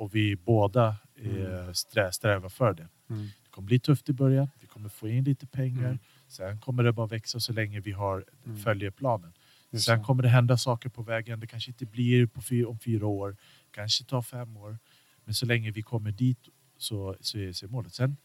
Och 0.00 0.14
vi 0.14 0.36
båda 0.36 0.96
eh, 1.16 1.72
strä, 1.72 2.12
strävar 2.12 2.48
för 2.48 2.74
det. 2.74 2.88
Mm. 3.10 3.22
Det 3.22 3.50
kommer 3.50 3.66
bli 3.66 3.78
tufft 3.78 4.08
i 4.08 4.12
början. 4.12 4.48
Vi 4.60 4.66
kommer 4.66 4.88
få 4.88 5.08
in 5.08 5.24
lite 5.24 5.46
pengar. 5.46 5.84
Mm. 5.84 5.98
Sen 6.28 6.60
kommer 6.60 6.82
det 6.82 6.92
bara 6.92 7.06
växa 7.06 7.40
så 7.40 7.52
länge 7.52 7.80
vi 7.80 7.92
har, 7.92 8.24
Mm. 8.46 8.56
följer 8.58 8.90
planen. 8.90 9.32
Just 9.70 9.84
Sen 9.86 9.98
det. 9.98 10.04
kommer 10.04 10.22
det 10.22 10.28
hända 10.28 10.56
saker 10.56 10.88
på 10.88 11.02
vägen. 11.02 11.40
Det 11.40 11.46
kanske 11.46 11.70
inte 11.70 11.86
blir 11.86 12.26
på 12.26 12.40
fyra, 12.42 12.68
om 12.68 12.78
fyra 12.78 13.06
år. 13.06 13.36
Kanske 13.70 14.04
tar 14.04 14.22
fem 14.22 14.56
år. 14.56 14.78
Men 15.24 15.34
så 15.34 15.46
länge 15.46 15.70
vi 15.70 15.82
kommer 15.82 16.10
dit 16.12 16.38
så, 16.78 17.16
så 17.20 17.38
är 17.38 17.52
så 17.52 17.66
är 17.66 17.70
målet. 17.70 17.94
Sen 17.94 18.16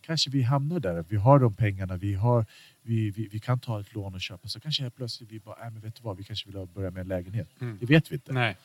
kanske 0.00 0.30
vi 0.30 0.42
hamnar 0.42 0.80
där. 0.80 1.04
Vi 1.08 1.16
har 1.16 1.38
de 1.38 1.54
pengarna. 1.54 1.96
Vi, 1.96 2.14
har, 2.14 2.46
vi, 2.82 3.10
vi, 3.10 3.28
vi 3.32 3.40
kan 3.40 3.60
ta 3.60 3.80
ett 3.80 3.94
lån 3.94 4.14
och 4.14 4.20
köpa. 4.20 4.48
Så 4.48 4.60
kanske 4.60 4.82
helt 4.82 4.96
plötsligt 4.96 5.30
vi 5.32 5.40
bara, 5.40 5.66
äh, 5.66 5.70
men 5.72 5.80
vet 5.80 5.94
du 5.94 6.02
vad, 6.02 6.16
vi 6.16 6.24
kanske 6.24 6.50
vill 6.50 6.66
börja 6.66 6.90
med 6.90 7.00
en 7.00 7.08
lägenhet. 7.08 7.48
Mm. 7.60 7.78
Det 7.80 7.86
vet 7.86 8.10
vi 8.10 8.14
inte. 8.14 8.32
Nej. 8.32 8.56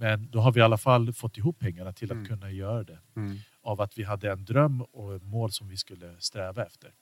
Men 0.00 0.30
då 0.30 0.40
har 0.40 0.52
vi 0.52 0.60
i 0.60 0.62
alla 0.62 0.78
fall 0.78 1.12
fått 1.12 1.38
ihop 1.38 1.58
pengarna 1.58 1.92
till 1.92 2.06
att 2.12 2.16
Mm. 2.16 2.26
kunna 2.26 2.50
göra 2.50 2.82
det. 2.84 2.98
Mm. 3.16 3.36
Av 3.62 3.80
att 3.80 3.98
vi 3.98 4.02
hade 4.04 4.32
en 4.32 4.44
dröm 4.44 4.82
och 4.82 5.14
ett 5.14 5.22
mål 5.22 5.52
som 5.52 5.68
vi 5.68 5.76
skulle 5.76 6.14
sträva 6.18 6.66
efter. 6.66 6.92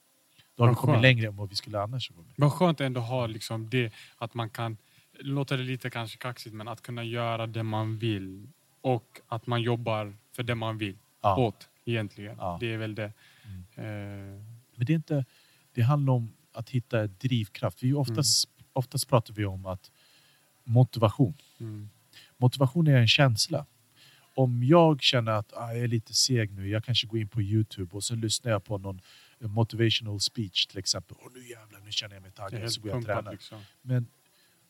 Då 0.55 0.63
har 0.63 0.69
vi 0.69 0.75
kommit 0.75 1.01
längre 1.01 1.27
än 1.27 1.35
vad 1.35 1.49
vi 1.49 1.55
skulle 1.55 1.81
annars. 1.81 2.11
Vad 2.37 2.53
skönt 2.53 2.81
ändå 2.81 2.99
att 3.01 3.07
ha 3.07 3.27
liksom 3.27 3.69
det 3.69 3.93
att 4.17 4.33
man 4.33 4.49
kan, 4.49 4.77
låter 5.19 5.57
det 5.57 5.63
lite 5.63 5.89
kanske 5.89 6.17
kaxigt, 6.17 6.55
men 6.55 6.67
att 6.67 6.81
kunna 6.81 7.03
göra 7.03 7.47
det 7.47 7.63
man 7.63 7.97
vill 7.97 8.47
och 8.81 9.21
att 9.27 9.47
man 9.47 9.61
jobbar 9.61 10.15
för 10.35 10.43
det 10.43 10.55
man 10.55 10.77
vill 10.77 10.97
Ja. 11.21 11.37
åt 11.37 11.69
egentligen. 11.85 12.35
Ja. 12.39 12.57
Det 12.59 12.73
är 12.73 12.77
väl 12.77 12.95
det. 12.95 13.13
Mm. 13.45 13.63
Eh, 13.75 14.43
Men 14.75 14.85
det, 14.85 14.93
är 14.93 14.95
inte, 14.95 15.25
det 15.73 15.81
handlar 15.81 16.13
om 16.13 16.33
att 16.53 16.69
hitta 16.69 17.07
drivkraft. 17.07 17.83
Vi 17.83 17.93
oftast, 17.93 18.47
Mm. 18.49 18.65
oftast 18.73 19.09
pratar 19.09 19.33
vi 19.33 19.45
om 19.45 19.65
att 19.65 19.91
motivation. 20.63 21.33
mm. 21.59 21.89
Motivation 22.37 22.87
är 22.87 22.97
en 22.97 23.07
känsla. 23.07 23.65
Om 24.35 24.63
jag 24.63 25.01
känner 25.01 25.31
att 25.31 25.53
ah, 25.53 25.73
jag 25.73 25.83
är 25.83 25.87
lite 25.87 26.13
seg 26.13 26.51
nu, 26.51 26.69
jag 26.69 26.83
kanske 26.83 27.07
går 27.07 27.19
in 27.19 27.27
på 27.27 27.41
Youtube 27.41 27.95
och 27.95 28.03
så 28.03 28.15
lyssnar 28.15 28.51
jag 28.51 28.63
på 28.63 28.77
någon 28.77 29.01
motivational 29.39 30.19
speech 30.19 30.65
till 30.65 30.77
exempel. 30.77 31.17
Och 31.17 31.31
nu 31.33 31.49
jävlar, 31.49 31.79
nu 31.85 31.91
känner 31.91 32.15
jag 32.15 32.21
mig 32.21 32.31
taggad 32.31 32.71
så 32.71 32.81
går 32.81 32.89
jag 32.89 32.97
och 32.97 33.05
tränar. 33.05 33.31
liksom. 33.31 33.61
Men 33.81 34.07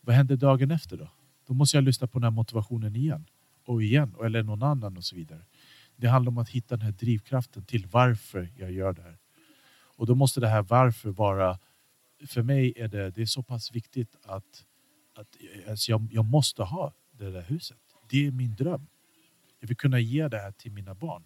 vad 0.02 0.16
händer 0.16 0.36
dagen 0.36 0.72
efter 0.72 0.98
då? 0.98 1.10
Då 1.48 1.54
måste 1.54 1.78
jag 1.78 1.84
lyssna 1.84 2.08
på 2.08 2.20
den 2.20 2.24
här 2.24 2.32
motivationen 2.32 2.96
igen. 2.96 3.26
Och 3.66 3.84
igen, 3.84 4.16
eller 4.24 4.44
någon 4.44 4.64
annan 4.64 4.98
och 4.98 5.04
så 5.04 5.16
vidare. 5.16 5.42
Det 5.96 6.08
handlar 6.08 6.32
om 6.32 6.38
att 6.38 6.50
hitta 6.50 6.78
den 6.78 6.86
här 6.86 6.92
drivkraften 6.92 7.66
till 7.66 7.88
varför 7.88 8.50
jag 8.56 8.72
gör 8.72 8.94
det 8.94 9.02
här. 9.02 9.18
Och 9.98 10.06
då 10.08 10.16
måste 10.16 10.40
det 10.40 10.48
här 10.48 10.62
varför 10.62 11.10
vara, 11.10 11.60
för 12.28 12.42
mig 12.42 12.74
är 12.76 12.88
det, 12.88 13.12
det 13.12 13.22
är 13.22 13.26
så 13.26 13.44
pass 13.44 13.72
viktigt 13.72 14.16
att, 14.24 14.66
att 15.16 15.38
alltså 15.70 15.92
jag, 15.92 16.08
jag 16.12 16.26
måste 16.26 16.64
ha 16.64 16.94
det 17.18 17.32
där 17.32 17.42
huset. 17.42 17.78
Det 18.10 18.28
är 18.28 18.32
min 18.32 18.56
dröm. 18.56 18.88
Jag 19.60 19.68
vill 19.68 19.78
kunna 19.78 20.00
ge 20.00 20.28
det 20.28 20.38
här 20.40 20.52
till 20.52 20.72
mina 20.72 20.96
barn. 20.96 21.24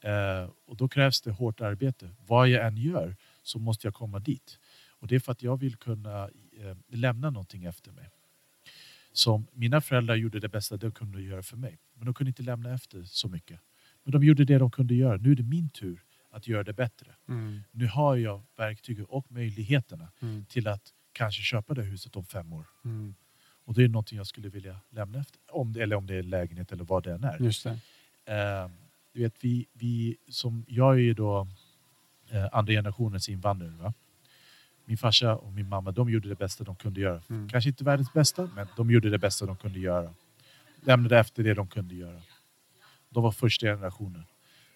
Eh, 0.00 0.50
och 0.66 0.76
då 0.76 0.88
krävs 0.88 1.20
det 1.20 1.30
hårt 1.30 1.60
arbete. 1.60 2.10
Vad 2.26 2.48
jag 2.48 2.66
än 2.66 2.76
gör 2.76 3.16
så 3.42 3.58
måste 3.58 3.86
jag 3.86 3.94
komma 3.94 4.18
dit. 4.18 4.58
Och 4.88 5.06
det 5.06 5.14
är 5.14 5.20
för 5.20 5.32
att 5.32 5.42
jag 5.42 5.56
vill 5.60 5.76
kunna 5.76 6.24
eh, 6.58 6.76
lämna 6.88 7.30
någonting 7.30 7.64
efter 7.64 7.92
mig. 7.92 8.10
Som 9.12 9.46
mina 9.52 9.80
föräldrar 9.80 10.14
gjorde 10.14 10.40
det 10.40 10.48
bästa 10.48 10.76
de 10.76 10.92
kunde 10.92 11.22
göra 11.22 11.42
för 11.42 11.56
mig. 11.56 11.78
Men 11.94 12.04
de 12.06 12.14
kunde 12.14 12.28
inte 12.30 12.42
lämna 12.42 12.74
efter 12.74 13.02
så 13.04 13.28
mycket. 13.28 13.60
Men 14.04 14.12
de 14.12 14.24
gjorde 14.24 14.44
det 14.44 14.58
de 14.58 14.70
kunde 14.70 14.94
göra. 14.94 15.16
Nu 15.16 15.32
är 15.32 15.36
det 15.36 15.42
min 15.42 15.68
tur 15.68 16.04
att 16.30 16.48
göra 16.48 16.62
det 16.64 16.72
bättre. 16.72 17.14
Mm. 17.28 17.60
Nu 17.70 17.86
har 17.86 18.16
jag 18.16 18.42
verktygen 18.56 19.04
och 19.04 19.32
möjligheterna 19.32 20.12
Mm. 20.20 20.44
till 20.44 20.68
att 20.68 20.92
kanske 21.12 21.42
köpa 21.42 21.74
det 21.74 21.82
huset 21.82 22.16
om 22.16 22.24
fem 22.24 22.52
år. 22.52 22.66
Mm. 22.84 23.14
Och 23.64 23.74
det 23.74 23.84
är 23.84 23.88
någonting 23.88 24.18
jag 24.18 24.26
skulle 24.26 24.48
vilja 24.48 24.80
lämna 24.90 25.20
efter. 25.20 25.40
Om 25.50 25.72
det, 25.72 25.82
eller 25.82 25.96
om 25.96 26.06
det 26.06 26.14
är 26.14 26.22
lägenhet 26.22 26.72
eller 26.72 26.84
vad 26.84 27.02
det 27.02 27.12
än 27.12 27.24
är. 27.24 27.42
Just 27.42 27.64
det. 27.64 27.70
Eh, 28.24 28.70
du 29.12 29.22
vet, 29.22 29.34
vi, 29.40 29.66
vi, 29.72 30.16
som, 30.28 30.64
jag 30.68 30.94
är 30.94 30.98
ju 30.98 31.14
då 31.14 31.48
eh, 32.30 32.46
andra 32.52 32.72
generationens 32.72 33.28
invandrare. 33.28 33.70
Va? 33.70 33.94
Min 34.84 34.98
farsa 34.98 35.36
och 35.36 35.52
min 35.52 35.68
mamma 35.68 35.90
de 35.90 36.10
gjorde 36.10 36.28
det 36.28 36.34
bästa 36.34 36.64
de 36.64 36.76
kunde 36.76 37.00
göra. 37.00 37.22
Mm. 37.30 37.48
Kanske 37.48 37.70
inte 37.70 37.84
världens 37.84 38.12
bästa, 38.12 38.50
men 38.54 38.66
de 38.76 38.90
gjorde 38.90 39.10
det 39.10 39.18
bästa 39.18 39.46
de 39.46 39.56
kunde 39.56 39.78
göra. 39.78 40.14
Lämnade 40.80 41.18
efter 41.18 41.42
det 41.42 41.54
de 41.54 41.68
kunde 41.68 41.94
göra. 41.94 42.20
De 43.10 43.22
var 43.22 43.32
första 43.32 43.66
generationen. 43.66 44.24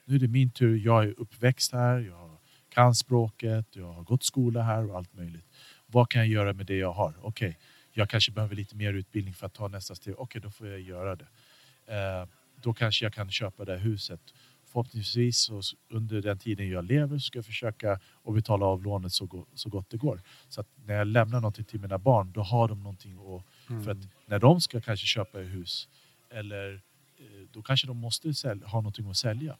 Nu 0.05 0.15
är 0.15 0.19
det 0.19 0.29
min 0.29 0.51
tur. 0.51 0.77
Jag 0.77 1.05
är 1.05 1.15
uppväxt 1.19 1.73
här, 1.73 1.99
jag 1.99 2.31
kan 2.69 2.95
språket, 2.95 3.67
jag 3.73 3.93
har 3.93 4.03
gått 4.03 4.25
skola 4.25 4.63
här 4.63 4.91
och 4.91 4.97
allt 4.97 5.15
möjligt. 5.15 5.45
Vad 5.87 6.09
kan 6.09 6.21
jag 6.21 6.29
göra 6.29 6.53
med 6.53 6.67
det 6.67 6.77
jag 6.77 6.93
har? 6.93 7.15
Okej, 7.23 7.59
jag 7.99 8.11
kanske 8.11 8.33
behöver 8.33 8.55
lite 8.57 8.77
mer 8.77 8.93
utbildning 8.95 9.35
för 9.35 9.47
att 9.47 9.55
ta 9.55 9.69
nästa 9.69 9.95
steg. 9.95 10.15
Okej, 10.19 10.41
då 10.41 10.51
får 10.51 10.67
jag 10.69 10.81
göra 10.81 11.17
det. 11.17 11.27
Eh, 11.87 12.29
då 12.63 12.75
kanske 12.75 13.05
jag 13.05 13.13
kan 13.13 13.31
köpa 13.31 13.65
det 13.65 13.73
här 13.73 13.79
huset. 13.79 14.21
Förhoppningsvis 14.65 15.39
så 15.39 15.61
under 15.89 16.23
den 16.23 16.39
tiden 16.39 16.69
jag 16.69 16.85
lever 16.85 17.19
ska 17.19 17.39
jag 17.39 17.47
försöka 17.47 18.01
att 18.25 18.35
betala 18.35 18.67
av 18.67 18.83
lånet 18.83 19.13
så, 19.13 19.27
go- 19.27 19.47
så 19.55 19.69
gott 19.69 19.91
det 19.91 19.97
går. 19.97 20.21
Så 20.49 20.61
att 20.61 20.69
när 20.85 20.95
jag 20.95 21.07
lämnar 21.07 21.41
någonting 21.41 21.65
till 21.65 21.81
mina 21.81 21.99
barn, 21.99 22.33
då 22.33 22.43
har 22.43 22.69
de 22.69 22.83
någonting 22.83 23.13
att... 23.19 23.71
Mm. 23.71 23.85
För 23.85 23.91
att 23.91 23.99
när 24.27 24.39
de 24.39 24.61
ska 24.61 24.81
kanske 24.81 25.07
köpa 25.07 25.41
ett 25.41 25.49
hus, 25.49 25.89
eller 26.31 26.75
eh, 27.19 27.25
då 27.53 27.63
kanske 27.63 27.87
de 27.87 27.97
måste 27.97 28.29
ha 28.65 28.81
någonting 28.81 29.11
att 29.11 29.17
sälja. 29.17 29.57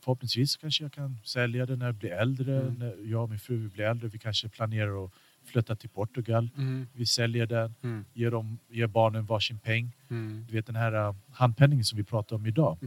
Förhoppningsvis 0.00 0.56
kanske 0.56 0.84
jag 0.84 0.92
kan 0.92 1.18
sälja 1.24 1.66
det 1.66 1.76
när 1.76 1.86
jag 1.86 1.94
blir 1.94 2.10
äldre, 2.10 2.60
Mm. 2.60 2.74
när 2.74 2.96
jag 3.10 3.22
och 3.22 3.30
min 3.30 3.38
fru 3.38 3.68
blir 3.68 3.84
äldre. 3.84 4.08
Vi 4.08 4.18
kanske 4.18 4.48
planerar 4.48 5.04
att 5.04 5.12
flyttar 5.44 5.74
till 5.74 5.88
Portugal. 5.90 6.48
Mm. 6.56 6.86
Vi 6.92 7.06
säljer 7.06 7.46
den, 7.46 7.74
Mm. 7.82 8.04
ger, 8.14 8.30
dem, 8.30 8.58
ger 8.68 8.86
barnen 8.86 9.26
varsin 9.26 9.58
peng. 9.58 9.92
Mm. 10.10 10.44
Du 10.48 10.52
vet 10.54 10.66
den 10.66 10.76
här 10.76 11.08
uh, 11.08 11.14
handpenningen 11.32 11.84
som 11.84 11.96
vi 11.96 12.04
pratar 12.04 12.36
om 12.36 12.46
idag 12.46 12.78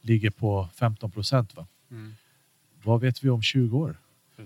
ligger 0.00 0.30
på 0.30 0.68
15 0.74 1.10
procent. 1.10 1.56
Va? 1.56 1.66
Mm. 1.90 2.12
Vad 2.84 3.00
vet 3.00 3.24
vi 3.24 3.28
om 3.30 3.42
20 3.42 3.78
år? 3.78 3.96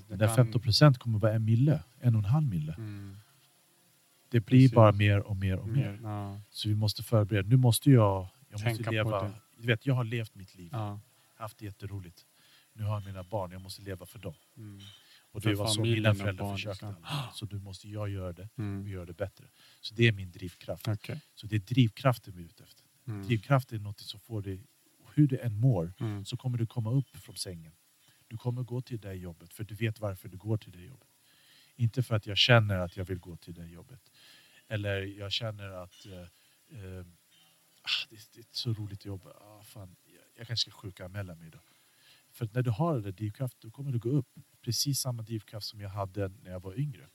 Den 0.09 0.19
där 0.19 0.27
kan- 0.27 0.37
15 0.37 0.61
procent 0.61 0.99
kommer 0.99 1.19
vara 1.19 1.33
en 1.33 1.45
mille, 1.45 1.83
en 2.01 2.15
och 2.15 2.19
en 2.19 2.25
halv 2.25 2.47
mille. 2.49 2.75
Mm. 2.79 3.17
Det 4.29 4.41
blir 4.41 4.59
Precis. 4.59 4.75
bara 4.75 4.93
mer 4.93 5.21
och 5.21 5.37
mer 5.37 5.57
och 5.59 5.69
mer. 5.69 5.99
Ja. 6.03 6.41
Så 6.51 6.69
vi 6.69 6.75
måste 6.75 7.03
förbereda. 7.03 7.49
Nu 7.49 7.57
måste 7.57 7.91
jag, 7.91 8.27
jag 8.51 8.61
Tänka 8.61 8.79
måste 8.79 8.91
leva. 8.91 9.33
Du 9.57 9.67
vet, 9.67 9.87
jag 9.87 9.95
har 9.95 10.05
levt 10.05 10.35
mitt 10.35 10.55
liv, 10.55 10.69
Ja. 10.73 11.01
haft 11.37 11.59
det 11.59 11.65
jätteroligt. 11.65 12.25
Nu 12.73 12.85
har 12.85 12.95
jag 12.95 13.05
mina 13.07 13.23
barn, 13.23 13.51
jag 13.53 13.61
måste 13.61 13.83
leva 13.83 14.07
för 14.07 14.19
dem. 14.19 14.35
Och 15.35 15.41
det 15.41 15.55
var 15.55 15.67
så 15.67 15.81
mina 15.81 16.11
och 16.11 16.17
föräldrar 16.19 16.53
försökte. 16.55 16.87
liksom. 16.87 17.05
Så 17.35 17.47
nu 17.47 17.59
måste 17.59 17.89
jag 17.89 18.09
göra 18.09 18.33
det 18.33 18.49
och 18.53 18.59
Mm. 18.59 18.89
göra 18.89 19.05
det 19.07 19.13
bättre. 19.15 19.47
Så 19.81 19.95
det 19.95 20.09
är 20.09 20.13
min 20.13 20.31
drivkraft. 20.31 20.89
Okej. 20.89 21.21
Så 21.35 21.47
det 21.47 21.57
är 21.57 21.61
drivkraften 21.61 22.37
vi 22.37 22.43
är 22.43 22.47
ute 22.47 22.65
efter. 22.65 22.85
Mm. 23.07 23.23
Drivkraft 23.27 23.73
är 23.73 23.79
något 23.79 24.01
som 24.01 24.21
får 24.21 24.43
dig, 24.43 24.67
hur 25.15 25.27
du 25.29 25.39
än 25.39 25.61
mår, 25.61 25.93
Mm. 26.01 26.25
så 26.25 26.37
kommer 26.37 26.59
du 26.59 26.67
komma 26.67 26.91
upp 26.93 27.17
från 27.17 27.37
sängen. 27.37 27.73
Du 28.29 28.37
kommer 28.37 28.63
gå 28.63 28.81
till 28.81 29.01
det 29.01 29.15
jobbet 29.15 29.53
för 29.53 29.65
du 29.65 29.75
vet 29.75 30.01
varför 30.01 30.29
du 30.29 30.37
går 30.37 30.57
till 30.57 30.73
det 30.73 30.83
jobbet. 30.83 31.09
Inte 31.77 32.03
för 32.03 32.15
att 32.15 32.27
jag 32.27 32.39
känner 32.39 32.79
att 32.79 32.97
jag 32.97 33.05
vill 33.05 33.19
gå 33.19 33.37
till 33.37 33.55
det 33.55 33.67
jobbet. 33.67 34.11
Eller 34.69 35.03
jag 35.03 35.33
känner 35.33 35.69
att 35.71 36.07
eh, 36.07 36.13
eh, 36.79 37.07
ah, 37.83 38.07
det, 38.11 38.17
det 38.33 38.39
är 38.39 38.41
ett 38.41 38.55
så 38.55 38.73
roligt 38.73 39.05
jobb. 39.05 39.27
Ah, 39.27 39.63
fan, 39.63 39.97
jag, 40.05 40.23
jag 40.37 40.47
kanske 40.47 40.71
ska 40.71 40.79
sjukanmäla 40.81 41.35
mig 41.35 41.47
idag. 41.47 41.63
För 42.35 42.49
när 42.53 42.63
du 42.63 42.71
har 42.71 42.95
den 42.95 43.03
där 43.03 43.13
drivkraften 43.13 43.59
då 43.63 43.71
kommer 43.71 43.93
du 43.93 43.99
gå 43.99 44.09
upp. 44.09 44.29
Precis 44.65 44.99
samma 45.01 45.23
drivkraft 45.23 45.67
som 45.67 45.81
jag 45.81 45.89
hade 45.89 46.29
när 46.29 46.51
jag 46.51 46.61
var 46.63 46.79
yngre. 46.81 47.09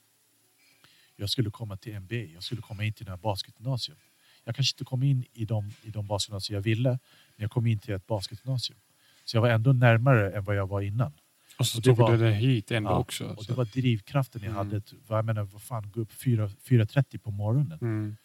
Jag 1.15 1.29
skulle 1.29 1.49
komma 1.51 1.77
till 1.77 1.99
NBA, 1.99 2.15
jag 2.15 2.43
skulle 2.43 2.61
komma 2.61 2.83
in 2.83 2.93
till 2.93 3.05
den 3.05 3.11
här 3.11 3.17
basketgymnasium. 3.21 3.97
Jag 4.43 4.55
kanske 4.55 4.73
inte 4.75 4.83
kom 4.83 5.03
in 5.03 5.25
i 5.33 5.45
de, 5.45 5.71
i 5.83 5.89
de 5.89 6.07
basketgymnasier 6.07 6.57
jag 6.57 6.61
ville, 6.63 6.89
men 6.89 6.99
jag 7.43 7.51
kom 7.51 7.65
in 7.67 7.79
till 7.79 7.93
ett 7.93 8.07
basketgymnasium. 8.07 8.79
Så 9.25 9.37
jag 9.37 9.41
var 9.41 9.49
ändå 9.49 9.73
närmare 9.73 10.31
än 10.31 10.43
vad 10.43 10.55
jag 10.55 10.67
var 10.67 10.81
innan. 10.81 11.13
Och 11.59 11.65
så 11.67 11.77
Och 11.77 11.81
det 11.83 11.89
tog 11.89 11.97
var- 11.97 12.11
du 12.11 12.17
det 12.17 12.31
hit 12.31 12.71
ändå 12.71 12.89
Ja, 12.89 12.97
också. 12.97 13.25
Och 13.25 13.45
det 13.45 13.53
var 13.53 13.65
drivkraften 13.65 14.41
jag 14.43 14.51
Mm. 14.51 14.57
hade. 14.57 14.81
Jag 15.07 15.25
menar, 15.25 15.43
vad 15.43 15.61
fan, 15.61 15.91
gå 15.91 16.01
upp 16.01 16.11
4 16.11 16.47
4.30 16.49 17.17
på 17.17 17.31
morgonen. 17.31 17.79
Mm. 17.81 18.17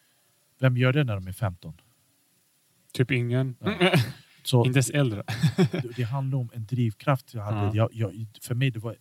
Vem 0.59 0.77
gör 0.77 0.93
det 0.93 1.05
när 1.05 1.15
de 1.15 1.27
är 1.27 1.33
15? 1.33 1.81
Typ 2.93 3.11
ingen. 3.11 3.57
Ja. 3.61 3.93
Så 4.45 4.65
Inte 4.67 4.77
ens 4.77 4.91
äldre. 4.91 5.25
det, 5.97 6.03
handlar 6.03 6.39
om 6.39 6.51
en 6.55 6.67
drivkraft 6.67 7.35
jag 7.35 7.43
hade. 7.43 7.77
Ja. 7.77 7.89
Jag, 7.93 8.15
jag, 8.15 8.29
för 8.41 8.55
mig 8.55 8.71
det 8.71 8.79
var 8.79 8.97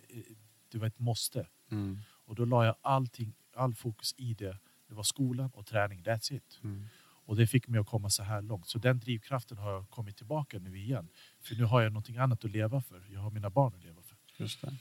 det 0.71 0.77
var 0.77 0.87
ett 0.87 0.99
måste. 0.99 1.47
Mm. 1.71 1.99
Och 2.25 2.35
då 2.35 2.45
la 2.45 2.65
jag 2.65 2.75
allting, 2.81 3.33
all 3.55 3.75
fokus 3.75 4.13
i 4.17 4.33
det. 4.33 4.57
Det 4.87 4.93
var 4.93 5.03
skolan 5.03 5.49
och 5.53 5.65
träning, 5.65 6.03
that's 6.03 6.33
it. 6.33 6.59
Mm. 6.63 6.85
Och 7.25 7.35
det 7.35 7.47
fick 7.47 7.67
mig 7.67 7.79
att 7.79 7.87
komma 7.87 8.09
så 8.09 8.23
här 8.23 8.41
långt. 8.41 8.67
Så 8.67 8.79
den 8.79 8.99
drivkraften 8.99 9.57
har 9.57 9.71
jag 9.71 9.89
kommit 9.89 10.17
tillbaka 10.17 10.59
nu 10.59 10.77
igen. 10.77 11.07
För 11.41 11.55
nu 11.55 11.63
har 11.63 11.81
jag 11.81 11.91
någonting 11.91 12.17
annat 12.17 12.45
att 12.45 12.51
leva 12.51 12.81
för. 12.81 13.01
Jag 13.13 13.19
har 13.19 13.31
mina 13.31 13.49
barn 13.49 13.73
att 13.75 13.83
leva 13.83 14.01
för. 14.01 14.17
Just 14.37 14.61
det. 14.61 14.75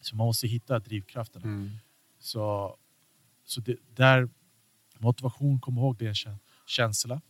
Så 0.00 0.16
man 0.16 0.26
måste 0.26 0.46
hitta 0.46 0.78
drivkrafterna. 0.78 1.46
Mm. 1.46 1.70
Så, 2.18 2.76
så 3.44 3.60
det, 3.60 3.76
där, 3.94 4.28
motivation, 4.98 5.60
kom 5.60 5.78
ihåg 5.78 5.96
det 5.98 6.04
är 6.04 6.08
en 6.08 6.14
kä- 6.14 6.38
känsla. 6.66 7.20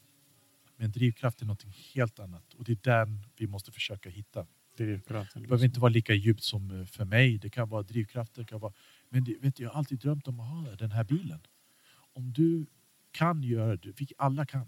Men 0.81 0.91
drivkraft 0.91 1.41
är 1.41 1.47
någonting 1.47 1.75
helt 1.95 2.19
annat. 2.19 2.55
Och 2.55 2.65
det 2.65 2.73
är 2.73 2.79
den 2.83 3.25
vi 3.37 3.47
måste 3.47 3.73
försöka 3.73 4.11
hitta. 4.11 4.47
Drivkraften. 4.77 5.43
Det 5.43 5.49
behöver 5.49 5.65
inte 5.65 5.81
vara 5.81 5.93
lika 5.93 6.15
djupt 6.15 6.43
som 6.43 6.81
eh, 6.81 6.87
för 6.87 7.05
mig. 7.05 7.39
Det 7.39 7.51
kan 7.51 7.69
vara 7.69 7.83
drivkrafter. 7.83 8.45
Kan 8.45 8.61
vara, 8.61 8.73
men 9.09 9.25
det, 9.25 9.37
vet 9.41 9.57
du, 9.57 9.63
jag 9.63 9.71
har 9.71 9.79
alltid 9.79 9.99
drömt 9.99 10.29
om 10.29 10.41
att 10.41 10.49
ha 10.49 10.77
den 10.77 10.91
här 10.91 11.05
bilen. 11.05 11.41
Om 12.13 12.33
du 12.33 12.67
kan 13.11 13.43
göra 13.43 13.77
det, 13.77 14.01
vi 14.01 14.09
alla 14.19 14.47
kan. 14.47 14.67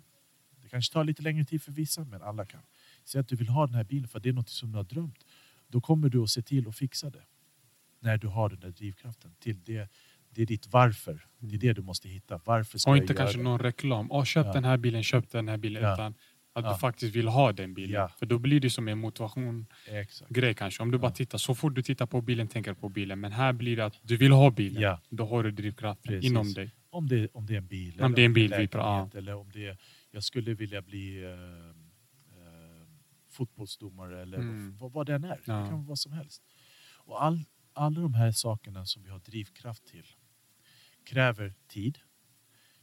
Det 0.63 0.69
kanske 0.69 0.93
tar 0.93 1.05
lite 1.05 1.23
längre 1.23 1.45
tid 1.45 1.63
för 1.63 1.73
vissa, 1.73 2.05
men 2.05 2.23
alla 2.23 2.47
kan. 2.47 2.63
Säg 3.05 3.21
att 3.21 3.29
du 3.29 3.37
vill 3.37 3.49
ha 3.49 3.67
den 3.67 3.75
här 3.75 3.85
bilen 3.85 4.09
för 4.09 4.19
att 4.19 4.23
det 4.23 4.29
är 4.29 4.33
något 4.33 4.49
som 4.49 4.73
du 4.73 4.77
har 4.77 4.85
drömt. 4.85 5.27
Då 5.69 5.81
kommer 5.81 6.09
du 6.09 6.23
att 6.23 6.31
se 6.31 6.43
till 6.43 6.69
att 6.69 6.77
fixa 6.77 7.11
det. 7.11 7.25
När 8.01 8.19
du 8.19 8.27
har 8.29 8.49
den 8.49 8.61
där 8.61 8.71
drivkraften. 8.71 9.35
Till 9.39 9.65
det, 9.65 9.89
det 10.31 10.43
är 10.43 10.47
ditt 10.47 10.67
varför. 10.67 11.27
Det 11.39 11.55
är 11.55 11.59
det 11.59 11.73
du 11.73 11.83
måste 11.83 12.09
hitta. 12.09 12.41
Varför 12.45 12.79
ska 12.79 12.91
Och 12.91 12.97
jag 12.97 13.03
inte 13.05 13.13
göra 13.13 13.23
kanske 13.23 13.39
det? 13.39 13.45
någon 13.45 13.59
reklam. 13.59 14.07
Åh, 14.13 14.25
köp 14.25 14.47
Ja. 14.47 14.53
den 14.53 14.65
här 14.65 14.77
bilen, 14.77 15.03
köp 15.03 15.31
den 15.31 15.49
här 15.49 15.57
bilen. 15.57 15.83
Ja. 15.83 15.95
Utan 15.95 16.15
att 16.53 16.65
Ja. 16.65 16.73
du 16.73 16.79
faktiskt 16.79 17.17
vill 17.17 17.29
ha 17.29 17.53
den 17.53 17.75
bilen. 17.75 18.09
För 18.19 18.27
då 18.27 18.39
blir 18.39 18.61
det 18.61 18.71
som 18.71 18.89
en 18.89 18.99
motivation 18.99 19.67
Exakt. 19.89 20.31
grej 20.31 20.55
kanske. 20.55 20.83
Om 20.83 20.91
du 20.91 20.99
bara 20.99 21.11
tittar, 21.11 21.39
så 21.39 21.55
fort 21.55 21.75
du 21.75 21.83
tittar 21.83 22.07
på 22.07 22.21
bilen 22.21 22.49
tänker 22.49 22.75
på 22.75 22.89
bilen. 22.89 23.21
Men 23.21 23.33
här 23.33 23.53
blir 23.53 23.77
det 23.77 23.85
att 23.85 23.99
du 24.03 24.17
vill 24.17 24.33
ha 24.33 24.51
bilen. 24.51 24.97
Då 25.11 25.27
har 25.27 25.43
du 25.43 25.51
drivkraften 25.51 26.09
Precis. 26.15 26.31
inom 26.31 26.53
dig. 26.53 26.71
Om 26.91 27.09
det, 27.09 27.29
om 27.33 27.47
det 27.47 27.55
är 27.55 27.59
en 27.59 27.67
bil. 27.67 28.01
Om 28.03 28.13
det 28.15 28.23
är 28.23 28.27
en 28.27 28.33
bil 28.33 28.51
lägenhet, 28.51 29.15
Eller 29.15 29.35
om 29.35 29.51
det 29.53 29.67
är, 29.67 29.79
jag 30.11 30.25
skulle 30.25 30.55
vilja 30.55 30.83
bli 30.83 31.23
eh, 31.25 31.31
eh, 31.31 32.87
fotbollsdomare 33.31 34.23
eller 34.23 34.39
Mm. 34.39 34.77
vad, 34.79 34.93
vad 34.93 35.07
den 35.07 35.25
är. 35.25 35.29
Det 35.37 35.45
kan 35.45 35.71
vara 35.73 35.83
vad 35.83 35.99
som 35.99 36.13
helst. 36.13 36.43
Och 36.95 37.25
all, 37.25 37.45
alla 37.73 38.01
de 38.01 38.15
här 38.15 38.33
sakerna 38.33 38.87
som 38.87 39.03
vi 39.03 39.11
har 39.11 39.19
drivkraft 39.19 39.87
till 39.87 40.07
kräver 41.11 41.55
tid, 41.67 41.99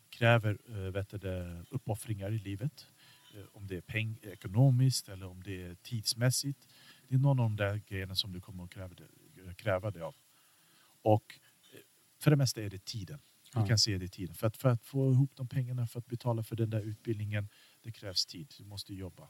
kräver 0.09 0.57
äh, 0.69 0.91
vet 0.91 1.09
du, 1.09 1.17
det, 1.17 1.65
uppoffringar 1.69 2.31
i 2.31 2.39
livet. 2.39 2.87
Eh, 3.35 3.45
om 3.53 3.67
det 3.67 3.77
är 3.77 3.81
peng, 3.81 4.17
ekonomiskt 4.21 5.09
eller 5.09 5.27
om 5.27 5.43
det 5.43 5.61
är 5.61 5.75
tidsmässigt. 5.75 6.67
Det 7.07 7.15
är 7.15 7.19
någon 7.19 7.39
av 7.39 7.45
de 7.45 7.55
där 7.55 7.81
grejerna 7.87 8.15
som 8.15 8.33
du 8.33 8.41
kommer 8.41 8.63
att 8.63 8.69
kräva 8.69 8.95
det, 8.95 9.53
kräva 9.55 9.91
det 9.91 10.01
av. 10.01 10.15
Och 11.01 11.39
eh, 11.73 11.79
för 12.19 12.31
det 12.31 12.37
mesta 12.37 12.61
är 12.61 12.69
det 12.69 12.85
tiden. 12.85 13.19
Ja. 13.53 13.67
kan 13.67 13.77
se 13.77 13.97
det 13.97 14.05
i 14.05 14.09
tiden. 14.09 14.35
För 14.35 14.47
att, 14.47 14.57
för 14.57 14.69
att 14.69 14.85
få 14.85 15.11
ihop 15.11 15.31
de 15.35 15.47
pengarna 15.47 15.87
för 15.87 15.99
att 15.99 16.07
betala 16.07 16.43
för 16.43 16.55
den 16.55 16.69
där 16.69 16.81
utbildningen, 16.81 17.49
det 17.81 17.91
krävs 17.91 18.25
tid. 18.25 18.53
Du 18.57 18.63
måste 18.65 18.93
jobba. 18.93 19.29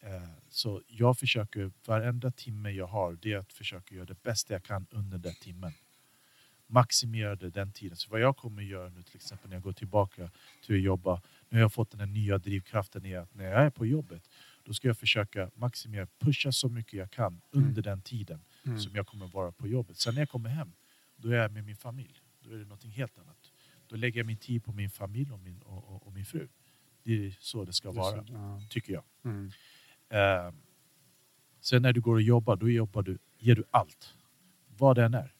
Eh, 0.00 0.28
Så 0.48 0.82
jag 0.86 1.18
försöker, 1.18 1.72
varenda 1.86 2.30
timme 2.30 2.70
jag 2.70 2.86
har, 2.86 3.18
det 3.22 3.32
är 3.32 3.38
att 3.38 3.52
försöka 3.52 3.94
göra 3.94 4.06
det 4.06 4.22
bästa 4.22 4.52
jag 4.52 4.62
kan 4.64 4.86
under 4.90 5.18
den 5.18 5.34
timmen. 5.34 5.72
Maximera 6.66 7.36
det 7.36 7.50
den 7.50 7.72
tiden. 7.72 7.96
Så 7.96 8.10
vad 8.10 8.20
jag 8.20 8.36
kommer 8.36 8.62
göra 8.62 8.88
nu 8.88 9.02
till 9.02 9.16
exempel 9.16 9.48
när 9.48 9.56
jag 9.56 9.62
går 9.62 9.72
tillbaka 9.72 10.30
till 10.66 10.74
att 10.76 10.82
jobba, 10.82 11.22
nu 11.48 11.58
har 11.58 11.62
jag 11.62 11.72
fått 11.72 11.90
den 11.90 12.00
här 12.00 12.06
nya 12.06 12.38
drivkraften 12.38 13.06
i 13.06 13.14
att 13.16 13.34
när 13.34 13.44
jag 13.44 13.62
är 13.62 13.70
på 13.70 13.86
jobbet, 13.86 14.30
då 14.64 14.74
ska 14.74 14.88
jag 14.88 14.98
försöka 14.98 15.50
maximera, 15.54 16.06
pusha 16.18 16.52
så 16.52 16.68
mycket 16.68 16.92
jag 16.92 17.10
kan 17.10 17.40
under 17.50 17.82
den 17.82 18.02
tiden 18.02 18.40
Mm. 18.66 18.78
som 18.78 18.94
jag 18.94 19.06
kommer 19.06 19.26
vara 19.26 19.52
på 19.52 19.68
jobbet. 19.68 19.96
Sen 19.96 20.14
när 20.14 20.20
jag 20.20 20.28
kommer 20.28 20.50
hem, 20.50 20.72
då 21.16 21.28
är 21.28 21.34
jag 21.34 21.52
med 21.52 21.64
min 21.64 21.76
familj. 21.76 22.22
Då 22.40 22.50
är 22.50 22.58
det 22.58 22.64
någonting 22.64 22.90
helt 22.90 23.18
annat. 23.18 23.52
Då 23.88 23.96
lägger 23.96 24.20
jag 24.20 24.26
min 24.26 24.36
tid 24.36 24.64
på 24.64 24.72
min 24.72 24.90
familj 24.90 25.32
och 25.32 25.38
min, 25.40 25.62
och, 25.62 25.88
och, 25.88 26.06
och 26.06 26.12
min 26.12 26.24
fru. 26.24 26.48
Det 27.02 27.26
är 27.26 27.36
så 27.40 27.64
det 27.64 27.72
ska 27.72 27.92
vara, 27.92 28.24
ja. 28.28 28.60
tycker 28.70 28.92
jag. 28.92 29.04
Mm. 29.24 29.50
Eh, 30.08 30.54
sen 31.60 31.82
när 31.82 31.92
du 31.92 32.00
går 32.00 32.14
och 32.14 32.22
jobbar, 32.22 32.56
då 32.56 32.70
jobbar 32.70 33.02
du, 33.02 33.18
ger 33.38 33.54
du 33.54 33.64
allt. 33.70 34.14
Vad 34.76 34.96
det 34.96 35.04
än 35.04 35.14
är. 35.14 35.33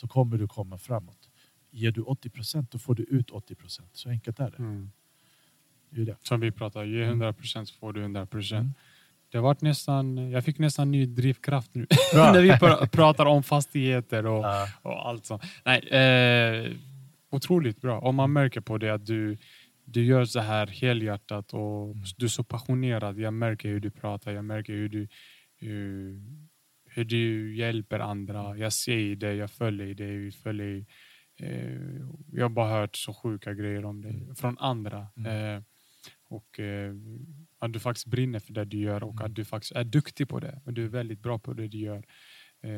Så 0.00 0.08
kommer 0.08 0.38
du 0.38 0.48
komma 0.48 0.78
framåt. 0.78 1.28
Ger 1.70 1.90
du 1.90 2.00
80 2.02 2.30
procent, 2.30 2.70
då 2.70 2.78
får 2.78 2.94
du 2.94 3.02
ut 3.02 3.30
80 3.30 3.54
procent. 3.54 3.90
Så 3.92 4.08
enkelt 4.10 4.40
är 4.40 4.50
det. 4.50 4.58
Mm. 4.58 4.90
det, 5.90 6.00
är 6.00 6.04
det. 6.04 6.16
Som 6.22 6.40
vi 6.40 6.50
pratar, 6.50 6.84
ge 6.84 7.02
100 7.04 7.32
procent 7.32 7.68
så 7.68 7.74
får 7.74 7.92
du 7.92 8.00
100 8.00 8.26
procent. 8.26 8.60
Mm. 8.60 8.74
Det 9.30 9.38
har 9.38 9.42
varit 9.42 9.60
nästan, 9.60 10.30
jag 10.30 10.44
fick 10.44 10.58
nästan 10.58 10.90
ny 10.90 11.06
drivkraft 11.06 11.74
nu. 11.74 11.86
När 12.14 12.40
vi 12.42 12.50
pr- 12.50 12.86
pratar 12.88 13.26
om 13.26 13.42
fastigheter 13.42 14.26
och, 14.26 14.44
Ja. 14.44 14.68
och 14.82 15.08
allt 15.08 15.26
sånt. 15.26 15.42
Nej, 15.64 15.78
eh, 15.88 16.72
otroligt 17.30 17.80
bra. 17.80 18.00
Om 18.00 18.14
man 18.16 18.32
märker 18.32 18.60
på 18.60 18.78
det 18.78 18.90
att 18.94 19.06
du, 19.06 19.36
du 19.84 20.04
gör 20.04 20.24
så 20.24 20.40
här 20.40 20.66
helhjärtat 20.66 21.52
och 21.54 21.84
Mm. 21.84 22.02
du 22.16 22.24
är 22.26 22.30
så 22.30 22.44
passionerad. 22.44 23.18
Jag 23.18 23.34
märker 23.34 23.68
hur 23.68 23.80
du 23.80 23.90
pratar, 23.90 24.32
jag 24.32 24.44
märker 24.44 24.72
hur 24.72 24.88
du, 24.88 25.08
hur, 25.56 26.20
hur 26.98 27.04
du 27.04 27.56
hjälper 27.56 28.00
andra. 28.00 28.56
Jag 28.56 28.72
ser 28.72 29.16
det, 29.16 29.34
jag 29.34 29.50
följer 29.50 29.94
dig. 29.94 30.30
Följer, 30.32 30.86
eh, 31.40 32.00
jag 32.32 32.44
har 32.44 32.48
bara 32.48 32.80
hört 32.80 32.96
så 32.96 33.14
sjuka 33.14 33.54
grejer 33.54 33.84
om 33.84 34.02
dig 34.02 34.34
från 34.36 34.58
andra. 34.58 35.06
Mm. 35.16 35.56
Eh, 35.56 35.62
och 36.28 36.60
eh, 36.60 36.94
att 37.58 37.72
du 37.72 37.78
faktiskt 37.80 38.06
brinner 38.06 38.38
för 38.38 38.52
det 38.52 38.64
du 38.64 38.78
gör 38.78 39.02
och 39.02 39.12
Mm. 39.14 39.26
att 39.26 39.34
du 39.34 39.44
faktiskt 39.44 39.72
är 39.72 39.84
duktig 39.84 40.28
på 40.28 40.40
det. 40.40 40.60
Och 40.64 40.72
du 40.72 40.84
är 40.84 40.88
väldigt 40.88 41.22
bra 41.22 41.38
på 41.38 41.52
det 41.54 41.68
du 41.68 41.78
gör. 41.78 42.04
Eh, 42.62 42.72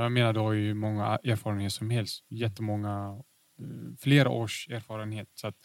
jag 0.00 0.12
menar, 0.12 0.32
du 0.32 0.40
har 0.40 0.52
ju 0.52 0.74
många 0.74 1.04
erfarenheter 1.24 1.70
som 1.70 1.90
helst. 1.90 2.24
Jättemånga, 2.28 3.22
eh, 3.60 3.96
flera 4.00 4.28
års 4.30 4.68
erfarenhet. 4.70 5.28
Så 5.34 5.46
att, 5.46 5.56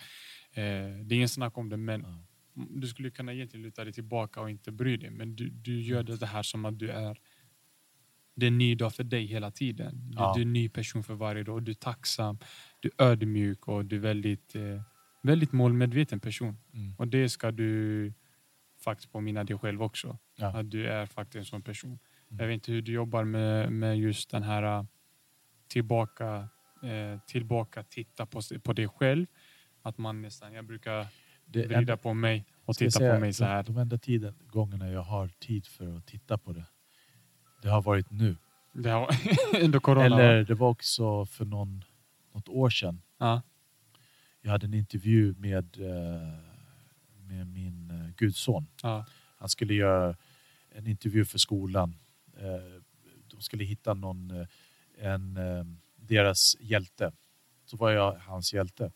eh, 0.54 0.98
det 1.06 1.16
är 1.16 1.18
ingen 1.18 1.30
snack 1.30 1.58
om 1.58 1.70
det, 1.70 1.78
men 1.78 2.06
du 2.70 2.88
skulle 2.88 3.12
kunna 3.12 3.34
egentligen 3.34 3.64
luta 3.66 3.84
dig 3.84 3.94
tillbaka 3.94 4.42
och 4.42 4.50
inte 4.50 4.72
bry 4.72 4.98
dig. 4.98 5.10
Men 5.10 5.36
du, 5.36 5.50
du 5.50 5.82
gör 5.82 6.04
det 6.04 6.26
här 6.26 6.44
som 6.44 6.66
att 6.66 6.80
du 6.80 6.90
är 6.90 7.18
det 8.36 8.46
är 8.46 8.48
en 8.48 8.58
ny 8.58 8.76
dag 8.76 8.94
för 8.94 9.04
dig 9.04 9.26
hela 9.26 9.52
tiden. 9.52 10.12
Du, 10.12 10.18
Ja. 10.18 10.34
du 10.36 10.42
är 10.42 10.46
en 10.46 10.54
ny 10.54 10.70
person 10.70 11.04
för 11.04 11.14
varje 11.14 11.44
dag. 11.44 11.64
Du 11.64 11.72
är 11.72 11.76
tacksam, 11.76 12.38
du 12.80 12.90
är 12.98 13.06
ödmjuk 13.06 13.68
och 13.68 13.86
du 13.86 13.96
är 13.96 14.00
väldigt, 14.00 14.56
eh, 14.56 14.82
väldigt 15.24 15.52
målmedveten 15.52 16.20
person. 16.20 16.58
Mm. 16.74 16.96
Och 16.98 17.08
det 17.08 17.30
ska 17.30 17.52
du 17.52 18.14
faktiskt 18.84 19.12
påminna 19.12 19.44
dig 19.44 19.58
själv 19.58 19.84
också. 19.84 20.18
Ja. 20.36 20.60
Att 20.60 20.72
du 20.72 20.88
är 20.88 21.06
faktiskt 21.06 21.36
en 21.36 21.46
sån 21.46 21.62
person. 21.62 21.90
Mm. 21.90 22.00
Jag 22.40 22.48
vet 22.48 22.54
inte 22.54 22.72
hur 22.72 22.82
du 22.82 22.92
jobbar 22.92 23.24
med, 23.24 23.72
med 23.72 23.98
just 24.00 24.30
den 24.32 24.44
här 24.44 24.64
äh, 24.80 24.86
tillbaka 25.68 26.50
eh, 26.84 27.20
tillbaka 27.28 27.84
titta 27.84 28.26
på, 28.26 28.42
på 28.64 28.74
dig 28.74 28.88
själv. 28.88 29.26
Att 29.82 29.98
man 29.98 30.22
nästan, 30.22 30.54
jag 30.54 30.66
brukar 30.66 31.08
Det 31.46 31.68
vrida 31.68 31.98
på 31.98 32.14
mig 32.14 32.46
och 32.66 32.76
titta 32.76 32.92
säga, 32.92 33.14
på 33.14 33.20
mig 33.20 33.34
så 33.34 33.46
här. 33.46 33.64
De, 33.64 33.74
de 33.74 33.82
enda 33.82 33.98
tiden, 33.98 34.36
gångerna 34.48 34.90
jag 34.90 35.02
har 35.04 35.28
tid 35.28 35.68
för 35.68 35.98
att 35.98 36.06
titta 36.08 36.38
på 36.38 36.54
det, 36.54 36.66
det 37.64 37.70
har 37.70 37.82
varit 37.82 38.12
nu. 38.12 38.36
Det 38.74 38.90
har, 38.90 39.08
under 39.62 39.80
corona. 39.80 40.06
Eller 40.06 40.44
det 40.44 40.54
var 40.56 40.70
också 40.70 41.26
för 41.26 41.46
någon, 41.46 41.84
något 42.34 42.50
år 42.50 42.70
sedan. 42.70 43.02
Ja, 43.18 43.42
Jag 44.42 44.52
hade 44.52 44.66
en 44.66 44.74
intervju 44.74 45.36
med, 45.38 45.78
eh, 45.82 46.40
med 47.28 47.48
min 47.48 47.92
eh, 47.92 48.16
gudson. 48.18 48.68
ja, 48.82 49.06
Han 49.38 49.50
skulle 49.50 49.74
göra 49.74 50.16
en 50.72 50.88
intervju 50.88 51.26
för 51.26 51.38
skolan. 51.38 51.96
Eh, 52.38 52.82
De 53.28 53.42
skulle 53.42 53.64
hitta 53.64 53.94
någon, 53.94 54.46
en, 54.98 55.40
deras 55.96 56.56
hjälte. 56.60 57.12
Så 57.66 57.78
var 57.78 57.92
jag 57.92 58.16
hans 58.16 58.54
hjälte. 58.54 58.92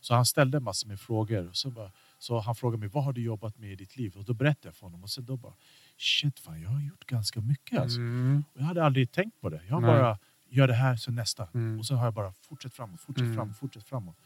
Så 0.00 0.14
han 0.14 0.26
ställde 0.26 0.60
massor 0.60 0.88
med 0.88 1.00
frågor. 1.00 1.48
Och 1.48 1.56
så, 1.56 1.70
bara, 1.70 1.92
så 2.18 2.38
han 2.38 2.54
frågade 2.54 2.80
mig, 2.80 2.88
vad 2.88 3.04
har 3.04 3.12
du 3.12 3.22
jobbat 3.22 3.58
med 3.58 3.72
i 3.72 3.76
ditt 3.76 3.96
liv? 3.96 4.16
Och 4.16 4.24
då 4.24 4.34
berättade 4.34 4.68
jag 4.68 4.74
för 4.74 4.86
honom. 4.86 5.02
Och 5.02 5.10
sen 5.10 5.24
då 5.24 5.36
bara, 5.36 5.54
shit 5.96 6.40
fan, 6.40 6.62
jag 6.62 6.68
har 6.70 6.80
gjort 6.80 7.06
ganska 7.06 7.40
mycket 7.40 7.78
alltså. 7.80 7.98
mm, 8.00 8.44
Och 8.54 8.60
jag 8.60 8.64
hade 8.64 8.84
aldrig 8.84 9.12
tänkt 9.12 9.40
på 9.40 9.48
det. 9.48 9.62
Jag 9.68 9.82
Nej. 9.82 9.90
bara, 9.90 10.18
gör 10.48 10.68
det 10.68 10.74
här, 10.74 10.96
så 10.96 11.10
nästa. 11.10 11.48
mm, 11.54 11.78
Och 11.78 11.86
så 11.86 11.94
har 11.94 12.04
jag 12.04 12.14
bara 12.14 12.32
fortsatt 12.32 12.74
framåt, 12.74 13.00
fortsatt 13.00 13.22
Mm. 13.24 13.34
framåt, 13.36 13.56
fortsatt 13.56 13.84
framåt. 13.88 14.16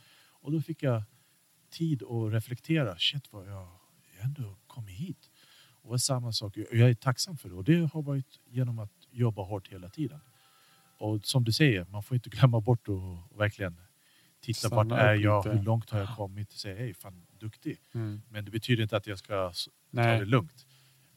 Och 0.43 0.53
då 0.53 0.61
fick 0.61 0.83
jag 0.83 1.03
tid 1.71 2.03
att 2.03 2.33
reflektera. 2.33 2.99
Shit 2.99 3.33
vad 3.33 3.47
jag, 3.49 3.69
jag 4.17 4.25
ändå 4.25 4.57
kommit 4.67 4.95
hit. 4.97 5.31
Och 5.83 5.93
det 5.95 5.99
samma 5.99 6.33
sak. 6.33 6.57
Jag 6.57 6.91
är 6.91 6.95
tacksam 6.95 7.37
för 7.37 7.49
det. 7.49 7.55
Och 7.55 7.65
det 7.65 7.91
har 7.93 8.03
varit 8.03 8.41
genom 8.49 8.79
att 8.79 8.93
jobba 9.11 9.43
hårt 9.43 9.69
hela 9.69 9.89
tiden. 9.89 10.21
Och 10.99 11.25
som 11.25 11.45
du 11.45 11.53
säger, 11.53 11.85
man 11.91 12.03
får 12.03 12.15
inte 12.15 12.31
glömma 12.37 12.61
bort 12.61 12.89
att 12.89 13.39
verkligen 13.39 13.81
titta 14.41 14.59
Stanna 14.69 14.85
vart 14.95 15.01
är 15.01 15.15
jag, 15.15 15.45
lite. 15.45 15.57
hur 15.57 15.65
långt 15.65 15.91
har 15.91 15.99
jag 15.99 16.17
kommit 16.17 16.49
och 16.53 16.59
säga 16.59 16.77
hej, 16.79 16.95
fan 16.95 17.27
duktig. 17.39 17.79
mm. 17.95 18.23
Men 18.29 18.45
det 18.45 18.51
betyder 18.51 18.83
inte 18.83 18.97
att 18.97 19.07
jag 19.07 19.19
ska 19.19 19.51
s- 19.51 19.69
ta 19.69 19.73
Nej. 19.91 20.19
det 20.19 20.25
lugnt. 20.25 20.67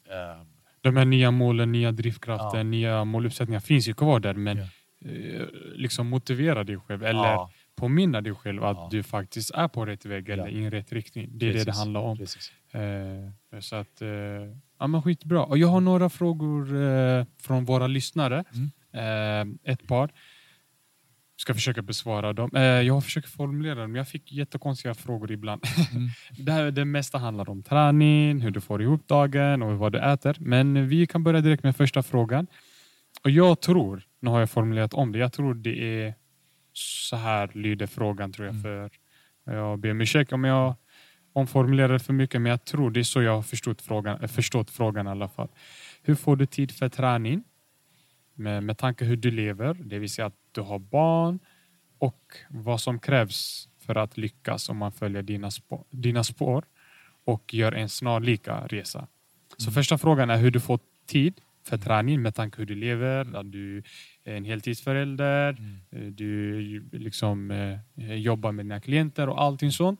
Ehm, 0.09 0.45
De 0.81 0.97
här 0.97 1.05
nya 1.05 1.31
målen, 1.31 1.71
nya 1.71 1.91
drivkraften, 1.91 2.57
Ja. 2.59 2.63
nya 2.63 3.03
måluppsättningar 3.05 3.59
finns 3.59 3.88
ju 3.88 3.93
kvar 3.93 4.19
där. 4.19 4.34
Men 4.34 4.57
Ja. 4.57 4.63
eh, 5.11 5.41
liksom 5.75 6.07
motivera 6.07 6.63
dig 6.63 6.77
själv. 6.80 7.03
Eller 7.03 7.19
ja, 7.23 7.51
påminna 7.75 8.21
dig 8.21 8.34
själv 8.35 8.63
att 8.63 8.91
du 8.91 9.03
faktiskt 9.03 9.51
är 9.51 9.67
på 9.67 9.85
rätt 9.85 10.05
väg 10.05 10.30
eller 10.30 10.47
i 10.47 10.69
rätt 10.69 10.91
riktning. 10.93 11.30
Det 11.31 11.45
är 11.45 11.53
det 11.53 11.59
det 11.59 11.65
precis, 11.65 11.80
handlar 11.80 12.01
om. 12.01 12.17
Precis. 12.17 12.51
Eh, 12.71 13.59
så 13.59 13.75
att, 13.75 14.01
eh, 14.01 14.09
ja 14.80 14.88
men 14.88 15.01
skitbra. 15.01 15.43
Och 15.43 15.57
jag 15.57 15.67
har 15.67 15.81
några 15.81 16.09
frågor 16.09 16.65
från 17.41 17.65
våra 17.65 17.88
lyssnare. 17.88 18.43
Eh, 18.93 19.71
ett 19.71 19.88
par. 19.88 20.09
Ska 21.43 21.53
försöka 21.53 21.81
besvara 21.81 22.33
dem. 22.33 22.49
Eh, 22.55 22.61
jag 22.61 23.03
försöker 23.03 23.29
formulera 23.29 23.81
dem. 23.81 23.95
Jag 23.95 24.07
fick 24.07 24.31
jättekonstiga 24.31 24.93
frågor 24.93 25.31
ibland. 25.31 25.63
Mm. 25.91 26.09
det, 26.45 26.51
här, 26.51 26.71
det 26.71 26.85
mesta 26.85 27.17
handlar 27.17 27.49
om 27.49 27.63
träning, 27.63 28.41
hur 28.41 28.51
du 28.51 28.61
får 28.61 28.81
ihop 28.81 29.07
dagen 29.07 29.61
och 29.61 29.77
vad 29.77 29.91
du 29.91 29.99
äter. 29.99 30.37
Men 30.39 30.87
vi 30.87 31.07
kan 31.07 31.23
börja 31.23 31.41
direkt 31.41 31.63
med 31.63 31.75
första 31.75 32.03
frågan. 32.03 32.47
Och 33.23 33.29
jag 33.29 33.61
tror, 33.61 34.03
nu 34.19 34.29
har 34.29 34.39
jag 34.39 34.49
formulerat 34.49 34.93
om 34.93 35.11
det, 35.11 35.19
jag 35.19 35.33
tror 35.33 35.53
det 35.53 36.03
är 36.03 36.13
så 36.73 37.15
här 37.15 37.51
lyder 37.53 37.87
frågan 37.87 38.33
tror 38.33 38.47
jag. 38.47 38.55
Mm. 38.55 38.63
För 38.63 38.91
jag 39.53 39.79
ber 39.79 39.91
om 39.91 40.01
ursäkt 40.01 40.33
om 40.33 40.43
jag 40.43 40.75
omformulerar 41.33 41.97
för 41.97 42.13
mycket, 42.13 42.41
men 42.41 42.49
jag 42.49 42.65
tror 42.65 42.91
det 42.91 42.99
är 42.99 43.03
så 43.03 43.21
jag 43.21 43.35
har 43.35 43.41
förstått 43.41 43.81
frågan, 43.81 44.21
eh, 44.21 44.27
förstått 44.27 44.69
frågan 44.69 45.07
i 45.07 45.09
alla 45.09 45.27
fall. 45.27 45.49
Hur 46.01 46.15
får 46.15 46.35
du 46.35 46.45
tid 46.45 46.71
för 46.71 46.89
träning? 46.89 47.43
Med, 48.35 48.63
med 48.63 48.77
tanke 48.77 49.05
hur 49.05 49.17
du 49.17 49.31
lever, 49.31 49.73
det 49.73 49.99
vill 49.99 50.09
säga 50.09 50.25
att 50.25 50.42
du 50.53 50.61
har 50.61 50.80
barn 50.80 51.39
och 51.97 52.38
vad 52.49 52.81
som 52.81 52.99
krävs 52.99 53.69
för 53.80 53.95
att 53.97 54.17
lyckas 54.17 54.69
om 54.69 54.77
man 54.77 54.91
följer 54.91 55.21
dina, 55.23 55.51
spår, 55.51 55.84
dina 55.89 56.23
spår 56.23 56.63
och 57.25 57.53
gör 57.53 57.71
en 57.71 57.89
snarlika 57.89 58.67
resa. 58.67 59.07
Så 59.57 59.67
Mm. 59.69 59.73
första 59.73 59.97
frågan 59.97 60.30
är 60.30 60.38
hur 60.38 60.51
du 60.51 60.59
får 60.59 60.80
tid 61.05 61.34
för 61.65 61.77
träning 61.77 62.21
med 62.21 62.35
tanke 62.35 62.57
hur 62.57 62.65
du 62.65 62.75
lever, 62.75 63.35
att 63.35 63.51
du 63.51 63.84
är 64.23 64.35
en 64.35 64.45
heltidsförälder, 64.45 65.49
Mm. 65.59 65.80
Eh, 65.91 66.11
Du 66.13 66.89
liksom 66.91 67.51
eh, 67.51 68.13
jobbar 68.15 68.51
med 68.51 68.65
dina 68.65 68.81
klienter 68.81 69.30
och 69.30 69.41
allting 69.41 69.71
sånt. 69.71 69.99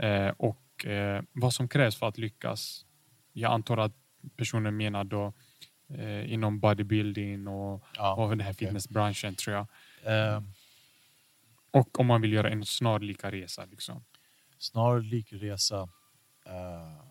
Eh, 0.00 0.28
och 0.28 0.86
eh, 0.86 1.22
vad 1.32 1.54
som 1.54 1.68
krävs 1.68 1.96
för 1.96 2.08
att 2.08 2.18
lyckas. 2.18 2.86
Jag 3.32 3.52
antar 3.52 3.76
att 3.76 3.92
personen 4.36 4.76
menar 4.76 5.04
då 5.04 5.32
eh, 5.94 6.32
inom 6.32 6.60
bodybuilding 6.60 7.48
och, 7.48 7.84
Ja, 7.96 8.14
och 8.14 8.28
den 8.30 8.40
här 8.40 8.52
okej. 8.52 8.66
fitnessbranschen 8.66 9.34
tror 9.34 9.56
jag. 9.56 9.66
Ehm, 10.08 10.52
Och 11.70 12.00
om 12.00 12.06
man 12.06 12.20
vill 12.20 12.32
göra 12.32 12.50
en 12.50 12.64
snarlika 12.64 13.30
resa. 13.32 13.64
Liksom. 13.64 14.04
snarlik 14.58 15.32
resa. 15.32 15.88
eh, 16.46 17.04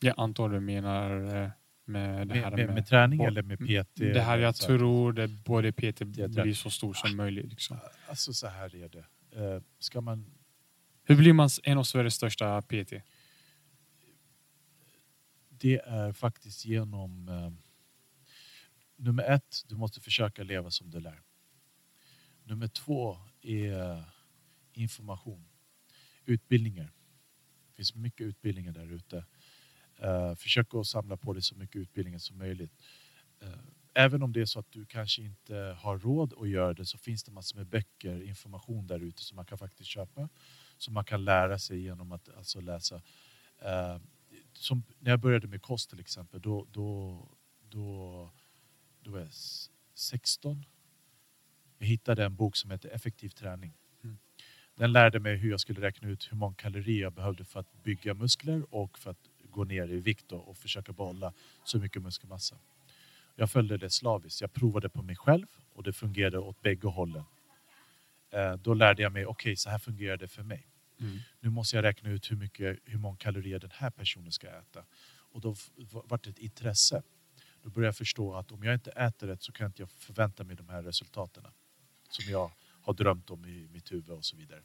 Jag 0.00 0.14
antar 0.16 0.48
du 0.48 0.60
menar 0.60 1.10
eh, 1.42 1.50
med 1.84 2.28
det 2.28 2.34
här 2.34 2.50
med, 2.50 2.74
med, 2.74 2.86
träning 2.86 3.18
på- 3.18 3.26
eller 3.26 3.42
med 3.42 3.58
PT? 3.58 3.94
det 4.12 4.20
här 4.22 4.38
jag 4.38 4.56
så? 4.56 4.66
tror 4.66 5.12
det 5.12 5.28
både 5.28 5.72
PT 5.72 6.00
blir 6.04 6.54
så 6.54 6.70
stor 6.70 6.94
som 6.94 7.16
möjligt. 7.16 7.46
Liksom. 7.50 7.78
Alltså 8.08 8.32
så 8.32 8.46
här 8.46 8.76
är 8.76 8.88
det. 8.88 9.04
Eh, 9.54 9.62
ska 9.78 10.00
man, 10.00 10.26
Hur 11.04 11.16
blir 11.16 11.32
man 11.32 11.48
en 11.62 11.78
av 11.78 11.84
Sveriges 11.84 12.14
största 12.14 12.62
PT? 12.62 12.92
det 15.48 15.80
är 15.84 16.12
faktiskt 16.12 16.64
genom... 16.64 17.28
Eh, 17.28 17.50
nummer 18.96 19.22
ett, 19.22 19.62
du 19.68 19.76
måste 19.76 20.00
försöka 20.00 20.42
leva 20.42 20.70
som 20.70 20.90
du 20.90 21.00
lär. 21.00 21.20
Nummer 22.52 22.68
två 22.68 23.18
är 23.42 24.04
information. 24.72 25.48
Utbildningar. 26.24 26.92
Det 27.68 27.74
finns 27.74 27.94
mycket 27.94 28.26
utbildningar 28.26 28.72
där 28.72 28.92
ute. 28.92 29.24
Eh, 29.98 30.34
försök 30.34 30.74
att 30.74 30.86
samla 30.86 31.16
på 31.16 31.32
dig 31.32 31.42
så 31.42 31.54
mycket 31.54 31.76
utbildningar 31.76 32.18
som 32.18 32.38
möjligt. 32.38 32.72
Eh, 33.40 33.58
även 33.94 34.22
om 34.22 34.32
det 34.32 34.40
är 34.40 34.44
så 34.44 34.58
att 34.58 34.72
du 34.72 34.86
kanske 34.86 35.22
inte 35.22 35.76
har 35.80 35.98
råd 35.98 36.34
att 36.38 36.48
göra 36.48 36.74
det 36.74 36.86
så 36.86 36.98
finns 36.98 37.24
det 37.24 37.32
massor 37.32 37.58
med 37.58 37.66
böcker, 37.66 38.22
information 38.22 38.86
där 38.86 39.00
ute 39.00 39.22
som 39.22 39.36
man 39.36 39.46
kan 39.46 39.58
faktiskt 39.58 39.90
köpa. 39.90 40.28
Som 40.78 40.94
man 40.94 41.04
kan 41.04 41.24
lära 41.24 41.58
sig 41.58 41.80
genom 41.80 42.12
att 42.12 42.28
alltså 42.28 42.60
läsa. 42.60 43.02
Eh, 43.58 43.98
som 44.52 44.82
när 44.98 45.10
jag 45.10 45.20
började 45.20 45.48
med 45.48 45.62
kost 45.62 45.90
till 45.90 46.00
exempel, 46.00 46.40
då, 46.40 46.66
då, 46.70 47.28
då, 47.68 48.30
då 49.00 49.10
var 49.10 49.18
jag 49.18 49.30
16. 49.94 50.64
Jag 51.82 51.86
hittade 51.86 52.24
en 52.24 52.34
bok 52.34 52.56
som 52.56 52.70
heter 52.70 52.88
Effektiv 52.88 53.28
träning. 53.28 53.72
Mm. 54.04 54.18
Den 54.74 54.92
lärde 54.92 55.20
mig 55.20 55.36
hur 55.36 55.50
jag 55.50 55.60
skulle 55.60 55.80
räkna 55.80 56.08
ut 56.08 56.32
hur 56.32 56.36
många 56.36 56.54
kalorier 56.54 57.02
jag 57.02 57.12
behövde 57.12 57.44
för 57.44 57.60
att 57.60 57.82
bygga 57.82 58.14
muskler 58.14 58.74
och 58.74 58.98
för 58.98 59.10
att 59.10 59.28
gå 59.50 59.64
ner 59.64 59.88
i 59.92 60.00
vikt 60.00 60.32
och 60.32 60.56
försöka 60.58 60.92
behålla 60.92 61.32
så 61.64 61.78
mycket 61.78 62.02
muskelmassa. 62.02 62.56
Jag 63.36 63.50
följde 63.50 63.76
det 63.76 63.90
slaviskt. 63.90 64.40
Jag 64.40 64.52
provade 64.52 64.88
på 64.88 65.02
mig 65.02 65.16
själv 65.16 65.46
och 65.72 65.82
det 65.82 65.92
fungerade 65.92 66.38
åt 66.38 66.62
bägge 66.62 66.88
hållen. 66.88 67.24
Eh, 68.30 68.54
Då 68.56 68.74
lärde 68.74 69.02
jag 69.02 69.12
mig, 69.12 69.26
okej 69.26 69.56
så 69.56 69.70
här 69.70 69.78
fungerar 69.78 70.16
det 70.16 70.28
för 70.28 70.42
mig 70.42 70.68
Mm. 71.00 71.18
nu 71.40 71.50
måste 71.50 71.76
jag 71.76 71.82
räkna 71.82 72.10
ut 72.10 72.30
hur, 72.30 72.36
mycket, 72.36 72.78
hur 72.84 72.98
många 72.98 73.16
kalorier 73.16 73.58
den 73.58 73.70
här 73.74 73.90
personen 73.90 74.32
ska 74.32 74.46
äta. 74.48 74.84
Och 75.32 75.40
då 75.40 75.54
vart 75.92 76.24
det 76.24 76.30
ett 76.30 76.38
intresse. 76.38 77.02
Då 77.62 77.70
började 77.70 77.88
jag 77.88 77.96
förstå 77.96 78.34
att 78.34 78.52
om 78.52 78.62
jag 78.64 78.74
inte 78.74 78.90
äter 78.90 79.26
rätt 79.26 79.42
så 79.42 79.52
kan 79.52 79.66
inte 79.66 79.82
jag 79.82 79.90
förvänta 79.90 80.44
mig 80.44 80.56
de 80.56 80.68
här 80.68 80.82
resultaten 80.82 81.46
som 82.12 82.32
jag 82.32 82.52
har 82.82 82.94
drömt 82.94 83.30
om 83.30 83.44
i 83.44 83.68
mitt 83.72 83.92
huvud 83.92 84.10
och 84.10 84.24
så 84.24 84.36
vidare. 84.36 84.62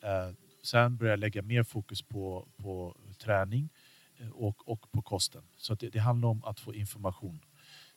Eh, 0.00 0.34
sen 0.62 0.96
började 0.96 1.12
jag 1.12 1.20
lägga 1.20 1.42
mer 1.42 1.62
fokus 1.62 2.02
på, 2.02 2.48
på 2.56 2.96
träning 3.18 3.68
eh, 4.16 4.28
och, 4.28 4.68
och 4.68 4.92
på 4.92 5.02
kosten. 5.02 5.42
Så 5.56 5.72
att 5.72 5.80
det, 5.80 5.90
det 5.90 5.98
handlar 5.98 6.28
om 6.28 6.44
att 6.44 6.60
få 6.60 6.74
information. 6.74 7.40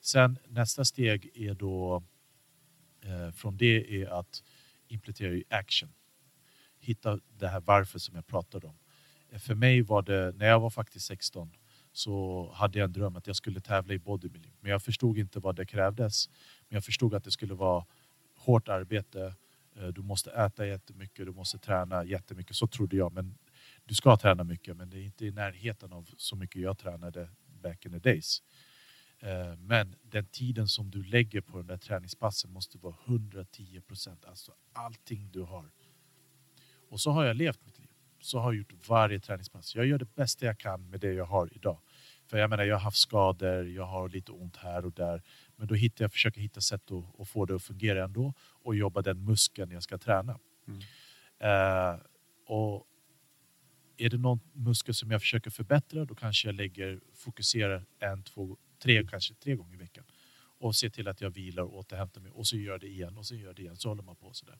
Sen 0.01 0.37
nästa 0.47 0.85
steg 0.85 1.31
är 1.33 1.53
då 1.53 2.03
eh, 3.01 3.31
från 3.31 3.57
det 3.57 4.01
är 4.01 4.07
att 4.07 4.43
implementera 4.87 5.43
action 5.59 5.93
hitta 6.79 7.19
det 7.37 7.47
här 7.47 7.59
varför 7.59 7.99
som 7.99 8.15
jag 8.15 8.27
pratade 8.27 8.67
om. 8.67 8.77
Eh, 9.29 9.39
för 9.39 9.55
mig 9.55 9.81
var 9.81 10.01
det, 10.01 10.33
när 10.35 10.47
jag 10.47 10.59
var 10.59 10.69
faktiskt 10.69 11.05
16 11.05 11.51
så 11.91 12.51
hade 12.53 12.79
jag 12.79 12.85
en 12.85 12.93
dröm 12.93 13.15
att 13.15 13.27
jag 13.27 13.35
skulle 13.35 13.61
tävla 13.61 13.93
i 13.93 13.99
bodybuilding. 13.99 14.53
Men 14.59 14.71
jag 14.71 14.83
förstod 14.83 15.17
inte 15.17 15.39
vad 15.39 15.55
det 15.55 15.65
krävdes. 15.65 16.29
Men 16.67 16.75
jag 16.75 16.85
förstod 16.85 17.13
att 17.13 17.23
det 17.23 17.31
skulle 17.31 17.53
vara 17.53 17.85
hårt 18.39 18.67
arbete. 18.67 19.33
Eh, 19.75 19.87
du 19.87 20.01
måste 20.01 20.31
äta 20.31 20.65
jättemycket, 20.65 21.25
du 21.25 21.31
måste 21.31 21.57
träna 21.57 22.03
jättemycket. 22.03 22.55
Så 22.55 22.67
trodde 22.67 22.97
jag. 22.97 23.13
Men 23.13 23.37
du 23.85 23.95
ska 23.95 24.17
träna 24.17 24.43
mycket, 24.43 24.77
men 24.77 24.89
det 24.89 24.97
är 24.97 25.03
inte 25.03 25.25
i 25.25 25.31
närheten 25.31 25.93
av 25.93 26.09
så 26.17 26.35
mycket 26.35 26.61
jag 26.61 26.77
tränade 26.77 27.29
back 27.61 27.85
in 27.85 27.91
the 27.91 27.99
days. 27.99 28.43
Eh, 29.19 29.55
men 29.57 29.95
den 30.01 30.25
tiden 30.25 30.67
som 30.67 30.91
du 30.91 31.03
lägger 31.03 31.41
på 31.41 31.57
den 31.57 31.67
där 31.67 31.77
träningspassen 31.77 32.51
måste 32.51 32.77
vara 32.77 32.95
110 33.05 33.81
procent. 33.81 34.25
Alltså 34.25 34.51
allting 34.73 35.29
du 35.31 35.41
har. 35.41 35.71
Och 36.89 37.01
så 37.01 37.11
har 37.11 37.25
jag 37.25 37.35
levt 37.35 37.65
mitt 37.65 37.79
liv. 37.79 37.89
Så 38.19 38.39
har 38.39 38.53
jag 38.53 38.57
gjort 38.57 38.87
varje 38.87 39.19
träningspass. 39.19 39.75
Jag 39.75 39.85
gör 39.85 39.97
det 39.97 40.15
bästa 40.15 40.45
jag 40.45 40.57
kan 40.57 40.89
med 40.89 40.99
det 40.99 41.13
jag 41.13 41.25
har 41.25 41.49
idag. 41.55 41.79
För 42.29 42.37
jag 42.37 42.49
menar, 42.49 42.63
jag 42.63 42.75
har 42.75 42.81
haft 42.81 42.97
skador, 42.97 43.67
jag 43.67 43.85
har 43.85 44.09
lite 44.09 44.31
ont 44.31 44.57
här 44.57 44.85
och 44.85 44.93
där. 44.93 45.21
Men 45.55 45.67
då 45.67 45.75
hittar 45.75 46.03
jag, 46.03 46.11
försöker 46.11 46.41
hitta 46.41 46.61
sätt 46.61 46.91
att, 46.91 47.19
att 47.19 47.29
få 47.29 47.45
det 47.45 47.55
att 47.55 47.63
fungera 47.63 48.03
ändå 48.03 48.33
och 48.39 48.75
jobba 48.75 49.01
den 49.01 49.23
muskeln 49.23 49.71
jag 49.71 49.83
ska 49.83 49.97
träna. 49.97 50.39
Mm. 50.67 50.79
Eh, 51.39 51.99
och 52.45 52.87
är 53.97 54.09
det 54.09 54.17
någon 54.17 54.39
muskel 54.53 54.93
som 54.93 55.11
jag 55.11 55.21
försöker 55.21 55.49
förbättra 55.49 56.05
då 56.05 56.15
kanske 56.15 56.47
jag 56.47 56.55
lägger, 56.55 56.99
fokuserar 57.13 57.85
en, 57.99 58.23
två, 58.23 58.57
tre, 58.83 59.07
kanske 59.07 59.33
tre 59.33 59.55
gånger 59.55 59.73
i 59.73 59.77
veckan. 59.77 60.03
Och 60.59 60.75
ser 60.75 60.89
till 60.89 61.07
att 61.07 61.21
jag 61.21 61.29
vilar 61.29 61.63
och 61.63 61.77
återhämtar 61.77 62.21
mig 62.21 62.31
och 62.31 62.47
så 62.47 62.57
gör 62.57 62.79
det 62.79 62.87
igen 62.87 63.17
och 63.17 63.25
så 63.25 63.35
gör 63.35 63.53
det 63.53 63.61
igen. 63.61 63.75
Så 63.75 63.89
håller 63.89 64.03
man 64.03 64.15
på 64.15 64.33
sådär. 64.33 64.59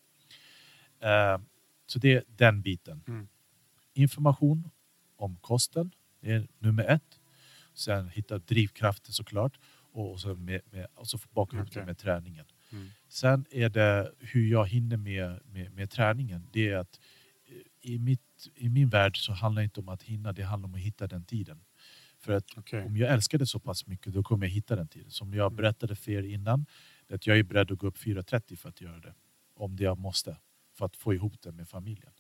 Eh, 0.99 1.41
så 1.85 1.99
det 1.99 2.13
är 2.13 2.23
den 2.27 2.61
biten. 2.61 3.03
Mm. 3.07 3.27
Information 3.93 4.69
om 5.15 5.35
kosten 5.35 5.91
det 6.19 6.31
är 6.31 6.47
nummer 6.59 6.83
ett. 6.83 7.18
Sen 7.80 8.10
hitta 8.10 8.38
drivkraften 8.38 9.14
såklart 9.14 9.60
och 9.91 10.19
så, 10.19 10.35
med, 10.35 10.61
med, 10.72 10.88
och 10.95 11.07
så 11.07 11.19
Okej. 11.34 11.65
det 11.73 11.85
med 11.85 11.97
träningen. 11.97 12.45
Mm. 12.72 12.89
Sen 13.07 13.45
är 13.51 13.69
det 13.69 14.11
hur 14.19 14.49
jag 14.51 14.68
hinner 14.68 14.97
med, 14.97 15.39
med, 15.45 15.73
med 15.73 15.89
träningen. 15.91 16.47
Det 16.51 16.69
är 16.69 16.76
att 16.77 16.99
eh, 17.47 17.91
i, 17.91 17.99
mitt, 17.99 18.47
i 18.56 18.69
min 18.69 18.89
värld 18.89 19.18
så 19.26 19.34
handlar 19.34 19.61
det 19.61 19.64
inte 19.64 19.80
om 19.80 19.89
att 19.89 20.03
hinna, 20.03 20.34
det 20.34 20.43
handlar 20.43 20.69
om 20.69 20.76
att 20.76 20.81
hitta 20.81 21.07
den 21.07 21.23
tiden. 21.26 21.64
För 22.18 22.34
att 22.34 22.45
Okej. 22.57 22.85
om 22.85 22.97
jag 22.97 23.14
älskar 23.14 23.38
det 23.38 23.45
så 23.47 23.60
pass 23.60 23.88
mycket 23.88 24.14
då 24.14 24.23
kommer 24.23 24.45
jag 24.45 24.51
hitta 24.51 24.76
den 24.76 24.88
tiden. 24.88 25.11
Som 25.11 25.34
jag 25.34 25.45
Mm. 25.45 25.56
berättade 25.56 25.95
för 25.95 26.11
er 26.11 26.23
innan, 26.23 26.65
att 27.10 27.27
jag 27.27 27.39
är 27.39 27.43
beredd 27.43 27.72
att 27.72 27.77
gå 27.77 27.88
upp 27.88 27.97
4.30 27.97 28.56
för 28.56 28.69
att 28.69 28.81
göra 28.81 28.99
det. 28.99 29.14
Om 29.56 29.76
det 29.76 29.84
jag 29.84 29.97
måste. 29.99 30.38
För 30.77 30.85
att 30.85 30.95
få 30.95 31.14
ihop 31.14 31.41
det 31.41 31.51
med 31.51 31.69
familjen. 31.69 32.11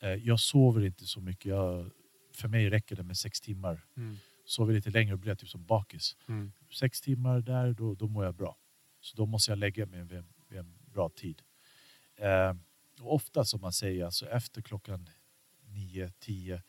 Eh, 0.00 0.08
Jag 0.10 0.40
sover 0.40 0.84
inte 0.84 1.04
så 1.06 1.20
mycket. 1.20 1.44
Jag, 1.44 1.90
för 2.34 2.48
mig 2.48 2.70
räcker 2.70 2.96
det 2.96 3.02
med 3.02 3.16
sex 3.16 3.40
timmar. 3.40 3.84
Mm. 3.96 4.16
Sover 4.52 4.74
lite 4.74 4.90
längre 4.90 5.12
och 5.14 5.18
blir 5.18 5.30
jag 5.30 5.38
typ 5.38 5.48
som 5.48 5.64
bakis. 5.64 6.16
Mm. 6.28 6.52
Sex 6.72 7.00
timmar 7.00 7.40
där, 7.40 7.72
då, 7.72 7.94
då 7.94 8.08
mår 8.08 8.24
jag 8.24 8.34
bra. 8.34 8.56
Så 9.00 9.16
då 9.16 9.26
måste 9.26 9.50
jag 9.50 9.58
lägga 9.58 9.86
mig 9.86 10.02
vid, 10.04 10.24
vid 10.48 10.58
en 10.58 10.74
bra 10.92 11.08
tid. 11.08 11.42
Eh, 12.16 12.54
och 13.00 13.14
ofta 13.14 13.44
som 13.44 13.60
man 13.60 13.72
säger, 13.72 14.04
alltså 14.04 14.26
efter 14.28 14.62
klockan 14.62 15.08
nio, 15.66 16.12
tio, 16.18 16.62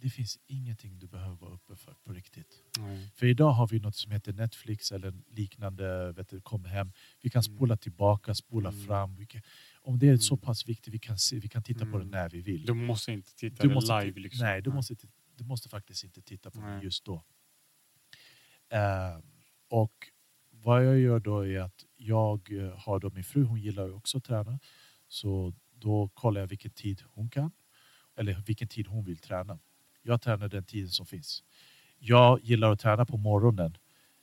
det 0.00 0.10
finns 0.10 0.38
ingenting 0.46 0.98
du 0.98 1.06
behöver 1.06 1.36
vara 1.36 1.54
uppe 1.54 1.76
för 1.76 1.94
på 2.04 2.12
riktigt. 2.12 2.62
Nej. 2.78 3.10
För 3.16 3.26
idag 3.26 3.50
har 3.52 3.68
vi 3.68 3.78
något 3.80 3.96
som 3.96 4.12
heter 4.12 4.32
Netflix 4.32 4.92
eller 4.92 5.14
liknande, 5.28 6.12
vet 6.12 6.28
du, 6.28 6.40
kom 6.40 6.64
hem. 6.64 6.92
Vi 7.20 7.30
kan 7.30 7.42
spola 7.42 7.76
tillbaka, 7.76 8.34
spola 8.34 8.68
Mm. 8.68 8.86
fram. 8.86 9.26
Kan, 9.26 9.42
om 9.82 9.98
det 9.98 10.08
är 10.08 10.16
så 10.16 10.34
Mm. 10.34 10.40
pass 10.42 10.68
viktigt, 10.68 10.94
vi 10.94 10.98
kan, 10.98 11.18
se, 11.18 11.38
vi 11.38 11.48
kan 11.48 11.62
titta 11.62 11.80
på 11.86 11.90
det 11.98 12.04
Mm. 12.04 12.08
när 12.10 12.28
vi 12.28 12.40
vill. 12.40 12.66
Du 12.66 12.74
måste 12.74 13.12
inte 13.12 13.34
titta 13.34 13.62
Du 13.62 13.74
måste 13.74 14.04
live 14.04 14.20
liksom. 14.20 14.46
Nej, 14.46 14.62
du 14.62 14.70
måste, 14.70 14.94
ti- 14.94 15.08
du 15.38 15.44
måste 15.44 15.68
faktiskt 15.68 16.04
inte 16.04 16.22
titta 16.22 16.50
på 16.50 16.60
Nej. 16.60 16.84
just 16.84 17.04
då. 17.04 17.24
Eh, 18.68 19.18
och 19.68 20.08
vad 20.50 20.86
jag 20.86 20.98
gör 20.98 21.20
då 21.20 21.46
är 21.46 21.60
att 21.60 21.84
jag 21.96 22.52
eh, 22.52 22.78
har 22.78 23.00
då 23.00 23.10
min 23.10 23.24
fru, 23.24 23.44
hon 23.44 23.60
gillar 23.60 23.94
också 23.94 24.18
att 24.18 24.24
träna. 24.24 24.58
Så 25.08 25.54
då 25.74 26.08
kollar 26.08 26.40
jag 26.40 26.48
vilken 26.48 26.70
tid 26.70 27.02
hon 27.14 27.30
kan. 27.30 27.50
Eller 28.16 28.42
vilken 28.46 28.68
tid 28.68 28.86
hon 28.86 29.04
vill 29.04 29.18
träna. 29.18 29.58
Jag 30.02 30.22
tränar 30.22 30.48
den 30.48 30.64
tiden 30.64 30.88
som 30.88 31.06
finns. 31.06 31.44
Jag 31.98 32.40
gillar 32.42 32.72
att 32.72 32.80
träna 32.80 33.06
på 33.06 33.16
morgonen. 33.16 33.76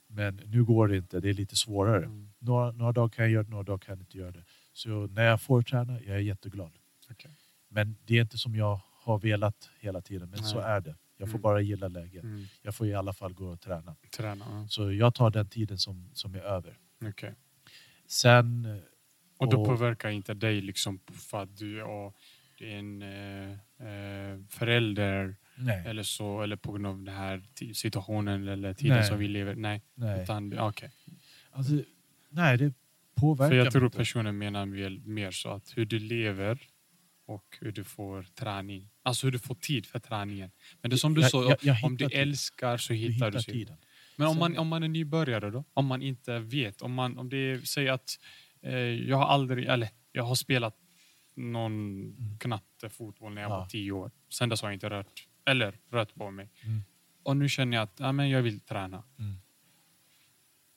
Men 0.06 0.36
nu 0.36 0.64
går 0.64 0.88
det 0.88 0.96
inte, 0.96 1.20
det 1.20 1.28
är 1.28 1.34
lite 1.34 1.56
svårare. 1.56 2.04
Mm. 2.04 2.32
Några, 2.38 2.72
några 2.72 2.92
dagar 2.92 3.08
kan 3.08 3.24
jag 3.24 3.32
göra 3.32 3.42
det, 3.42 3.50
några 3.50 3.62
dagar 3.62 3.78
kan 3.78 3.92
jag 3.92 4.02
inte 4.02 4.18
göra 4.18 4.30
det. 4.30 4.44
Så 4.72 5.06
när 5.06 5.22
jag 5.24 5.40
får 5.40 5.62
träna, 5.62 6.00
jag 6.00 6.16
är 6.16 6.20
jätteglad. 6.20 6.72
Okej. 7.10 7.30
Men 7.68 7.96
det 8.04 8.16
är 8.18 8.20
inte 8.20 8.38
som 8.38 8.56
jag 8.56 8.80
har 8.92 9.18
velat 9.18 9.70
hela 9.80 10.00
tiden, 10.00 10.30
men 10.30 10.38
så 10.38 10.60
Nej. 10.60 10.70
är 10.70 10.80
det. 10.80 10.96
Jag 11.16 11.28
får 11.28 11.38
Mm. 11.38 11.42
bara 11.42 11.60
gilla 11.60 11.88
läget. 11.88 12.22
Mm. 12.24 12.44
Jag 12.62 12.74
får 12.74 12.86
i 12.86 12.94
alla 12.94 13.12
fall 13.12 13.32
gå 13.32 13.46
och 13.46 13.60
träna. 13.60 13.96
Träna, 14.16 14.44
ja. 14.50 14.66
Så 14.68 14.92
jag 14.92 15.14
tar 15.14 15.30
den 15.30 15.48
tiden 15.48 15.78
som, 15.78 16.10
som 16.12 16.34
är 16.34 16.40
över. 16.40 16.78
Okej. 17.04 17.34
Sen, 18.06 18.64
eh, 18.64 18.76
Och 19.38 19.50
då 19.50 19.60
Och- 19.60 19.66
påverkar 19.66 20.10
inte 20.10 20.34
dig 20.34 20.60
liksom 20.60 21.00
för 21.12 21.42
att 21.42 21.56
du 21.56 21.80
är, 21.80 22.12
en 22.58 23.02
eh, 23.02 23.50
eh, 23.88 24.38
förälder 24.48 25.36
nej, 25.56 25.86
eller 25.86 26.02
så, 26.02 26.42
eller 26.42 26.56
på 26.56 26.72
grund 26.72 26.86
av 26.86 26.96
den 27.04 27.14
här 27.14 27.42
ti- 27.54 27.72
situationen 27.72 28.48
eller 28.48 28.74
tiden 28.74 28.96
Nej. 28.96 29.06
som 29.08 29.18
vi 29.18 29.28
lever. 29.28 29.54
Nej, 29.54 29.82
nej. 29.94 30.22
utan 30.22 30.58
okej. 30.58 30.90
Alltså, 31.50 31.72
nej, 32.28 32.58
det 32.58 32.72
påverkar 33.14 33.50
För 33.50 33.56
jag 33.56 33.72
tror 33.72 33.84
inte. 33.84 33.96
personen 33.98 34.38
menar 34.38 34.66
mer 35.06 35.30
så 35.30 35.48
att 35.50 35.72
hur 35.76 35.86
du 35.86 35.98
lever 35.98 36.58
och 37.26 37.56
hur 37.60 37.72
du 37.72 37.84
får 37.84 38.22
träning. 38.22 38.88
Alltså 39.02 39.26
hur 39.26 39.32
du 39.32 39.38
får 39.38 39.54
tid 39.54 39.86
för 39.86 39.98
träningen. 39.98 40.50
Men 40.82 40.90
det 40.90 40.98
som 40.98 41.14
du 41.14 41.20
Jag- 41.20 41.30
sa, 41.30 41.44
jag- 41.48 41.58
jag 41.64 41.84
om 41.84 41.96
du 41.96 42.04
hittar 42.04 42.10
tid. 42.16 42.28
älskar 42.28 42.76
så 42.76 42.92
Du 42.92 42.98
hittar 42.98 43.30
du 43.30 43.42
sig. 43.42 43.54
tiden. 43.54 43.76
Men 44.16 44.28
om 44.28 44.38
man, 44.38 44.58
om 44.58 44.68
man 44.68 44.82
är 44.82 44.88
nybörjare 44.88 45.50
då? 45.50 45.64
Om 45.74 45.86
man 45.86 46.02
inte 46.02 46.38
vet? 46.38 46.82
Om, 46.82 46.92
man, 46.94 47.18
om 47.18 47.28
det 47.28 47.36
är, 47.36 47.60
säg 47.60 47.88
att 47.88 48.18
eh, 48.62 48.74
jag 48.78 49.16
har 49.16 49.26
aldrig, 49.26 49.66
eller 49.66 49.88
jag 50.12 50.24
har 50.24 50.34
spelat 50.34 50.76
någon 51.34 52.16
knatte 52.40 52.88
fotboll 52.88 53.34
när 53.34 53.42
jag 53.42 53.50
Ja. 53.50 53.58
var 53.58 53.66
tio 53.66 53.92
år. 53.92 54.10
Sen 54.28 54.48
dess 54.48 54.62
har 54.62 54.68
jag 54.68 54.74
inte 54.76 54.90
rört, 54.90 55.26
eller 55.46 55.78
rört 55.90 56.14
på 56.14 56.30
mig. 56.30 56.50
Mm. 56.64 56.82
Och 57.22 57.36
nu 57.36 57.48
känner 57.48 57.76
jag 57.76 57.84
att 57.84 57.96
ja, 58.00 58.12
men 58.12 58.30
jag 58.30 58.42
vill 58.42 58.60
träna. 58.60 59.04
Mm. 59.18 59.36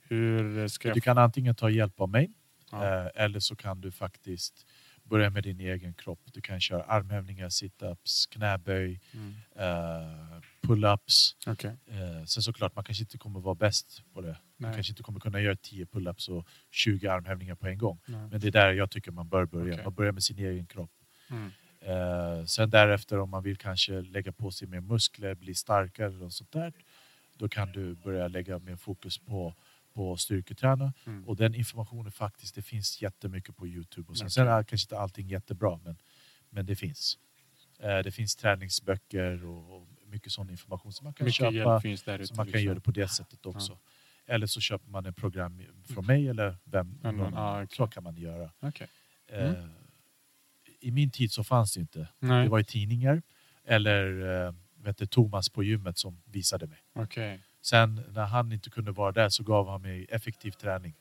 Hur 0.02 0.68
ska 0.68 0.88
jag... 0.88 0.98
Du 0.98 1.02
kan 1.02 1.18
antingen 1.18 1.56
ta 1.56 1.70
hjälp 1.70 2.00
av 2.02 2.10
mig 2.10 2.32
Ja. 2.72 3.06
eh, 3.06 3.24
eller 3.24 3.40
så 3.40 3.56
kan 3.56 3.82
du 3.82 3.92
faktiskt 3.92 4.66
börja 5.10 5.30
med 5.30 5.44
din 5.44 5.60
egen 5.60 5.94
kropp. 5.94 6.20
Du 6.34 6.42
kan 6.42 6.62
köra 6.62 6.84
armhävningar, 6.84 7.50
situps, 7.50 8.26
knäböj, 8.28 9.00
Mm. 9.14 9.34
eh, 9.56 10.42
pull-ups. 10.62 11.36
Okej. 11.48 11.78
Eh, 11.88 12.24
sen 12.26 12.44
såklart, 12.44 12.76
man 12.76 12.84
kanske 12.84 13.04
inte 13.04 13.18
kommer 13.18 13.40
vara 13.40 13.56
bäst 13.56 14.04
på 14.14 14.22
det. 14.22 14.28
Man 14.58 14.70
Nej. 14.70 14.74
kanske 14.74 14.92
inte 14.92 15.04
kommer 15.04 15.20
kunna 15.20 15.42
göra 15.42 15.56
10 15.56 15.86
pull-ups 15.86 16.30
och 16.30 16.48
20 16.72 17.08
armhävningar 17.08 17.56
på 17.56 17.68
en 17.68 17.78
gång. 17.78 18.00
Nej. 18.06 18.28
Men 18.32 18.40
det 18.40 18.48
är 18.48 18.52
där 18.52 18.74
jag 18.74 18.92
tycker 18.92 19.12
man 19.12 19.30
bör 19.30 19.46
börja. 19.46 19.74
Okej. 19.74 19.84
Man 19.84 19.94
börjar 19.94 20.12
med 20.12 20.24
sin 20.24 20.40
egen 20.40 20.66
kropp. 20.66 20.92
Mm. 21.30 21.52
Eh, 21.82 22.46
sen 22.46 22.70
därefter 22.70 23.20
om 23.20 23.30
man 23.30 23.44
vill 23.44 23.58
kanske 23.58 24.02
lägga 24.02 24.32
på 24.32 24.52
sig 24.52 24.68
mer 24.68 24.82
muskler, 24.82 25.36
bli 25.36 25.56
starkare 25.56 26.18
och 26.26 26.34
sånt 26.34 26.52
där. 26.52 26.74
Då 27.38 27.50
kan 27.50 27.72
du 27.72 27.96
börja 27.96 28.28
lägga 28.28 28.60
mer 28.60 28.76
fokus 28.76 29.18
på, 29.18 29.54
på 29.94 30.18
styrketräna. 30.18 30.94
Mm. 31.06 31.28
Och 31.28 31.36
den 31.36 31.56
informationen 31.56 32.12
faktiskt, 32.12 32.56
det 32.56 32.62
finns 32.62 33.02
jättemycket 33.02 33.56
på 33.56 33.68
Youtube. 33.68 34.10
Och 34.10 34.18
sen, 34.18 34.26
Okej. 34.26 34.32
sen 34.32 34.48
är 34.48 34.64
kanske 34.64 34.86
inte 34.86 35.00
allting 35.00 35.28
jättebra, 35.30 35.80
men, 35.84 35.98
men 36.50 36.66
det 36.66 36.76
finns. 36.76 37.18
Eh, 37.80 37.98
det 38.00 38.12
finns 38.12 38.36
träningsböcker 38.36 39.46
och, 39.46 39.88
mycket 40.06 40.32
sån 40.32 40.50
information 40.50 40.94
som 40.94 41.04
man 41.04 41.14
kan 41.14 41.26
Mycket 41.26 41.54
köpa. 41.54 41.82
finns 41.82 42.04
där 42.04 42.18
Så 42.18 42.24
ute. 42.24 42.34
man 42.34 42.46
kan 42.46 42.52
liksom. 42.52 42.66
göra 42.66 42.76
det 42.76 42.82
på 42.82 42.92
det 42.92 43.08
sättet 43.08 43.46
också. 43.46 43.80
Eller 44.26 44.48
så 44.48 44.62
köper 44.62 44.90
man 44.90 45.06
en 45.06 45.14
program 45.14 45.62
från 45.94 46.06
mig 46.06 46.28
eller 46.28 46.58
vem. 46.64 47.00
Ja, 47.04 47.12
någon, 47.12 47.34
ah, 47.38 47.64
okej. 47.64 47.76
Så 47.78 47.88
kan 47.88 48.04
man 48.04 48.16
göra. 48.18 48.52
Okej. 48.60 48.88
Eh, 49.28 49.50
Mm. 49.50 49.70
I 50.80 50.92
min 50.92 51.12
tid 51.12 51.32
så 51.32 51.44
fanns 51.44 51.74
det 51.74 51.80
inte. 51.80 52.08
Nej. 52.20 52.44
Det 52.44 52.50
var 52.50 52.60
i 52.60 52.64
tidningar 52.64 53.22
eller 53.66 54.22
eh, 54.48 54.54
vet 54.78 54.98
du, 54.98 55.06
Thomas 55.06 55.50
på 55.50 55.64
gymmet 55.64 55.98
som 55.98 56.22
visade 56.26 56.68
mig. 56.68 56.78
Okej. 56.94 57.44
Sen 57.70 58.04
när 58.12 58.26
han 58.26 58.52
inte 58.52 58.70
kunde 58.70 58.92
vara 58.92 59.12
där 59.12 59.30
så 59.30 59.44
gav 59.44 59.70
han 59.70 59.82
mig 59.82 60.06
effektiv 60.10 60.52
träning. 60.52 60.94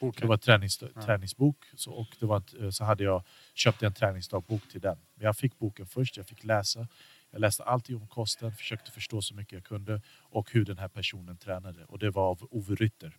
Det 0.00 0.06
Boken. 0.06 0.28
var 0.28 0.36
tränings, 0.36 0.78
träningsbok 0.78 1.56
så, 1.74 1.92
och 1.92 2.16
det 2.20 2.26
var, 2.26 2.36
ett- 2.38 2.74
så 2.74 2.84
hade 2.84 3.04
jag 3.04 3.22
köpt 3.54 3.82
en 3.82 3.94
träningsdagbok 3.94 4.68
till 4.68 4.80
den. 4.80 4.98
Men 5.14 5.24
jag 5.26 5.36
fick 5.36 5.58
boken 5.58 5.86
först, 5.86 6.16
jag 6.16 6.26
fick 6.26 6.44
läsa. 6.44 6.88
Jag 7.30 7.40
läste 7.40 7.62
alltid 7.64 7.96
om 7.96 8.06
kosten, 8.08 8.52
försökte 8.52 8.90
förstå 8.90 9.22
så 9.22 9.34
mycket 9.34 9.52
jag 9.52 9.64
kunde 9.64 10.00
och 10.20 10.52
hur 10.52 10.64
den 10.64 10.78
här 10.78 10.88
personen 10.88 11.36
tränade. 11.36 11.84
Och 11.84 11.98
det 11.98 12.10
var 12.10 12.30
av 12.30 12.48
Ove 12.50 12.74
Rytter. 12.74 13.16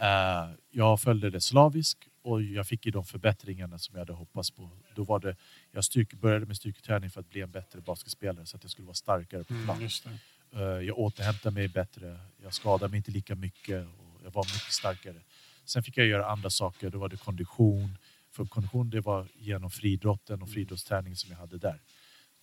Eh, 0.00 0.50
jag 0.70 1.00
följde 1.00 1.30
det 1.30 1.40
slaviskt 1.40 2.08
och 2.22 2.42
jag 2.42 2.66
fick 2.66 2.86
ju 2.86 2.92
de 2.92 3.04
förbättringarna 3.04 3.78
som 3.78 3.94
jag 3.94 4.00
hade 4.00 4.12
hoppats 4.12 4.50
på. 4.50 4.70
Då 4.94 5.04
var 5.04 5.20
det, 5.20 5.36
jag 5.70 5.84
styrk, 5.84 6.14
började 6.14 6.46
med 6.46 6.56
styrketräning 6.56 7.10
för 7.10 7.20
att 7.20 7.30
bli 7.30 7.40
en 7.40 7.50
bättre 7.50 7.80
basketspelare 7.80 8.46
så 8.46 8.56
att 8.56 8.64
jag 8.64 8.70
skulle 8.70 8.86
vara 8.86 8.94
starkare 8.94 9.44
på 9.44 9.54
plan. 9.64 9.76
Mm, 9.76 9.78
det. 10.04 10.10
Eh, 10.10 10.16
Jag 10.60 10.98
återhämtade 10.98 11.54
mig 11.54 11.68
bättre. 11.68 12.18
Jag 12.42 12.54
skadade 12.54 12.90
mig 12.90 12.96
inte 12.96 13.10
lika 13.10 13.34
mycket 13.34 13.86
och 13.86 14.20
jag 14.24 14.30
var 14.30 14.44
mycket 14.44 14.72
starkare. 14.72 15.20
Sen 15.64 15.82
fick 15.82 15.96
jag 15.96 16.06
göra 16.06 16.26
andra 16.26 16.50
saker. 16.50 16.90
Då 16.90 16.98
var 16.98 17.08
det 17.08 17.16
kondition. 17.16 17.98
För 18.30 18.44
kondition 18.44 18.90
det 18.90 19.00
var 19.00 19.28
genom 19.34 19.70
friidrotten 19.70 20.42
och 20.42 20.50
friidrottsträning 20.50 21.16
som 21.16 21.30
jag 21.30 21.38
hade 21.38 21.58
där. 21.58 21.80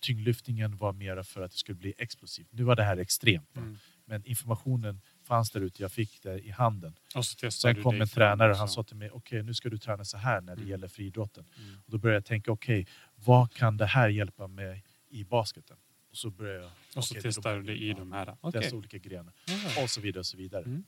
Tyngdlyftningen 0.00 0.76
var 0.76 0.92
mera 0.92 1.24
för 1.24 1.42
att 1.42 1.50
det 1.50 1.56
skulle 1.56 1.78
bli 1.78 1.94
explosivt. 1.98 2.48
Nu 2.50 2.62
var 2.62 2.76
det 2.76 2.82
här 2.82 2.96
extremt. 2.96 3.56
Mm. 3.56 3.78
Men 4.04 4.26
informationen 4.26 5.00
fanns 5.24 5.50
där 5.50 5.60
ute. 5.60 5.82
Jag 5.82 5.92
fick 5.92 6.22
det 6.22 6.38
i 6.38 6.50
handen. 6.50 6.94
Och 7.14 7.24
så 7.24 7.50
Sen 7.50 7.82
kom 7.82 8.00
en 8.00 8.08
tränare 8.08 8.50
och 8.52 8.56
han 8.58 8.68
sa 8.68 8.82
till 8.82 8.96
mig, 8.96 9.10
okej 9.10 9.42
nu 9.42 9.54
ska 9.54 9.68
du 9.68 9.78
träna 9.78 10.04
så 10.04 10.16
här 10.16 10.40
när 10.40 10.56
det 10.56 10.60
Mm. 10.60 10.70
gäller 10.70 10.88
friidrotten. 10.88 11.44
Mm. 11.56 11.80
Och 11.84 11.90
då 11.90 11.98
började 11.98 12.16
jag 12.16 12.24
tänka, 12.24 12.52
okej 12.52 12.86
vad 13.14 13.52
kan 13.52 13.76
det 13.76 13.86
här 13.86 14.08
hjälpa 14.08 14.46
mig 14.46 14.84
i 15.08 15.24
basketen? 15.24 15.76
Och 16.10 16.16
så 16.16 16.30
började 16.30 16.58
jag 16.62 16.70
Och 16.96 17.04
så 17.04 17.14
då- 17.14 17.20
testar 17.22 17.56
du 17.56 17.62
det 17.62 17.76
i 17.76 17.92
de 17.92 18.12
här. 18.12 18.36
Okej. 18.40 18.60
testa 18.62 18.76
olika 18.76 18.98
grenar 18.98 19.32
Ja, 19.46 19.82
och 19.82 19.90
så 19.90 20.00
vidare 20.00 20.18
och 20.20 20.26
så 20.26 20.36
vidare. 20.36 20.64
Mm. 20.64 20.84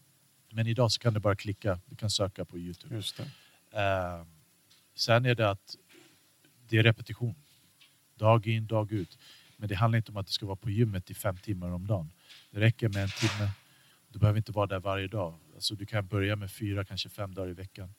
Men 0.50 0.66
idag 0.66 0.92
så 0.92 1.00
kan 1.00 1.14
du 1.14 1.20
bara 1.20 1.36
klicka, 1.36 1.80
du 1.86 1.96
kan 1.96 2.10
söka 2.10 2.44
på 2.44 2.58
Youtube. 2.58 2.94
Just. 2.94 3.20
Eh, 3.20 4.24
sen 4.94 5.26
är 5.26 5.34
det 5.34 5.50
att 5.50 5.76
det 6.68 6.78
är 6.78 6.82
repetition. 6.82 7.34
Dag 8.14 8.46
in, 8.46 8.66
dag 8.66 8.92
ut. 8.92 9.18
Men 9.56 9.68
det 9.68 9.74
handlar 9.74 9.96
inte 9.96 10.10
om 10.10 10.16
att 10.16 10.26
du 10.26 10.32
ska 10.32 10.46
vara 10.46 10.56
på 10.56 10.70
gymmet 10.70 11.10
i 11.10 11.14
fem 11.14 11.36
timmar 11.36 11.70
om 11.70 11.86
dagen. 11.86 12.12
Det 12.50 12.60
räcker 12.60 12.88
med 12.88 13.02
en 13.02 13.08
timme. 13.08 13.50
Du 14.08 14.18
behöver 14.18 14.36
inte 14.36 14.52
vara 14.52 14.66
där 14.66 14.80
varje 14.80 15.08
dag. 15.08 15.38
Alltså 15.54 15.74
du 15.74 15.86
kan 15.86 16.06
börja 16.06 16.36
med 16.36 16.50
fyra, 16.52 16.84
kanske 16.84 17.08
fem 17.08 17.34
dagar 17.34 17.50
i 17.50 17.54
veckan. 17.54 17.94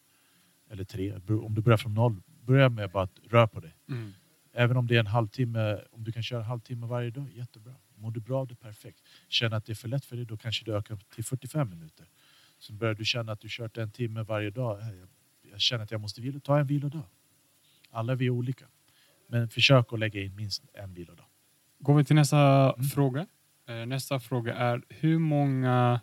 Eller 0.70 0.84
tre. 0.84 1.14
Om 1.14 1.56
du 1.56 1.62
börjar 1.62 1.78
från 1.78 1.94
noll, 1.94 2.22
börja 2.42 2.70
med 2.70 2.92
bara 2.92 3.04
att 3.04 3.20
röra 3.30 3.48
på 3.48 3.60
dig. 3.60 3.76
Mm. 3.90 4.14
Även 4.54 4.78
om 4.78 4.88
det 4.88 4.96
är 4.96 5.00
en 5.00 5.08
halvtimme, 5.08 5.80
om 5.92 6.04
du 6.04 6.12
kan 6.12 6.24
köra 6.24 6.40
en 6.40 6.46
halvtimme 6.46 6.88
varje 6.88 7.10
dag, 7.10 7.30
jättebra. 7.34 7.74
Mår 7.96 8.12
du 8.12 8.20
bra 8.20 8.40
av 8.40 8.48
det, 8.48 8.56
perfekt. 8.56 9.00
Känner 9.28 9.58
att 9.58 9.66
det 9.66 9.74
är 9.74 9.76
för 9.76 9.88
lätt 9.88 10.06
för 10.06 10.16
dig, 10.16 10.26
då 10.26 10.38
kanske 10.38 10.66
du 10.66 10.76
ökar 10.76 10.98
till 11.16 11.24
45 11.24 11.70
minuter. 11.70 12.06
Så 12.60 12.74
börjar 12.74 12.94
du 12.94 13.06
känna 13.06 13.32
att 13.32 13.40
du 13.40 13.48
kört 13.50 13.78
en 13.78 13.92
timme 13.92 14.24
varje 14.24 14.50
dag, 14.50 14.80
"Äh, 14.82 14.88
jag, 15.52 15.62
känner 15.62 15.84
att 15.84 15.92
jag 15.92 16.02
måste 16.02 16.22
vila, 16.22 16.40
ta 16.40 16.60
en 16.60 16.68
vilodag. 16.68 17.04
Alla 17.90 18.16
vi 18.16 18.26
är 18.26 18.30
olika. 18.30 18.66
Men 19.28 19.50
försök 19.50 19.94
att 19.94 20.00
lägga 20.00 20.22
in 20.22 20.36
minst 20.36 20.64
en 20.74 20.94
vilodag. 20.94 21.26
Går 21.80 21.96
vi 21.98 22.04
till 22.06 22.16
nästa 22.16 22.74
Mm. 22.74 22.84
fråga. 22.84 23.28
Eh, 23.68 23.86
Nästa 23.86 24.20
fråga 24.20 24.56
är 24.56 24.82
hur 24.90 25.20
många, 25.20 26.02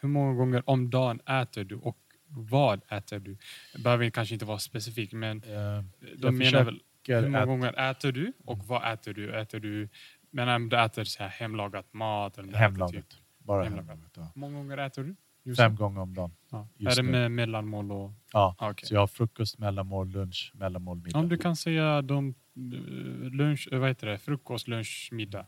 hur 0.00 0.08
många 0.08 0.34
gånger 0.34 0.70
om 0.70 0.90
dagen 0.90 1.20
äter 1.20 1.64
du 1.64 1.74
och 1.74 1.98
vad 2.28 2.80
äter 2.92 3.18
du? 3.18 3.36
Det 3.74 3.82
behöver 3.82 4.10
kanske 4.10 4.34
inte 4.34 4.44
vara 4.44 4.58
specifikt 4.58 5.12
men 5.12 5.42
Eh, 5.42 5.84
de 6.18 6.38
menar 6.38 6.64
väl 6.64 6.80
hur 7.08 7.28
många 7.28 7.46
gånger 7.46 7.90
äter 7.90 8.12
du 8.12 8.32
och 8.44 8.58
vad 8.66 8.92
äter 8.92 9.14
du? 9.14 9.34
Äter 9.40 9.60
du 9.60 9.88
men 10.30 10.48
om 10.48 10.68
du 10.68 10.80
äter 10.80 11.04
så 11.04 11.22
här 11.22 11.30
hemlagat 11.30 11.92
mat? 11.92 12.38
Eller 12.38 12.52
Hemlaget. 12.52 13.08
Typ, 13.08 13.18
Bara 13.38 13.62
Hemlagat. 13.64 13.88
hemlaget. 13.88 14.12
Ja. 14.16 14.22
hur 14.34 14.40
många 14.40 14.56
gånger 14.58 14.78
äter 14.78 15.02
du? 15.04 15.16
Just 15.42 15.60
Fem 15.60 15.76
gånger 15.76 16.00
om 16.00 16.14
dagen. 16.14 16.32
Ja. 16.50 16.68
Är 16.78 16.96
det 16.96 17.02
med 17.02 17.30
mellanmål 17.32 17.92
och... 17.92 18.12
Ja. 18.32 18.54
Ah, 18.58 18.70
okej. 18.70 18.88
Så 18.88 18.94
jag 18.94 19.00
har 19.00 19.06
frukost, 19.06 19.58
mellanmål, 19.58 20.08
lunch, 20.10 20.52
mellanmål, 20.54 20.96
middag. 21.00 21.18
Om 21.18 21.28
du 21.28 21.36
kan 21.36 21.56
säga 21.56 22.02
de, 22.02 22.28
eh, 22.28 23.30
lunch, 23.32 23.68
eh, 23.72 23.78
vad 23.78 23.88
heter 23.88 24.06
det? 24.06 24.18
frukost, 24.18 24.68
lunch, 24.68 25.08
middag. 25.12 25.46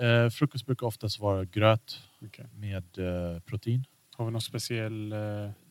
Eh, 0.00 0.28
frukost 0.30 0.66
brukar 0.66 0.86
oftast 0.86 1.20
vara 1.20 1.44
gröt 1.44 2.00
Okej. 2.26 2.46
med 2.54 2.98
eh, 2.98 3.40
protein. 3.40 3.84
Har 4.16 4.24
vi 4.24 4.30
någon 4.32 4.40
speciell 4.40 5.12
eh, 5.12 5.18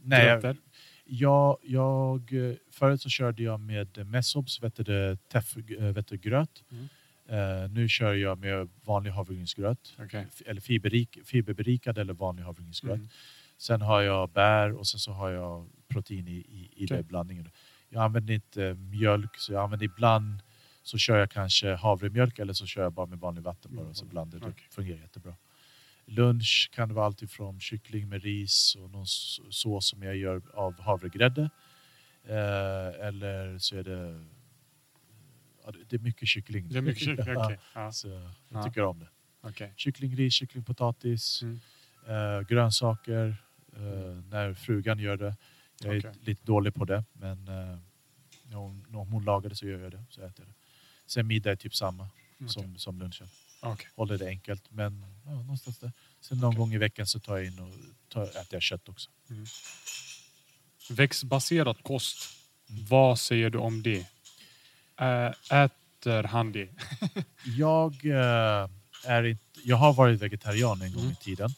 Nej, 0.01 0.25
gröter? 0.25 0.47
jag, 0.47 0.57
jag, 1.05 2.33
eh, 2.33 2.55
förut 2.71 3.01
så 3.01 3.09
körde 3.09 3.43
jag 3.43 3.59
med 3.59 4.07
Messobs 4.07 4.63
vet 4.63 4.75
du, 4.75 5.17
teff, 5.27 5.57
eh, 5.57 5.83
vet 5.85 6.07
du, 6.07 6.17
gröt. 6.17 6.63
Mm. 6.71 6.87
Eh, 7.27 7.69
nu 7.71 7.89
kör 7.89 8.13
jag 8.13 8.37
med 8.39 8.69
vanlig 8.85 9.11
havregrynsgröt. 9.11 9.95
F- 10.27 10.41
Eller 10.45 10.61
fiberrik, 10.61 11.17
fiberberikad 11.25 11.97
eller 11.97 12.13
vanlig 12.13 12.43
havregrynsgröt. 12.43 12.95
Mm. 12.95 13.07
Sen 13.57 13.81
har 13.81 14.01
jag 14.01 14.29
bär 14.29 14.71
och 14.73 14.87
sen 14.87 14.99
så 14.99 15.11
har 15.11 15.29
jag 15.29 15.69
protein 15.87 16.27
i, 16.27 16.31
i, 16.31 16.69
i 16.75 16.85
Okej. 16.85 16.97
den 16.97 17.07
blandningen. 17.07 17.49
Jag 17.89 18.03
använder 18.03 18.33
inte 18.33 18.73
mjölk 18.73 19.37
så 19.37 19.53
jag 19.53 19.63
använder 19.63 19.85
ibland 19.85 20.41
så 20.83 20.97
kör 20.97 21.17
jag 21.19 21.31
kanske 21.31 21.75
havremjölk 21.75 22.39
eller 22.39 22.53
så 22.53 22.65
kör 22.65 22.81
jag 22.81 22.93
bara 22.93 23.05
med 23.05 23.19
vanlig 23.19 23.43
vatten 23.43 23.75
bara 23.75 23.87
och 23.87 23.95
så 23.95 24.03
Mm. 24.05 24.11
blandar 24.11 24.39
det. 24.39 24.45
Det 24.45 24.53
fungerar 24.75 24.99
jättebra. 24.99 25.35
Lunch 26.05 26.69
kan 26.73 26.87
det 26.89 26.93
vara 26.95 27.05
alltid 27.05 27.31
från 27.31 27.59
kyckling 27.59 28.09
med 28.09 28.23
ris 28.23 28.75
och 28.75 28.89
någon 28.91 29.05
sås 29.49 29.87
som 29.87 30.03
jag 30.03 30.15
gör 30.17 30.41
av 30.53 30.81
havregrädde. 30.81 31.49
Eh, 32.23 33.05
eller 33.07 33.57
så 33.57 33.75
är 33.77 33.83
det... 33.83 34.25
Ja, 35.65 35.71
det- 35.89 35.95
är 35.95 35.99
mycket 35.99 36.27
kyckling. 36.27 36.69
Det 36.69 36.77
är 36.77 36.81
mycket 36.81 37.03
kyckling. 37.03 37.35
Okej. 37.37 37.59
Ja. 37.75 37.91
så 37.91 38.07
jag 38.07 38.31
Ja. 38.49 38.63
tycker 38.63 38.83
om 38.83 38.99
det. 38.99 39.07
okej. 39.41 39.73
Kyckling, 39.75 40.15
ris, 40.15 40.33
kyckling, 40.33 40.63
potatis, 40.63 41.41
Mm. 41.43 41.59
eh, 42.07 42.41
grönsaker. 42.47 43.35
Eh, 43.75 43.81
när 44.29 44.53
frugan 44.53 44.99
gör 44.99 45.17
det. 45.17 45.35
Jag 45.81 45.95
är 45.95 45.99
Okej. 45.99 46.13
lite 46.21 46.45
dålig 46.45 46.73
på 46.73 46.85
det, 46.85 47.03
men 47.13 47.47
eh, 47.47 47.77
när 48.43 48.57
hon, 48.57 48.85
när 48.89 48.99
hon 48.99 49.25
lagar 49.25 49.49
det 49.49 49.55
så 49.55 49.67
gör 49.67 49.79
jag 49.79 49.91
det. 49.91 50.03
Så 50.09 50.21
äter 50.21 50.33
jag 50.37 50.47
det. 50.47 50.53
Sen 51.05 51.27
middag 51.27 51.51
är 51.51 51.55
typ 51.55 51.75
samma 51.75 52.03
Okej. 52.35 52.49
som, 52.49 52.77
som 52.77 52.99
lunchen. 52.99 53.27
Okej. 53.63 53.87
Håller 53.95 54.17
det 54.17 54.27
enkelt, 54.27 54.71
men 54.71 55.05
ja, 55.25 55.31
någonstans 55.31 55.77
där. 55.77 55.91
Sen 56.21 56.37
någon 56.37 56.47
Okej. 56.49 56.57
gång 56.57 56.73
i 56.73 56.77
veckan 56.77 57.07
så 57.07 57.19
tar 57.19 57.37
jag 57.37 57.45
in 57.45 57.59
och 57.59 57.69
tar, 58.13 58.23
äter 58.23 58.45
jag 58.49 58.61
kött 58.61 58.89
också. 58.89 59.09
Växtbaserad 60.89 61.83
kost. 61.83 62.17
Mm. 62.69 62.85
Vad 62.85 63.19
säger 63.19 63.49
du 63.49 63.57
om 63.57 63.83
det? 63.83 64.05
Äter 65.51 66.23
han 66.23 66.51
det? 66.51 66.69
Jag, 67.57 68.05
eh, 68.05 68.69
är 69.05 69.23
inte, 69.23 69.43
jag 69.63 69.77
har 69.77 69.93
varit 69.93 70.19
vegetarian 70.21 70.81
en 70.81 70.93
gång 70.93 71.01
Mm. 71.03 71.13
i 71.13 71.23
tiden. 71.23 71.49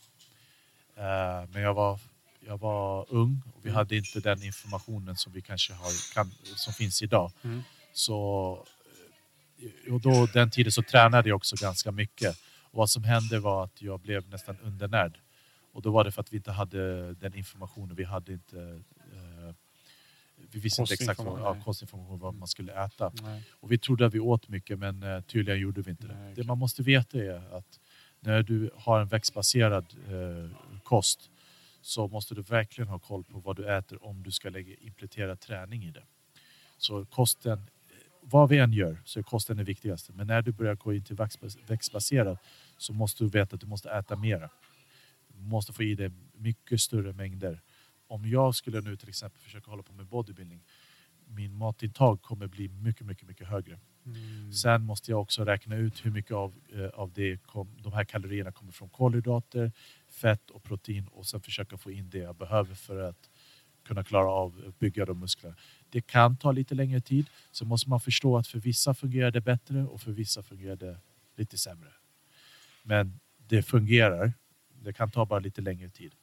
Eh, 0.95 1.49
men 1.49 1.61
jag 1.61 1.73
var, 1.73 1.99
jag 2.39 2.57
var 2.57 3.05
ung 3.09 3.41
och 3.55 3.65
vi 3.65 3.69
Mm. 3.69 3.75
hade 3.77 3.97
inte 3.97 4.19
den 4.19 4.43
informationen 4.43 5.15
som 5.15 5.33
vi 5.33 5.41
kanske 5.41 5.73
har, 5.73 6.13
kan, 6.13 6.31
som 6.55 6.73
finns 6.73 7.01
idag. 7.01 7.31
Mm. 7.43 7.63
Så 7.93 8.65
och 9.91 10.01
då, 10.01 10.27
den 10.33 10.49
tiden 10.49 10.71
så 10.71 10.81
tränade 10.81 11.29
jag 11.29 11.35
också 11.35 11.55
ganska 11.61 11.91
mycket. 11.91 12.37
Och 12.61 12.77
vad 12.77 12.89
som 12.89 13.03
hände 13.03 13.39
var 13.39 13.63
att 13.63 13.81
jag 13.81 13.99
blev 13.99 14.29
nästan 14.29 14.57
undernärd. 14.63 15.19
Och 15.73 15.81
då 15.81 15.91
var 15.91 16.03
det 16.03 16.11
för 16.11 16.21
att 16.21 16.33
vi 16.33 16.37
inte 16.37 16.51
hade 16.51 17.13
den 17.13 17.35
informationen. 17.35 17.95
Vi 17.95 18.03
hade 18.03 18.33
inte 18.33 18.81
eh, 19.13 19.55
vi 20.51 20.59
visste 20.59 20.81
inte 20.81 20.93
exakt 20.93 21.19
vad, 21.19 21.39
ja, 21.39 21.61
kostinformation 21.63 22.19
vad 22.19 22.35
man 22.35 22.47
skulle 22.47 22.85
äta. 22.85 23.11
Nej. 23.21 23.43
Och 23.51 23.71
vi 23.71 23.77
trodde 23.77 24.05
att 24.05 24.13
vi 24.13 24.19
åt 24.19 24.47
mycket 24.47 24.79
men 24.79 25.03
eh, 25.03 25.21
tydligen 25.21 25.59
gjorde 25.59 25.81
vi 25.81 25.91
inte 25.91 26.07
det. 26.07 26.13
Nej, 26.13 26.25
Det 26.25 26.31
okej. 26.31 26.43
man 26.45 26.57
måste 26.57 26.83
veta 26.83 27.17
är 27.17 27.57
att 27.57 27.79
när 28.19 28.43
du 28.43 28.69
har 28.75 29.01
en 29.01 29.07
växtbaserad 29.07 29.85
eh, 30.07 30.79
kost 30.83 31.29
så 31.81 32.07
måste 32.07 32.35
du 32.35 32.41
verkligen 32.41 32.87
ha 32.87 32.99
koll 32.99 33.23
på 33.23 33.39
vad 33.39 33.55
du 33.55 33.75
äter 33.77 34.05
om 34.05 34.23
du 34.23 34.31
ska 34.31 34.49
lägga, 34.49 34.75
implementera 34.75 35.35
träning 35.35 35.83
i 35.83 35.91
det. 35.91 36.03
Så 36.77 37.05
kosten, 37.05 37.69
vad 38.29 38.49
vi 38.49 38.57
än 38.57 38.73
gör 38.73 39.01
så 39.05 39.19
är 39.19 39.23
kosten 39.23 39.57
det 39.57 39.63
viktigaste. 39.63 40.13
Men 40.13 40.27
när 40.27 40.41
du 40.41 40.51
börjar 40.51 40.75
gå 40.75 40.93
in 40.93 41.03
till 41.03 41.15
växtbas- 41.15 41.57
växtbaserad 41.67 42.37
så 42.77 42.93
måste 42.93 43.23
du 43.23 43.29
veta 43.29 43.55
att 43.55 43.61
du 43.61 43.67
måste 43.67 43.89
äta 43.89 44.15
mera. 44.15 44.49
Du 45.27 45.41
måste 45.43 45.73
få 45.73 45.83
i 45.83 45.95
dig 45.95 46.11
mycket 46.33 46.81
större 46.81 47.13
mängder. 47.13 47.61
Om 48.07 48.25
jag 48.25 48.55
skulle 48.55 48.81
nu 48.81 48.97
till 48.97 49.09
exempel 49.09 49.41
försöka 49.41 49.71
hålla 49.71 49.83
på 49.83 49.93
med 49.93 50.05
bodybuilding 50.05 50.61
min 51.27 51.53
matintag 51.57 52.21
kommer 52.21 52.47
bli 52.47 52.67
mycket, 52.67 53.05
mycket, 53.07 53.27
mycket 53.27 53.47
högre. 53.47 53.79
Mm. 54.05 54.53
Sen 54.53 54.81
måste 54.81 55.11
jag 55.11 55.21
också 55.21 55.45
räkna 55.45 55.75
ut 55.75 56.05
hur 56.05 56.11
mycket 56.11 56.31
av, 56.31 56.53
eh, 56.73 56.85
av 56.85 57.11
det 57.13 57.37
kom, 57.37 57.69
de 57.77 57.93
här 57.93 58.03
kalorierna 58.03 58.51
kommer 58.51 58.71
från 58.71 58.89
kolhydrater, 58.89 59.71
fett 60.07 60.49
och 60.49 60.63
protein 60.63 61.07
och 61.07 61.25
sen 61.25 61.41
försöka 61.41 61.77
få 61.77 61.91
in 61.91 62.09
det 62.09 62.17
jag 62.17 62.35
behöver 62.35 62.75
för 62.75 63.09
att 63.09 63.29
kunna 63.85 64.03
klara 64.03 64.29
av 64.29 64.63
att 64.67 64.79
bygga 64.79 65.05
de 65.05 65.19
musklerna. 65.19 65.55
Det 65.89 66.01
kan 66.01 66.37
ta 66.37 66.51
lite 66.51 66.75
längre 66.75 67.01
tid, 67.01 67.25
så 67.51 67.65
måste 67.65 67.89
man 67.89 67.99
förstå 67.99 68.37
att 68.37 68.47
för 68.47 68.59
vissa 68.59 68.93
fungerar 68.93 69.31
det 69.31 69.41
bättre 69.41 69.83
och 69.83 70.01
för 70.01 70.11
vissa 70.11 70.43
fungerar 70.43 70.75
det 70.75 70.97
lite 71.35 71.57
sämre. 71.57 71.89
Men 72.83 73.19
det 73.47 73.63
fungerar. 73.63 74.33
Det 74.81 74.93
kan 74.93 75.11
ta 75.11 75.25
bara 75.25 75.39
lite 75.39 75.61
längre 75.61 75.89
tid. 75.89 76.15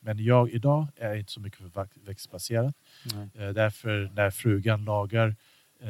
Men 0.00 0.24
jag 0.24 0.50
idag 0.50 0.86
är 0.96 1.14
inte 1.14 1.32
så 1.32 1.40
mycket 1.40 1.58
för 1.72 1.88
växtbaserat. 2.04 2.74
Nej. 3.14 3.28
Eh, 3.34 3.50
därför 3.52 4.10
när 4.14 4.30
frugan 4.30 4.84
lagar 4.84 5.36
eh, 5.80 5.88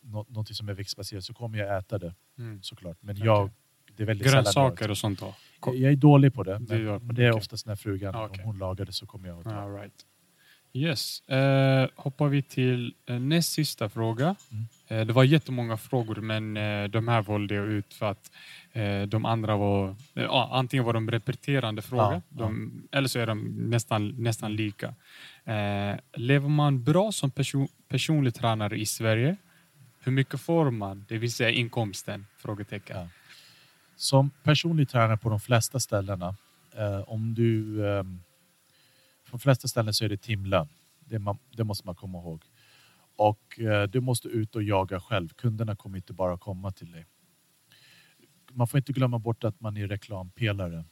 nå- 0.00 0.26
någonting 0.28 0.54
som 0.54 0.68
är 0.68 0.74
växtbaserat 0.74 1.24
så 1.24 1.34
kommer 1.34 1.58
jag 1.58 1.78
äta 1.78 1.98
det 1.98 2.14
Mm. 2.38 2.62
såklart. 2.62 2.96
Men 3.00 3.14
Okej. 3.16 3.26
jag, 3.26 3.50
det 3.96 4.02
är 4.02 4.06
väldigt 4.06 4.32
Grönsaker 4.32 4.90
och 4.90 4.98
sånt 4.98 5.20
då? 5.20 5.34
jag, 5.64 5.92
är 5.92 5.96
dålig 5.96 6.34
på 6.34 6.42
det. 6.42 6.50
Gör 6.50 6.98
Men 6.98 7.08
det 7.08 7.14
det, 7.14 7.26
är 7.26 7.30
okej. 7.30 7.38
oftast 7.38 7.66
när 7.66 7.76
frugan, 7.76 8.14
Ah, 8.14 8.24
okej. 8.26 8.38
om 8.42 8.44
hon 8.46 8.58
lagar 8.58 8.84
det 8.84 8.92
så 8.92 9.06
kommer 9.06 9.28
jag 9.28 9.38
att 9.38 9.44
ta. 9.44 9.54
All 9.54 9.74
right. 9.74 10.06
Yes. 10.72 11.28
Eh, 11.28 11.88
hoppar 11.96 12.28
vi 12.28 12.42
till 12.42 12.94
eh, 13.06 13.20
näst 13.20 13.52
sista 13.52 13.88
fråga. 13.88 14.36
Mm. 14.50 14.66
Eh, 14.88 15.06
det 15.06 15.12
var 15.12 15.24
jättemånga 15.24 15.76
frågor 15.76 16.14
men 16.14 16.56
eh, 16.56 16.84
de 16.84 17.08
här 17.08 17.22
valde 17.22 17.54
jag 17.54 17.66
ut 17.66 17.94
för 17.94 18.10
att 18.10 18.30
eh, 18.72 19.02
de 19.02 19.24
andra 19.24 19.56
var 19.56 19.88
eh, 19.88 20.22
ja, 20.22 20.48
antingen 20.52 20.84
var 20.84 20.92
de 20.92 21.10
repeterande 21.10 21.82
frågor 21.82 22.12
Ja, 22.12 22.22
de, 22.28 22.72
eller 22.92 23.08
så 23.08 23.18
är 23.18 23.26
de 23.26 23.70
nästan, 23.70 24.08
nästan 24.08 24.56
lika. 24.56 24.94
Lever 26.14 26.48
man 26.48 26.84
bra 26.84 27.12
som 27.12 27.30
person, 27.30 27.68
personlig 27.88 28.34
tränare 28.34 28.76
i 28.80 28.86
Sverige? 28.86 29.36
Hur 30.00 30.12
mycket 30.12 30.40
får 30.40 30.70
man? 30.70 31.04
Det 31.08 31.18
vill 31.18 31.32
säga 31.32 31.50
inkomsten? 31.50 32.26
Frågetecken. 32.38 32.96
Ja. 32.96 33.08
Som 33.96 34.30
personlig 34.42 34.88
tränare 34.88 35.16
på 35.16 35.30
de 35.30 35.40
flesta 35.40 35.80
ställena, 35.80 36.36
om 37.06 37.34
du... 37.34 37.82
På 39.30 39.36
de 39.36 39.40
flesta 39.40 39.68
ställen 39.68 39.94
så 39.94 40.04
är 40.04 40.08
det 40.08 40.16
timlön. 40.16 40.68
Det, 41.00 41.18
man, 41.18 41.38
det 41.56 41.64
måste 41.64 41.86
man 41.86 41.94
komma 41.94 42.18
ihåg. 42.18 42.44
Och 43.16 43.60
eh, 43.60 43.88
du 43.88 44.00
måste 44.00 44.28
ut 44.28 44.56
och 44.56 44.62
jaga 44.62 45.00
själv. 45.00 45.28
Kunderna 45.28 45.76
kommer 45.76 45.96
inte 45.96 46.12
bara 46.12 46.38
komma 46.38 46.70
till 46.70 46.92
dig. 46.92 47.06
Man 48.52 48.66
får 48.68 48.78
inte 48.78 48.92
glömma 48.92 49.18
bort 49.18 49.44
att 49.44 49.60
man 49.60 49.76
är 49.76 49.88
reklampelare. 49.88 50.84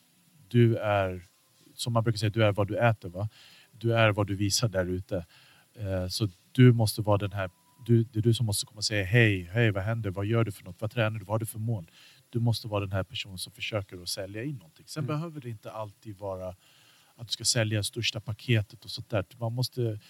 Du 0.49 0.77
är, 0.77 1.29
som 1.75 1.93
man 1.93 2.03
brukar 2.05 2.19
säga, 2.19 2.31
du 2.31 2.45
är 2.45 2.53
vad 2.53 2.69
du 2.69 2.79
äter. 2.79 3.09
Va? 3.09 3.29
Du 3.73 3.95
är 3.95 4.13
vad 4.13 4.27
du 4.27 4.35
visar 4.37 4.69
där 4.69 4.87
ute. 4.87 5.27
Eh, 5.75 6.09
så 6.09 6.29
du 6.53 6.73
måste 6.73 7.03
vara 7.03 7.19
den 7.19 7.33
här 7.33 7.51
du, 7.87 8.05
det 8.05 8.19
är 8.19 8.23
du 8.23 8.35
som 8.35 8.47
måste 8.47 8.67
komma 8.67 8.79
och 8.79 8.85
säga 8.85 9.05
hej, 9.05 9.43
hej, 9.53 9.71
vad 9.71 9.83
händer, 9.83 10.11
vad 10.11 10.27
gör 10.27 10.45
du 10.45 10.53
för 10.53 10.65
något, 10.65 10.81
vad 10.81 10.91
tränar 10.91 11.19
du, 11.19 11.25
vad 11.25 11.35
har 11.35 11.39
du 11.39 11.47
för 11.47 11.59
mål? 11.59 11.91
Du 12.31 12.41
måste 12.41 12.69
vara 12.69 12.81
den 12.81 12.93
här 12.93 13.03
personen 13.05 13.39
som 13.39 13.53
försöker 13.53 14.03
att 14.03 14.09
sälja 14.09 14.45
in 14.45 14.57
någonting. 14.57 14.85
Sen 14.89 15.05
Mm. 15.05 15.17
behöver 15.17 15.41
det 15.41 15.51
inte 15.51 15.71
alltid 15.73 16.19
vara 16.19 16.57
att 17.19 17.29
du 17.29 17.33
ska 17.33 17.45
sälja 17.45 17.83
största 17.83 18.21
paketet 18.21 18.85
och 18.85 18.91
sånt 18.91 19.11
där. 19.11 19.25
Man 19.39 19.53
måste, 19.53 20.01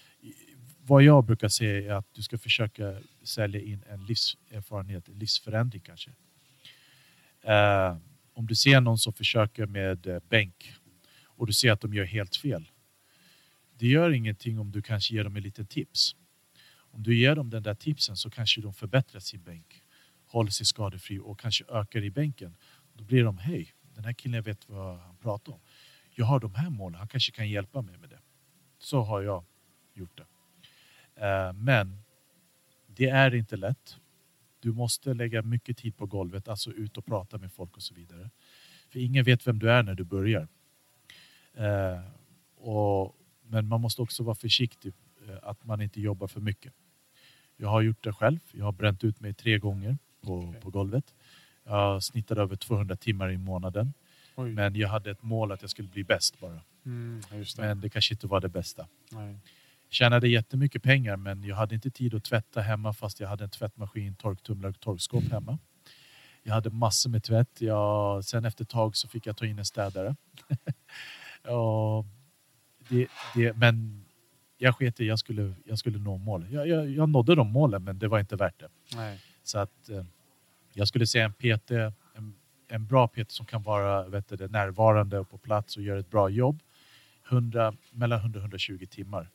vad 0.81 1.03
jag 1.03 1.25
brukar 1.25 1.47
säga 1.47 1.93
är 1.93 1.97
att 1.97 2.13
du 2.13 2.21
ska 2.21 2.37
försöka 2.37 2.97
sälja 3.23 3.61
in 3.61 3.83
en 3.89 4.05
livserfarenhet, 4.05 5.07
en 5.09 5.19
livsförändring 5.19 5.81
kanske. 5.81 6.11
Eh, 7.41 7.97
Om 8.33 8.47
du 8.47 8.55
ser 8.55 8.81
någon 8.81 8.97
som 8.97 9.13
försöker 9.13 9.65
med 9.65 10.07
eh, 10.07 10.19
bänk 10.29 10.73
och 11.25 11.47
du 11.47 11.53
ser 11.53 11.71
att 11.71 11.81
de 11.81 11.93
gör 11.93 12.05
helt 12.05 12.35
fel. 12.35 12.71
Det 13.77 13.87
gör 13.87 14.09
ingenting 14.11 14.59
om 14.59 14.71
du 14.71 14.81
kanske 14.81 15.15
ger 15.15 15.23
dem 15.23 15.35
en 15.35 15.43
liten 15.43 15.65
tips. 15.67 16.15
Om 16.91 17.03
du 17.03 17.17
ger 17.17 17.35
dem 17.35 17.49
den 17.49 17.63
där 17.63 17.75
tipsen 17.75 18.17
så 18.17 18.29
kanske 18.29 18.61
de 18.61 18.73
förbättrar 18.73 19.19
sin 19.19 19.43
bänk, 19.43 19.83
håller 20.27 20.51
sig 20.51 20.65
skadefri 20.65 21.19
och 21.19 21.39
kanske 21.39 21.65
ökar 21.69 22.03
i 22.03 22.11
bänken. 22.11 22.55
Då 22.93 23.03
blir 23.03 23.23
de, 23.23 23.37
hej, 23.37 23.73
den 23.95 24.05
här 24.05 24.13
killen 24.13 24.43
vet 24.43 24.69
vad 24.69 24.99
han 24.99 25.17
pratar 25.17 25.53
om. 25.53 25.59
Jag 26.19 26.25
har 26.25 26.39
de 26.39 26.55
här 26.55 26.69
målen, 26.69 26.99
han 26.99 27.07
kanske 27.07 27.31
kan 27.31 27.49
hjälpa 27.49 27.81
mig 27.81 27.97
med 27.97 28.09
det. 28.09 28.19
Så 28.79 29.01
har 29.01 29.21
jag 29.21 29.43
gjort 29.93 30.17
det. 30.17 30.25
Eh, 31.25 31.53
men 31.53 32.01
det 32.87 33.09
är 33.09 33.35
inte 33.35 33.57
lätt. 33.57 33.97
Du 34.59 34.71
måste 34.71 35.13
lägga 35.13 35.41
mycket 35.41 35.77
tid 35.77 35.97
på 35.97 36.05
golvet, 36.05 36.47
alltså 36.47 36.71
ut 36.71 36.97
och 36.97 37.05
prata 37.05 37.37
med 37.37 37.51
folk 37.53 37.75
och 37.75 37.83
så 37.83 37.93
vidare. 37.93 38.29
För 38.89 38.99
ingen 38.99 39.23
vet 39.23 39.47
vem 39.47 39.59
du 39.59 39.71
är 39.71 39.83
när 39.83 39.95
du 39.95 40.03
börjar. 40.03 40.47
Eh, 41.53 42.01
och, 42.55 43.15
men 43.41 43.67
man 43.67 43.81
måste 43.81 44.01
också 44.01 44.23
vara 44.23 44.35
försiktig 44.35 44.93
eh, 45.27 45.37
att 45.43 45.65
man 45.65 45.81
inte 45.81 46.01
jobbar 46.01 46.27
för 46.27 46.41
mycket. 46.41 46.73
Jag 47.57 47.69
har 47.69 47.81
gjort 47.81 48.03
det 48.03 48.13
själv. 48.13 48.39
Jag 48.51 48.65
har 48.65 48.71
bränt 48.71 49.03
ut 49.03 49.19
mig 49.19 49.33
tre 49.33 49.59
gånger 49.59 49.97
på, 50.21 50.37
Okej. 50.37 50.61
på 50.61 50.69
golvet. 50.69 51.15
Jag 51.63 52.03
snittade 52.03 52.41
över 52.41 52.55
200 52.55 52.95
timmar 52.95 53.31
i 53.31 53.37
månaden. 53.37 53.93
Oj. 54.39 54.51
Men 54.51 54.75
jag 54.75 54.89
hade 54.89 55.11
ett 55.11 55.23
mål 55.23 55.51
att 55.51 55.61
jag 55.61 55.69
skulle 55.69 55.87
bli 55.87 56.03
bäst 56.03 56.39
bara. 56.39 56.61
Mm, 56.85 57.21
det. 57.31 57.57
Men 57.57 57.81
det 57.81 57.89
kanske 57.89 58.13
inte 58.13 58.27
var 58.27 58.41
det 58.41 58.49
bästa. 58.49 58.87
Nej. 59.11 59.39
Tjänade 59.89 60.27
jättemycket 60.27 60.83
pengar 60.83 61.17
men 61.17 61.43
jag 61.43 61.55
hade 61.55 61.75
inte 61.75 61.91
tid 61.91 62.13
att 62.13 62.23
tvätta 62.23 62.61
hemma 62.61 62.93
fast 62.93 63.19
jag 63.19 63.27
hade 63.27 63.43
en 63.43 63.49
tvättmaskin, 63.49 64.15
torktumlare 64.15 64.69
och 64.69 64.79
torkskåp 64.79 65.23
hemma. 65.31 65.57
Jag 66.43 66.53
hade 66.53 66.69
massor 66.69 67.09
med 67.09 67.23
tvätt. 67.23 67.61
Jag, 67.61 68.25
sen 68.25 68.45
efter 68.45 68.63
ett 68.63 68.69
tag 68.69 68.95
så 68.95 69.07
fick 69.07 69.27
jag 69.27 69.37
ta 69.37 69.45
in 69.45 69.59
en 69.59 69.65
städare. 69.65 70.15
och 71.53 72.05
det, 72.89 73.07
det, 73.35 73.53
men 73.53 74.05
jag 74.57 74.75
sket 74.75 74.99
i, 74.99 75.05
jag 75.05 75.19
skulle, 75.19 75.53
jag 75.65 75.79
skulle 75.79 75.99
nå 75.99 76.17
mål. 76.17 76.47
Jag, 76.51 76.67
jag, 76.67 76.89
jag 76.89 77.09
nådde 77.09 77.35
de 77.35 77.51
målen 77.51 77.83
men 77.83 77.99
det 77.99 78.07
var 78.07 78.19
inte 78.19 78.35
värt 78.35 78.59
det. 78.59 78.69
Nej. 78.95 79.19
Så 79.43 79.59
att 79.59 79.89
eh, 79.89 80.03
jag 80.73 80.87
skulle 80.87 81.07
säga 81.07 81.25
en 81.25 81.33
PT, 81.33 81.71
en, 82.69 82.85
bra 82.87 83.07
PT 83.07 83.31
som 83.31 83.45
kan 83.45 83.63
vara 83.63 84.07
vet 84.07 84.27
du, 84.29 84.47
närvarande 84.47 85.19
och 85.19 85.29
på 85.29 85.37
plats 85.37 85.77
och 85.77 85.83
göra 85.83 85.99
ett 85.99 86.09
bra 86.09 86.29
jobb. 86.29 86.63
100, 87.29 87.73
mellan 87.91 88.19
100 88.19 88.37
och 88.39 88.41
120 88.43 88.85
timmar. 88.89 89.29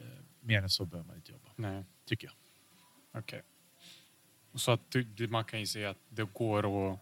Eh, 0.00 0.04
mer 0.40 0.62
än 0.62 0.70
så 0.70 0.84
behöver 0.84 1.06
man 1.06 1.16
inte 1.16 1.32
jobba, 1.32 1.48
Nej. 1.56 1.84
tycker 2.06 2.26
jag. 2.26 2.34
Okej. 3.20 3.42
Så 4.54 4.72
att 4.72 4.80
du, 4.90 5.28
man 5.28 5.44
kan 5.44 5.60
ju 5.60 5.66
säga 5.66 5.90
att 5.90 5.98
det 6.08 6.28
går 6.32 6.58
att 6.92 6.98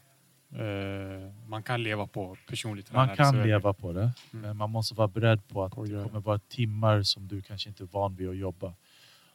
eh, 0.53 1.49
man 1.49 1.63
kan 1.63 1.83
leva 1.83 2.07
på 2.07 2.37
personligt 2.49 2.93
Man 2.93 3.09
tränare 3.17 3.37
i 3.37 3.41
kan 3.41 3.49
leva 3.49 3.73
på 3.73 3.93
det, 3.93 4.01
Mm. 4.33 4.43
men 4.43 4.57
man 4.57 4.71
måste 4.71 4.95
vara 4.95 5.09
beredd 5.09 5.49
på 5.49 5.65
att 5.65 5.73
det 5.73 5.77
kommer 6.05 6.21
vara 6.21 6.39
timmar 6.39 7.03
som 7.03 7.29
du 7.29 7.43
kanske 7.43 7.69
inte 7.69 7.83
är 7.85 7.87
van 7.87 8.17
vid 8.17 8.29
att 8.29 8.37
jobba. 8.37 8.75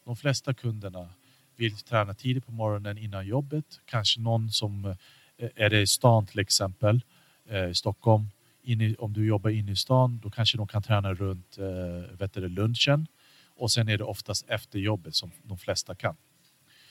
De 0.04 0.16
flesta 0.16 0.54
kunderna 0.54 1.10
vill 1.56 1.78
träna 1.78 2.14
tidigt 2.14 2.46
på 2.46 2.52
morgonen 2.52 2.98
innan 2.98 3.28
jobbet. 3.28 3.80
Kanske 3.86 4.22
någon 4.22 4.50
som 4.50 4.96
är 5.38 5.70
det 5.70 5.82
i 5.82 5.88
stan 5.88 6.26
till 6.26 6.40
exempel, 6.40 7.02
eh, 7.50 7.70
i 7.70 7.76
Stockholm. 7.76 8.28
I, 8.64 8.96
om 8.96 9.14
du 9.14 9.26
jobbar 9.26 9.50
inne 9.50 9.72
i 9.72 9.76
stan, 9.76 10.20
då 10.24 10.30
kanske 10.30 10.58
de 10.58 10.68
kan 10.68 10.84
träna 10.84 11.14
runt 11.14 11.58
eh, 11.58 12.18
vet 12.18 12.34
du, 12.34 12.42
det, 12.42 12.48
lunchen. 12.48 13.08
Och 13.56 13.72
sen 13.72 13.90
är 13.90 13.98
det 13.98 14.04
oftast 14.04 14.46
efter 14.50 14.80
jobbet 14.80 15.16
som 15.16 15.32
de 15.44 15.58
flesta 15.58 15.96
kan. 15.96 16.16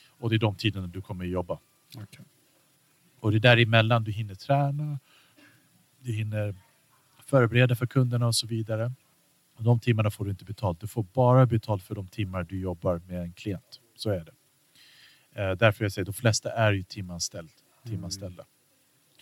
Och 0.06 0.30
det 0.30 0.36
är 0.36 0.38
de 0.38 0.54
tiderna 0.54 0.86
du 0.86 1.02
kommer 1.02 1.24
att 1.24 1.30
jobba. 1.30 1.58
Okej. 1.96 2.24
Och 3.20 3.30
det 3.30 3.36
är 3.36 3.40
däremellan 3.40 4.04
du 4.04 4.12
hinner 4.12 4.34
träna, 4.34 4.98
du 6.00 6.12
hinner 6.12 6.54
förbereda 7.24 7.74
för 7.74 7.86
kunderna 7.86 8.26
och 8.26 8.34
så 8.34 8.46
vidare. 8.46 8.92
Och 9.56 9.64
de 9.64 9.80
timmarna 9.80 10.10
får 10.10 10.24
du 10.24 10.30
inte 10.30 10.44
betalt. 10.44 10.80
Du 10.80 10.86
får 10.86 11.02
bara 11.02 11.46
betalt 11.46 11.82
för 11.82 11.94
de 11.94 12.08
timmar 12.08 12.42
du 12.42 12.60
jobbar 12.60 13.00
med 13.06 13.22
en 13.22 13.32
klient. 13.32 13.80
Så 13.96 14.10
är 14.10 14.24
det. 14.24 14.32
Eh, 15.42 15.52
därför 15.52 15.84
jag 15.84 15.92
säger 15.92 16.06
de 16.06 16.12
flesta 16.12 16.50
är 16.50 16.72
ju 16.72 16.82
timanställd, 16.82 17.50
timanställda. 17.86 18.44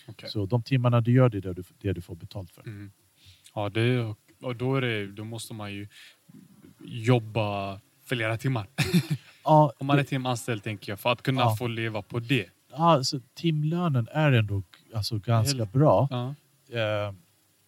Okej. 0.09 0.29
Så 0.31 0.47
de 0.47 0.63
timmarna 0.63 1.01
du 1.01 1.13
gör 1.13 1.29
det 1.29 1.39
är 1.39 1.43
det 1.43 1.53
du, 1.53 1.63
det 1.81 1.93
du 1.93 2.01
får 2.01 2.15
betalt 2.15 2.51
för. 2.51 2.63
Mm. 2.63 2.93
Ja, 3.55 3.69
det, 3.69 4.15
och 4.41 4.57
då, 4.57 4.77
är 4.77 4.81
det, 4.81 5.07
då 5.07 5.25
måste 5.25 5.55
man 5.55 5.73
ju 5.73 5.89
jobba 6.81 7.81
flera 8.05 8.39
timmar. 8.39 8.67
Ja, 9.45 9.73
Om 9.79 9.87
man 9.87 9.99
är 9.99 10.05
timanställd 10.05 10.63
tänker 10.63 10.93
jag, 10.93 11.01
för 11.01 11.13
att 11.13 11.23
kunna 11.23 11.41
Ja. 11.41 11.57
få 11.57 11.67
leva 11.67 12.03
på 12.03 12.19
det. 12.19 12.47
ja, 12.71 12.77
alltså, 12.93 13.21
timlönen 13.35 14.09
är 14.13 14.33
ändå 14.33 14.63
alltså, 14.95 15.19
ganska 15.19 15.59
Helt- 15.59 15.73
bra. 15.73 16.09
Ja. 16.11 16.35
Eh, 16.79 17.15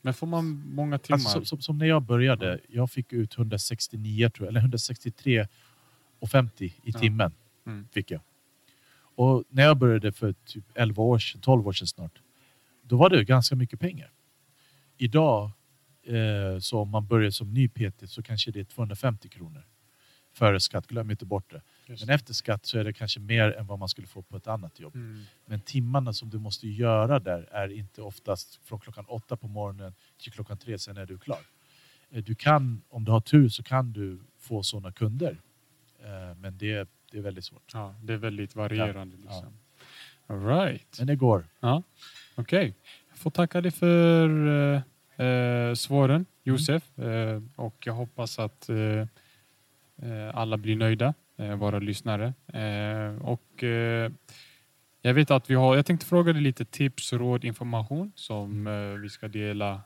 Men 0.03 0.15
får 0.15 0.27
man 0.27 0.45
många 0.75 0.99
timmar? 0.99 1.15
Alltså, 1.17 1.45
som, 1.45 1.61
som, 1.61 1.79
när 1.79 1.87
jag 1.87 2.03
började, 2.03 2.61
jag 2.69 2.91
fick 2.91 3.13
ut 3.13 3.39
169 3.39 4.31
tror 4.31 4.47
jag, 4.47 4.51
eller 4.51 4.61
163 4.61 5.47
och 6.19 6.31
50 6.31 6.75
i 6.83 6.93
timmen. 6.93 7.33
Mm. 7.67 7.89
Fick 7.93 8.11
jag. 8.11 8.21
Och 9.17 9.45
när 9.49 9.63
jag 9.63 9.79
började 9.79 10.13
för 10.13 10.33
typ 10.33 10.65
11 10.75 11.03
år 11.03 11.19
sedan, 11.19 11.41
12 11.41 11.69
år 11.69 11.73
sedan 11.73 11.87
snart, 11.87 12.23
då 12.83 12.97
var 12.97 13.11
det 13.11 13.25
ganska 13.25 13.57
mycket 13.57 13.81
pengar. 13.81 14.11
Idag, 14.97 15.51
eh, 16.03 16.59
så 16.61 16.79
om 16.81 16.89
man 16.91 17.07
börjar 17.07 17.31
som 17.31 17.55
ny 17.55 17.69
PT 17.69 18.09
så 18.11 18.23
kanske 18.23 18.51
det 18.51 18.61
är 18.61 18.65
250 18.65 19.29
kronor. 19.29 19.67
Före 20.33 20.61
skatt, 20.61 20.87
glöm 20.87 21.11
inte 21.11 21.27
bort 21.27 21.51
det. 21.51 21.63
Just 21.87 22.07
Men 22.07 22.15
efter 22.15 22.35
skatt 22.35 22.67
så 22.67 22.79
är 22.79 22.85
det 22.85 22.93
kanske 22.93 23.21
mer 23.21 23.53
än 23.53 23.67
vad 23.67 23.79
man 23.79 23.89
skulle 23.89 24.07
få 24.07 24.23
på 24.23 24.37
ett 24.37 24.47
annat 24.47 24.81
jobb. 24.81 24.95
Mm. 24.95 25.23
Men 25.47 25.61
timmarna 25.61 26.13
som 26.13 26.31
du 26.31 26.39
måste 26.39 26.69
göra 26.69 27.19
där 27.19 27.49
är 27.53 27.69
inte 27.73 28.03
oftast 28.03 28.61
från 28.65 28.81
klockan 28.81 29.05
åtta 29.09 29.37
på 29.37 29.49
morgonen 29.49 29.95
till 30.19 30.33
klockan 30.33 30.59
tre, 30.59 30.79
sen 30.79 30.97
är 30.97 31.07
du 31.07 31.19
klar. 31.19 31.39
Eh, 32.11 32.23
Du 32.25 32.35
kan, 32.35 32.83
om 32.89 33.05
du 33.05 33.13
har 33.13 33.21
tur 33.21 33.49
så 33.49 33.63
kan 33.63 33.93
du 33.93 34.21
få 34.39 34.63
sådana 34.63 34.93
kunder. 34.93 35.41
Eh, 36.05 36.35
Men 36.37 36.59
det, 36.59 36.89
det 37.15 37.19
är 37.21 37.23
väldigt 37.23 37.45
svårt. 37.45 37.71
Ja, 37.75 37.95
det 38.03 38.13
är 38.13 38.17
väldigt 38.17 38.57
varierande. 38.57 39.17
Ja. 39.17 39.23
Liksom. 39.25 39.53
All 40.27 40.47
right. 40.47 40.99
Men 40.99 41.07
det 41.07 41.17
går. 41.17 41.45
Ja, 41.61 41.83
Okej. 42.35 42.75
Jag 43.09 43.19
får 43.19 43.31
tacka 43.31 43.61
dig 43.61 43.71
för 43.71 44.29
eh, 45.17 45.27
eh, 45.27 45.75
svaren, 45.75 46.27
Josef. 46.43 46.99
Eh, 46.99 47.43
och 47.57 47.77
jag 47.87 47.93
hoppas 47.93 48.39
att 48.39 48.69
eh, 48.69 48.77
eh, 50.03 50.37
alla 50.37 50.57
blir 50.57 50.77
nöjda, 50.77 51.15
eh, 51.37 51.55
våra 51.55 51.79
lyssnare. 51.79 52.35
Och 53.21 53.63
jag 55.03 55.15
vet 55.15 55.31
att 55.31 55.51
vi 55.51 55.55
har, 55.55 55.77
jag 55.77 55.87
tänkte 55.87 56.07
fråga 56.07 56.33
dig 56.33 56.43
lite 56.43 56.65
tips, 56.65 57.13
råd, 57.13 57.45
information 57.45 58.13
som 58.15 58.67
eh, 58.67 59.01
vi 59.01 59.09
ska 59.09 59.29
dela, 59.29 59.81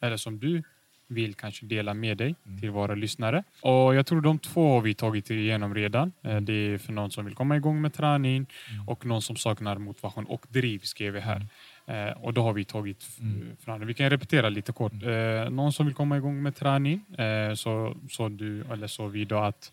eller 0.00 0.16
som 0.16 0.38
du 0.38 0.62
vill 1.08 1.34
kanske 1.34 1.66
dela 1.66 1.94
med 1.94 2.16
dig 2.18 2.34
Mm. 2.46 2.60
till 2.60 2.70
våra 2.70 2.94
lyssnare. 2.94 3.42
Och 3.62 3.94
jag 3.94 4.06
tror 4.06 4.20
de 4.20 4.38
två 4.38 4.74
har 4.74 4.80
vi 4.80 4.94
tagit 4.94 5.30
igenom 5.30 5.74
redan. 5.74 6.12
Eh, 6.24 6.36
Det 6.40 6.52
är 6.52 6.78
för 6.78 6.92
någon 6.92 7.10
som 7.10 7.24
vill 7.24 7.34
komma 7.34 7.56
igång 7.56 7.80
med 7.80 7.94
träning 7.94 8.46
Mm. 8.74 8.88
och 8.88 9.06
någon 9.06 9.22
som 9.22 9.36
saknar 9.36 9.78
motivation 9.78 10.24
och 10.24 10.46
driv 10.48 10.78
skrev 10.78 11.12
vi 11.12 11.20
här. 11.20 11.46
Eh, 11.88 12.10
och 12.24 12.34
då 12.34 12.42
har 12.42 12.52
vi 12.52 12.64
tagit 12.64 12.96
f- 13.00 13.20
Mm. 13.20 13.56
fram 13.60 13.80
det. 13.80 13.86
Vi 13.86 13.94
kan 13.94 14.10
repetera 14.10 14.48
lite 14.48 14.72
kort. 14.72 14.92
Eh, 14.92 15.50
någon 15.50 15.72
som 15.72 15.86
vill 15.86 15.94
komma 15.94 16.16
igång 16.16 16.42
med 16.42 16.56
träning 16.56 17.04
eh, 17.18 17.54
så, 17.54 17.96
så 18.10 18.28
du 18.28 18.64
eller 18.72 18.86
så 18.86 19.06
vi 19.06 19.24
då 19.24 19.38
att 19.38 19.72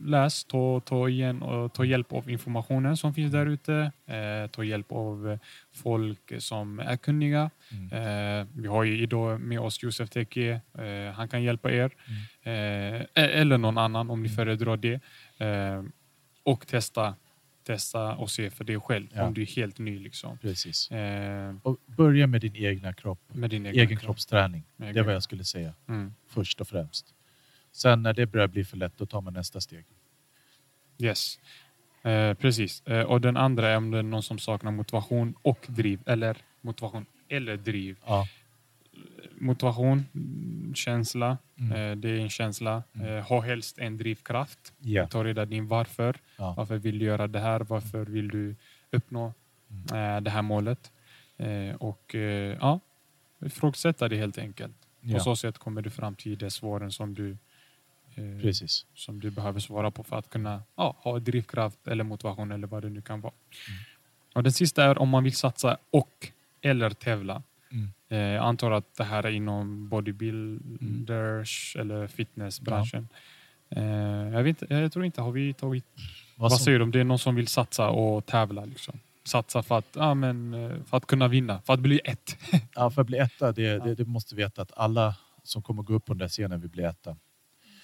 läs, 0.00 0.44
ta, 0.44 0.80
ta, 0.80 1.08
igen 1.08 1.42
och 1.42 1.72
ta 1.74 1.84
hjälp 1.84 2.12
av 2.12 2.30
informationen 2.30 2.96
som 2.96 3.14
finns 3.14 3.32
där 3.32 3.46
ute. 3.46 3.92
Eh, 4.06 4.50
ta 4.50 4.64
hjälp 4.64 4.92
av 4.92 5.30
eh, 5.30 5.38
folk 5.74 6.32
som 6.38 6.78
är 6.80 6.96
kunniga. 6.96 7.50
Mm. 7.72 8.40
Eh, 8.40 8.46
vi 8.52 8.68
har 8.68 8.84
ju 8.84 8.98
idag 8.98 9.40
med 9.40 9.60
oss 9.60 9.82
Josef 9.82 10.10
Teke. 10.10 10.60
Eh, 10.78 11.12
han 11.14 11.28
kan 11.28 11.42
hjälpa 11.42 11.70
er. 11.72 11.90
Eh, 12.42 12.52
e- 13.00 13.06
eller 13.14 13.58
någon 13.58 13.78
annan 13.78 14.10
om 14.10 14.22
ni 14.22 14.28
föredrar 14.28 14.76
det. 14.76 15.00
Eh, 15.38 15.82
och 16.42 16.66
testa, 16.66 17.14
testa 17.72 18.16
och 18.16 18.30
se 18.30 18.50
för 18.50 18.64
dig 18.64 18.80
själv 18.80 19.06
Ja. 19.14 19.22
om 19.26 19.34
du 19.34 19.42
är 19.42 19.46
helt 19.46 19.78
ny. 19.78 19.98
Liksom. 19.98 20.38
Precis. 20.38 20.90
Eh, 20.90 21.54
Och 21.62 21.76
börja 21.86 22.26
med 22.26 22.40
din 22.40 22.56
egna 22.56 22.92
kropp. 22.92 23.20
med 23.32 23.50
din 23.50 23.66
egen, 23.66 23.76
Egen 23.80 23.88
kropp. 23.88 24.00
kroppsträning. 24.06 24.62
Egen 24.82 24.94
Det 24.94 25.00
är 25.00 25.04
vad 25.04 25.14
jag 25.14 25.22
skulle 25.22 25.44
säga. 25.44 25.74
Mm. 25.88 26.14
Först 26.28 26.60
och 26.60 26.68
främst. 26.68 27.14
Sen 27.72 28.02
när 28.02 28.12
det 28.12 28.26
börjar 28.26 28.48
bli 28.48 28.64
för 28.64 28.76
lätt, 28.76 28.98
då 28.98 29.06
tar 29.06 29.20
man 29.20 29.32
nästa 29.32 29.60
steg. 29.60 29.84
Yes. 30.98 31.38
Eh, 32.02 32.34
precis. 32.34 32.82
Eh, 32.86 33.02
och 33.02 33.20
den 33.20 33.36
andra 33.36 33.68
är 33.68 33.76
om 33.76 33.90
det 33.90 33.98
är 33.98 34.02
någon 34.02 34.22
som 34.22 34.38
saknar 34.38 34.70
motivation 34.72 35.34
och 35.42 35.66
driv. 35.68 36.00
Eller 36.06 36.36
motivation 36.60 37.06
eller 37.28 37.56
driv. 37.56 37.96
Ja. 38.06 38.28
Motivation, 39.40 40.04
mm, 40.14 40.74
känsla. 40.74 41.38
Mm. 41.58 41.72
Eh, 41.72 41.96
det 41.96 42.08
är 42.10 42.18
en 42.20 42.28
känsla. 42.30 42.82
Mm. 42.92 43.06
Eh, 43.16 43.24
ha 43.28 43.40
helst 43.40 43.78
en 43.78 43.96
drivkraft. 43.96 44.72
Ja. 44.78 45.06
Ta 45.08 45.24
reda 45.24 45.44
din 45.44 45.68
varför. 45.68 46.16
Ja. 46.36 46.54
Varför 46.56 46.78
vill 46.78 46.98
du 46.98 47.04
göra 47.04 47.26
det 47.26 47.40
här? 47.40 47.60
Varför 47.60 48.04
vill 48.04 48.28
du 48.28 48.56
uppnå 48.90 49.32
Mm. 49.70 50.16
eh, 50.16 50.20
det 50.20 50.30
här 50.30 50.42
målet? 50.42 50.92
Och 51.78 52.14
ja, 52.60 52.80
ifrågasätta 53.44 54.08
det 54.08 54.16
helt 54.16 54.38
enkelt. 54.38 54.72
På 55.00 55.08
Ja. 55.08 55.20
så 55.20 55.36
sätt 55.36 55.58
kommer 55.58 55.82
du 55.82 55.90
fram 55.90 56.14
till 56.14 56.38
de 56.38 56.50
svaren 56.50 56.92
som 56.92 57.14
du, 57.14 57.36
Precis. 58.42 58.86
som 58.94 59.20
du 59.20 59.30
behöver 59.30 59.60
svara 59.60 59.90
på 59.90 60.02
för 60.04 60.16
att 60.16 60.30
kunna 60.30 60.62
ja, 60.76 60.96
ha 60.98 61.18
drivkraft 61.18 61.88
eller 61.88 62.04
motivation 62.04 62.52
eller 62.52 62.66
vad 62.66 62.82
det 62.82 62.88
nu 62.90 63.02
kan 63.02 63.20
vara. 63.20 63.32
Mm. 63.68 63.78
Och 64.34 64.42
den 64.42 64.52
sista 64.52 64.84
är 64.84 64.98
om 64.98 65.08
man 65.08 65.24
vill 65.24 65.36
satsa 65.36 65.76
och 65.90 66.28
eller 66.60 66.90
tävla. 66.90 67.42
Mm. 67.70 67.88
Eh, 68.08 68.18
Jag 68.18 68.44
antar 68.44 68.70
att 68.70 68.94
det 68.96 69.04
här 69.04 69.22
är 69.24 69.30
inom 69.30 69.88
bodybuilders 69.88 71.76
eller 71.78 72.06
fitnessbranschen. 72.06 73.08
Eh, 73.70 73.84
Jag, 74.32 74.42
vet, 74.42 74.62
jag 74.70 74.92
tror 74.92 75.04
inte, 75.04 75.20
har 75.22 75.32
vi 75.32 75.54
tagit... 75.54 75.84
Vad, 76.36 76.52
som- 76.52 76.64
säger 76.64 76.78
du 76.78 76.82
om 76.82 76.90
det 76.90 77.00
är 77.00 77.04
någon 77.04 77.18
som 77.18 77.34
vill 77.34 77.48
satsa 77.48 77.88
och 77.88 78.26
tävla? 78.26 78.64
Liksom? 78.64 78.98
Satsa 79.24 79.62
för 79.62 79.78
att, 79.78 79.86
ja, 79.96 80.14
men, 80.14 80.54
eh, 80.54 80.82
för 80.84 80.96
att 80.96 81.06
kunna 81.06 81.28
vinna, 81.28 81.60
för 81.62 81.72
att 81.72 81.80
bli 81.80 82.00
ett. 82.04 82.36
Ja, 82.74 82.90
för 82.90 83.00
att 83.02 83.06
bli 83.06 83.18
etta, 83.18 83.52
det, 83.52 83.78
det, 83.78 83.94
det 83.94 84.04
måste 84.04 84.34
veta 84.34 84.62
att 84.62 84.72
alla 84.76 85.16
som 85.42 85.62
kommer 85.62 85.82
gå 85.82 85.94
upp 85.94 86.04
på 86.04 86.12
den 86.12 86.18
där 86.18 86.28
scenen 86.28 86.60
vill 86.60 86.70
bli 86.70 86.82
etta. 86.84 87.16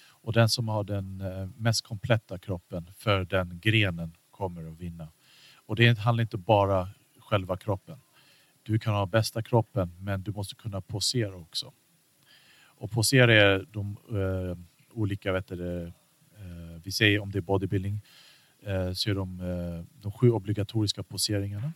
Och 0.09 0.33
den 0.33 0.49
som 0.49 0.67
har 0.67 0.83
den 0.83 1.17
mest 1.57 1.81
kompletta 1.87 2.37
kroppen 2.37 2.91
för 2.97 3.25
den 3.25 3.59
grenen 3.63 4.13
kommer 4.31 4.71
att 4.71 4.77
vinna. 4.79 5.07
Och 5.55 5.75
det 5.75 5.99
handlar 5.99 6.21
inte 6.21 6.37
bara 6.37 6.89
själva 7.19 7.57
kroppen. 7.57 7.97
Du 8.65 8.79
kan 8.79 8.93
ha 8.93 9.05
bästa 9.05 9.41
kroppen, 9.41 9.91
men 9.99 10.23
du 10.23 10.31
måste 10.31 10.55
kunna 10.55 10.81
posera 10.81 11.35
också. 11.35 11.73
Och 12.77 12.91
posera 12.91 13.33
är 13.33 13.65
de 13.71 13.97
eh, 14.11 14.57
olika, 14.93 15.31
vet 15.31 15.47
du, 15.47 15.83
eh, 15.85 16.81
vi 16.83 16.91
säger 16.91 17.19
om 17.19 17.31
det 17.31 17.39
är 17.39 17.41
bodybuilding, 17.41 18.01
eh, 18.61 18.91
så 18.93 19.09
är 19.09 19.15
de, 19.15 19.39
eh, 19.39 20.01
de 20.01 20.11
sju 20.11 20.29
obligatoriska 20.31 21.03
poseringarna. 21.03 21.73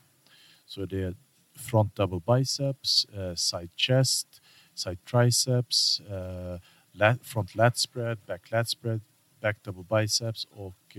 Så 0.65 0.81
är 0.81 0.87
det 0.87 1.17
front 1.55 1.95
double 1.95 2.35
biceps, 2.37 3.05
eh, 3.05 3.35
side 3.35 3.71
chest, 3.75 4.41
side 4.73 5.05
triceps, 5.05 5.99
eh, 5.99 6.59
lat, 6.91 7.25
front 7.25 7.55
lat 7.55 7.77
spread, 7.77 8.17
back 8.27 8.51
lat 8.51 8.69
spread, 8.69 9.01
back 9.41 9.63
double 9.63 10.01
biceps 10.01 10.45
och 10.45 10.97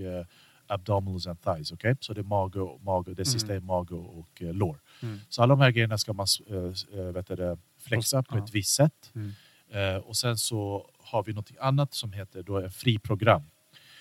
abdominals 0.73 1.27
and 1.27 1.41
thighs. 1.41 1.71
Okay? 1.71 1.95
Så 1.99 2.13
det 2.13 2.21
är 2.21 2.23
mage, 2.23 2.59
och- 2.59 2.83
mage 2.83 3.13
det 3.13 3.25
sista 3.25 3.55
är 3.55 3.59
mage 3.59 3.95
och 3.95 4.41
eh, 4.41 4.53
lår. 4.53 4.79
Mm. 5.01 5.19
Så 5.29 5.43
alla 5.43 5.55
de 5.55 5.61
här 5.61 5.71
grejerna 5.71 5.97
ska 5.97 6.13
man 6.13 6.27
eh, 6.49 6.99
eh, 6.99 7.05
vet 7.11 7.27
det, 7.27 7.57
flexa 7.79 8.23
på 8.23 8.37
Ja. 8.37 8.43
ett 8.43 8.49
visst 8.55 8.75
sätt. 8.75 9.11
Mm. 9.15 9.31
Eh, 9.71 9.95
och 10.01 10.15
sen 10.15 10.37
så 10.37 10.89
har 10.99 11.23
vi 11.23 11.33
något 11.33 11.51
annat 11.59 11.93
som 11.93 12.13
heter 12.13 12.43
då 12.43 12.59
en 12.61 12.71
fri 12.71 12.99
program. 12.99 13.41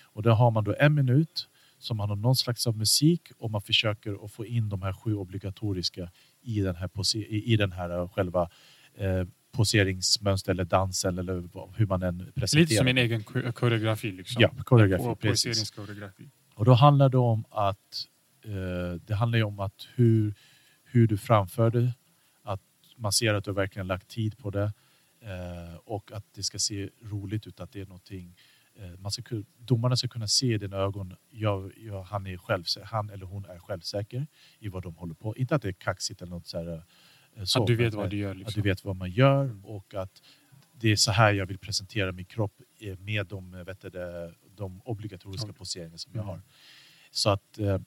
Och 0.03 0.23
där 0.23 0.31
har 0.31 0.51
man 0.51 0.65
då 0.65 0.75
en 0.79 0.95
minut 0.95 1.49
som 1.79 1.97
man 1.97 2.09
har 2.09 2.17
någon 2.17 2.37
slags 2.37 2.67
av 2.67 2.77
musik 2.77 3.23
och 3.39 3.51
man 3.51 3.63
försöker 3.63 4.25
att 4.25 4.33
få 4.33 4.47
in 4.47 4.69
de 4.69 4.83
här 4.83 4.93
sju 4.93 5.15
obligatoriska 5.15 6.11
i 6.43 6.61
den 6.61 6.77
här, 6.77 6.91
i, 7.17 7.57
den 7.57 7.73
här 7.73 7.91
eh, 7.91 8.09
själva 8.09 8.51
eh, 8.95 9.25
poseringsmönster 9.53 10.53
eller 10.53 10.65
dansen 10.65 11.19
eller 11.19 11.43
hur 11.77 11.87
man 11.87 12.03
än 12.03 12.33
presenterar. 12.35 12.61
Lite 12.61 12.75
som 12.75 12.87
en 12.89 12.99
egen 12.99 13.25
ko- 13.25 13.53
koreografi. 13.53 14.13
Liksom. 14.13 14.43
Ja, 14.43 14.51
koreografi, 14.65 15.05
Och 15.05 15.21
precis. 15.21 15.45
poseringskoreografi. 15.51 16.31
Och 16.61 16.67
då 16.67 16.73
handlar 16.75 17.09
det 17.09 17.19
om 17.19 17.45
att 17.51 18.07
eh, 18.45 19.01
det 19.07 19.15
handlar 19.15 19.39
ju 19.39 19.45
om 19.45 19.61
att 19.61 19.89
hur, 19.95 20.35
hur 20.85 21.07
du 21.09 21.19
framför 21.19 21.71
det, 21.71 21.93
att 22.43 22.61
man 22.97 23.13
ser 23.13 23.35
att 23.35 23.45
du 23.45 23.53
verkligen 23.53 23.87
lagt 23.87 24.09
tid 24.09 24.39
på 24.39 24.51
det 24.51 24.73
eh, 25.21 25.75
och 25.85 26.13
att 26.13 26.25
det 26.35 26.43
ska 26.43 26.59
se 26.59 26.89
roligt 27.03 27.47
ut, 27.47 27.61
att 27.61 27.73
det 27.73 27.81
är 27.81 27.87
någonting 27.87 28.37
eh, 28.75 28.91
man 28.99 29.11
ska, 29.13 29.43
domarna 29.59 29.97
ska 29.97 30.09
kunna 30.09 30.27
se 30.29 30.55
i 30.55 30.59
dina 30.59 30.77
ögon, 30.77 31.17
ja, 31.31 31.71
ja, 31.77 32.03
han, 32.03 32.27
är 32.27 32.37
självsä- 32.37 32.85
han 32.85 33.11
eller 33.11 33.27
hon 33.27 33.45
är 33.45 33.59
självsäker 33.59 34.27
i 34.59 34.69
vad 34.69 34.83
de 34.83 34.97
håller 34.97 35.15
på. 35.15 35.37
Inte 35.37 35.55
att 35.55 35.63
det 35.63 35.69
är 35.69 35.73
kaxigt 35.73 36.23
eller 36.23 36.31
något 36.31 36.47
så 36.47 36.59
här, 36.59 36.83
så, 37.45 37.61
Att 37.61 37.67
du 37.67 37.77
vet 37.77 37.95
vad 37.95 38.11
du 38.11 38.17
gör. 38.17 38.31
att 38.31 38.37
Liksom. 38.37 38.63
du 38.63 38.69
vet 38.69 38.85
vad 38.85 38.97
man 38.97 39.11
gör 39.11 39.61
och 39.67 39.95
att 39.95 40.23
det 40.81 40.93
är 40.93 40.97
så 40.97 41.11
här 41.13 41.33
jag 41.33 41.47
vill 41.47 41.59
presentera 41.59 42.13
min 42.13 42.25
kropp 42.25 42.53
eh, 42.81 42.99
med 42.99 43.27
de, 43.27 43.55
eh, 43.55 43.65
vet 43.65 43.81
du, 43.81 43.91
de 44.57 44.81
obligatoriska 44.85 45.47
Ja. 45.49 45.53
poseringar 45.53 45.97
som 45.97 46.13
jag 46.15 46.23
Mm. 46.23 46.29
har. 46.29 46.41
Så 47.11 47.31
att 47.31 47.59
eh, 47.59 47.79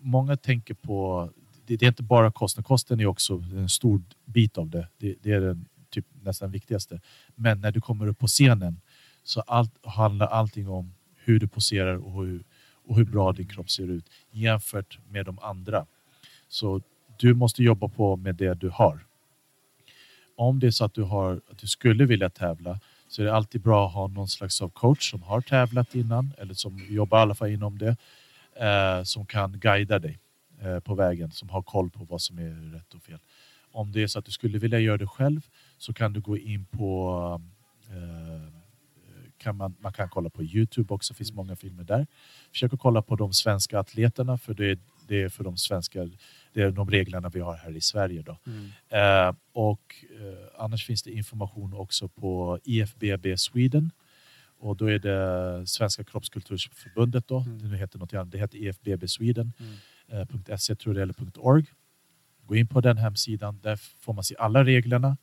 många 0.00 0.36
tänker 0.36 0.74
på, 0.74 1.30
det, 1.66 1.76
det 1.76 1.86
är 1.86 1.88
inte 1.88 2.02
bara 2.02 2.32
kosten, 2.32 2.64
kosten 2.64 3.00
är 3.00 3.06
också 3.06 3.34
en 3.34 3.68
stor 3.68 4.02
bit 4.24 4.58
av 4.58 4.70
det. 4.70 4.88
Det, 4.98 5.16
det 5.22 5.32
är 5.32 5.40
den 5.40 5.66
typ 5.90 6.06
nästan 6.22 6.50
viktigaste. 6.50 7.00
Men 7.34 7.60
när 7.60 7.72
du 7.72 7.80
kommer 7.80 8.06
upp 8.06 8.18
på 8.18 8.26
scenen 8.26 8.80
så 9.22 9.40
allt, 9.40 9.86
handlar 9.86 10.26
allting 10.26 10.68
om 10.68 10.94
hur 11.16 11.38
du 11.40 11.48
poserar 11.48 11.96
och 11.96 12.24
hur, 12.26 12.44
och 12.84 12.96
hur 12.96 13.04
bra 13.04 13.32
din 13.32 13.48
kropp 13.48 13.70
ser 13.70 13.88
ut 13.90 14.04
jämfört 14.30 14.98
med 15.08 15.26
de 15.26 15.38
andra. 15.38 15.86
Så 16.48 16.80
du 17.18 17.34
måste 17.34 17.62
jobba 17.62 17.88
på 17.88 18.16
med 18.16 18.34
det 18.34 18.54
du 18.54 18.68
har. 18.68 19.06
Om 20.42 20.60
det 20.60 20.66
är 20.66 20.70
så 20.70 20.84
att 20.84 20.94
du, 20.94 21.02
har, 21.02 21.40
att 21.50 21.58
du 21.58 21.66
skulle 21.66 22.04
vilja 22.04 22.30
tävla 22.30 22.80
så 23.08 23.22
är 23.22 23.26
det 23.26 23.34
alltid 23.34 23.60
bra 23.60 23.86
att 23.86 23.92
ha 23.92 24.06
någon 24.06 24.28
slags 24.28 24.62
av 24.62 24.68
coach 24.68 25.10
som 25.10 25.22
har 25.22 25.40
tävlat 25.40 25.94
innan 25.94 26.32
eller 26.38 26.54
som 26.54 26.86
jobbar 26.88 27.18
i 27.18 27.20
alla 27.20 27.34
fall 27.34 27.50
inom 27.50 27.78
det 27.78 27.96
eh, 28.56 29.02
som 29.02 29.26
kan 29.26 29.58
guida 29.60 29.98
dig 29.98 30.18
eh, 30.60 30.80
på 30.80 30.94
vägen, 30.94 31.30
som 31.30 31.48
har 31.48 31.62
koll 31.62 31.90
på 31.90 32.04
vad 32.04 32.20
som 32.20 32.38
är 32.38 32.74
rätt 32.74 32.94
och 32.94 33.02
fel. 33.02 33.18
Om 33.72 33.92
det 33.92 34.02
är 34.02 34.06
så 34.06 34.18
att 34.18 34.24
du 34.24 34.32
skulle 34.32 34.58
vilja 34.58 34.78
göra 34.78 34.96
det 34.96 35.06
själv 35.06 35.40
så 35.78 35.92
kan 35.92 36.12
du 36.12 36.20
gå 36.20 36.38
in 36.38 36.64
på 36.64 37.40
eh, 37.90 38.62
kan 39.38 39.56
man, 39.56 39.74
man 39.80 39.92
kan 39.92 40.08
kolla 40.08 40.30
på 40.30 40.42
Youtube 40.42 40.94
också, 40.94 41.12
det 41.12 41.16
finns 41.16 41.32
många 41.32 41.56
filmer 41.56 41.84
där. 41.84 42.06
Försök 42.50 42.72
att 42.72 42.80
kolla 42.80 43.02
på 43.02 43.16
de 43.16 43.32
svenska 43.32 43.78
atleterna 43.78 44.38
för 44.38 44.54
det 44.54 44.70
är, 44.70 44.78
det 45.12 45.22
är 45.22 45.28
för 45.28 45.44
de 45.44 45.56
svenska, 45.56 46.08
det 46.52 46.62
är 46.62 46.70
de 46.70 46.90
reglerna 46.90 47.28
vi 47.28 47.40
har 47.40 47.56
här 47.56 47.76
i 47.76 47.80
Sverige. 47.80 48.22
Då. 48.22 48.38
Mm. 48.46 48.70
Eh, 48.88 49.34
och 49.52 49.94
eh, 50.20 50.64
annars 50.64 50.86
finns 50.86 51.02
det 51.02 51.10
information 51.10 51.74
också 51.74 52.08
på 52.08 52.58
IFBB 52.64 53.38
Sweden. 53.38 53.90
Och 54.58 54.76
då 54.76 54.90
är 54.90 54.98
det 54.98 55.66
Svenska 55.66 56.04
kroppskulturförbundet 56.04 57.28
då. 57.28 57.40
Mm. 57.40 57.70
Det 57.70 57.76
heter 57.76 57.98
något 57.98 58.14
annat. 58.14 58.30
Det 58.30 58.38
heter 58.38 58.58
IFBB 58.58 59.08
Sweden. 59.08 59.52
Mm. 60.08 60.28
Eh, 60.48 60.56
.se 60.56 60.74
tror 60.74 60.94
jag 60.94 61.02
eller 61.02 61.14
.org. 61.38 61.64
Gå 62.46 62.56
in 62.56 62.68
på 62.68 62.80
den 62.80 62.96
hemsidan. 62.96 63.60
Där 63.62 63.76
får 63.76 64.12
man 64.12 64.24
se 64.24 64.34
alla 64.38 64.64
reglerna. 64.64 65.16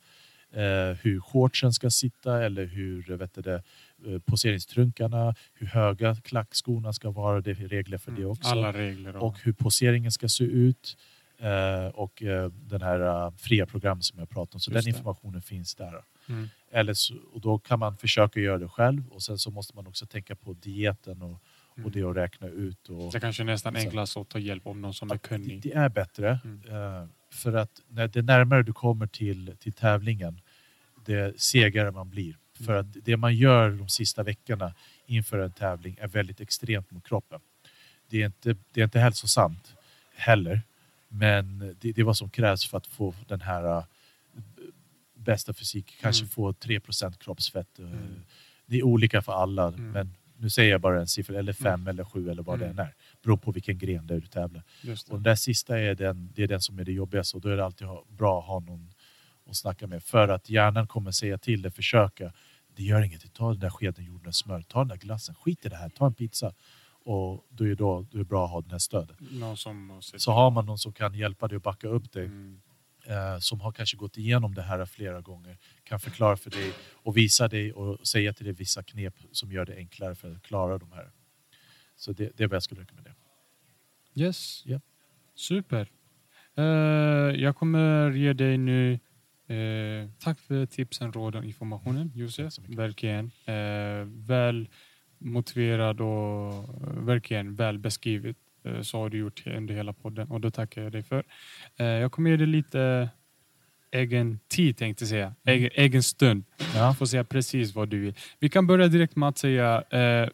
Eh, 0.52 0.96
hur 1.02 1.20
shortsen 1.20 1.72
ska 1.72 1.90
sitta 1.90 2.44
eller 2.44 2.66
hur 2.66 3.02
vet 3.16 3.34
du 3.34 3.40
det, 3.42 3.62
eh, 4.06 4.18
poseringstrunkarna, 4.18 5.34
hur 5.54 5.66
höga 5.66 6.14
klackskorna 6.16 6.92
ska 6.92 7.10
vara. 7.10 7.40
Det 7.40 7.50
är 7.50 7.54
regler 7.54 7.98
för 7.98 8.10
det 8.10 8.16
Mm. 8.18 8.30
också 8.30 8.48
Alla 8.48 8.72
regler. 8.72 9.16
Och, 9.16 9.26
och 9.28 9.38
hur 9.42 9.52
poseringen 9.52 10.12
ska 10.12 10.28
se 10.28 10.44
ut 10.44 10.96
eh, 11.38 11.86
och 11.94 12.22
eh, 12.22 12.48
den 12.50 12.82
här 12.82 13.00
eh, 13.26 13.30
fria 13.36 13.66
programmet 13.66 14.04
som 14.04 14.18
jag 14.18 14.28
pratade 14.30 14.54
om. 14.56 14.60
Så 14.60 14.70
Just 14.72 14.84
den 14.84 14.92
det. 14.92 14.96
informationen 14.98 15.42
finns 15.42 15.74
där. 15.74 15.94
mm. 16.28 16.48
Eller 16.72 16.94
så, 16.94 17.14
och 17.32 17.40
då 17.40 17.58
kan 17.58 17.78
man 17.78 17.96
försöka 17.96 18.40
göra 18.40 18.58
det 18.58 18.68
själv 18.68 19.08
och 19.08 19.22
sen 19.22 19.38
så 19.38 19.50
måste 19.50 19.76
man 19.76 19.86
också 19.86 20.06
tänka 20.06 20.34
på 20.36 20.52
dieten 20.52 21.22
och, 21.22 21.42
Mm. 21.76 21.86
och 21.86 21.92
det 21.92 22.02
att 22.02 22.16
räkna 22.16 22.46
ut. 22.48 22.88
Och, 22.88 23.12
Det 23.12 23.20
kanske 23.20 23.42
är 23.42 23.44
nästan 23.44 23.76
enklast 23.76 24.16
att 24.16 24.28
ta 24.28 24.38
hjälp 24.38 24.66
av 24.66 24.76
någon 24.76 24.94
som 24.94 25.10
är 25.10 25.14
det, 25.14 25.18
kunnig. 25.18 25.62
det 25.62 25.72
är 25.72 25.88
bättre 25.88 26.38
Mm. 26.44 27.08
För 27.30 27.52
att 27.52 27.80
när 27.88 28.08
det 28.08 28.22
närmare 28.22 28.62
du 28.62 28.72
kommer 28.72 29.06
till, 29.06 29.56
till 29.60 29.72
tävlingen 29.72 30.40
det 31.04 31.40
segare 31.40 31.90
man 31.90 32.10
blir. 32.10 32.36
För 32.54 32.72
Mm. 32.72 32.80
att 32.80 32.96
det 33.04 33.16
man 33.16 33.34
gör 33.34 33.70
de 33.70 33.88
sista 33.88 34.22
veckorna 34.22 34.74
inför 35.06 35.38
en 35.38 35.52
tävling 35.52 35.96
är 36.00 36.08
väldigt 36.08 36.40
extremt 36.40 36.90
mot 36.90 37.04
kroppen. 37.08 37.40
Det 38.08 38.22
är 38.22 38.26
inte, 38.26 38.56
det 38.72 38.80
är 38.80 38.84
inte 38.84 38.98
hälsosamt 39.00 39.74
heller. 40.14 40.62
Men 41.08 41.58
det, 41.80 41.92
det 41.92 41.98
är 42.00 42.04
vad 42.04 42.16
som 42.16 42.30
krävs 42.30 42.66
för 42.68 42.78
att 42.78 42.86
få 42.86 43.14
den 43.28 43.40
här 43.40 43.76
äh, 43.78 43.84
bästa 45.14 45.52
fysik. 45.54 45.96
Kanske 46.00 46.22
Mm. 46.22 46.28
få 46.30 46.52
3 46.52 46.80
kroppsfett. 47.20 47.78
eh, 47.78 47.84
Mm. 47.84 48.22
Det 48.66 48.78
är 48.78 48.82
olika 48.82 49.22
för 49.22 49.32
alla. 49.32 49.66
Mm. 49.68 49.90
Men 49.90 50.14
nu 50.40 50.50
säger 50.50 50.70
jag 50.70 50.80
bara 50.80 51.00
en 51.00 51.06
siffra. 51.06 51.38
Eller 51.38 51.52
fem 51.52 51.86
eller 51.88 52.04
sju 52.04 52.30
eller 52.30 52.42
vad 52.42 52.62
Mm. 52.62 52.70
än 52.70 52.78
är. 52.78 52.94
Beror 53.22 53.36
på 53.36 53.52
vilken 53.52 53.78
gren 53.78 54.06
där 54.06 54.14
du 54.20 54.26
tävlar. 54.26 54.62
Och 55.12 55.16
den 55.18 55.22
där 55.22 55.34
sista 55.34 55.78
är 55.78 55.94
den, 55.94 56.32
det 56.34 56.42
är 56.42 56.48
den 56.48 56.60
som 56.60 56.78
är 56.78 56.84
det 56.84 56.92
jobbigaste 56.92 57.36
och 57.36 57.40
då 57.40 57.48
är 57.48 57.56
det 57.56 57.64
alltid 57.64 57.88
bra 58.08 58.38
att 58.40 58.46
ha 58.46 58.60
någon 58.60 58.92
att 59.46 59.56
snacka 59.56 59.86
med. 59.86 60.02
För 60.02 60.28
att 60.28 60.50
hjärnan 60.50 60.86
kommer 60.86 61.10
säga 61.10 61.38
till 61.38 61.62
dig, 61.62 61.72
försöka. 61.72 62.32
Det 62.76 62.82
gör 62.82 63.02
inget, 63.02 63.32
ta 63.34 63.48
den 63.50 63.58
där 63.60 63.70
skeden 63.70 64.04
jordnötssmör, 64.04 64.56
smör, 64.60 64.62
ta 64.62 64.78
den 64.78 64.88
där 64.88 64.96
glassen, 64.96 65.34
skit 65.34 65.66
i 65.66 65.68
det 65.68 65.76
här, 65.76 65.88
ta 65.88 66.06
en 66.06 66.14
pizza. 66.14 66.52
Och 67.04 67.46
då 67.48 67.64
är 67.66 67.74
då, 67.74 68.06
då 68.10 68.16
är 68.16 68.18
det 68.18 68.24
bra 68.24 68.44
att 68.44 68.50
ha 68.50 68.60
den 68.60 68.70
här 68.70 68.78
stödet. 68.78 69.16
Så 70.20 70.32
har 70.32 70.50
man 70.50 70.66
någon 70.66 70.78
som 70.78 70.92
kan 70.92 71.14
hjälpa 71.14 71.48
dig 71.48 71.56
och 71.56 71.62
backa 71.62 71.88
upp 71.88 72.12
dig, 72.12 72.24
Mm. 72.24 72.60
Eh, 73.10 73.38
som 73.38 73.60
har 73.60 73.72
kanske 73.72 73.96
gått 73.96 74.16
igenom 74.16 74.54
det 74.54 74.62
här 74.62 74.86
flera 74.86 75.20
gånger, 75.20 75.58
kan 75.84 76.00
förklara 76.00 76.36
för 76.36 76.50
dig 76.50 76.72
och 76.92 77.16
visa 77.16 77.48
dig 77.48 77.72
och 77.72 78.06
säga 78.06 78.32
till 78.32 78.44
dig 78.44 78.54
vissa 78.54 78.82
knep 78.82 79.14
som 79.32 79.52
gör 79.52 79.66
det 79.66 79.76
enklare 79.76 80.14
för 80.14 80.32
att 80.32 80.42
klara 80.42 80.78
de 80.78 80.92
här. 80.92 81.10
Så 81.96 82.12
det, 82.12 82.36
det 82.36 82.44
är 82.44 82.48
vad 82.48 82.56
jag 82.56 82.62
skulle 82.62 82.80
rekommendera. 82.80 83.14
Yes. 84.14 84.62
Ja. 84.66 84.80
Super. 85.34 85.88
Eh, 86.56 86.64
jag 87.42 87.56
kommer 87.56 88.10
ge 88.10 88.32
dig 88.32 88.58
nu 88.58 88.92
eh, 89.46 90.08
tack 90.18 90.40
för 90.40 90.66
tipsen, 90.66 91.12
råden 91.12 91.40
och 91.40 91.46
informationen 91.46 92.12
Josef. 92.14 92.52
Så 92.52 92.62
mycket. 92.62 92.76
Verkligen. 92.76 93.30
Eh, 93.44 94.04
väl 94.06 94.68
motiverad 95.18 96.00
och 96.00 96.52
eh, 96.52 97.04
verkligen 97.04 97.54
väl 97.54 97.78
beskrivet. 97.78 98.36
Eh, 98.64 98.80
så 98.82 98.98
har 98.98 99.08
du 99.10 99.18
gjort 99.18 99.46
under 99.46 99.74
hela 99.74 99.92
podden 99.92 100.30
och 100.30 100.40
det 100.40 100.50
tackar 100.50 100.82
jag 100.82 100.92
dig 100.92 101.02
för. 101.02 101.24
Eh, 101.76 101.86
jag 101.86 102.12
kommer 102.12 102.30
ge 102.30 102.36
dig 102.36 102.46
lite 102.46 103.10
egen 103.92 104.38
tid 104.48 104.76
tänkte 104.76 105.02
jag 105.04 105.08
säga. 105.08 105.34
Egen, 105.44 105.70
egen 105.74 106.02
stund. 106.02 106.44
Ja. 106.74 106.94
Får 106.94 107.06
säga 107.06 107.24
precis 107.24 107.74
vad 107.74 107.88
du 107.88 107.98
vill. 108.00 108.14
Vi 108.38 108.48
kan 108.48 108.66
börja 108.66 108.88
direkt 108.88 109.16
med 109.16 109.28
att 109.28 109.38
säga 109.38 109.82
eh, 109.82 110.28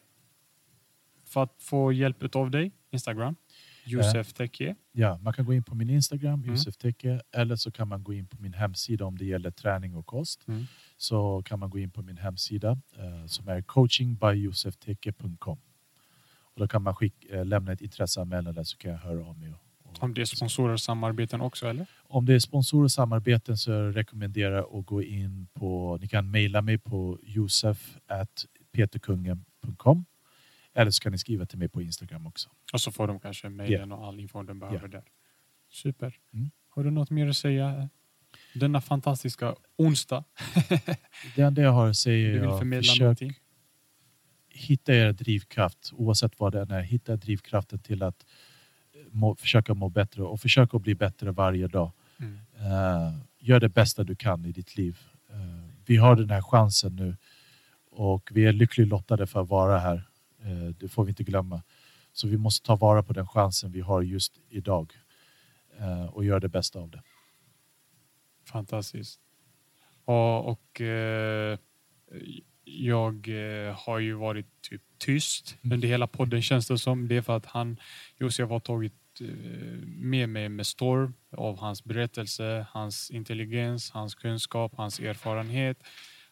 för 1.24 1.42
att 1.42 1.54
få 1.58 1.92
hjälp 1.92 2.34
av 2.36 2.50
dig, 2.50 2.72
Instagram. 2.90 3.36
Josef 3.84 4.32
Teke. 4.32 4.74
Ja, 4.92 5.18
man 5.18 5.32
kan 5.32 5.44
gå 5.44 5.54
in 5.54 5.62
på 5.62 5.74
min 5.74 5.90
Instagram, 5.90 6.34
Mm. 6.42 6.50
Josef 6.50 6.76
Teke, 6.76 7.20
eller 7.32 7.56
så 7.56 7.70
kan 7.70 7.88
man 7.88 8.04
gå 8.04 8.12
in 8.12 8.26
på 8.26 8.36
min 8.42 8.54
hemsida 8.54 9.04
om 9.04 9.18
det 9.18 9.24
gäller 9.24 9.50
träning 9.50 9.94
och 9.94 10.06
kost. 10.06 10.48
Mm. 10.48 10.66
Så 10.96 11.42
kan 11.42 11.58
man 11.58 11.70
gå 11.70 11.78
in 11.78 11.90
på 11.90 12.02
min 12.02 12.16
hemsida 12.16 12.78
som 13.26 13.48
är 13.48 13.62
coachingbyjosefteke.com. 13.62 15.58
Och 16.56 16.60
då 16.60 16.68
kan 16.68 16.82
man 16.82 16.94
skick, 16.94 17.24
eh, 17.24 17.44
lämna 17.44 17.72
ett 17.72 17.80
intresseanmälan 17.80 18.54
där 18.54 18.62
så 18.62 18.76
kan 18.76 18.90
jag 18.90 18.98
höra 18.98 19.26
av 19.26 19.38
mig. 19.38 19.52
Och, 19.52 19.60
och, 19.82 20.02
Om 20.02 20.14
det 20.14 20.20
är 20.20 20.24
sponsorer 20.24 20.72
och 20.72 20.80
samarbeten 20.80 21.40
också 21.40 21.66
eller? 21.66 21.86
om 22.08 22.26
det 22.26 22.34
är 22.34 22.38
sponsorer 22.38 22.84
och 22.84 22.92
samarbeten 22.92 23.56
så 23.56 23.72
rekommenderar 23.72 24.56
jag 24.56 24.74
att 24.74 24.86
gå 24.86 25.02
in 25.02 25.46
på, 25.54 25.98
ni 26.00 26.08
kan 26.08 26.30
mejla 26.30 26.62
mig 26.62 26.78
på 26.78 27.18
josef.peterkungen.com 27.22 30.04
eller 30.74 30.90
så 30.90 31.02
kan 31.02 31.12
ni 31.12 31.18
skriva 31.18 31.46
till 31.46 31.58
mig 31.58 31.68
på 31.68 31.82
Instagram 31.82 32.26
också. 32.26 32.50
Och 32.72 32.80
så 32.80 32.92
får 32.92 33.08
de 33.08 33.20
kanske 33.20 33.48
mejlen 33.48 33.92
och 33.92 34.06
all 34.06 34.20
info 34.20 34.42
de 34.42 34.58
behöver 34.58 34.88
där. 34.88 35.04
Super. 35.70 36.16
Mm. 36.32 36.50
Har 36.68 36.84
du 36.84 36.90
något 36.90 37.10
mer 37.10 37.28
att 37.28 37.36
säga? 37.36 37.88
Denna 38.54 38.80
fantastiska 38.80 39.54
onsdag. 39.76 40.24
Det 41.36 41.42
enda 41.42 41.62
jag 41.62 41.72
har 41.72 41.88
att 41.88 41.96
säga 41.96 42.28
är 42.44 42.46
att 42.46 42.60
försök 42.60 43.00
någonting? 43.00 43.34
Hitta 44.56 44.94
er 44.94 45.12
drivkraft 45.12 45.92
oavsett 45.92 46.40
vad 46.40 46.52
det 46.52 46.60
än 46.60 46.70
är. 46.70 46.82
Hitta 46.82 47.16
drivkraften 47.16 47.78
till 47.78 48.02
att 48.02 48.26
må, 49.10 49.36
försöka 49.36 49.74
må 49.74 49.88
bättre 49.88 50.22
och 50.22 50.40
försöka 50.40 50.78
bli 50.78 50.94
bättre 50.94 51.30
varje 51.30 51.66
dag. 51.66 51.92
Mm. 52.18 52.38
Eh, 52.56 53.14
gör 53.38 53.60
det 53.60 53.68
bästa 53.68 54.04
du 54.04 54.16
kan 54.16 54.44
i 54.44 54.52
ditt 54.52 54.76
liv. 54.76 54.98
Eh, 55.30 55.70
vi 55.86 55.96
har 55.96 56.16
den 56.16 56.30
här 56.30 56.42
chansen 56.42 56.96
nu 56.96 57.16
och 57.90 58.30
vi 58.32 58.46
är 58.46 58.52
lyckligt 58.52 58.88
lottade 58.88 59.26
för 59.26 59.42
att 59.42 59.48
vara 59.48 59.78
här. 59.78 60.08
Eh, 60.42 60.68
det 60.78 60.88
får 60.88 61.04
vi 61.04 61.10
inte 61.10 61.24
glömma. 61.24 61.62
Så 62.12 62.28
vi 62.28 62.36
måste 62.36 62.66
ta 62.66 62.76
vara 62.76 63.02
på 63.02 63.12
den 63.12 63.26
chansen 63.26 63.72
vi 63.72 63.80
har 63.80 64.02
just 64.02 64.40
idag 64.48 64.92
eh, 65.78 66.06
och 66.06 66.24
göra 66.24 66.40
det 66.40 66.48
bästa 66.48 66.78
av 66.78 66.90
det. 66.90 67.02
Fantastiskt. 68.44 69.20
Och, 70.04 70.48
och 70.48 70.80
eh, 70.80 71.58
jag 72.66 73.28
eh, 73.28 73.74
har 73.74 73.98
ju 73.98 74.14
varit 74.14 74.46
typ 74.60 74.82
tyst 74.98 75.56
under 75.72 75.88
hela 75.88 76.06
podden 76.06 76.42
känns 76.42 76.68
det 76.68 76.78
som. 76.78 77.08
Det 77.08 77.16
är 77.16 77.22
för 77.22 77.36
att 77.36 77.46
han, 77.46 77.76
Josef 78.18 78.50
har 78.50 78.60
tagit 78.60 78.92
eh, 79.20 79.26
med 79.86 80.28
mig 80.28 80.48
med 80.48 80.66
storm 80.66 81.14
av 81.36 81.58
hans 81.58 81.84
berättelse, 81.84 82.66
hans 82.70 83.10
intelligens, 83.10 83.90
hans 83.90 84.14
kunskap, 84.14 84.72
hans 84.76 85.00
erfarenhet, 85.00 85.78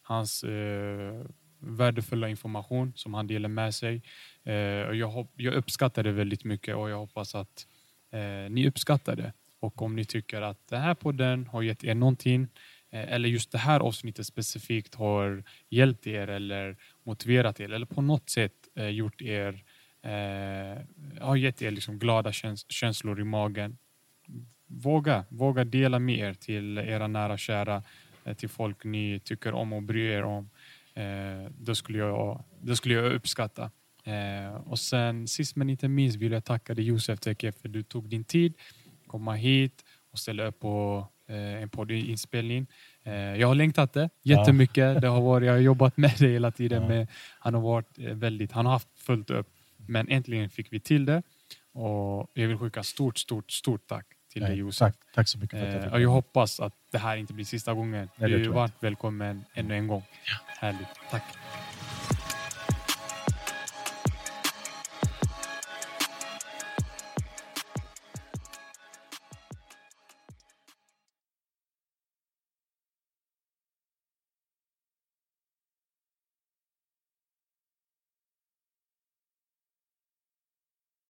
hans 0.02 0.44
eh, 0.44 1.24
värdefulla 1.58 2.28
information 2.28 2.92
som 2.96 3.14
han 3.14 3.26
delar 3.26 3.48
med 3.48 3.74
sig. 3.74 4.02
Eh, 4.44 4.88
och 4.88 4.96
jag, 4.96 5.28
jag 5.36 5.54
uppskattar 5.54 6.02
det 6.02 6.12
väldigt 6.12 6.44
mycket 6.44 6.76
och 6.76 6.90
jag 6.90 6.98
hoppas 6.98 7.34
att 7.34 7.66
eh, 8.12 8.50
ni 8.50 8.68
uppskattar 8.68 9.16
det. 9.16 9.32
Och 9.60 9.82
om 9.82 9.96
ni 9.96 10.04
tycker 10.04 10.42
att 10.42 10.68
den 10.68 10.80
här 10.80 10.94
podden 10.94 11.46
har 11.46 11.62
gett 11.62 11.84
er 11.84 11.94
någonting 11.94 12.42
eh, 12.42 12.48
Eh, 12.94 13.12
eller 13.12 13.28
just 13.28 13.50
det 13.52 13.58
här 13.58 13.80
avsnittet 13.80 14.26
specifikt 14.26 14.94
har 14.94 15.42
hjälpt 15.70 16.06
er 16.06 16.28
eller 16.28 16.76
motiverat 17.02 17.60
er 17.60 17.72
eller 17.72 17.86
på 17.86 18.02
något 18.02 18.30
sätt 18.30 18.68
eh, 18.74 18.88
gjort 18.88 19.22
er 19.22 19.64
eh, 20.02 20.78
har 21.20 21.36
gett 21.36 21.62
er 21.62 21.70
liksom 21.70 21.98
glada 21.98 22.32
käns- 22.32 22.66
känslor 22.68 23.20
i 23.20 23.24
magen. 23.24 23.78
Våga, 24.66 25.24
våga 25.28 25.64
dela 25.64 25.98
med 25.98 26.18
er 26.18 26.34
till 26.34 26.78
era 26.78 27.06
nära 27.06 27.32
och 27.32 27.38
kära, 27.38 27.82
eh, 28.24 28.34
till 28.34 28.48
folk 28.48 28.84
ni 28.84 29.20
tycker 29.20 29.52
om 29.54 29.72
och 29.72 29.82
bryr 29.82 30.10
er 30.10 30.22
om. 30.22 30.50
Eh, 30.94 31.50
det, 31.58 31.74
skulle 31.74 31.98
jag, 31.98 32.44
det 32.62 32.76
skulle 32.76 32.94
jag 32.94 33.12
uppskatta. 33.12 33.70
Eh, 34.04 34.54
och 34.54 34.78
sen 34.78 35.28
sist 35.28 35.56
men 35.56 35.70
inte 35.70 35.88
minst 35.88 36.16
vill 36.16 36.32
jag 36.32 36.44
tacka 36.44 36.74
dig 36.74 36.84
Josef 36.84 37.20
Teke 37.20 37.52
för 37.52 37.68
du 37.68 37.82
tog 37.82 38.08
din 38.08 38.24
tid 38.24 38.54
komma 39.06 39.34
hit 39.34 39.84
och 40.10 40.18
ställa 40.18 40.44
upp 40.46 40.60
på 40.60 41.06
en 41.32 41.68
poddinspelning. 41.68 42.66
Eh, 43.02 43.14
jag 43.14 43.48
har 43.48 43.54
längtat 43.54 43.92
det 43.92 44.10
jättemycket. 44.22 45.00
Det 45.00 45.08
har 45.08 45.20
varit, 45.20 45.46
jag 45.46 45.52
har 45.52 45.60
jobbat 45.60 45.96
med 45.96 46.14
det 46.18 46.28
hela 46.28 46.50
tiden. 46.50 46.82
Ja. 46.82 46.88
Med, 46.88 47.08
han 47.38 47.54
har 47.54 47.60
varit 47.60 47.98
eh, 47.98 48.04
väldigt, 48.04 48.52
han 48.52 48.66
har 48.66 48.72
haft 48.72 48.88
fullt 48.96 49.30
upp. 49.30 49.48
Men 49.76 50.08
äntligen 50.08 50.50
fick 50.50 50.72
vi 50.72 50.80
till 50.80 51.04
det. 51.04 51.22
Och 51.72 52.30
jag 52.34 52.48
vill 52.48 52.58
skicka 52.58 52.82
stort, 52.82 53.18
stort, 53.18 53.50
stort 53.50 53.86
tack 53.86 54.06
till 54.32 54.42
dig 54.42 54.56
Josef. 54.56 54.78
tack, 54.78 54.96
tack 55.14 55.28
så 55.28 55.38
mycket 55.38 55.60
för 55.60 55.66
att 55.66 55.84
jag 55.84 55.94
Eh, 55.94 56.02
jag 56.02 56.10
hoppas 56.10 56.60
att 56.60 56.74
det 56.90 56.98
här 56.98 57.16
inte 57.16 57.32
blir 57.32 57.44
sista 57.44 57.74
gången. 57.74 58.08
Nej, 58.16 58.30
du 58.30 58.44
är 58.44 58.48
varmt 58.48 58.74
välkommen 58.80 59.44
ännu 59.54 59.74
en 59.74 59.88
gång. 59.88 60.02
Härligt. 60.60 60.88
Tack. 61.10 61.24